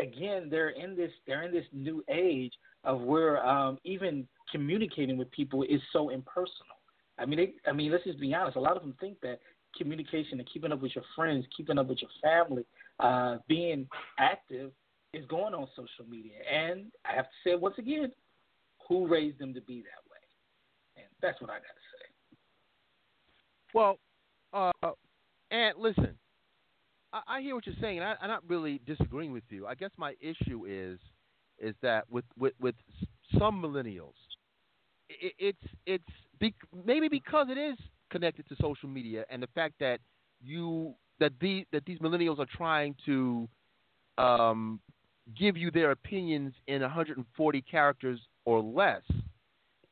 again 0.00 0.48
they're 0.50 0.70
in 0.70 0.96
this 0.96 1.10
they're 1.26 1.42
in 1.42 1.52
this 1.52 1.64
new 1.72 2.04
age 2.10 2.52
of 2.84 3.00
where 3.00 3.44
um, 3.46 3.78
even 3.84 4.26
communicating 4.50 5.16
with 5.16 5.30
people 5.30 5.62
is 5.64 5.80
so 5.92 6.10
impersonal. 6.10 6.76
I 7.18 7.26
mean, 7.26 7.38
they, 7.38 7.70
I 7.70 7.72
mean, 7.72 7.92
let's 7.92 8.04
just 8.04 8.18
be 8.18 8.34
honest. 8.34 8.56
A 8.56 8.60
lot 8.60 8.76
of 8.76 8.82
them 8.82 8.94
think 8.98 9.20
that 9.20 9.40
communication 9.76 10.38
and 10.38 10.48
keeping 10.50 10.72
up 10.72 10.80
with 10.80 10.92
your 10.94 11.04
friends, 11.14 11.44
keeping 11.54 11.78
up 11.78 11.86
with 11.88 11.98
your 12.00 12.10
family, 12.22 12.64
uh, 12.98 13.36
being 13.48 13.86
active 14.18 14.72
is 15.12 15.24
going 15.26 15.54
on 15.54 15.68
social 15.76 16.08
media. 16.08 16.38
And 16.50 16.86
I 17.04 17.14
have 17.14 17.26
to 17.26 17.30
say 17.44 17.54
once 17.56 17.76
again, 17.78 18.10
who 18.90 19.06
raised 19.06 19.38
them 19.38 19.54
to 19.54 19.60
be 19.62 19.76
that 19.82 20.02
way? 20.10 20.18
And 20.96 21.06
that's 21.22 21.40
what 21.40 21.48
I 21.48 21.54
got 21.54 21.60
to 21.60 21.86
say. 21.94 22.36
Well, 23.72 23.98
uh, 24.52 24.90
listen, 25.78 26.18
I, 27.12 27.20
I 27.36 27.40
hear 27.40 27.54
what 27.54 27.64
you're 27.66 27.76
saying, 27.80 27.98
and 27.98 28.06
I, 28.06 28.16
I'm 28.20 28.28
not 28.28 28.42
really 28.48 28.80
disagreeing 28.86 29.32
with 29.32 29.44
you. 29.48 29.66
I 29.66 29.76
guess 29.76 29.90
my 29.96 30.14
issue 30.20 30.66
is 30.68 30.98
is 31.58 31.74
that 31.82 32.04
with 32.10 32.24
with, 32.36 32.52
with 32.60 32.74
some 33.38 33.62
millennials, 33.62 34.14
it, 35.08 35.32
it's 35.38 35.72
it's 35.86 36.04
be, 36.40 36.52
maybe 36.84 37.08
because 37.08 37.46
it 37.48 37.58
is 37.58 37.78
connected 38.10 38.48
to 38.48 38.56
social 38.60 38.88
media 38.88 39.24
and 39.30 39.40
the 39.40 39.48
fact 39.54 39.74
that 39.78 40.00
you 40.42 40.94
that 41.20 41.32
the 41.40 41.64
that 41.72 41.84
these 41.84 42.00
millennials 42.00 42.40
are 42.40 42.46
trying 42.56 42.96
to 43.06 43.48
um, 44.18 44.80
give 45.38 45.56
you 45.56 45.70
their 45.70 45.92
opinions 45.92 46.54
in 46.66 46.82
140 46.82 47.62
characters 47.62 48.18
or 48.44 48.60
less, 48.60 49.02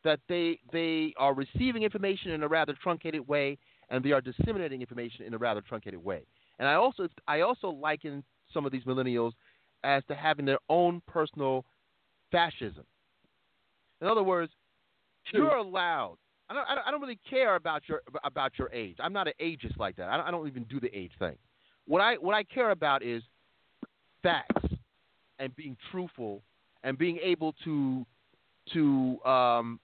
that 0.04 0.20
they 0.28 0.58
they 0.72 1.12
are 1.16 1.34
receiving 1.34 1.82
information 1.82 2.30
in 2.30 2.42
a 2.42 2.48
rather 2.48 2.74
truncated 2.82 3.26
way 3.26 3.58
and 3.90 4.04
they 4.04 4.12
are 4.12 4.20
disseminating 4.20 4.80
information 4.80 5.24
in 5.24 5.34
a 5.34 5.38
rather 5.38 5.60
truncated 5.60 6.02
way. 6.02 6.22
And 6.58 6.68
I 6.68 6.74
also 6.74 7.08
I 7.26 7.40
also 7.40 7.68
liken 7.68 8.22
some 8.52 8.66
of 8.66 8.72
these 8.72 8.84
millennials 8.84 9.32
as 9.84 10.02
to 10.08 10.14
having 10.14 10.44
their 10.44 10.58
own 10.68 11.02
personal 11.06 11.64
fascism. 12.30 12.84
In 14.00 14.06
other 14.06 14.22
words, 14.22 14.52
you're 15.32 15.56
allowed. 15.56 16.16
I 16.50 16.54
don't, 16.54 16.66
I 16.86 16.90
don't 16.90 17.00
really 17.00 17.18
care 17.28 17.56
about 17.56 17.82
your 17.88 18.02
about 18.24 18.52
your 18.58 18.72
age. 18.72 18.96
I'm 19.00 19.12
not 19.12 19.26
an 19.26 19.34
ageist 19.40 19.76
like 19.78 19.96
that. 19.96 20.08
I 20.08 20.16
don't, 20.16 20.26
I 20.26 20.30
don't 20.30 20.46
even 20.46 20.64
do 20.64 20.80
the 20.80 20.94
age 20.96 21.12
thing. 21.18 21.36
What 21.86 22.00
I 22.00 22.14
what 22.14 22.34
I 22.34 22.42
care 22.44 22.70
about 22.70 23.02
is 23.02 23.22
facts 24.22 24.66
and 25.38 25.54
being 25.56 25.76
truthful 25.90 26.42
and 26.84 26.96
being 26.96 27.18
able 27.22 27.54
to 27.64 28.06
to 28.72 29.18
um, 29.24 29.80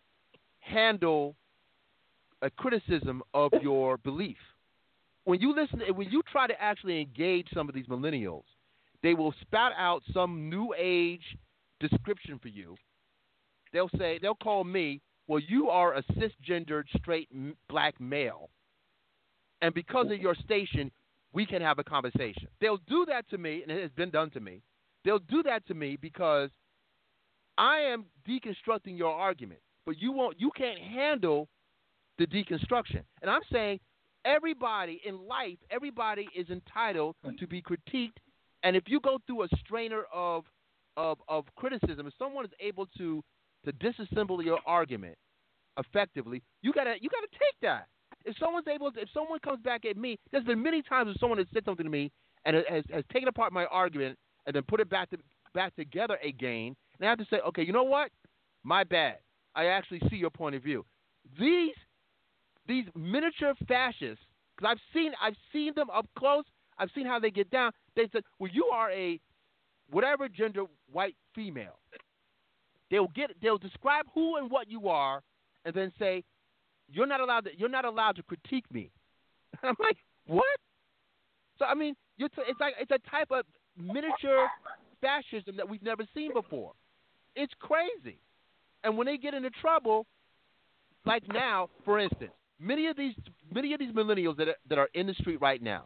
handle 0.61 1.35
a 2.43 2.51
criticism 2.51 3.23
of 3.32 3.52
your 3.62 3.97
belief. 3.98 4.36
When 5.24 5.40
you 5.40 5.55
listen, 5.55 5.81
when 5.94 6.11
you 6.11 6.23
try 6.31 6.47
to 6.47 6.61
actually 6.61 7.01
engage 7.01 7.48
some 7.55 7.69
of 7.69 7.74
these 7.74 7.86
millennials, 7.86 8.44
they 9.02 9.15
will 9.15 9.35
spout 9.40 9.73
out 9.77 10.02
some 10.12 10.51
new 10.51 10.74
age 10.78 11.23
description 11.81 12.39
for 12.39 12.48
you. 12.48 12.77
They'll 13.73 13.90
say, 13.98 14.19
they'll 14.20 14.35
call 14.35 14.65
me, 14.65 15.01
well, 15.27 15.40
you 15.48 15.69
are 15.69 15.94
a 15.94 16.02
cisgendered 16.12 16.85
straight 16.97 17.28
black 17.69 17.98
male, 18.01 18.51
and 19.62 19.73
because 19.73 20.11
of 20.11 20.20
your 20.20 20.35
station, 20.35 20.90
we 21.32 21.47
can 21.47 21.62
have 21.62 21.78
a 21.78 21.85
conversation. 21.85 22.48
They'll 22.61 22.81
do 22.86 23.06
that 23.09 23.28
to 23.31 23.39
me, 23.39 23.62
and 23.62 23.73
it 23.73 23.82
has 23.82 23.90
been 23.93 24.11
done 24.11 24.31
to 24.31 24.40
me. 24.40 24.61
They'll 25.05 25.19
do 25.19 25.43
that 25.44 25.66
to 25.69 25.74
me 25.74 25.97
because 26.01 26.51
I 27.59 27.78
am 27.78 28.05
deconstructing 28.28 28.98
your 28.98 29.12
argument, 29.12 29.60
but 29.86 30.01
you 30.01 30.12
won't. 30.12 30.40
You 30.40 30.51
can't 30.56 30.78
handle 30.78 31.48
the 32.18 32.26
deconstruction. 32.26 33.02
And 33.22 33.31
I'm 33.31 33.43
saying 33.52 33.81
everybody 34.24 35.01
in 35.05 35.26
life, 35.26 35.59
everybody 35.70 36.28
is 36.35 36.48
entitled 36.51 37.16
to 37.39 37.47
be 37.47 37.62
critiqued. 37.62 38.16
And 38.62 38.76
if 38.76 38.85
you 38.86 39.01
go 39.01 39.18
through 39.26 39.44
a 39.44 39.48
strainer 39.64 40.02
of 40.12 40.44
of, 40.97 41.18
of 41.28 41.44
criticism, 41.56 42.06
if 42.06 42.14
someone 42.18 42.44
is 42.44 42.52
able 42.60 42.86
to 42.98 43.22
to 43.64 43.72
disassemble 43.72 44.44
your 44.44 44.59
argument 44.66 45.16
effectively, 45.78 46.43
you 46.62 46.72
gotta 46.72 46.94
you 47.01 47.09
gotta 47.09 47.28
take 47.32 47.60
that. 47.62 47.86
If 48.24 48.36
someone's 48.39 48.66
able, 48.68 48.90
to, 48.90 49.01
if 49.01 49.09
someone 49.12 49.39
comes 49.40 49.60
back 49.62 49.85
at 49.85 49.98
me, 49.98 50.18
there's 50.32 50.44
been 50.44 50.62
many 50.62 50.81
times 50.81 51.06
when 51.09 51.16
someone 51.18 51.39
has 51.39 51.47
said 51.52 51.64
something 51.66 51.85
to 51.85 51.90
me 51.90 52.10
and 52.47 52.56
has, 52.56 52.85
has 52.90 53.05
taken 53.12 53.28
apart 53.28 53.52
my 53.52 53.66
argument 53.66 54.18
and 54.47 54.56
then 54.56 54.62
put 54.66 54.81
it 54.81 54.89
back 54.89 55.10
to 55.10 55.18
back 55.55 55.74
together 55.76 56.18
again, 56.26 56.74
and 56.98 57.06
I 57.06 57.10
have 57.10 57.18
to 57.18 57.26
say, 57.30 57.38
okay, 57.48 57.62
you 57.62 57.72
know 57.72 57.84
what? 57.84 58.10
My 58.62 58.84
bad. 58.84 59.18
I 59.54 59.66
actually 59.66 60.00
see 60.10 60.16
your 60.16 60.30
point 60.30 60.54
of 60.54 60.62
view. 60.62 60.84
These 61.38 61.74
these 62.66 62.84
miniature 62.94 63.54
fascists, 63.68 64.24
because 64.56 64.70
I've 64.72 64.80
seen 64.92 65.12
I've 65.22 65.36
seen 65.52 65.72
them 65.74 65.90
up 65.90 66.06
close. 66.18 66.44
I've 66.78 66.90
seen 66.94 67.06
how 67.06 67.20
they 67.20 67.30
get 67.30 67.50
down. 67.50 67.72
They 67.94 68.08
said, 68.12 68.22
well, 68.38 68.50
you 68.52 68.66
are 68.66 68.90
a 68.90 69.20
whatever 69.90 70.28
gender 70.28 70.64
white 70.90 71.14
female. 71.34 71.78
They'll 72.90 73.10
get 73.14 73.30
they'll 73.42 73.58
describe 73.58 74.06
who 74.14 74.36
and 74.36 74.50
what 74.50 74.70
you 74.70 74.88
are, 74.88 75.20
and 75.64 75.74
then 75.74 75.92
say, 75.98 76.24
you're 76.90 77.06
not 77.06 77.20
allowed 77.20 77.44
to 77.44 77.50
you're 77.56 77.68
not 77.68 77.84
allowed 77.84 78.16
to 78.16 78.22
critique 78.22 78.66
me. 78.72 78.90
And 79.62 79.70
I'm 79.70 79.76
like, 79.78 79.96
what? 80.26 80.44
So 81.58 81.64
I 81.64 81.74
mean, 81.74 81.94
t- 82.18 82.26
it's 82.38 82.60
like 82.60 82.74
it's 82.80 82.90
a 82.90 83.10
type 83.10 83.28
of 83.30 83.44
miniature 83.76 84.48
fascism 85.00 85.56
that 85.56 85.68
we've 85.68 85.82
never 85.82 86.04
seen 86.14 86.32
before. 86.32 86.72
It's 87.36 87.52
crazy. 87.59 88.19
And 88.82 88.97
when 88.97 89.06
they 89.06 89.16
get 89.16 89.35
into 89.35 89.51
trouble, 89.51 90.06
like 91.06 91.23
now, 91.28 91.70
for 91.85 91.98
instance, 91.98 92.32
many 92.61 92.86
of 92.86 92.97
these 92.97 93.15
many 93.52 93.73
of 93.73 93.81
these 93.81 93.93
millennials 93.93 94.36
that 94.36 94.48
are, 94.48 94.56
that 94.69 94.78
are 94.78 94.89
in 94.94 95.06
the 95.06 95.15
street 95.15 95.40
right 95.40 95.62
now, 95.62 95.85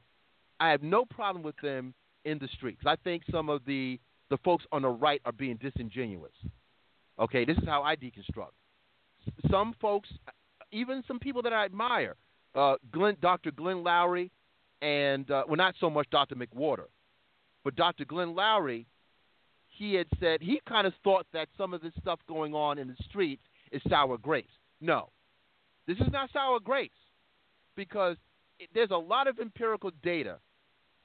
I 0.61 0.71
have 0.71 0.83
no 0.83 1.05
problem 1.05 1.43
with 1.43 1.57
them 1.63 1.95
in 2.25 2.39
the 2.39 2.49
street 2.49 2.79
because 2.79 2.97
I 2.99 3.03
think 3.03 3.23
some 3.31 3.49
of 3.49 3.63
the 3.67 3.99
the 4.31 4.39
folks 4.39 4.65
on 4.73 4.83
the 4.83 4.89
right 4.89 5.21
are 5.25 5.33
being 5.33 5.57
disingenuous. 5.57 6.33
Okay, 7.19 7.45
this 7.45 7.57
is 7.57 7.65
how 7.67 7.83
I 7.83 7.97
deconstruct. 7.97 8.53
Some 9.51 9.75
folks, 9.81 10.09
even 10.71 11.03
some 11.09 11.19
people 11.19 11.43
that 11.43 11.53
I 11.53 11.65
admire, 11.65 12.15
uh, 12.55 12.77
Glenn, 12.93 13.17
Dr. 13.21 13.51
Glenn 13.51 13.79
Loury, 13.79 14.31
and 14.83 15.31
uh, 15.31 15.45
well, 15.47 15.57
not 15.57 15.75
so 15.81 15.91
much 15.91 16.09
Dr. 16.11 16.37
McWhorter, 16.37 16.87
but 17.65 17.75
Dr. 17.77 18.05
Glenn 18.05 18.35
Loury, 18.35 18.87
he 19.79 19.95
had 19.95 20.07
said 20.21 20.41
he 20.43 20.61
kind 20.69 20.87
of 20.87 20.93
thought 21.05 21.27
that 21.33 21.49
some 21.57 21.73
of 21.73 21.81
this 21.81 21.93
stuff 22.01 22.19
going 22.29 22.55
on 22.55 22.79
in 22.79 22.89
the 22.89 22.97
streets 23.09 23.43
is 23.71 23.81
sour 23.89 24.19
grapes. 24.19 24.53
No, 24.81 25.11
this 25.87 25.99
is 25.99 26.09
not 26.13 26.31
sour 26.33 26.59
grapes 26.61 26.97
because 27.77 28.17
there's 28.75 28.91
a 28.91 28.97
lot 28.97 29.29
of 29.29 29.39
empirical 29.39 29.91
data 30.03 30.39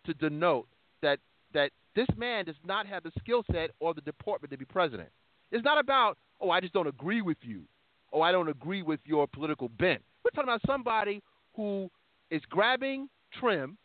to 0.06 0.14
denote 0.16 0.68
that 1.02 1.20
that 1.54 1.72
this 1.95 2.08
man 2.18 2.45
does 2.45 2.56
not 2.66 2.88
have 2.88 3.04
the 3.04 3.12
skill 3.20 3.44
set 3.52 3.70
or 3.80 3.94
the 3.94 4.02
deportment 4.02 4.52
to 4.52 4.58
be 4.58 4.66
president. 4.66 5.10
It's 5.52 5.64
not 5.64 5.80
about 5.80 6.18
oh 6.41 6.50
I 6.50 6.60
just 6.60 6.74
don't 6.74 6.88
agree 6.88 7.22
with 7.22 7.38
you, 7.41 7.64
oh 8.12 8.22
I 8.22 8.32
don't 8.32 8.50
agree 8.50 8.82
with 8.82 9.00
your 9.06 9.28
political 9.28 9.70
bent. 9.70 10.02
We're 10.24 10.32
talking 10.32 10.50
about 10.50 10.62
somebody 10.66 11.22
who 11.56 11.90
is 12.32 12.41
grabbing 12.50 13.08
trim, 13.40 13.78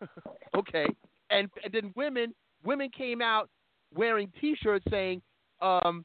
okay, 0.56 0.86
and, 1.30 1.48
and 1.64 1.72
then 1.72 1.92
women 1.96 2.34
women 2.64 2.90
came 2.96 3.20
out 3.20 3.48
wearing 3.94 4.32
T-shirts 4.40 4.84
saying 4.90 5.22
um, 5.60 6.04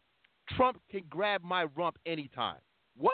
Trump 0.55 0.79
can 0.89 1.03
grab 1.09 1.41
my 1.43 1.65
rump 1.75 1.97
anytime. 2.05 2.57
What? 2.97 3.13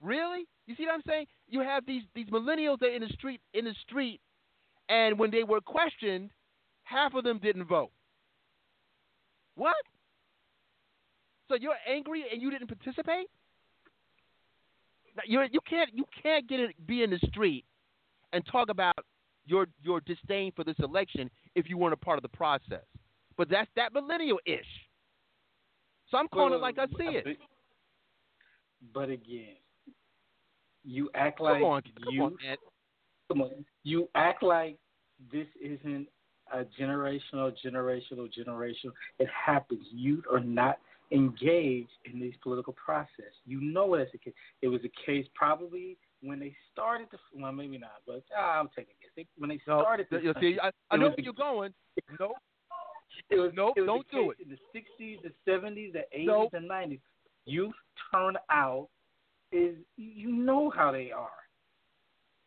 Really? 0.00 0.46
You 0.66 0.74
see 0.76 0.86
what 0.86 0.94
I'm 0.94 1.02
saying? 1.06 1.26
You 1.48 1.60
have 1.60 1.86
these 1.86 2.02
these 2.14 2.26
millennials 2.26 2.78
that 2.80 2.86
are 2.86 2.94
in 2.94 3.02
the 3.02 3.08
street 3.08 3.40
in 3.52 3.64
the 3.64 3.74
street, 3.82 4.20
and 4.88 5.18
when 5.18 5.30
they 5.30 5.44
were 5.44 5.60
questioned, 5.60 6.30
half 6.84 7.14
of 7.14 7.24
them 7.24 7.38
didn't 7.38 7.64
vote. 7.64 7.90
What? 9.56 9.74
So 11.48 11.56
you're 11.56 11.76
angry 11.88 12.24
and 12.30 12.40
you 12.40 12.50
didn't 12.50 12.68
participate? 12.68 13.28
You 15.26 15.42
you 15.52 15.60
can't 15.68 15.90
you 15.92 16.04
can't 16.22 16.48
get 16.48 16.60
it, 16.60 16.86
be 16.86 17.02
in 17.02 17.10
the 17.10 17.18
street 17.28 17.64
and 18.32 18.44
talk 18.46 18.68
about 18.70 18.98
your 19.46 19.66
your 19.82 20.00
disdain 20.00 20.52
for 20.56 20.64
this 20.64 20.76
election 20.80 21.30
if 21.54 21.68
you 21.68 21.76
weren't 21.76 21.92
a 21.92 21.98
part 21.98 22.18
of 22.18 22.22
the 22.22 22.36
process. 22.36 22.84
But 23.36 23.48
that's 23.48 23.70
that 23.76 23.92
millennial 23.92 24.38
ish. 24.46 24.60
So 26.10 26.18
I'm 26.18 26.28
calling 26.28 26.54
it 26.54 26.60
like 26.60 26.78
I 26.78 26.86
see 26.86 27.16
it. 27.16 27.38
But 28.92 29.08
again, 29.08 29.56
you 30.84 31.10
act 31.14 31.40
like 31.40 31.54
Come 31.54 31.64
on, 31.64 31.82
come 31.82 32.14
you 32.14 32.22
on, 32.22 32.36
come 33.28 33.40
on, 33.40 33.64
you 33.82 34.08
act 34.14 34.42
like 34.42 34.76
this 35.32 35.46
isn't 35.60 36.06
a 36.52 36.64
generational, 36.80 37.52
generational, 37.64 38.28
generational. 38.38 38.92
It 39.18 39.28
happens. 39.28 39.84
You 39.92 40.22
are 40.30 40.40
not 40.40 40.78
engaged 41.10 41.90
in 42.04 42.20
this 42.20 42.34
political 42.42 42.74
process. 42.74 43.32
You 43.46 43.60
know 43.60 43.96
that's 43.96 44.12
the 44.12 44.18
case. 44.18 44.34
It 44.62 44.68
was 44.68 44.80
a 44.84 45.06
case 45.06 45.26
probably 45.34 45.96
when 46.22 46.40
they 46.40 46.54
started 46.72 47.08
the 47.10 47.18
well, 47.40 47.52
maybe 47.52 47.78
not, 47.78 48.02
but 48.06 48.22
ah, 48.36 48.60
I'm 48.60 48.68
taking 48.68 48.94
a 49.00 49.02
guess. 49.02 49.10
They, 49.16 49.26
when 49.38 49.50
they 49.50 49.60
No, 49.66 49.80
started 49.80 50.06
this, 50.10 50.22
you 50.22 50.34
see, 50.40 50.58
I, 50.62 50.70
I 50.90 50.96
know 50.96 51.08
where 51.08 51.20
you're 51.20 51.32
going. 51.32 51.72
No, 52.18 52.34
It 53.30 53.36
was 53.36 53.52
Nope, 53.54 53.74
it 53.76 53.80
was 53.82 53.86
don't 53.86 54.10
do 54.10 54.32
case 54.36 54.46
In 54.46 54.50
the 54.50 54.78
'60s, 54.78 55.18
the 55.22 55.50
'70s, 55.50 55.92
the 55.92 56.04
'80s, 56.16 56.26
Nope. 56.26 56.54
and 56.54 56.68
'90s, 56.70 57.00
youth 57.46 57.74
turnout 58.12 58.88
is 59.52 59.76
you 59.96 60.30
know 60.32 60.70
how 60.70 60.92
they 60.92 61.10
are. 61.10 61.30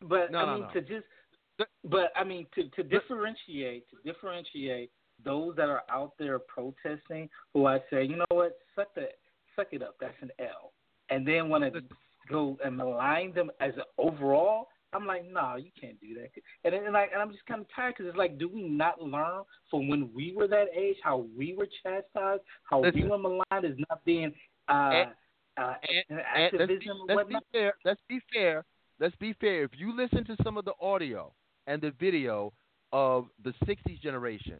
But 0.02 0.32
No, 0.32 0.40
I 0.40 0.46
no, 0.46 0.54
mean 0.54 0.62
no. 0.64 0.70
to 0.74 0.82
just, 0.82 1.70
but 1.84 2.12
I 2.16 2.24
mean 2.24 2.46
to 2.56 2.70
to 2.70 2.84
differentiate 2.84 3.86
to 3.90 3.98
differentiate 4.04 4.92
those 5.24 5.56
that 5.56 5.70
are 5.70 5.84
out 5.90 6.14
there 6.20 6.38
protesting, 6.40 7.30
who 7.54 7.66
I 7.66 7.80
say, 7.90 8.04
you 8.04 8.18
know 8.18 8.26
what, 8.30 8.58
suck 8.76 8.94
the 8.94 9.10
suck 9.56 9.68
it 9.72 9.82
up, 9.82 9.96
that's 10.00 10.14
an 10.22 10.32
L, 10.40 10.74
and 11.10 11.28
then 11.28 11.50
want 11.50 11.64
to 11.64 11.82
go 12.30 12.58
and 12.64 12.78
malign 12.78 13.34
them 13.34 13.50
as 13.60 13.74
an 13.76 13.84
overall. 13.98 14.68
I'm 14.94 15.06
like, 15.06 15.26
no, 15.32 15.56
you 15.58 15.72
can't 15.80 16.00
do 16.00 16.14
that. 16.16 16.30
And 16.64 16.74
and 16.74 16.94
like, 16.94 17.12
and 17.14 17.22
I'm 17.22 17.32
just 17.32 17.46
kind 17.46 17.62
of 17.62 17.68
tired 17.76 17.96
because 17.98 18.08
it's 18.10 18.18
like, 18.18 18.38
do 18.38 18.48
we 18.48 18.64
not 18.64 19.02
learn 19.02 19.44
from 19.70 19.88
when 19.88 20.10
we 20.14 20.34
were 20.36 20.48
that 20.48 20.68
age 20.76 20.98
how 21.04 21.26
we 21.38 21.56
were 21.56 21.68
chastised, 21.84 22.42
how 22.64 22.80
we 22.80 22.92
Listen. 22.92 23.10
were 23.10 23.18
maligned 23.18 23.66
as 23.66 23.78
not 23.90 24.04
being 24.06 24.34
uh, 24.70 24.72
And- 24.74 25.10
uh, 25.58 25.74
and 26.10 26.20
activism 26.20 26.68
let's 26.70 26.80
be, 26.80 26.90
and 26.90 27.18
let's 27.18 27.30
be 27.30 27.38
fair. 27.52 27.74
Let's 27.84 28.02
be 28.08 28.20
fair. 28.32 28.66
Let's 29.00 29.16
be 29.16 29.34
fair. 29.34 29.64
If 29.64 29.72
you 29.76 29.96
listen 29.96 30.24
to 30.26 30.36
some 30.44 30.56
of 30.56 30.66
the 30.66 30.74
audio 30.80 31.34
and 31.66 31.82
the 31.82 31.92
video 32.00 32.54
of 32.92 33.26
the 33.44 33.54
'60s 33.66 34.00
generation 34.02 34.60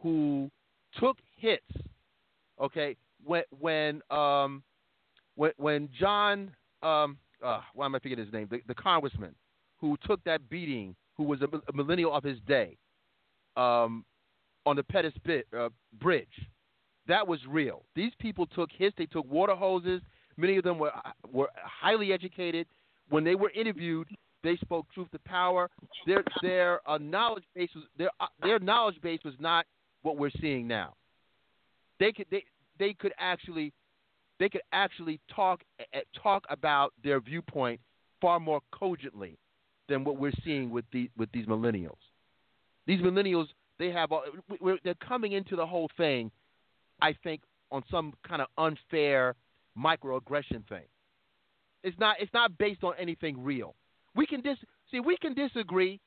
who 0.00 0.50
took 1.00 1.16
hits, 1.36 1.64
okay, 2.60 2.96
when 3.24 3.42
when 3.58 4.02
um 4.10 4.62
when 5.34 5.52
when 5.56 5.88
John 5.98 6.54
um 6.82 7.16
uh, 7.42 7.60
why 7.72 7.86
am 7.86 7.94
I 7.94 7.98
forgetting 8.00 8.24
his 8.24 8.32
name? 8.32 8.48
The, 8.50 8.60
the 8.66 8.74
congressman 8.74 9.34
who 9.80 9.96
took 10.04 10.22
that 10.24 10.48
beating, 10.48 10.94
who 11.16 11.24
was 11.24 11.40
a, 11.42 11.46
a 11.46 11.72
millennial 11.72 12.14
of 12.14 12.24
his 12.24 12.38
day, 12.46 12.76
um, 13.56 14.04
on 14.66 14.76
the 14.76 14.82
Pettus 14.82 15.14
bit, 15.24 15.46
uh, 15.56 15.68
Bridge. 16.00 16.26
That 17.06 17.26
was 17.26 17.40
real. 17.48 17.84
These 17.96 18.12
people 18.18 18.46
took 18.46 18.70
hits. 18.70 18.94
They 18.98 19.06
took 19.06 19.28
water 19.30 19.54
hoses. 19.54 20.02
Many 20.36 20.58
of 20.58 20.64
them 20.64 20.78
were 20.78 20.92
were 21.32 21.48
highly 21.56 22.12
educated. 22.12 22.66
When 23.08 23.24
they 23.24 23.34
were 23.34 23.50
interviewed, 23.50 24.08
they 24.44 24.56
spoke 24.56 24.86
truth 24.92 25.10
to 25.12 25.18
power. 25.20 25.70
Their 26.06 26.22
their 26.42 26.88
uh, 26.88 26.98
knowledge 26.98 27.44
base 27.54 27.70
was 27.74 27.84
their 27.96 28.10
uh, 28.20 28.26
their 28.42 28.58
knowledge 28.58 29.00
base 29.00 29.20
was 29.24 29.34
not 29.40 29.64
what 30.02 30.18
we're 30.18 30.30
seeing 30.40 30.68
now. 30.68 30.94
They 31.98 32.12
could 32.12 32.26
they 32.30 32.44
they 32.78 32.92
could 32.92 33.12
actually 33.18 33.72
they 34.38 34.48
could 34.48 34.62
actually 34.72 35.18
talk 35.34 35.62
eh, 35.92 36.00
talk 36.22 36.44
about 36.50 36.92
their 37.02 37.20
viewpoint 37.20 37.80
far 38.20 38.38
more 38.38 38.60
cogently 38.70 39.38
than 39.88 40.04
what 40.04 40.18
we're 40.18 40.32
seeing 40.44 40.70
with 40.70 40.84
the 40.92 41.10
with 41.16 41.30
these 41.32 41.46
millennials. 41.46 41.98
These 42.86 43.00
millennials 43.00 43.46
they 43.78 43.90
have 43.90 44.10
they're 44.84 44.94
coming 44.94 45.32
into 45.32 45.56
the 45.56 45.66
whole 45.66 45.88
thing, 45.96 46.30
I 47.00 47.14
think, 47.22 47.42
on 47.70 47.82
some 47.90 48.14
kind 48.26 48.42
of 48.42 48.48
unfair 48.58 49.34
microaggression 49.78 50.68
thing. 50.68 50.84
It's 51.84 51.98
not 51.98 52.16
it's 52.20 52.32
not 52.34 52.56
based 52.58 52.84
on 52.84 52.94
anything 52.98 53.42
real. 53.42 53.74
We 54.14 54.26
can 54.26 54.40
dis 54.40 54.58
see 54.90 55.00
we 55.00 55.16
can 55.16 55.34
disagree. 55.34 56.00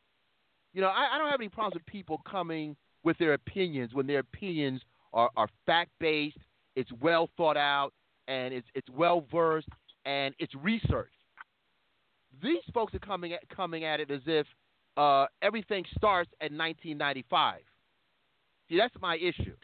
You 0.74 0.82
know, 0.82 0.88
I, 0.88 1.16
I 1.16 1.18
don't 1.18 1.30
have 1.30 1.40
any 1.40 1.50
problems 1.50 1.76
with 1.76 1.86
people 1.86 2.22
coming 2.30 2.76
with 3.04 3.18
their 3.18 3.34
opinions 3.34 3.94
when 3.94 4.08
their 4.08 4.20
opinions 4.20 4.82
are, 5.14 5.30
are 5.36 5.48
fact 5.66 5.92
based, 6.00 6.38
it's 6.76 6.92
well 7.02 7.30
thought 7.36 7.58
out, 7.58 7.92
and 8.28 8.54
it's 8.54 8.68
it's 8.74 8.90
well 8.90 9.26
versed 9.32 9.68
and 10.06 10.34
it's 10.40 10.54
researched. 10.56 11.16
These 12.42 12.64
folks 12.74 12.94
are 12.94 13.00
coming 13.00 13.34
at 13.34 13.48
coming 13.50 13.84
at 13.84 14.00
it 14.00 14.12
as 14.12 14.22
if 14.26 14.48
uh, 14.98 15.26
everything 15.42 15.84
starts 15.96 16.30
at 16.42 16.52
1995. 16.52 17.60
See, 18.70 18.78
that's 18.78 18.94
my 19.02 19.18
issue. 19.18 19.56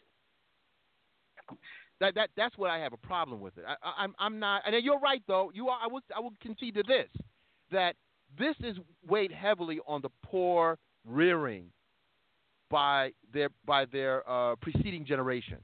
That 1.99 2.15
that 2.15 2.29
that's 2.35 2.57
what 2.57 2.69
I 2.69 2.77
have 2.79 2.93
a 2.93 2.97
problem 2.97 3.39
with 3.39 3.57
it. 3.57 3.63
I, 3.67 3.75
I, 3.81 4.03
I'm 4.03 4.13
I'm 4.19 4.39
not, 4.39 4.63
and 4.65 4.75
you're 4.83 4.99
right 4.99 5.21
though. 5.27 5.51
You 5.53 5.69
are. 5.69 5.79
I 5.81 5.87
will 5.87 6.01
I 6.15 6.19
will 6.19 6.33
concede 6.41 6.75
to 6.75 6.83
this 6.83 7.09
that 7.71 7.95
this 8.37 8.55
is 8.59 8.77
weighed 9.07 9.31
heavily 9.31 9.79
on 9.87 10.01
the 10.01 10.09
poor 10.23 10.77
rearing 11.05 11.71
by 12.69 13.11
their 13.33 13.49
by 13.65 13.85
their 13.85 14.29
uh, 14.29 14.55
preceding 14.57 15.05
generation. 15.05 15.57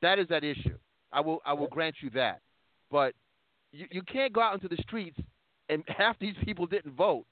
That 0.00 0.18
is 0.18 0.26
that 0.28 0.42
issue. 0.42 0.78
I 1.12 1.20
will 1.20 1.40
I 1.44 1.52
will 1.52 1.68
grant 1.68 1.96
you 2.00 2.10
that, 2.10 2.40
but 2.90 3.14
you, 3.70 3.86
you 3.90 4.02
can't 4.02 4.32
go 4.32 4.40
out 4.40 4.54
into 4.54 4.68
the 4.68 4.82
streets 4.82 5.18
and 5.72 5.84
half 5.96 6.18
these 6.18 6.34
people 6.44 6.66
didn't 6.66 6.94
vote, 6.94 7.24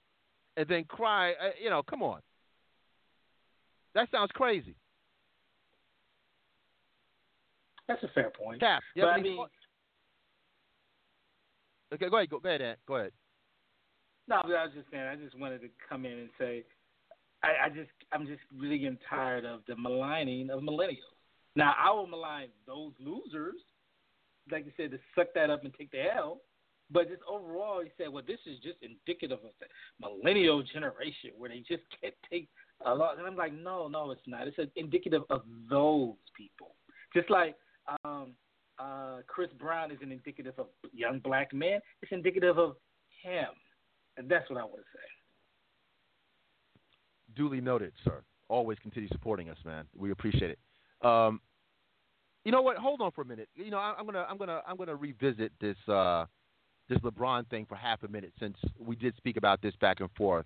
and 0.56 0.66
then 0.68 0.84
cry. 0.84 1.32
Uh, 1.32 1.50
you 1.62 1.70
know, 1.70 1.82
come 1.82 2.02
on. 2.02 2.20
That 3.94 4.08
sounds 4.10 4.30
crazy. 4.34 4.74
That's 7.88 8.02
a 8.04 8.08
fair 8.14 8.30
point. 8.30 8.60
Cap, 8.60 8.82
you 8.94 9.02
but 9.02 9.08
I 9.08 9.20
mean, 9.20 9.36
thoughts? 9.36 9.52
Okay, 11.92 12.08
go 12.08 12.18
ahead. 12.18 12.30
Go, 12.30 12.38
go 12.38 12.48
ahead, 12.48 12.62
Ant. 12.62 12.78
Go 12.86 12.96
ahead. 12.96 13.12
No, 14.28 14.40
but 14.44 14.54
I 14.54 14.64
was 14.64 14.74
just 14.74 14.88
saying. 14.92 15.02
I 15.02 15.16
just 15.16 15.36
wanted 15.36 15.60
to 15.62 15.68
come 15.88 16.06
in 16.06 16.12
and 16.12 16.28
say, 16.38 16.62
I, 17.42 17.66
I 17.66 17.68
just, 17.68 17.90
I'm 18.12 18.26
just 18.26 18.42
really 18.56 18.78
getting 18.78 18.98
tired 19.08 19.44
of 19.44 19.62
the 19.66 19.74
maligning 19.74 20.50
of 20.50 20.60
millennials. 20.60 21.18
Now, 21.56 21.74
I 21.76 21.90
will 21.90 22.06
malign 22.06 22.48
those 22.64 22.92
losers, 23.00 23.56
like 24.52 24.66
you 24.66 24.72
said, 24.76 24.92
to 24.92 24.98
suck 25.16 25.34
that 25.34 25.50
up 25.50 25.64
and 25.64 25.74
take 25.74 25.90
the 25.90 26.04
L. 26.14 26.42
But 26.92 27.08
just 27.08 27.22
overall, 27.28 27.80
he 27.82 27.90
said, 27.96 28.12
well, 28.12 28.24
this 28.26 28.40
is 28.46 28.58
just 28.62 28.76
indicative 28.82 29.38
of 29.44 29.52
the 29.60 29.66
millennial 30.00 30.62
generation 30.62 31.30
where 31.38 31.48
they 31.48 31.58
just 31.58 31.82
can't 32.00 32.14
take 32.28 32.48
a 32.84 32.94
lot. 32.94 33.18
And 33.18 33.26
I'm 33.26 33.36
like, 33.36 33.52
no, 33.52 33.86
no, 33.88 34.10
it's 34.10 34.20
not. 34.26 34.48
It's 34.48 34.58
indicative 34.76 35.22
of 35.30 35.42
those 35.68 36.14
people. 36.36 36.74
Just 37.14 37.30
like 37.30 37.54
um, 38.04 38.32
uh, 38.78 39.18
Chris 39.26 39.50
Brown 39.58 39.92
isn't 39.92 40.10
indicative 40.10 40.54
of 40.58 40.66
young 40.92 41.20
black 41.20 41.52
men. 41.52 41.80
It's 42.02 42.12
indicative 42.12 42.58
of 42.58 42.76
him. 43.22 43.48
And 44.16 44.28
that's 44.28 44.50
what 44.50 44.58
I 44.58 44.64
want 44.64 44.78
to 44.78 44.82
say. 44.92 45.04
Duly 47.36 47.60
noted, 47.60 47.92
sir. 48.04 48.22
Always 48.48 48.78
continue 48.80 49.08
supporting 49.10 49.48
us, 49.48 49.58
man. 49.64 49.84
We 49.96 50.10
appreciate 50.10 50.50
it. 50.50 51.06
Um, 51.06 51.40
you 52.44 52.50
know 52.50 52.62
what? 52.62 52.76
Hold 52.78 53.00
on 53.00 53.12
for 53.12 53.22
a 53.22 53.24
minute. 53.24 53.48
You 53.54 53.70
know, 53.70 53.78
I, 53.78 53.94
I'm 53.96 54.06
gonna, 54.06 54.26
I'm 54.28 54.36
gonna, 54.38 54.60
I'm 54.66 54.76
gonna 54.76 54.96
revisit 54.96 55.52
this, 55.60 55.76
uh, 55.88 56.26
this 56.90 56.98
LeBron 56.98 57.48
thing 57.48 57.64
for 57.66 57.76
half 57.76 58.02
a 58.02 58.08
minute 58.08 58.32
since 58.38 58.56
we 58.78 58.96
did 58.96 59.16
speak 59.16 59.38
about 59.38 59.62
this 59.62 59.74
back 59.80 60.00
and 60.00 60.10
forth. 60.18 60.44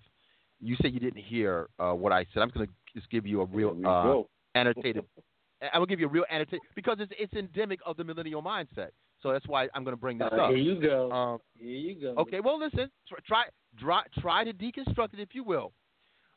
You 0.61 0.77
said 0.81 0.93
you 0.93 1.01
didn't 1.01 1.21
hear 1.21 1.67
uh, 1.79 1.91
what 1.91 2.13
I 2.13 2.25
said. 2.33 2.41
I'm 2.43 2.49
gonna 2.49 2.67
just 2.95 3.09
give 3.09 3.25
you 3.25 3.41
a 3.41 3.45
real 3.45 3.75
uh, 3.85 4.21
annotated. 4.57 5.03
I 5.73 5.79
will 5.79 5.85
give 5.85 5.99
you 5.99 6.05
a 6.05 6.09
real 6.09 6.25
annotated 6.31 6.61
because 6.75 6.97
it's 6.99 7.11
it's 7.19 7.33
endemic 7.33 7.79
of 7.85 7.97
the 7.97 8.03
millennial 8.05 8.41
mindset. 8.41 8.89
So 9.21 9.31
that's 9.31 9.47
why 9.47 9.67
I'm 9.73 9.83
going 9.83 9.95
to 9.95 9.99
bring 9.99 10.19
this 10.19 10.27
Uh, 10.31 10.35
up. 10.35 10.49
here 10.49 10.57
you 10.59 10.79
go. 10.79 11.11
Um, 11.11 11.39
Here 11.57 11.69
you 11.69 11.99
go. 11.99 12.21
Okay, 12.21 12.41
well, 12.41 12.59
listen. 12.59 12.91
Try, 13.27 13.45
try, 13.79 14.03
try 14.19 14.43
to 14.43 14.53
deconstruct 14.53 15.13
it 15.13 15.19
if 15.19 15.29
you 15.33 15.43
will. 15.43 15.71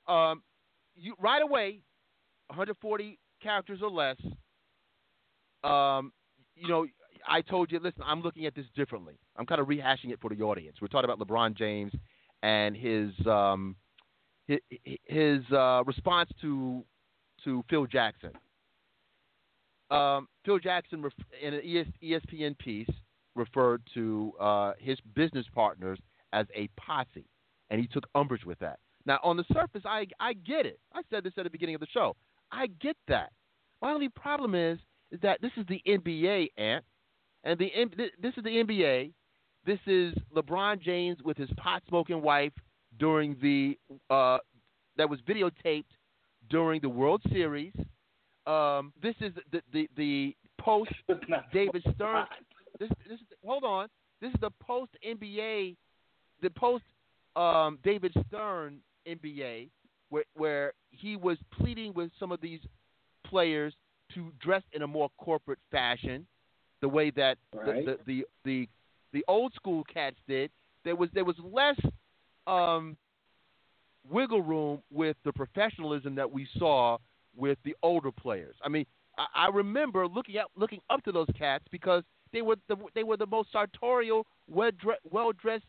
Um, 0.06 0.42
you 0.96 1.14
right 1.18 1.42
away, 1.42 1.80
140 2.46 3.18
characters 3.42 3.80
or 3.82 3.90
less. 3.90 4.16
Um, 5.64 6.12
you 6.54 6.68
know, 6.68 6.86
I 7.28 7.42
told 7.42 7.70
you. 7.70 7.78
Listen, 7.78 8.02
I'm 8.04 8.22
looking 8.22 8.46
at 8.46 8.54
this 8.54 8.66
differently. 8.74 9.18
I'm 9.36 9.46
kind 9.46 9.60
of 9.60 9.68
rehashing 9.68 10.10
it 10.10 10.20
for 10.20 10.30
the 10.34 10.42
audience. 10.42 10.76
We're 10.80 10.88
talking 10.88 11.10
about 11.10 11.26
LeBron 11.26 11.56
James 11.56 11.92
and 12.42 12.76
his 12.76 13.10
um, 13.26 13.76
his, 14.46 14.58
his 15.04 15.40
uh, 15.52 15.82
response 15.86 16.30
to 16.40 16.84
to 17.44 17.64
Phil 17.70 17.86
Jackson. 17.86 18.30
Um, 19.90 20.28
Phil 20.44 20.58
Jackson, 20.58 21.02
in 21.42 21.54
an 21.54 21.60
ES- 21.64 21.86
ESPN 22.02 22.58
piece, 22.58 22.90
referred 23.34 23.82
to 23.94 24.32
uh, 24.38 24.72
his 24.78 24.98
business 25.14 25.46
partners 25.54 25.98
as 26.32 26.46
a 26.54 26.68
posse, 26.78 27.24
and 27.70 27.80
he 27.80 27.86
took 27.86 28.04
umbrage 28.14 28.44
with 28.44 28.58
that. 28.58 28.78
Now, 29.06 29.18
on 29.22 29.36
the 29.36 29.44
surface, 29.52 29.82
I 29.86 30.06
I 30.20 30.34
get 30.34 30.66
it. 30.66 30.78
I 30.92 31.02
said 31.10 31.24
this 31.24 31.32
at 31.38 31.44
the 31.44 31.50
beginning 31.50 31.74
of 31.74 31.80
the 31.80 31.86
show. 31.92 32.16
I 32.52 32.66
get 32.80 32.96
that. 33.08 33.32
My 33.80 33.92
only 33.92 34.08
problem 34.08 34.54
is 34.54 34.78
is 35.10 35.20
that 35.22 35.40
this 35.40 35.52
is 35.56 35.64
the 35.68 35.80
NBA, 35.86 36.48
Ant, 36.58 36.84
and 37.44 37.58
the 37.58 37.70
this 38.20 38.32
is 38.36 38.44
the 38.44 38.50
NBA. 38.50 39.12
This 39.66 39.78
is 39.86 40.14
LeBron 40.34 40.80
James 40.80 41.18
with 41.24 41.36
his 41.36 41.50
pot 41.56 41.82
smoking 41.88 42.22
wife 42.22 42.52
during 42.98 43.36
the 43.42 43.78
uh, 44.10 44.38
that 44.96 45.08
was 45.08 45.20
videotaped 45.28 45.84
during 46.50 46.80
the 46.80 46.88
World 46.88 47.22
Series. 47.30 47.72
Um, 48.46 48.92
this 49.02 49.14
is 49.20 49.32
the 49.52 49.62
the, 49.72 49.88
the 49.96 50.36
post 50.60 50.92
David 51.52 51.82
Stern. 51.94 52.26
This, 52.78 52.88
this 53.08 53.18
is, 53.20 53.26
hold 53.44 53.64
on. 53.64 53.88
This 54.20 54.30
is 54.30 54.40
the 54.40 54.50
post 54.62 54.90
NBA, 55.06 55.76
the 56.42 56.50
post 56.50 56.84
um, 57.36 57.78
David 57.84 58.12
Stern 58.26 58.78
NBA, 59.06 59.68
where 60.10 60.24
where 60.34 60.72
he 60.90 61.16
was 61.16 61.38
pleading 61.52 61.92
with 61.94 62.10
some 62.18 62.32
of 62.32 62.40
these 62.40 62.60
players 63.26 63.74
to 64.14 64.32
dress 64.40 64.62
in 64.72 64.82
a 64.82 64.86
more 64.86 65.10
corporate 65.18 65.58
fashion, 65.70 66.26
the 66.80 66.88
way 66.88 67.10
that 67.10 67.38
Right. 67.52 67.84
the, 67.84 67.92
the, 67.92 67.98
the 68.06 68.24
the 68.44 68.68
the 69.12 69.24
old 69.28 69.54
school 69.54 69.84
cats 69.84 70.16
did. 70.26 70.50
There 70.84 70.96
was 70.96 71.10
there 71.12 71.24
was 71.24 71.36
less 71.38 71.78
um, 72.46 72.96
wiggle 74.08 74.42
room 74.42 74.82
with 74.90 75.16
the 75.24 75.32
professionalism 75.32 76.14
that 76.14 76.30
we 76.30 76.46
saw 76.58 76.98
with 77.36 77.58
the 77.64 77.76
older 77.82 78.10
players. 78.10 78.56
I 78.62 78.68
mean, 78.68 78.86
I, 79.16 79.26
I 79.34 79.48
remember 79.48 80.06
looking 80.06 80.36
at 80.36 80.46
looking 80.56 80.80
up 80.90 81.02
to 81.04 81.12
those 81.12 81.28
cats 81.38 81.64
because 81.70 82.02
they 82.32 82.42
were 82.42 82.56
the 82.68 82.76
they 82.94 83.04
were 83.04 83.16
the 83.16 83.26
most 83.26 83.52
sartorial, 83.52 84.26
well 84.48 84.70
well 85.10 85.32
dressed 85.32 85.64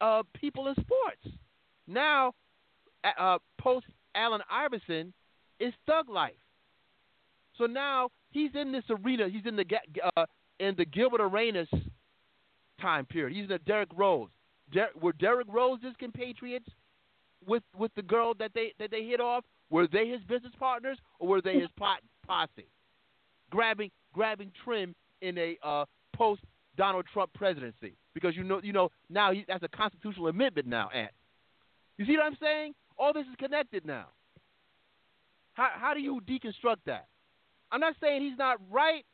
uh, 0.00 0.22
people 0.34 0.68
in 0.68 0.74
sports. 0.74 1.36
Now, 1.86 2.34
uh, 3.04 3.20
uh, 3.20 3.38
post 3.58 3.86
Allen 4.14 4.42
Iverson 4.50 5.12
is 5.58 5.72
thug 5.86 6.08
life. 6.08 6.34
So 7.56 7.66
now 7.66 8.10
he's 8.30 8.50
in 8.54 8.72
this 8.72 8.84
arena. 8.90 9.28
He's 9.28 9.46
in 9.46 9.56
the 9.56 9.64
uh, 10.16 10.26
in 10.60 10.74
the 10.76 10.84
Gilbert 10.84 11.20
Arenas 11.20 11.68
time 12.80 13.06
period. 13.06 13.36
He's 13.36 13.48
the 13.48 13.58
Derrick 13.58 13.90
Rose. 13.94 14.28
Der- 14.72 14.90
were 15.00 15.12
Derrick 15.12 15.46
Rose's 15.50 15.94
compatriots 15.98 16.68
with 17.46 17.62
with 17.76 17.94
the 17.94 18.02
girl 18.02 18.34
that 18.38 18.52
they 18.54 18.72
that 18.78 18.90
they 18.90 19.04
hit 19.04 19.20
off? 19.20 19.44
Were 19.70 19.86
they 19.86 20.08
his 20.08 20.20
business 20.22 20.52
partners 20.58 20.98
or 21.18 21.28
were 21.28 21.42
they 21.42 21.58
his 21.58 21.68
pot, 21.78 21.98
posse? 22.26 22.68
Grabbing 23.50 23.90
grabbing 24.12 24.52
trim 24.64 24.94
in 25.20 25.36
a 25.38 25.58
uh, 25.62 25.84
post 26.14 26.42
Donald 26.76 27.06
Trump 27.12 27.32
presidency 27.34 27.96
because 28.14 28.36
you 28.36 28.44
know 28.44 28.60
you 28.62 28.72
know 28.72 28.90
now 29.10 29.32
he, 29.32 29.44
that's 29.46 29.62
a 29.62 29.68
constitutional 29.68 30.28
amendment 30.28 30.66
now. 30.66 30.88
Ant, 30.94 31.10
you 31.96 32.06
see 32.06 32.16
what 32.16 32.24
I'm 32.24 32.36
saying? 32.40 32.74
All 32.98 33.12
this 33.12 33.26
is 33.26 33.36
connected 33.38 33.84
now. 33.84 34.06
How 35.54 35.70
how 35.74 35.94
do 35.94 36.00
you 36.00 36.20
deconstruct 36.26 36.78
that? 36.86 37.06
I'm 37.70 37.80
not 37.80 37.94
saying 38.00 38.22
he's 38.22 38.38
not 38.38 38.58
right, 38.70 39.04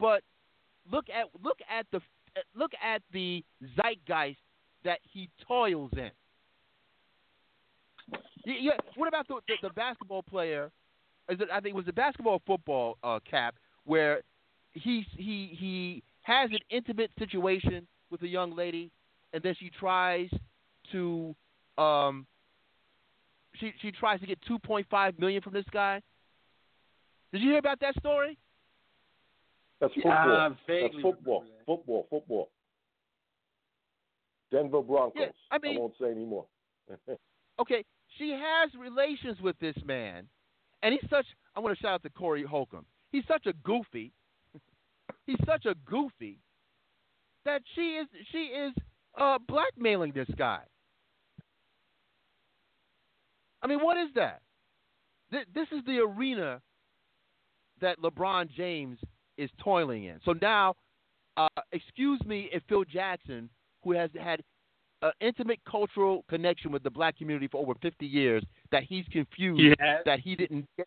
but 0.00 0.22
look 0.90 1.06
at 1.10 1.26
look 1.42 1.58
at 1.70 1.86
the 1.92 2.00
look 2.54 2.72
at 2.82 3.02
the 3.12 3.44
zeitgeist 3.76 4.38
that 4.84 4.98
he 5.02 5.28
toils 5.46 5.90
in. 5.96 6.10
Yeah, 8.44 8.72
what 8.96 9.08
about 9.08 9.26
the, 9.28 9.36
the, 9.48 9.68
the 9.68 9.74
basketball 9.74 10.22
player? 10.22 10.70
Is 11.30 11.40
it, 11.40 11.48
I 11.50 11.60
think 11.60 11.74
it 11.74 11.76
was 11.76 11.86
the 11.86 11.92
basketball 11.92 12.42
football 12.46 12.98
uh, 13.02 13.18
cap 13.28 13.54
where 13.84 14.22
he 14.72 15.06
he 15.16 15.56
he 15.58 16.02
has 16.22 16.50
an 16.50 16.58
intimate 16.70 17.10
situation 17.18 17.86
with 18.10 18.22
a 18.22 18.28
young 18.28 18.54
lady, 18.54 18.90
and 19.32 19.42
then 19.42 19.54
she 19.58 19.70
tries 19.70 20.28
to 20.92 21.34
um 21.78 22.26
she 23.54 23.72
she 23.80 23.90
tries 23.90 24.20
to 24.20 24.26
get 24.26 24.38
2.5 24.48 25.18
million 25.18 25.40
from 25.40 25.54
this 25.54 25.64
guy. 25.72 26.02
Did 27.34 27.42
you 27.42 27.50
hear 27.50 27.58
about 27.58 27.80
that 27.80 27.96
story? 27.98 28.38
That's 29.80 29.92
football. 29.92 30.12
I 30.12 30.48
That's 30.50 30.60
vaguely 30.68 31.02
football. 31.02 31.44
Football. 31.66 32.06
Football. 32.08 32.48
Denver 34.52 34.82
Broncos. 34.82 35.20
Yeah, 35.20 35.26
I 35.50 35.58
mean- 35.58 35.80
won't 35.80 35.94
say 36.00 36.06
anymore. 36.06 36.46
Okay, 37.60 37.84
she 38.18 38.30
has 38.30 38.74
relations 38.76 39.40
with 39.40 39.56
this 39.60 39.76
man, 39.84 40.28
and 40.82 40.92
he's 40.92 41.08
such. 41.08 41.24
I 41.54 41.60
want 41.60 41.76
to 41.78 41.80
shout 41.80 41.92
out 41.92 42.02
to 42.02 42.10
Corey 42.10 42.42
Holcomb. 42.42 42.84
He's 43.12 43.22
such 43.28 43.46
a 43.46 43.52
goofy. 43.62 44.12
he's 45.26 45.38
such 45.46 45.64
a 45.64 45.76
goofy 45.86 46.40
that 47.44 47.62
she 47.76 47.92
is 47.92 48.08
she 48.32 48.38
is 48.46 48.74
uh, 49.16 49.38
blackmailing 49.46 50.10
this 50.12 50.26
guy. 50.36 50.62
I 53.62 53.68
mean, 53.68 53.78
what 53.78 53.98
is 53.98 54.08
that? 54.16 54.42
Th- 55.30 55.46
this 55.54 55.68
is 55.70 55.84
the 55.86 56.00
arena 56.00 56.60
that 57.84 58.00
LeBron 58.00 58.50
James 58.50 58.98
is 59.38 59.50
toiling 59.62 60.04
in. 60.04 60.20
So 60.24 60.34
now, 60.40 60.74
uh, 61.36 61.48
excuse 61.72 62.20
me 62.24 62.48
if 62.52 62.62
Phil 62.68 62.84
Jackson, 62.84 63.48
who 63.82 63.92
has 63.92 64.10
had 64.18 64.42
an 65.02 65.12
intimate 65.20 65.60
cultural 65.68 66.24
connection 66.28 66.72
with 66.72 66.82
the 66.82 66.90
black 66.90 67.18
community 67.18 67.46
for 67.48 67.60
over 67.60 67.74
50 67.82 68.06
years, 68.06 68.42
that 68.72 68.84
he's 68.84 69.04
confused 69.12 69.76
Yes. 69.78 70.02
that 70.06 70.20
he 70.20 70.34
didn't 70.34 70.66
get. 70.76 70.86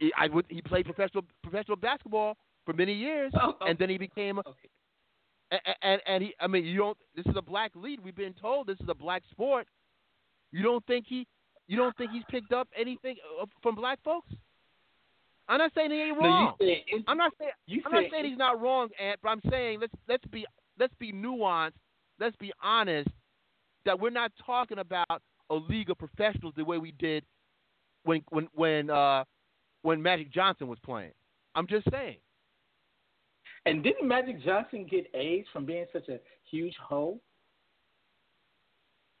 He, 0.00 0.12
I 0.16 0.28
would, 0.28 0.46
he 0.48 0.62
played 0.62 0.84
professional 0.84 1.24
professional 1.42 1.76
basketball 1.76 2.36
for 2.64 2.72
many 2.72 2.92
years, 2.94 3.32
and 3.66 3.78
then 3.78 3.90
he 3.90 3.98
became. 3.98 4.38
a 4.38 4.42
And, 5.50 5.60
and 5.82 6.00
and 6.06 6.22
he, 6.24 6.34
I 6.40 6.46
mean, 6.46 6.64
you 6.64 6.76
don't. 6.78 6.98
This 7.16 7.26
is 7.26 7.34
a 7.36 7.42
black 7.42 7.72
lead. 7.74 8.00
We've 8.04 8.14
been 8.14 8.34
told 8.34 8.66
this 8.68 8.78
is 8.80 8.88
a 8.88 8.94
black 8.94 9.22
sport. 9.30 9.66
You 10.52 10.62
don't 10.62 10.86
think 10.86 11.04
he, 11.08 11.26
you 11.66 11.76
don't 11.76 11.96
think 11.96 12.12
he's 12.12 12.22
picked 12.30 12.52
up 12.52 12.68
anything 12.78 13.16
uh, 13.42 13.46
from 13.62 13.74
black 13.74 13.98
folks? 14.04 14.30
I'm 15.48 15.58
not 15.58 15.72
saying 15.74 15.90
he 15.90 16.02
ain't 16.02 16.20
No, 16.20 16.26
wrong. 16.28 16.54
said 16.60 16.76
I'm 17.06 17.16
not 17.16 17.32
saying 17.38 17.82
I'm 17.86 17.92
not 17.92 18.04
saying 18.10 18.24
he's 18.26 18.38
not 18.38 18.60
wrong, 18.60 18.88
Ant, 19.00 19.18
but 19.22 19.30
I'm 19.30 19.40
saying 19.50 19.80
let's 19.80 19.92
let's 20.08 20.24
be 20.26 20.44
let's 20.78 20.94
be 20.98 21.12
nuanced. 21.12 21.72
Let's 22.20 22.36
be 22.36 22.52
honest 22.62 23.08
that 23.84 23.98
we're 23.98 24.10
not 24.10 24.32
talking 24.44 24.78
about 24.78 25.22
a 25.50 25.54
league 25.54 25.88
of 25.90 25.98
professionals 25.98 26.52
the 26.56 26.64
way 26.64 26.78
we 26.78 26.92
did 26.92 27.24
when 28.04 28.22
when 28.30 28.48
when 28.54 28.90
uh 28.90 29.24
when 29.82 30.02
Magic 30.02 30.30
Johnson 30.32 30.68
was 30.68 30.78
playing. 30.84 31.12
I'm 31.54 31.66
just 31.66 31.90
saying. 31.90 32.16
And 33.66 33.82
didn't 33.82 34.06
Magic 34.06 34.42
Johnson 34.44 34.86
get 34.88 35.06
AIDS 35.14 35.46
from 35.52 35.64
being 35.64 35.86
such 35.92 36.08
a 36.08 36.18
huge 36.50 36.74
hoe? 36.82 37.18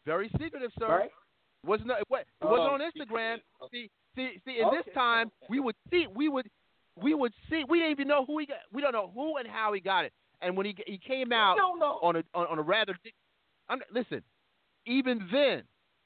Very 0.06 0.30
secretive, 0.40 0.70
sir. 0.78 0.88
Right? 0.88 1.10
Wasn't 1.66 1.90
it, 1.90 1.96
what, 2.08 2.20
it 2.20 2.26
Oh, 2.42 2.50
wasn't 2.50 2.70
on 2.70 2.80
Instagram. 2.80 3.38
See, 3.70 3.90
see, 4.18 4.40
see. 4.44 4.60
In 4.60 4.68
this 4.70 4.84
time, 4.94 5.30
we 5.48 5.60
would 5.60 5.76
see, 5.90 6.06
we 6.14 6.28
would, 6.28 6.48
we 7.00 7.14
would 7.14 7.32
see. 7.48 7.64
We 7.68 7.78
didn't 7.78 7.92
even 7.92 8.08
know 8.08 8.24
who 8.24 8.38
he 8.38 8.46
got. 8.46 8.58
We 8.72 8.82
don't 8.82 8.92
know 8.92 9.10
who 9.14 9.36
and 9.36 9.48
how 9.48 9.72
he 9.72 9.80
got 9.80 10.04
it. 10.04 10.12
And 10.40 10.56
when 10.56 10.66
he 10.66 10.74
he 10.86 10.98
came 10.98 11.32
out 11.32 11.56
on 11.58 12.16
a 12.16 12.22
on, 12.34 12.46
on 12.46 12.58
a 12.58 12.62
rather, 12.62 12.96
I'm, 13.68 13.80
listen, 13.92 14.22
even 14.86 15.28
then, 15.32 15.62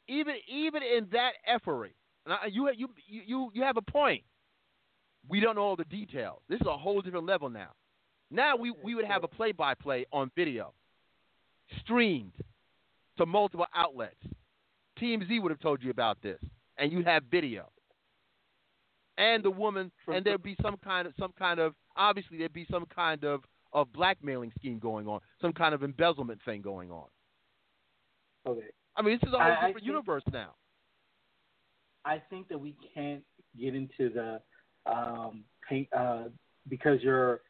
even 0.09 0.35
even 0.49 0.83
in 0.83 1.09
that 1.13 1.33
effery, 1.47 1.95
and 2.25 2.35
I, 2.35 2.47
you 2.47 2.71
you 2.77 2.89
you 3.07 3.51
you 3.53 3.63
have 3.63 3.77
a 3.77 3.83
point. 3.83 4.23
We 5.29 5.39
don't 5.41 5.55
know 5.55 5.63
all 5.63 5.77
the 5.77 5.85
details. 5.85 6.41
This 6.49 6.61
is 6.61 6.67
a 6.67 6.77
whole 6.77 7.01
different 7.01 7.27
level 7.27 7.49
now. 7.49 7.71
Now 8.31 8.57
we 8.57 8.73
we 8.83 8.95
would 8.95 9.05
have 9.05 9.25
a 9.25 9.29
play 9.29 9.53
by 9.53 9.75
play 9.75 10.07
on 10.13 10.31
video, 10.35 10.73
streamed 11.81 12.33
to 13.19 13.27
multiple 13.27 13.67
outlets. 13.75 14.17
TMZ 15.01 15.43
would 15.43 15.51
have 15.51 15.61
told 15.61 15.83
you 15.83 15.91
about 15.91 16.19
this, 16.23 16.39
and 16.79 16.91
you 16.91 17.03
have 17.03 17.25
video. 17.31 17.69
And 19.19 19.43
the 19.43 19.51
woman, 19.51 19.93
and 20.09 20.25
there'd 20.25 20.43
be 20.43 20.57
some 20.63 20.77
kind 20.79 21.07
of 21.07 21.13
some 21.19 21.33
kind 21.39 21.61
of 21.61 21.75
obviously 21.97 22.39
there'd 22.39 22.53
be 22.53 22.67
some 22.71 22.87
kind 22.87 23.25
of 23.25 23.43
of 23.73 23.93
blackmailing 23.93 24.53
scheme 24.59 24.79
going 24.79 25.07
on, 25.07 25.21
some 25.41 25.53
kind 25.53 25.75
of 25.75 25.83
embezzlement 25.83 26.41
thing 26.45 26.63
going 26.63 26.91
on. 26.91 27.07
Okay. 28.47 28.67
I 28.97 29.03
mean, 29.03 29.19
this 29.21 29.29
is 29.29 29.35
a 29.35 29.39
whole 29.39 29.41
I- 29.43 29.51
I 29.51 29.55
different 29.55 29.75
think- 29.77 29.87
universe 29.87 30.25
now. 30.33 30.55
I 32.05 32.19
think 32.31 32.49
that 32.49 32.59
we 32.59 32.75
can't 32.95 33.23
get 33.59 33.75
into 33.75 34.09
the 34.11 34.41
um, 34.91 35.45
paint 35.69 35.89
uh, 35.97 36.25
because 36.69 37.01
you're 37.03 37.43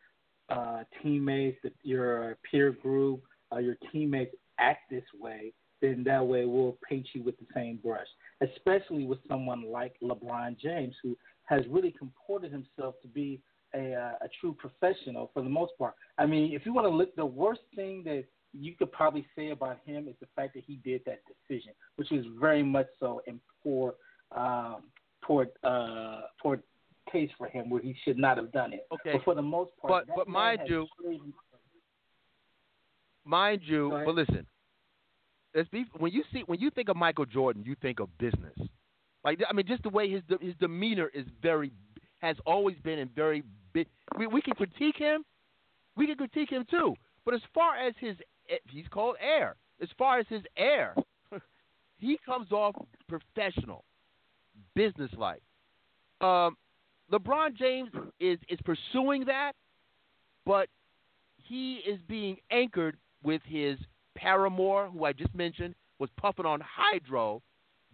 uh, 0.50 0.84
teammates, 1.02 1.58
your 1.82 2.36
peer 2.50 2.72
group, 2.72 3.22
uh, 3.52 3.58
your 3.58 3.76
teammates 3.90 4.34
act 4.58 4.90
this 4.90 5.04
way, 5.18 5.54
then 5.80 6.04
that 6.04 6.24
way 6.26 6.44
we'll 6.44 6.76
paint 6.86 7.06
you 7.14 7.22
with 7.22 7.38
the 7.38 7.46
same 7.54 7.78
brush. 7.82 8.06
Especially 8.42 9.06
with 9.06 9.18
someone 9.28 9.64
like 9.72 9.94
LeBron 10.02 10.58
James, 10.58 10.94
who 11.02 11.16
has 11.52 11.64
really 11.68 11.90
comported 11.92 12.50
himself 12.50 12.94
to 13.02 13.08
be 13.08 13.40
a, 13.74 13.94
uh, 13.94 14.26
a 14.26 14.28
true 14.40 14.54
professional 14.58 15.30
for 15.34 15.42
the 15.42 15.48
most 15.48 15.72
part. 15.78 15.94
I 16.18 16.24
mean, 16.24 16.52
if 16.54 16.64
you 16.64 16.72
want 16.72 16.86
to 16.86 16.90
look, 16.90 17.14
the 17.14 17.26
worst 17.26 17.60
thing 17.76 18.02
that 18.04 18.24
you 18.54 18.74
could 18.74 18.90
probably 18.92 19.26
say 19.36 19.50
about 19.50 19.78
him 19.84 20.08
is 20.08 20.14
the 20.20 20.28
fact 20.34 20.54
that 20.54 20.64
he 20.66 20.76
did 20.76 21.02
that 21.06 21.20
decision, 21.30 21.72
which 21.96 22.08
was 22.10 22.24
very 22.40 22.62
much 22.62 22.86
so 22.98 23.20
in 23.26 23.38
poor, 23.62 23.94
um, 24.34 24.84
poor, 25.22 25.48
uh, 25.62 26.22
poor 26.42 26.58
taste 27.12 27.34
for 27.36 27.48
him, 27.48 27.68
where 27.68 27.82
he 27.82 27.94
should 28.02 28.18
not 28.18 28.38
have 28.38 28.50
done 28.52 28.72
it. 28.72 28.86
Okay. 28.92 29.12
But 29.12 29.24
for 29.24 29.34
the 29.34 29.42
most 29.42 29.72
part, 29.80 30.06
But 30.06 30.16
but 30.16 30.28
mind 30.28 30.60
you, 30.66 30.86
truly- 31.00 31.20
mind 33.24 33.60
you, 33.64 33.90
but 34.06 34.14
listen, 34.14 34.46
let's 35.54 35.68
be 35.68 35.84
when 35.98 36.12
you 36.12 36.24
see 36.32 36.42
when 36.46 36.60
you 36.60 36.70
think 36.70 36.88
of 36.88 36.96
Michael 36.96 37.26
Jordan, 37.26 37.62
you 37.64 37.74
think 37.82 38.00
of 38.00 38.08
business. 38.18 38.58
Like 39.24 39.40
I 39.48 39.52
mean, 39.52 39.66
just 39.66 39.82
the 39.82 39.88
way 39.88 40.10
his 40.10 40.22
his 40.40 40.54
demeanor 40.60 41.10
is 41.14 41.26
very 41.40 41.72
has 42.18 42.36
always 42.46 42.76
been 42.82 42.98
and 42.98 43.14
very 43.14 43.42
big. 43.72 43.88
We 44.18 44.26
we 44.26 44.42
can 44.42 44.54
critique 44.54 44.96
him, 44.96 45.24
we 45.96 46.06
can 46.06 46.16
critique 46.16 46.50
him 46.50 46.64
too. 46.70 46.94
But 47.24 47.34
as 47.34 47.40
far 47.54 47.76
as 47.76 47.94
his 48.00 48.16
he's 48.70 48.88
called 48.88 49.16
air. 49.20 49.56
As 49.80 49.88
far 49.98 50.18
as 50.18 50.26
his 50.28 50.42
air, 50.56 50.94
he 51.98 52.18
comes 52.24 52.52
off 52.52 52.74
professional, 53.08 53.84
businesslike. 54.74 55.42
Um, 56.20 56.56
LeBron 57.12 57.56
James 57.56 57.90
is 58.20 58.38
is 58.48 58.58
pursuing 58.64 59.24
that, 59.26 59.52
but 60.46 60.68
he 61.36 61.80
is 61.86 61.98
being 62.08 62.36
anchored 62.50 62.96
with 63.22 63.42
his 63.44 63.76
paramour, 64.14 64.88
who 64.88 65.04
I 65.04 65.12
just 65.12 65.34
mentioned, 65.34 65.74
was 65.98 66.10
puffing 66.16 66.46
on 66.46 66.60
hydro 66.60 67.42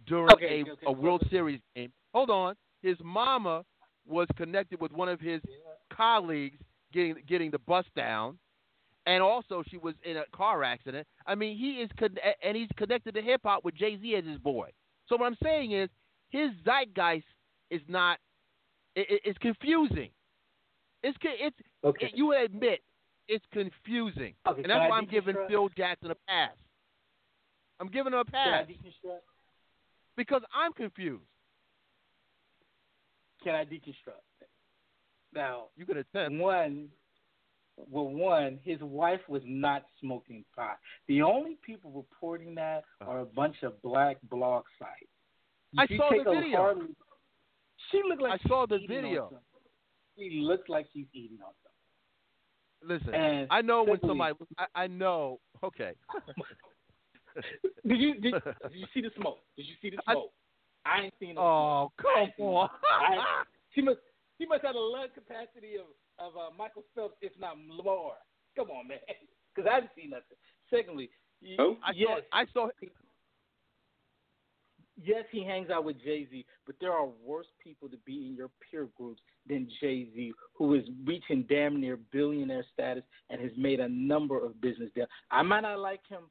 during 0.07 0.31
Okay, 0.33 0.59
a, 0.59 0.61
okay, 0.61 0.71
okay. 0.71 0.85
a 0.87 0.91
World 0.91 1.25
Series 1.29 1.59
game. 1.75 1.91
Hold 2.13 2.29
on, 2.29 2.55
his 2.81 2.97
mama 3.03 3.63
was 4.07 4.27
connected 4.37 4.79
with 4.81 4.91
one 4.91 5.09
of 5.09 5.19
his 5.19 5.41
colleagues 5.93 6.57
getting 6.93 7.15
getting 7.27 7.51
the 7.51 7.59
bus 7.59 7.85
down, 7.95 8.37
and 9.05 9.21
also 9.21 9.63
she 9.69 9.77
was 9.77 9.93
in 10.03 10.17
a 10.17 10.23
car 10.35 10.63
accident. 10.63 11.07
I 11.27 11.35
mean, 11.35 11.57
he 11.57 11.81
is 11.81 11.89
con- 11.99 12.17
and 12.43 12.57
he's 12.57 12.69
connected 12.77 13.13
to 13.15 13.21
hip 13.21 13.41
hop 13.43 13.63
with 13.63 13.75
Jay 13.75 13.99
Z 14.01 14.15
as 14.15 14.25
his 14.25 14.39
boy. 14.39 14.69
So 15.07 15.17
what 15.17 15.25
I'm 15.27 15.37
saying 15.43 15.71
is, 15.73 15.89
his 16.29 16.49
zeitgeist 16.65 17.25
is 17.69 17.81
not. 17.87 18.17
It, 18.95 19.07
it- 19.09 19.21
it's 19.25 19.37
confusing. 19.39 20.09
It's 21.03 21.17
it's 21.23 21.57
Okay. 21.83 22.07
it- 22.07 22.15
you 22.15 22.33
admit 22.33 22.81
it's 23.27 23.45
confusing, 23.53 24.33
Okay, 24.47 24.63
and 24.63 24.71
that's 24.71 24.89
why 24.89 24.97
I'm 24.97 25.05
giving? 25.05 25.35
Phil 25.47 25.69
Jackson 25.77 26.09
a 26.11 26.15
pass. 26.27 26.55
I'm 27.79 27.87
giving 27.87 28.11
him 28.13 28.19
a 28.19 28.25
Can 28.25 28.35
I 28.35 28.63
pass 28.63 28.67
deconstruct? 28.67 29.19
Because 30.19 30.41
I'm 30.53 30.73
confused. 30.73 31.23
Can 33.41 33.55
I 33.55 33.63
deconstruct? 33.63 34.19
Now, 35.33 35.67
you 35.77 35.85
can 35.85 35.97
attempt. 35.97 36.37
One, 36.37 36.89
well, 37.77 38.09
one, 38.09 38.59
his 38.65 38.81
wife 38.81 39.21
was 39.29 39.41
not 39.45 39.85
smoking 40.01 40.43
pot. 40.53 40.77
The 41.07 41.21
only 41.21 41.57
people 41.65 41.91
reporting 41.91 42.53
that 42.55 42.83
uh-huh. 42.99 43.11
are 43.11 43.19
a 43.21 43.25
bunch 43.25 43.63
of 43.63 43.81
black 43.81 44.17
blog 44.29 44.65
sites. 44.77 44.91
I 45.77 45.87
saw 45.95 46.09
the 46.11 46.29
video. 46.29 46.57
hard- 46.57 46.95
she 47.91 48.01
looked 48.05 48.21
like 48.21 48.41
I 48.43 48.47
saw 48.49 48.65
the 48.67 48.79
video. 48.89 49.39
She 50.17 50.41
looks 50.41 50.67
like 50.67 50.87
she's 50.91 51.07
eating 51.13 51.37
on 51.45 51.53
something. 52.83 53.05
Listen, 53.05 53.13
And 53.13 53.47
I 53.49 53.61
know 53.61 53.83
when 53.83 54.01
somebody. 54.01 54.35
I, 54.57 54.65
I 54.75 54.87
know. 54.87 55.39
Okay. 55.63 55.93
Did 57.87 57.99
you 57.99 58.13
did, 58.19 58.33
did 58.33 58.73
you 58.73 58.85
see 58.93 59.01
the 59.01 59.11
smoke? 59.19 59.39
Did 59.57 59.65
you 59.67 59.75
see 59.81 59.89
the 59.89 60.01
smoke? 60.03 60.31
I, 60.85 61.01
ain't 61.03 61.13
seen 61.19 61.35
no 61.35 61.41
Oh, 61.41 61.91
smoke. 62.01 62.15
I 62.17 62.33
come 62.37 62.45
on. 62.45 62.69
no- 63.15 63.21
I- 63.21 63.43
she 63.75 63.81
must 63.81 63.97
she 64.37 64.45
must 64.45 64.63
have 64.63 64.75
a 64.75 64.79
lung 64.79 65.07
capacity 65.13 65.75
of 65.75 65.87
of 66.17 66.35
uh, 66.35 66.49
Michael 66.57 66.83
Phelps, 66.95 67.15
if 67.21 67.31
not 67.39 67.55
more. 67.57 68.13
Come 68.55 68.69
on, 68.71 68.87
man, 68.87 68.97
because 69.55 69.69
I 69.71 69.79
didn't 69.81 69.91
see 69.95 70.07
nothing. 70.07 70.37
Secondly, 70.69 71.09
y- 71.41 71.55
Oh? 71.59 71.77
I 71.83 71.91
yes, 71.95 72.19
saw. 72.31 72.37
I 72.39 72.45
saw. 72.53 72.67
yes, 75.01 75.23
he 75.31 75.43
hangs 75.45 75.69
out 75.69 75.83
with 75.85 76.01
Jay 76.03 76.27
Z, 76.29 76.45
but 76.65 76.75
there 76.81 76.91
are 76.91 77.07
worse 77.23 77.47
people 77.63 77.87
to 77.89 77.97
be 78.05 78.27
in 78.27 78.35
your 78.35 78.49
peer 78.69 78.87
groups 78.97 79.21
than 79.47 79.69
Jay 79.79 80.07
Z, 80.13 80.33
who 80.55 80.75
is 80.75 80.83
reaching 81.05 81.45
damn 81.49 81.79
near 81.79 81.97
billionaire 82.11 82.65
status 82.73 83.03
and 83.29 83.39
has 83.41 83.51
made 83.57 83.79
a 83.79 83.87
number 83.87 84.43
of 84.43 84.59
business 84.61 84.89
deals. 84.95 85.07
I 85.31 85.41
might 85.41 85.61
not 85.61 85.79
like 85.79 86.01
him 86.09 86.23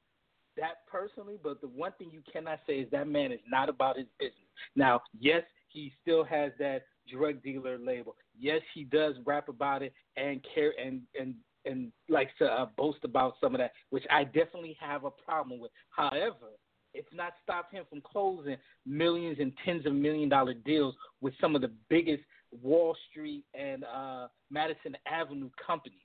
that 0.59 0.87
personally, 0.91 1.39
but 1.43 1.61
the 1.61 1.69
one 1.69 1.93
thing 1.99 2.11
you 2.13 2.23
cannot 2.31 2.61
say 2.67 2.75
is 2.81 2.91
that 2.91 3.09
man 3.09 3.33
is 3.33 3.41
not 3.49 3.69
about 3.69 3.97
his 3.97 4.07
business. 4.19 4.35
Now, 4.77 5.03
yes, 5.19 5.43
he 5.69 5.93
still 6.03 6.25
has 6.25 6.53
that 6.59 6.85
drug 7.11 7.43
dealer 7.43 7.79
label. 7.79 8.17
Yes, 8.39 8.61
he 8.75 8.85
does 8.85 9.15
rap 9.25 9.49
about 9.49 9.83
it 9.83 9.93
and 10.17 10.45
care 10.55 10.73
and 10.83 11.03
and 11.19 11.35
and 11.65 11.93
likes 12.09 12.33
to 12.39 12.47
uh, 12.47 12.67
boast 12.77 13.01
about 13.05 13.35
some 13.41 13.55
of 13.55 13.59
that, 13.59 13.73
which 13.91 14.05
I 14.11 14.25
definitely 14.25 14.77
have 14.81 15.05
a 15.05 15.11
problem 15.11 15.61
with. 15.61 15.71
However, 15.91 16.53
it's 16.95 17.09
not 17.13 17.35
stopped 17.43 17.73
him 17.73 17.85
from 17.89 18.01
closing 18.01 18.57
millions 18.87 19.39
and 19.41 19.53
tens 19.65 19.85
of 19.87 19.93
million 19.93 20.29
dollar 20.29 20.55
deals 20.55 20.95
with 21.21 21.35
some 21.41 21.55
of 21.55 21.63
the 21.63 21.71
biggest 21.91 22.23
Wall 22.63 22.97
Street 23.11 23.45
and 23.55 23.85
uh, 23.85 24.29
Madison 24.51 24.97
Avenue 25.07 25.51
companies. 25.65 25.99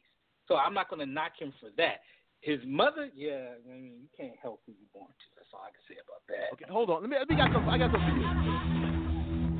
So 0.47 0.55
I'm 0.55 0.73
not 0.73 0.89
going 0.89 0.99
to 0.99 1.11
knock 1.11 1.33
him 1.39 1.53
for 1.59 1.69
that. 1.77 2.01
His 2.43 2.59
mother, 2.65 3.09
yeah, 3.15 3.55
I 3.55 3.71
mean, 3.71 3.93
you 4.01 4.09
can't 4.17 4.37
help 4.41 4.59
who 4.65 4.73
you're 4.73 4.91
born 4.93 5.07
to. 5.07 5.25
That's 5.37 5.47
all 5.53 5.63
I 5.63 5.71
can 5.71 5.79
say 5.87 5.95
about 6.03 6.27
that. 6.27 6.51
Okay, 6.51 6.65
hold 6.69 6.89
on. 6.89 6.99
Let 6.99 7.09
me. 7.09 7.15
Let 7.17 7.29
me 7.29 7.37
got 7.37 7.53
some. 7.53 7.69
I 7.69 7.77
got 7.77 7.89
some 7.89 8.03
for 8.03 8.11
you. 8.19 8.27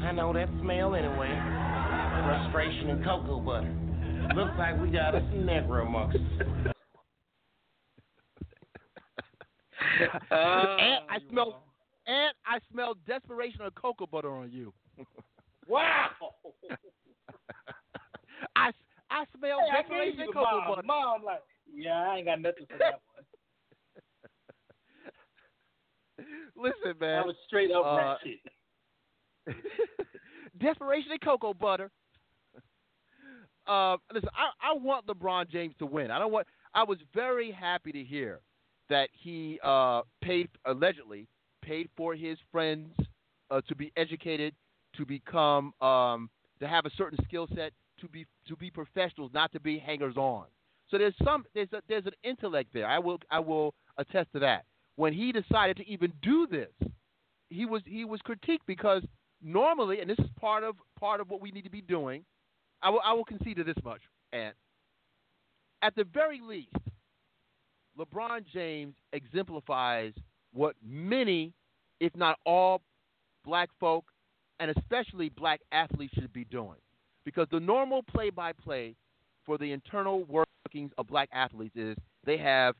I 0.06 0.12
know 0.12 0.34
that 0.34 0.50
smell 0.60 0.94
anyway. 0.94 1.32
Frustration 2.28 2.90
and 2.90 3.02
cocoa 3.06 3.40
butter. 3.40 3.74
Looks 4.36 4.52
like 4.60 4.82
we 4.82 4.90
got 4.90 5.16
us 5.16 5.24
some 5.32 5.48
Negro 5.48 5.90
monks. 5.90 6.18
and 10.30 11.00
I 11.08 11.16
oh, 11.16 11.30
smell. 11.30 11.64
And 12.06 12.34
I 12.46 12.60
smell 12.70 12.96
desperation 13.08 13.62
of 13.62 13.74
cocoa 13.76 14.08
butter 14.08 14.36
on 14.36 14.52
you. 14.52 14.74
Wow. 15.70 16.10
I 18.58 18.72
I 19.10 19.24
smell 19.38 19.60
Hey, 19.72 19.72
I 19.72 19.82
gave 19.84 19.90
desperation 19.90 20.20
you 20.20 20.34
cocoa 20.34 20.60
mom. 20.60 20.68
butter. 20.68 20.84
Mom, 20.86 21.24
like, 21.24 21.40
yeah, 21.74 22.10
I 22.10 22.18
ain't 22.18 22.26
got 22.26 22.42
nothing 22.42 22.66
for 22.70 22.78
that 22.78 23.02
one. 23.14 23.26
Listen, 26.56 27.00
man. 27.00 27.22
That 27.22 27.26
was 27.26 27.36
straight 27.48 27.72
up 27.72 27.86
uh, 27.86 27.96
that 27.98 28.18
shit. 28.24 29.56
desperation 30.62 31.12
and 31.12 31.22
cocoa 31.22 31.54
butter. 31.54 31.92
Uh, 33.66 33.96
listen, 34.14 34.30
I, 34.36 34.72
I 34.72 34.74
want 34.74 35.08
LeBron 35.08 35.50
James 35.50 35.74
to 35.80 35.86
win. 35.86 36.12
I 36.12 36.20
don't 36.20 36.32
want. 36.32 36.48
I 36.74 36.84
was 36.84 36.98
very 37.14 37.50
happy 37.50 37.94
to 37.94 38.04
hear 38.04 38.42
that 38.90 39.08
he 39.14 39.60
uh, 39.64 40.02
paid 40.22 40.50
allegedly 40.66 41.28
paid 41.64 41.90
for 41.96 42.14
his 42.14 42.38
friends 42.52 42.90
uh, 43.50 43.62
to 43.68 43.76
be 43.76 43.92
educated, 43.96 44.54
to 44.98 45.06
become, 45.06 45.74
um, 45.82 46.30
to 46.60 46.68
have 46.68 46.86
a 46.86 46.90
certain 46.98 47.18
skill 47.24 47.48
set, 47.56 47.72
to 48.02 48.08
be 48.10 48.26
to 48.48 48.56
be 48.58 48.70
professionals, 48.70 49.32
not 49.34 49.52
to 49.54 49.60
be 49.60 49.80
hangers 49.80 50.18
on. 50.18 50.46
So 50.90 50.98
there's 50.98 51.16
some 51.24 51.46
there's 51.54 51.72
a, 51.74 51.82
there's 51.88 52.06
an 52.06 52.14
intellect 52.24 52.70
there. 52.74 52.88
I 52.88 53.00
will 53.00 53.20
I 53.32 53.40
will 53.40 53.74
attest 53.98 54.32
to 54.34 54.40
that. 54.40 54.66
When 54.96 55.14
he 55.14 55.32
decided 55.32 55.78
to 55.78 55.88
even 55.88 56.14
do 56.22 56.48
this, 56.48 56.70
he 57.50 57.66
was 57.66 57.82
he 57.86 58.06
was 58.06 58.20
critiqued 58.22 58.66
because 58.68 59.04
normally, 59.42 60.00
and 60.02 60.10
this 60.10 60.20
is 60.20 60.30
part 60.40 60.64
of 60.64 60.76
part 61.00 61.20
of 61.20 61.30
what 61.30 61.42
we 61.42 61.52
need 61.52 61.64
to 61.64 61.70
be 61.70 61.82
doing. 61.82 62.24
I 62.82 62.90
will 62.90 63.02
I 63.04 63.14
will 63.14 63.26
concede 63.26 63.58
to 63.58 63.64
this 63.64 63.78
much, 63.84 64.02
and 64.32 64.54
at 65.82 65.96
the 65.96 66.04
very 66.04 66.42
least, 66.42 66.76
LeBron 67.98 68.46
James 68.54 68.96
exemplifies 69.12 70.14
what 70.54 70.76
many, 70.86 71.54
if 72.00 72.16
not 72.16 72.38
all, 72.46 72.82
black 73.44 73.70
folk 73.80 74.06
and 74.60 74.72
especially 74.78 75.30
black 75.30 75.60
athletes 75.72 76.14
should 76.14 76.32
be 76.32 76.46
doing. 76.46 76.78
Because 77.26 77.48
the 77.52 77.60
normal 77.60 78.04
play 78.04 78.30
by 78.30 78.54
play 78.54 78.96
for 79.46 79.58
the 79.58 79.72
internal 79.72 80.24
workings 80.26 80.92
of 80.98 81.08
black 81.08 81.30
athletes 81.34 81.76
is 81.76 81.96
they 82.26 82.38
have 82.38 82.76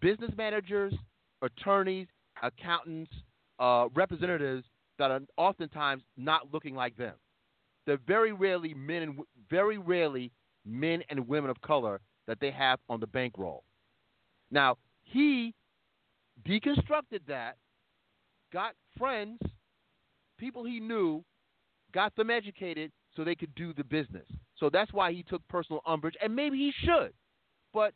business 0.00 0.30
managers, 0.36 0.94
attorneys, 1.42 2.06
accountants, 2.42 3.12
uh, 3.58 3.86
representatives 3.94 4.64
that 4.98 5.10
are 5.10 5.20
oftentimes 5.36 6.02
not 6.16 6.52
looking 6.52 6.74
like 6.74 6.96
them. 6.96 7.14
They're 7.86 7.98
very 8.06 8.32
rarely 8.32 8.74
men 8.74 9.02
and 9.02 9.18
very 9.50 9.78
rarely 9.78 10.30
men 10.64 11.02
and 11.08 11.26
women 11.26 11.50
of 11.50 11.60
color 11.60 12.00
that 12.26 12.38
they 12.40 12.50
have 12.50 12.78
on 12.88 13.00
the 13.00 13.06
bankroll. 13.06 13.64
Now 14.50 14.78
he 15.02 15.54
deconstructed 16.46 17.20
that, 17.28 17.56
got 18.52 18.74
friends, 18.96 19.40
people 20.38 20.64
he 20.64 20.80
knew, 20.80 21.24
got 21.92 22.14
them 22.16 22.30
educated 22.30 22.92
so 23.14 23.24
they 23.24 23.34
could 23.34 23.54
do 23.54 23.72
the 23.72 23.84
business. 23.84 24.26
So 24.62 24.70
that's 24.70 24.92
why 24.92 25.12
he 25.12 25.24
took 25.24 25.46
personal 25.48 25.82
umbrage, 25.86 26.14
and 26.22 26.36
maybe 26.36 26.56
he 26.56 26.72
should. 26.84 27.12
But 27.74 27.94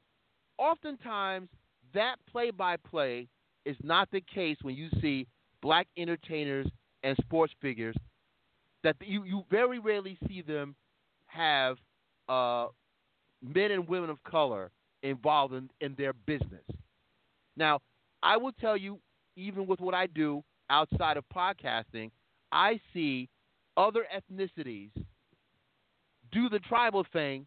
oftentimes, 0.58 1.48
that 1.94 2.16
play 2.28 2.50
by 2.50 2.76
play 2.76 3.28
is 3.64 3.76
not 3.84 4.08
the 4.10 4.20
case 4.20 4.56
when 4.62 4.74
you 4.74 4.88
see 5.00 5.28
black 5.62 5.86
entertainers 5.96 6.66
and 7.04 7.16
sports 7.18 7.52
figures 7.62 7.94
that 8.82 8.96
you, 9.00 9.22
you 9.22 9.44
very 9.48 9.78
rarely 9.78 10.18
see 10.26 10.42
them 10.42 10.74
have 11.26 11.76
uh, 12.28 12.66
men 13.40 13.70
and 13.70 13.88
women 13.88 14.10
of 14.10 14.20
color 14.24 14.72
involved 15.04 15.54
in, 15.54 15.70
in 15.80 15.94
their 15.96 16.14
business. 16.14 16.64
Now, 17.56 17.78
I 18.24 18.38
will 18.38 18.52
tell 18.60 18.76
you, 18.76 18.98
even 19.36 19.68
with 19.68 19.78
what 19.78 19.94
I 19.94 20.08
do 20.08 20.42
outside 20.68 21.16
of 21.16 21.22
podcasting, 21.32 22.10
I 22.50 22.80
see 22.92 23.28
other 23.76 24.04
ethnicities 24.12 24.90
do 26.32 26.48
the 26.48 26.58
tribal 26.60 27.04
thing 27.12 27.46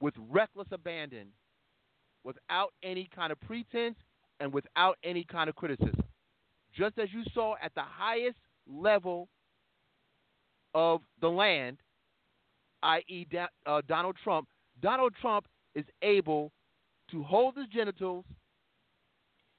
with 0.00 0.14
reckless 0.30 0.68
abandon, 0.72 1.28
without 2.24 2.72
any 2.82 3.08
kind 3.14 3.32
of 3.32 3.40
pretense 3.40 3.96
and 4.40 4.52
without 4.52 4.98
any 5.04 5.24
kind 5.24 5.48
of 5.48 5.54
criticism. 5.54 6.02
Just 6.76 6.98
as 6.98 7.08
you 7.12 7.22
saw 7.32 7.54
at 7.62 7.72
the 7.74 7.82
highest 7.82 8.38
level 8.68 9.28
of 10.74 11.00
the 11.20 11.28
land, 11.28 11.78
i.e., 12.82 13.26
uh, 13.64 13.80
Donald 13.88 14.16
Trump, 14.22 14.48
Donald 14.82 15.14
Trump 15.20 15.46
is 15.74 15.84
able 16.02 16.52
to 17.10 17.22
hold 17.22 17.56
his 17.56 17.66
genitals, 17.68 18.24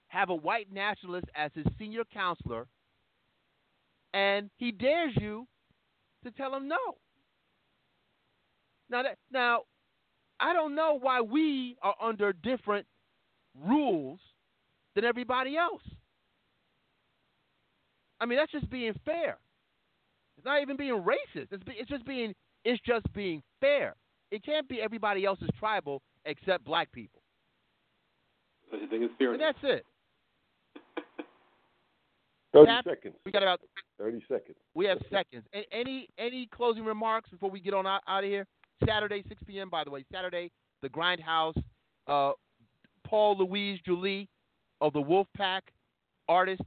have 0.09 0.29
a 0.29 0.35
white 0.35 0.71
nationalist 0.71 1.25
as 1.35 1.51
his 1.55 1.65
senior 1.79 2.03
counselor, 2.13 2.67
and 4.13 4.49
he 4.57 4.71
dares 4.71 5.13
you 5.19 5.47
to 6.23 6.31
tell 6.31 6.53
him 6.53 6.67
no. 6.67 6.77
Now 8.89 9.03
that 9.03 9.17
now 9.31 9.61
I 10.39 10.53
don't 10.53 10.75
know 10.75 10.97
why 10.99 11.21
we 11.21 11.77
are 11.81 11.95
under 12.01 12.31
different 12.33 12.85
rules 13.67 14.19
than 14.95 15.03
everybody 15.03 15.57
else. 15.57 15.81
I 18.19 18.25
mean, 18.25 18.37
that's 18.37 18.51
just 18.51 18.69
being 18.69 18.93
fair. 19.05 19.37
It's 20.37 20.45
not 20.45 20.61
even 20.61 20.77
being 20.77 20.93
racist. 21.03 21.47
It's, 21.51 21.63
be, 21.63 21.73
it's 21.77 21.89
just 21.89 22.05
being 22.05 22.33
it's 22.63 22.81
just 22.85 23.11
being 23.13 23.41
fair. 23.59 23.95
It 24.31 24.43
can't 24.45 24.67
be 24.67 24.81
everybody 24.81 25.25
else's 25.25 25.49
tribal 25.59 26.01
except 26.25 26.63
black 26.65 26.91
people. 26.91 27.21
I 28.73 28.79
think 28.87 29.03
it's 29.03 29.13
fair. 29.17 29.31
And 29.33 29.41
that's 29.41 29.57
it. 29.63 29.85
Thirty 32.53 32.65
Cap, 32.67 32.85
seconds. 32.85 33.15
We 33.25 33.31
got 33.31 33.43
about 33.43 33.61
Thirty 33.97 34.21
seconds. 34.27 34.57
we 34.73 34.85
have 34.85 34.99
seconds. 35.11 35.43
A- 35.53 35.65
Any 35.73 36.07
any 36.17 36.47
closing 36.53 36.85
remarks 36.85 37.29
before 37.29 37.49
we 37.49 37.59
get 37.59 37.73
on 37.73 37.85
out, 37.87 38.01
out 38.07 38.23
of 38.23 38.29
here? 38.29 38.45
Saturday, 38.85 39.23
6 39.27 39.41
p.m. 39.47 39.69
By 39.69 39.83
the 39.83 39.91
way, 39.91 40.05
Saturday, 40.11 40.51
the 40.81 40.89
Grindhouse. 40.89 41.61
Uh, 42.07 42.31
Paul 43.05 43.37
Louise 43.37 43.79
Julie 43.85 44.27
of 44.81 44.93
the 44.93 45.01
Wolf 45.01 45.27
Pack, 45.35 45.63
artist, 46.27 46.61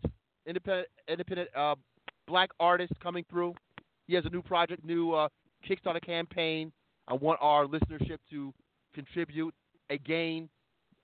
independent, 0.46 0.88
independent 1.08 1.48
uh, 1.54 1.74
black 2.26 2.50
artist 2.58 2.92
coming 3.02 3.24
through. 3.30 3.54
He 4.06 4.14
has 4.14 4.24
a 4.24 4.30
new 4.30 4.42
project, 4.42 4.84
new 4.84 5.12
uh, 5.12 5.28
Kickstarter 5.68 6.04
campaign. 6.04 6.72
I 7.08 7.14
want 7.14 7.38
our 7.42 7.66
listenership 7.66 8.18
to 8.30 8.52
contribute. 8.94 9.54
Again, 9.90 10.48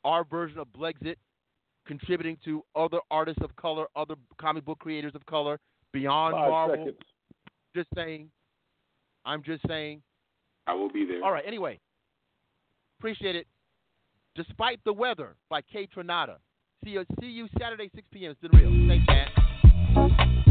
our 0.05 0.24
version 0.24 0.59
of 0.59 0.69
Blexit, 0.69 1.16
contributing 1.87 2.37
to 2.45 2.62
other 2.74 2.99
artists 3.11 3.43
of 3.43 3.55
color, 3.57 3.87
other 3.95 4.15
comic 4.41 4.65
book 4.65 4.78
creators 4.78 5.15
of 5.15 5.24
color 5.27 5.59
beyond 5.93 6.35
Five 6.35 6.51
Marvel. 6.51 6.77
seconds. 6.77 6.97
Just 7.74 7.89
saying. 7.95 8.31
I'm 9.24 9.43
just 9.43 9.66
saying. 9.66 10.03
I 10.67 10.75
will 10.75 10.91
be 10.91 11.05
there. 11.07 11.25
All 11.25 11.33
right. 11.33 11.45
Anyway, 11.47 11.79
appreciate 12.99 13.37
it. 13.37 13.47
Despite 14.35 14.81
the 14.85 14.93
weather 14.93 15.37
by 15.49 15.63
Kaytranada. 15.63 16.37
See 16.85 16.91
you. 16.91 17.05
See 17.21 17.27
you 17.27 17.49
Saturday 17.59 17.91
6 17.95 18.07
p.m. 18.13 18.33
It's 18.33 18.41
been 18.41 18.51
real. 18.61 18.89
Thanks, 18.89 19.07
man. 19.09 20.43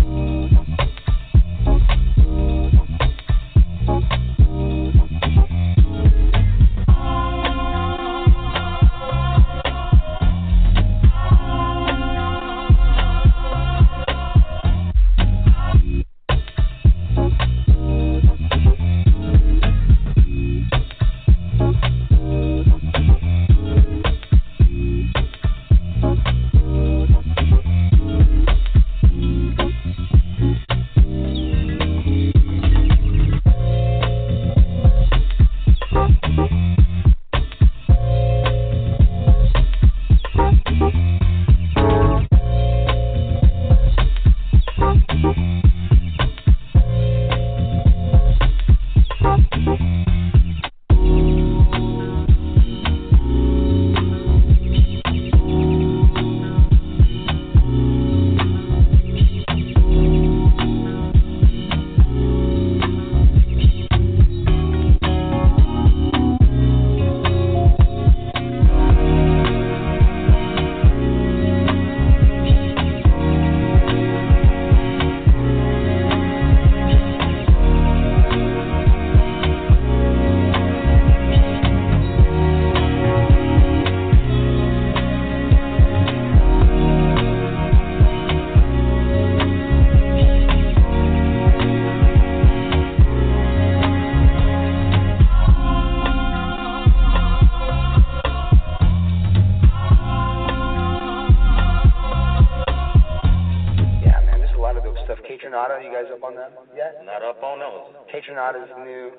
Those. 108.15 108.23
Kaytranada's 108.23 108.71
new 108.79 109.11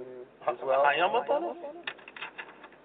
as 0.48 0.56
well. 0.64 0.82
I 0.82 0.94
am. 0.96 1.12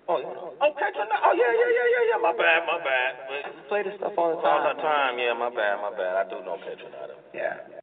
Oh, 0.10 0.20
yeah. 0.20 0.28
oh, 0.28 0.72
Kaytranada. 0.76 1.18
Oh, 1.24 1.34
yeah, 1.34 1.52
yeah, 1.56 1.72
yeah, 1.72 1.88
yeah, 1.88 2.04
yeah. 2.12 2.20
My 2.22 2.34
bad, 2.36 2.68
my 2.68 2.78
bad. 2.84 3.12
But 3.32 3.70
Play 3.70 3.84
this 3.84 3.96
stuff 3.98 4.14
all 4.18 4.36
the 4.36 4.36
all 4.36 4.44
time. 4.44 4.76
the 4.76 4.82
time. 4.82 5.20
Yeah, 5.20 5.34
my 5.34 5.50
bad, 5.50 5.80
my 5.80 5.92
bad. 5.96 6.16
I 6.20 6.24
do 6.30 6.44
know 6.44 6.58
Catronata. 6.60 7.16
Yeah. 7.34 7.81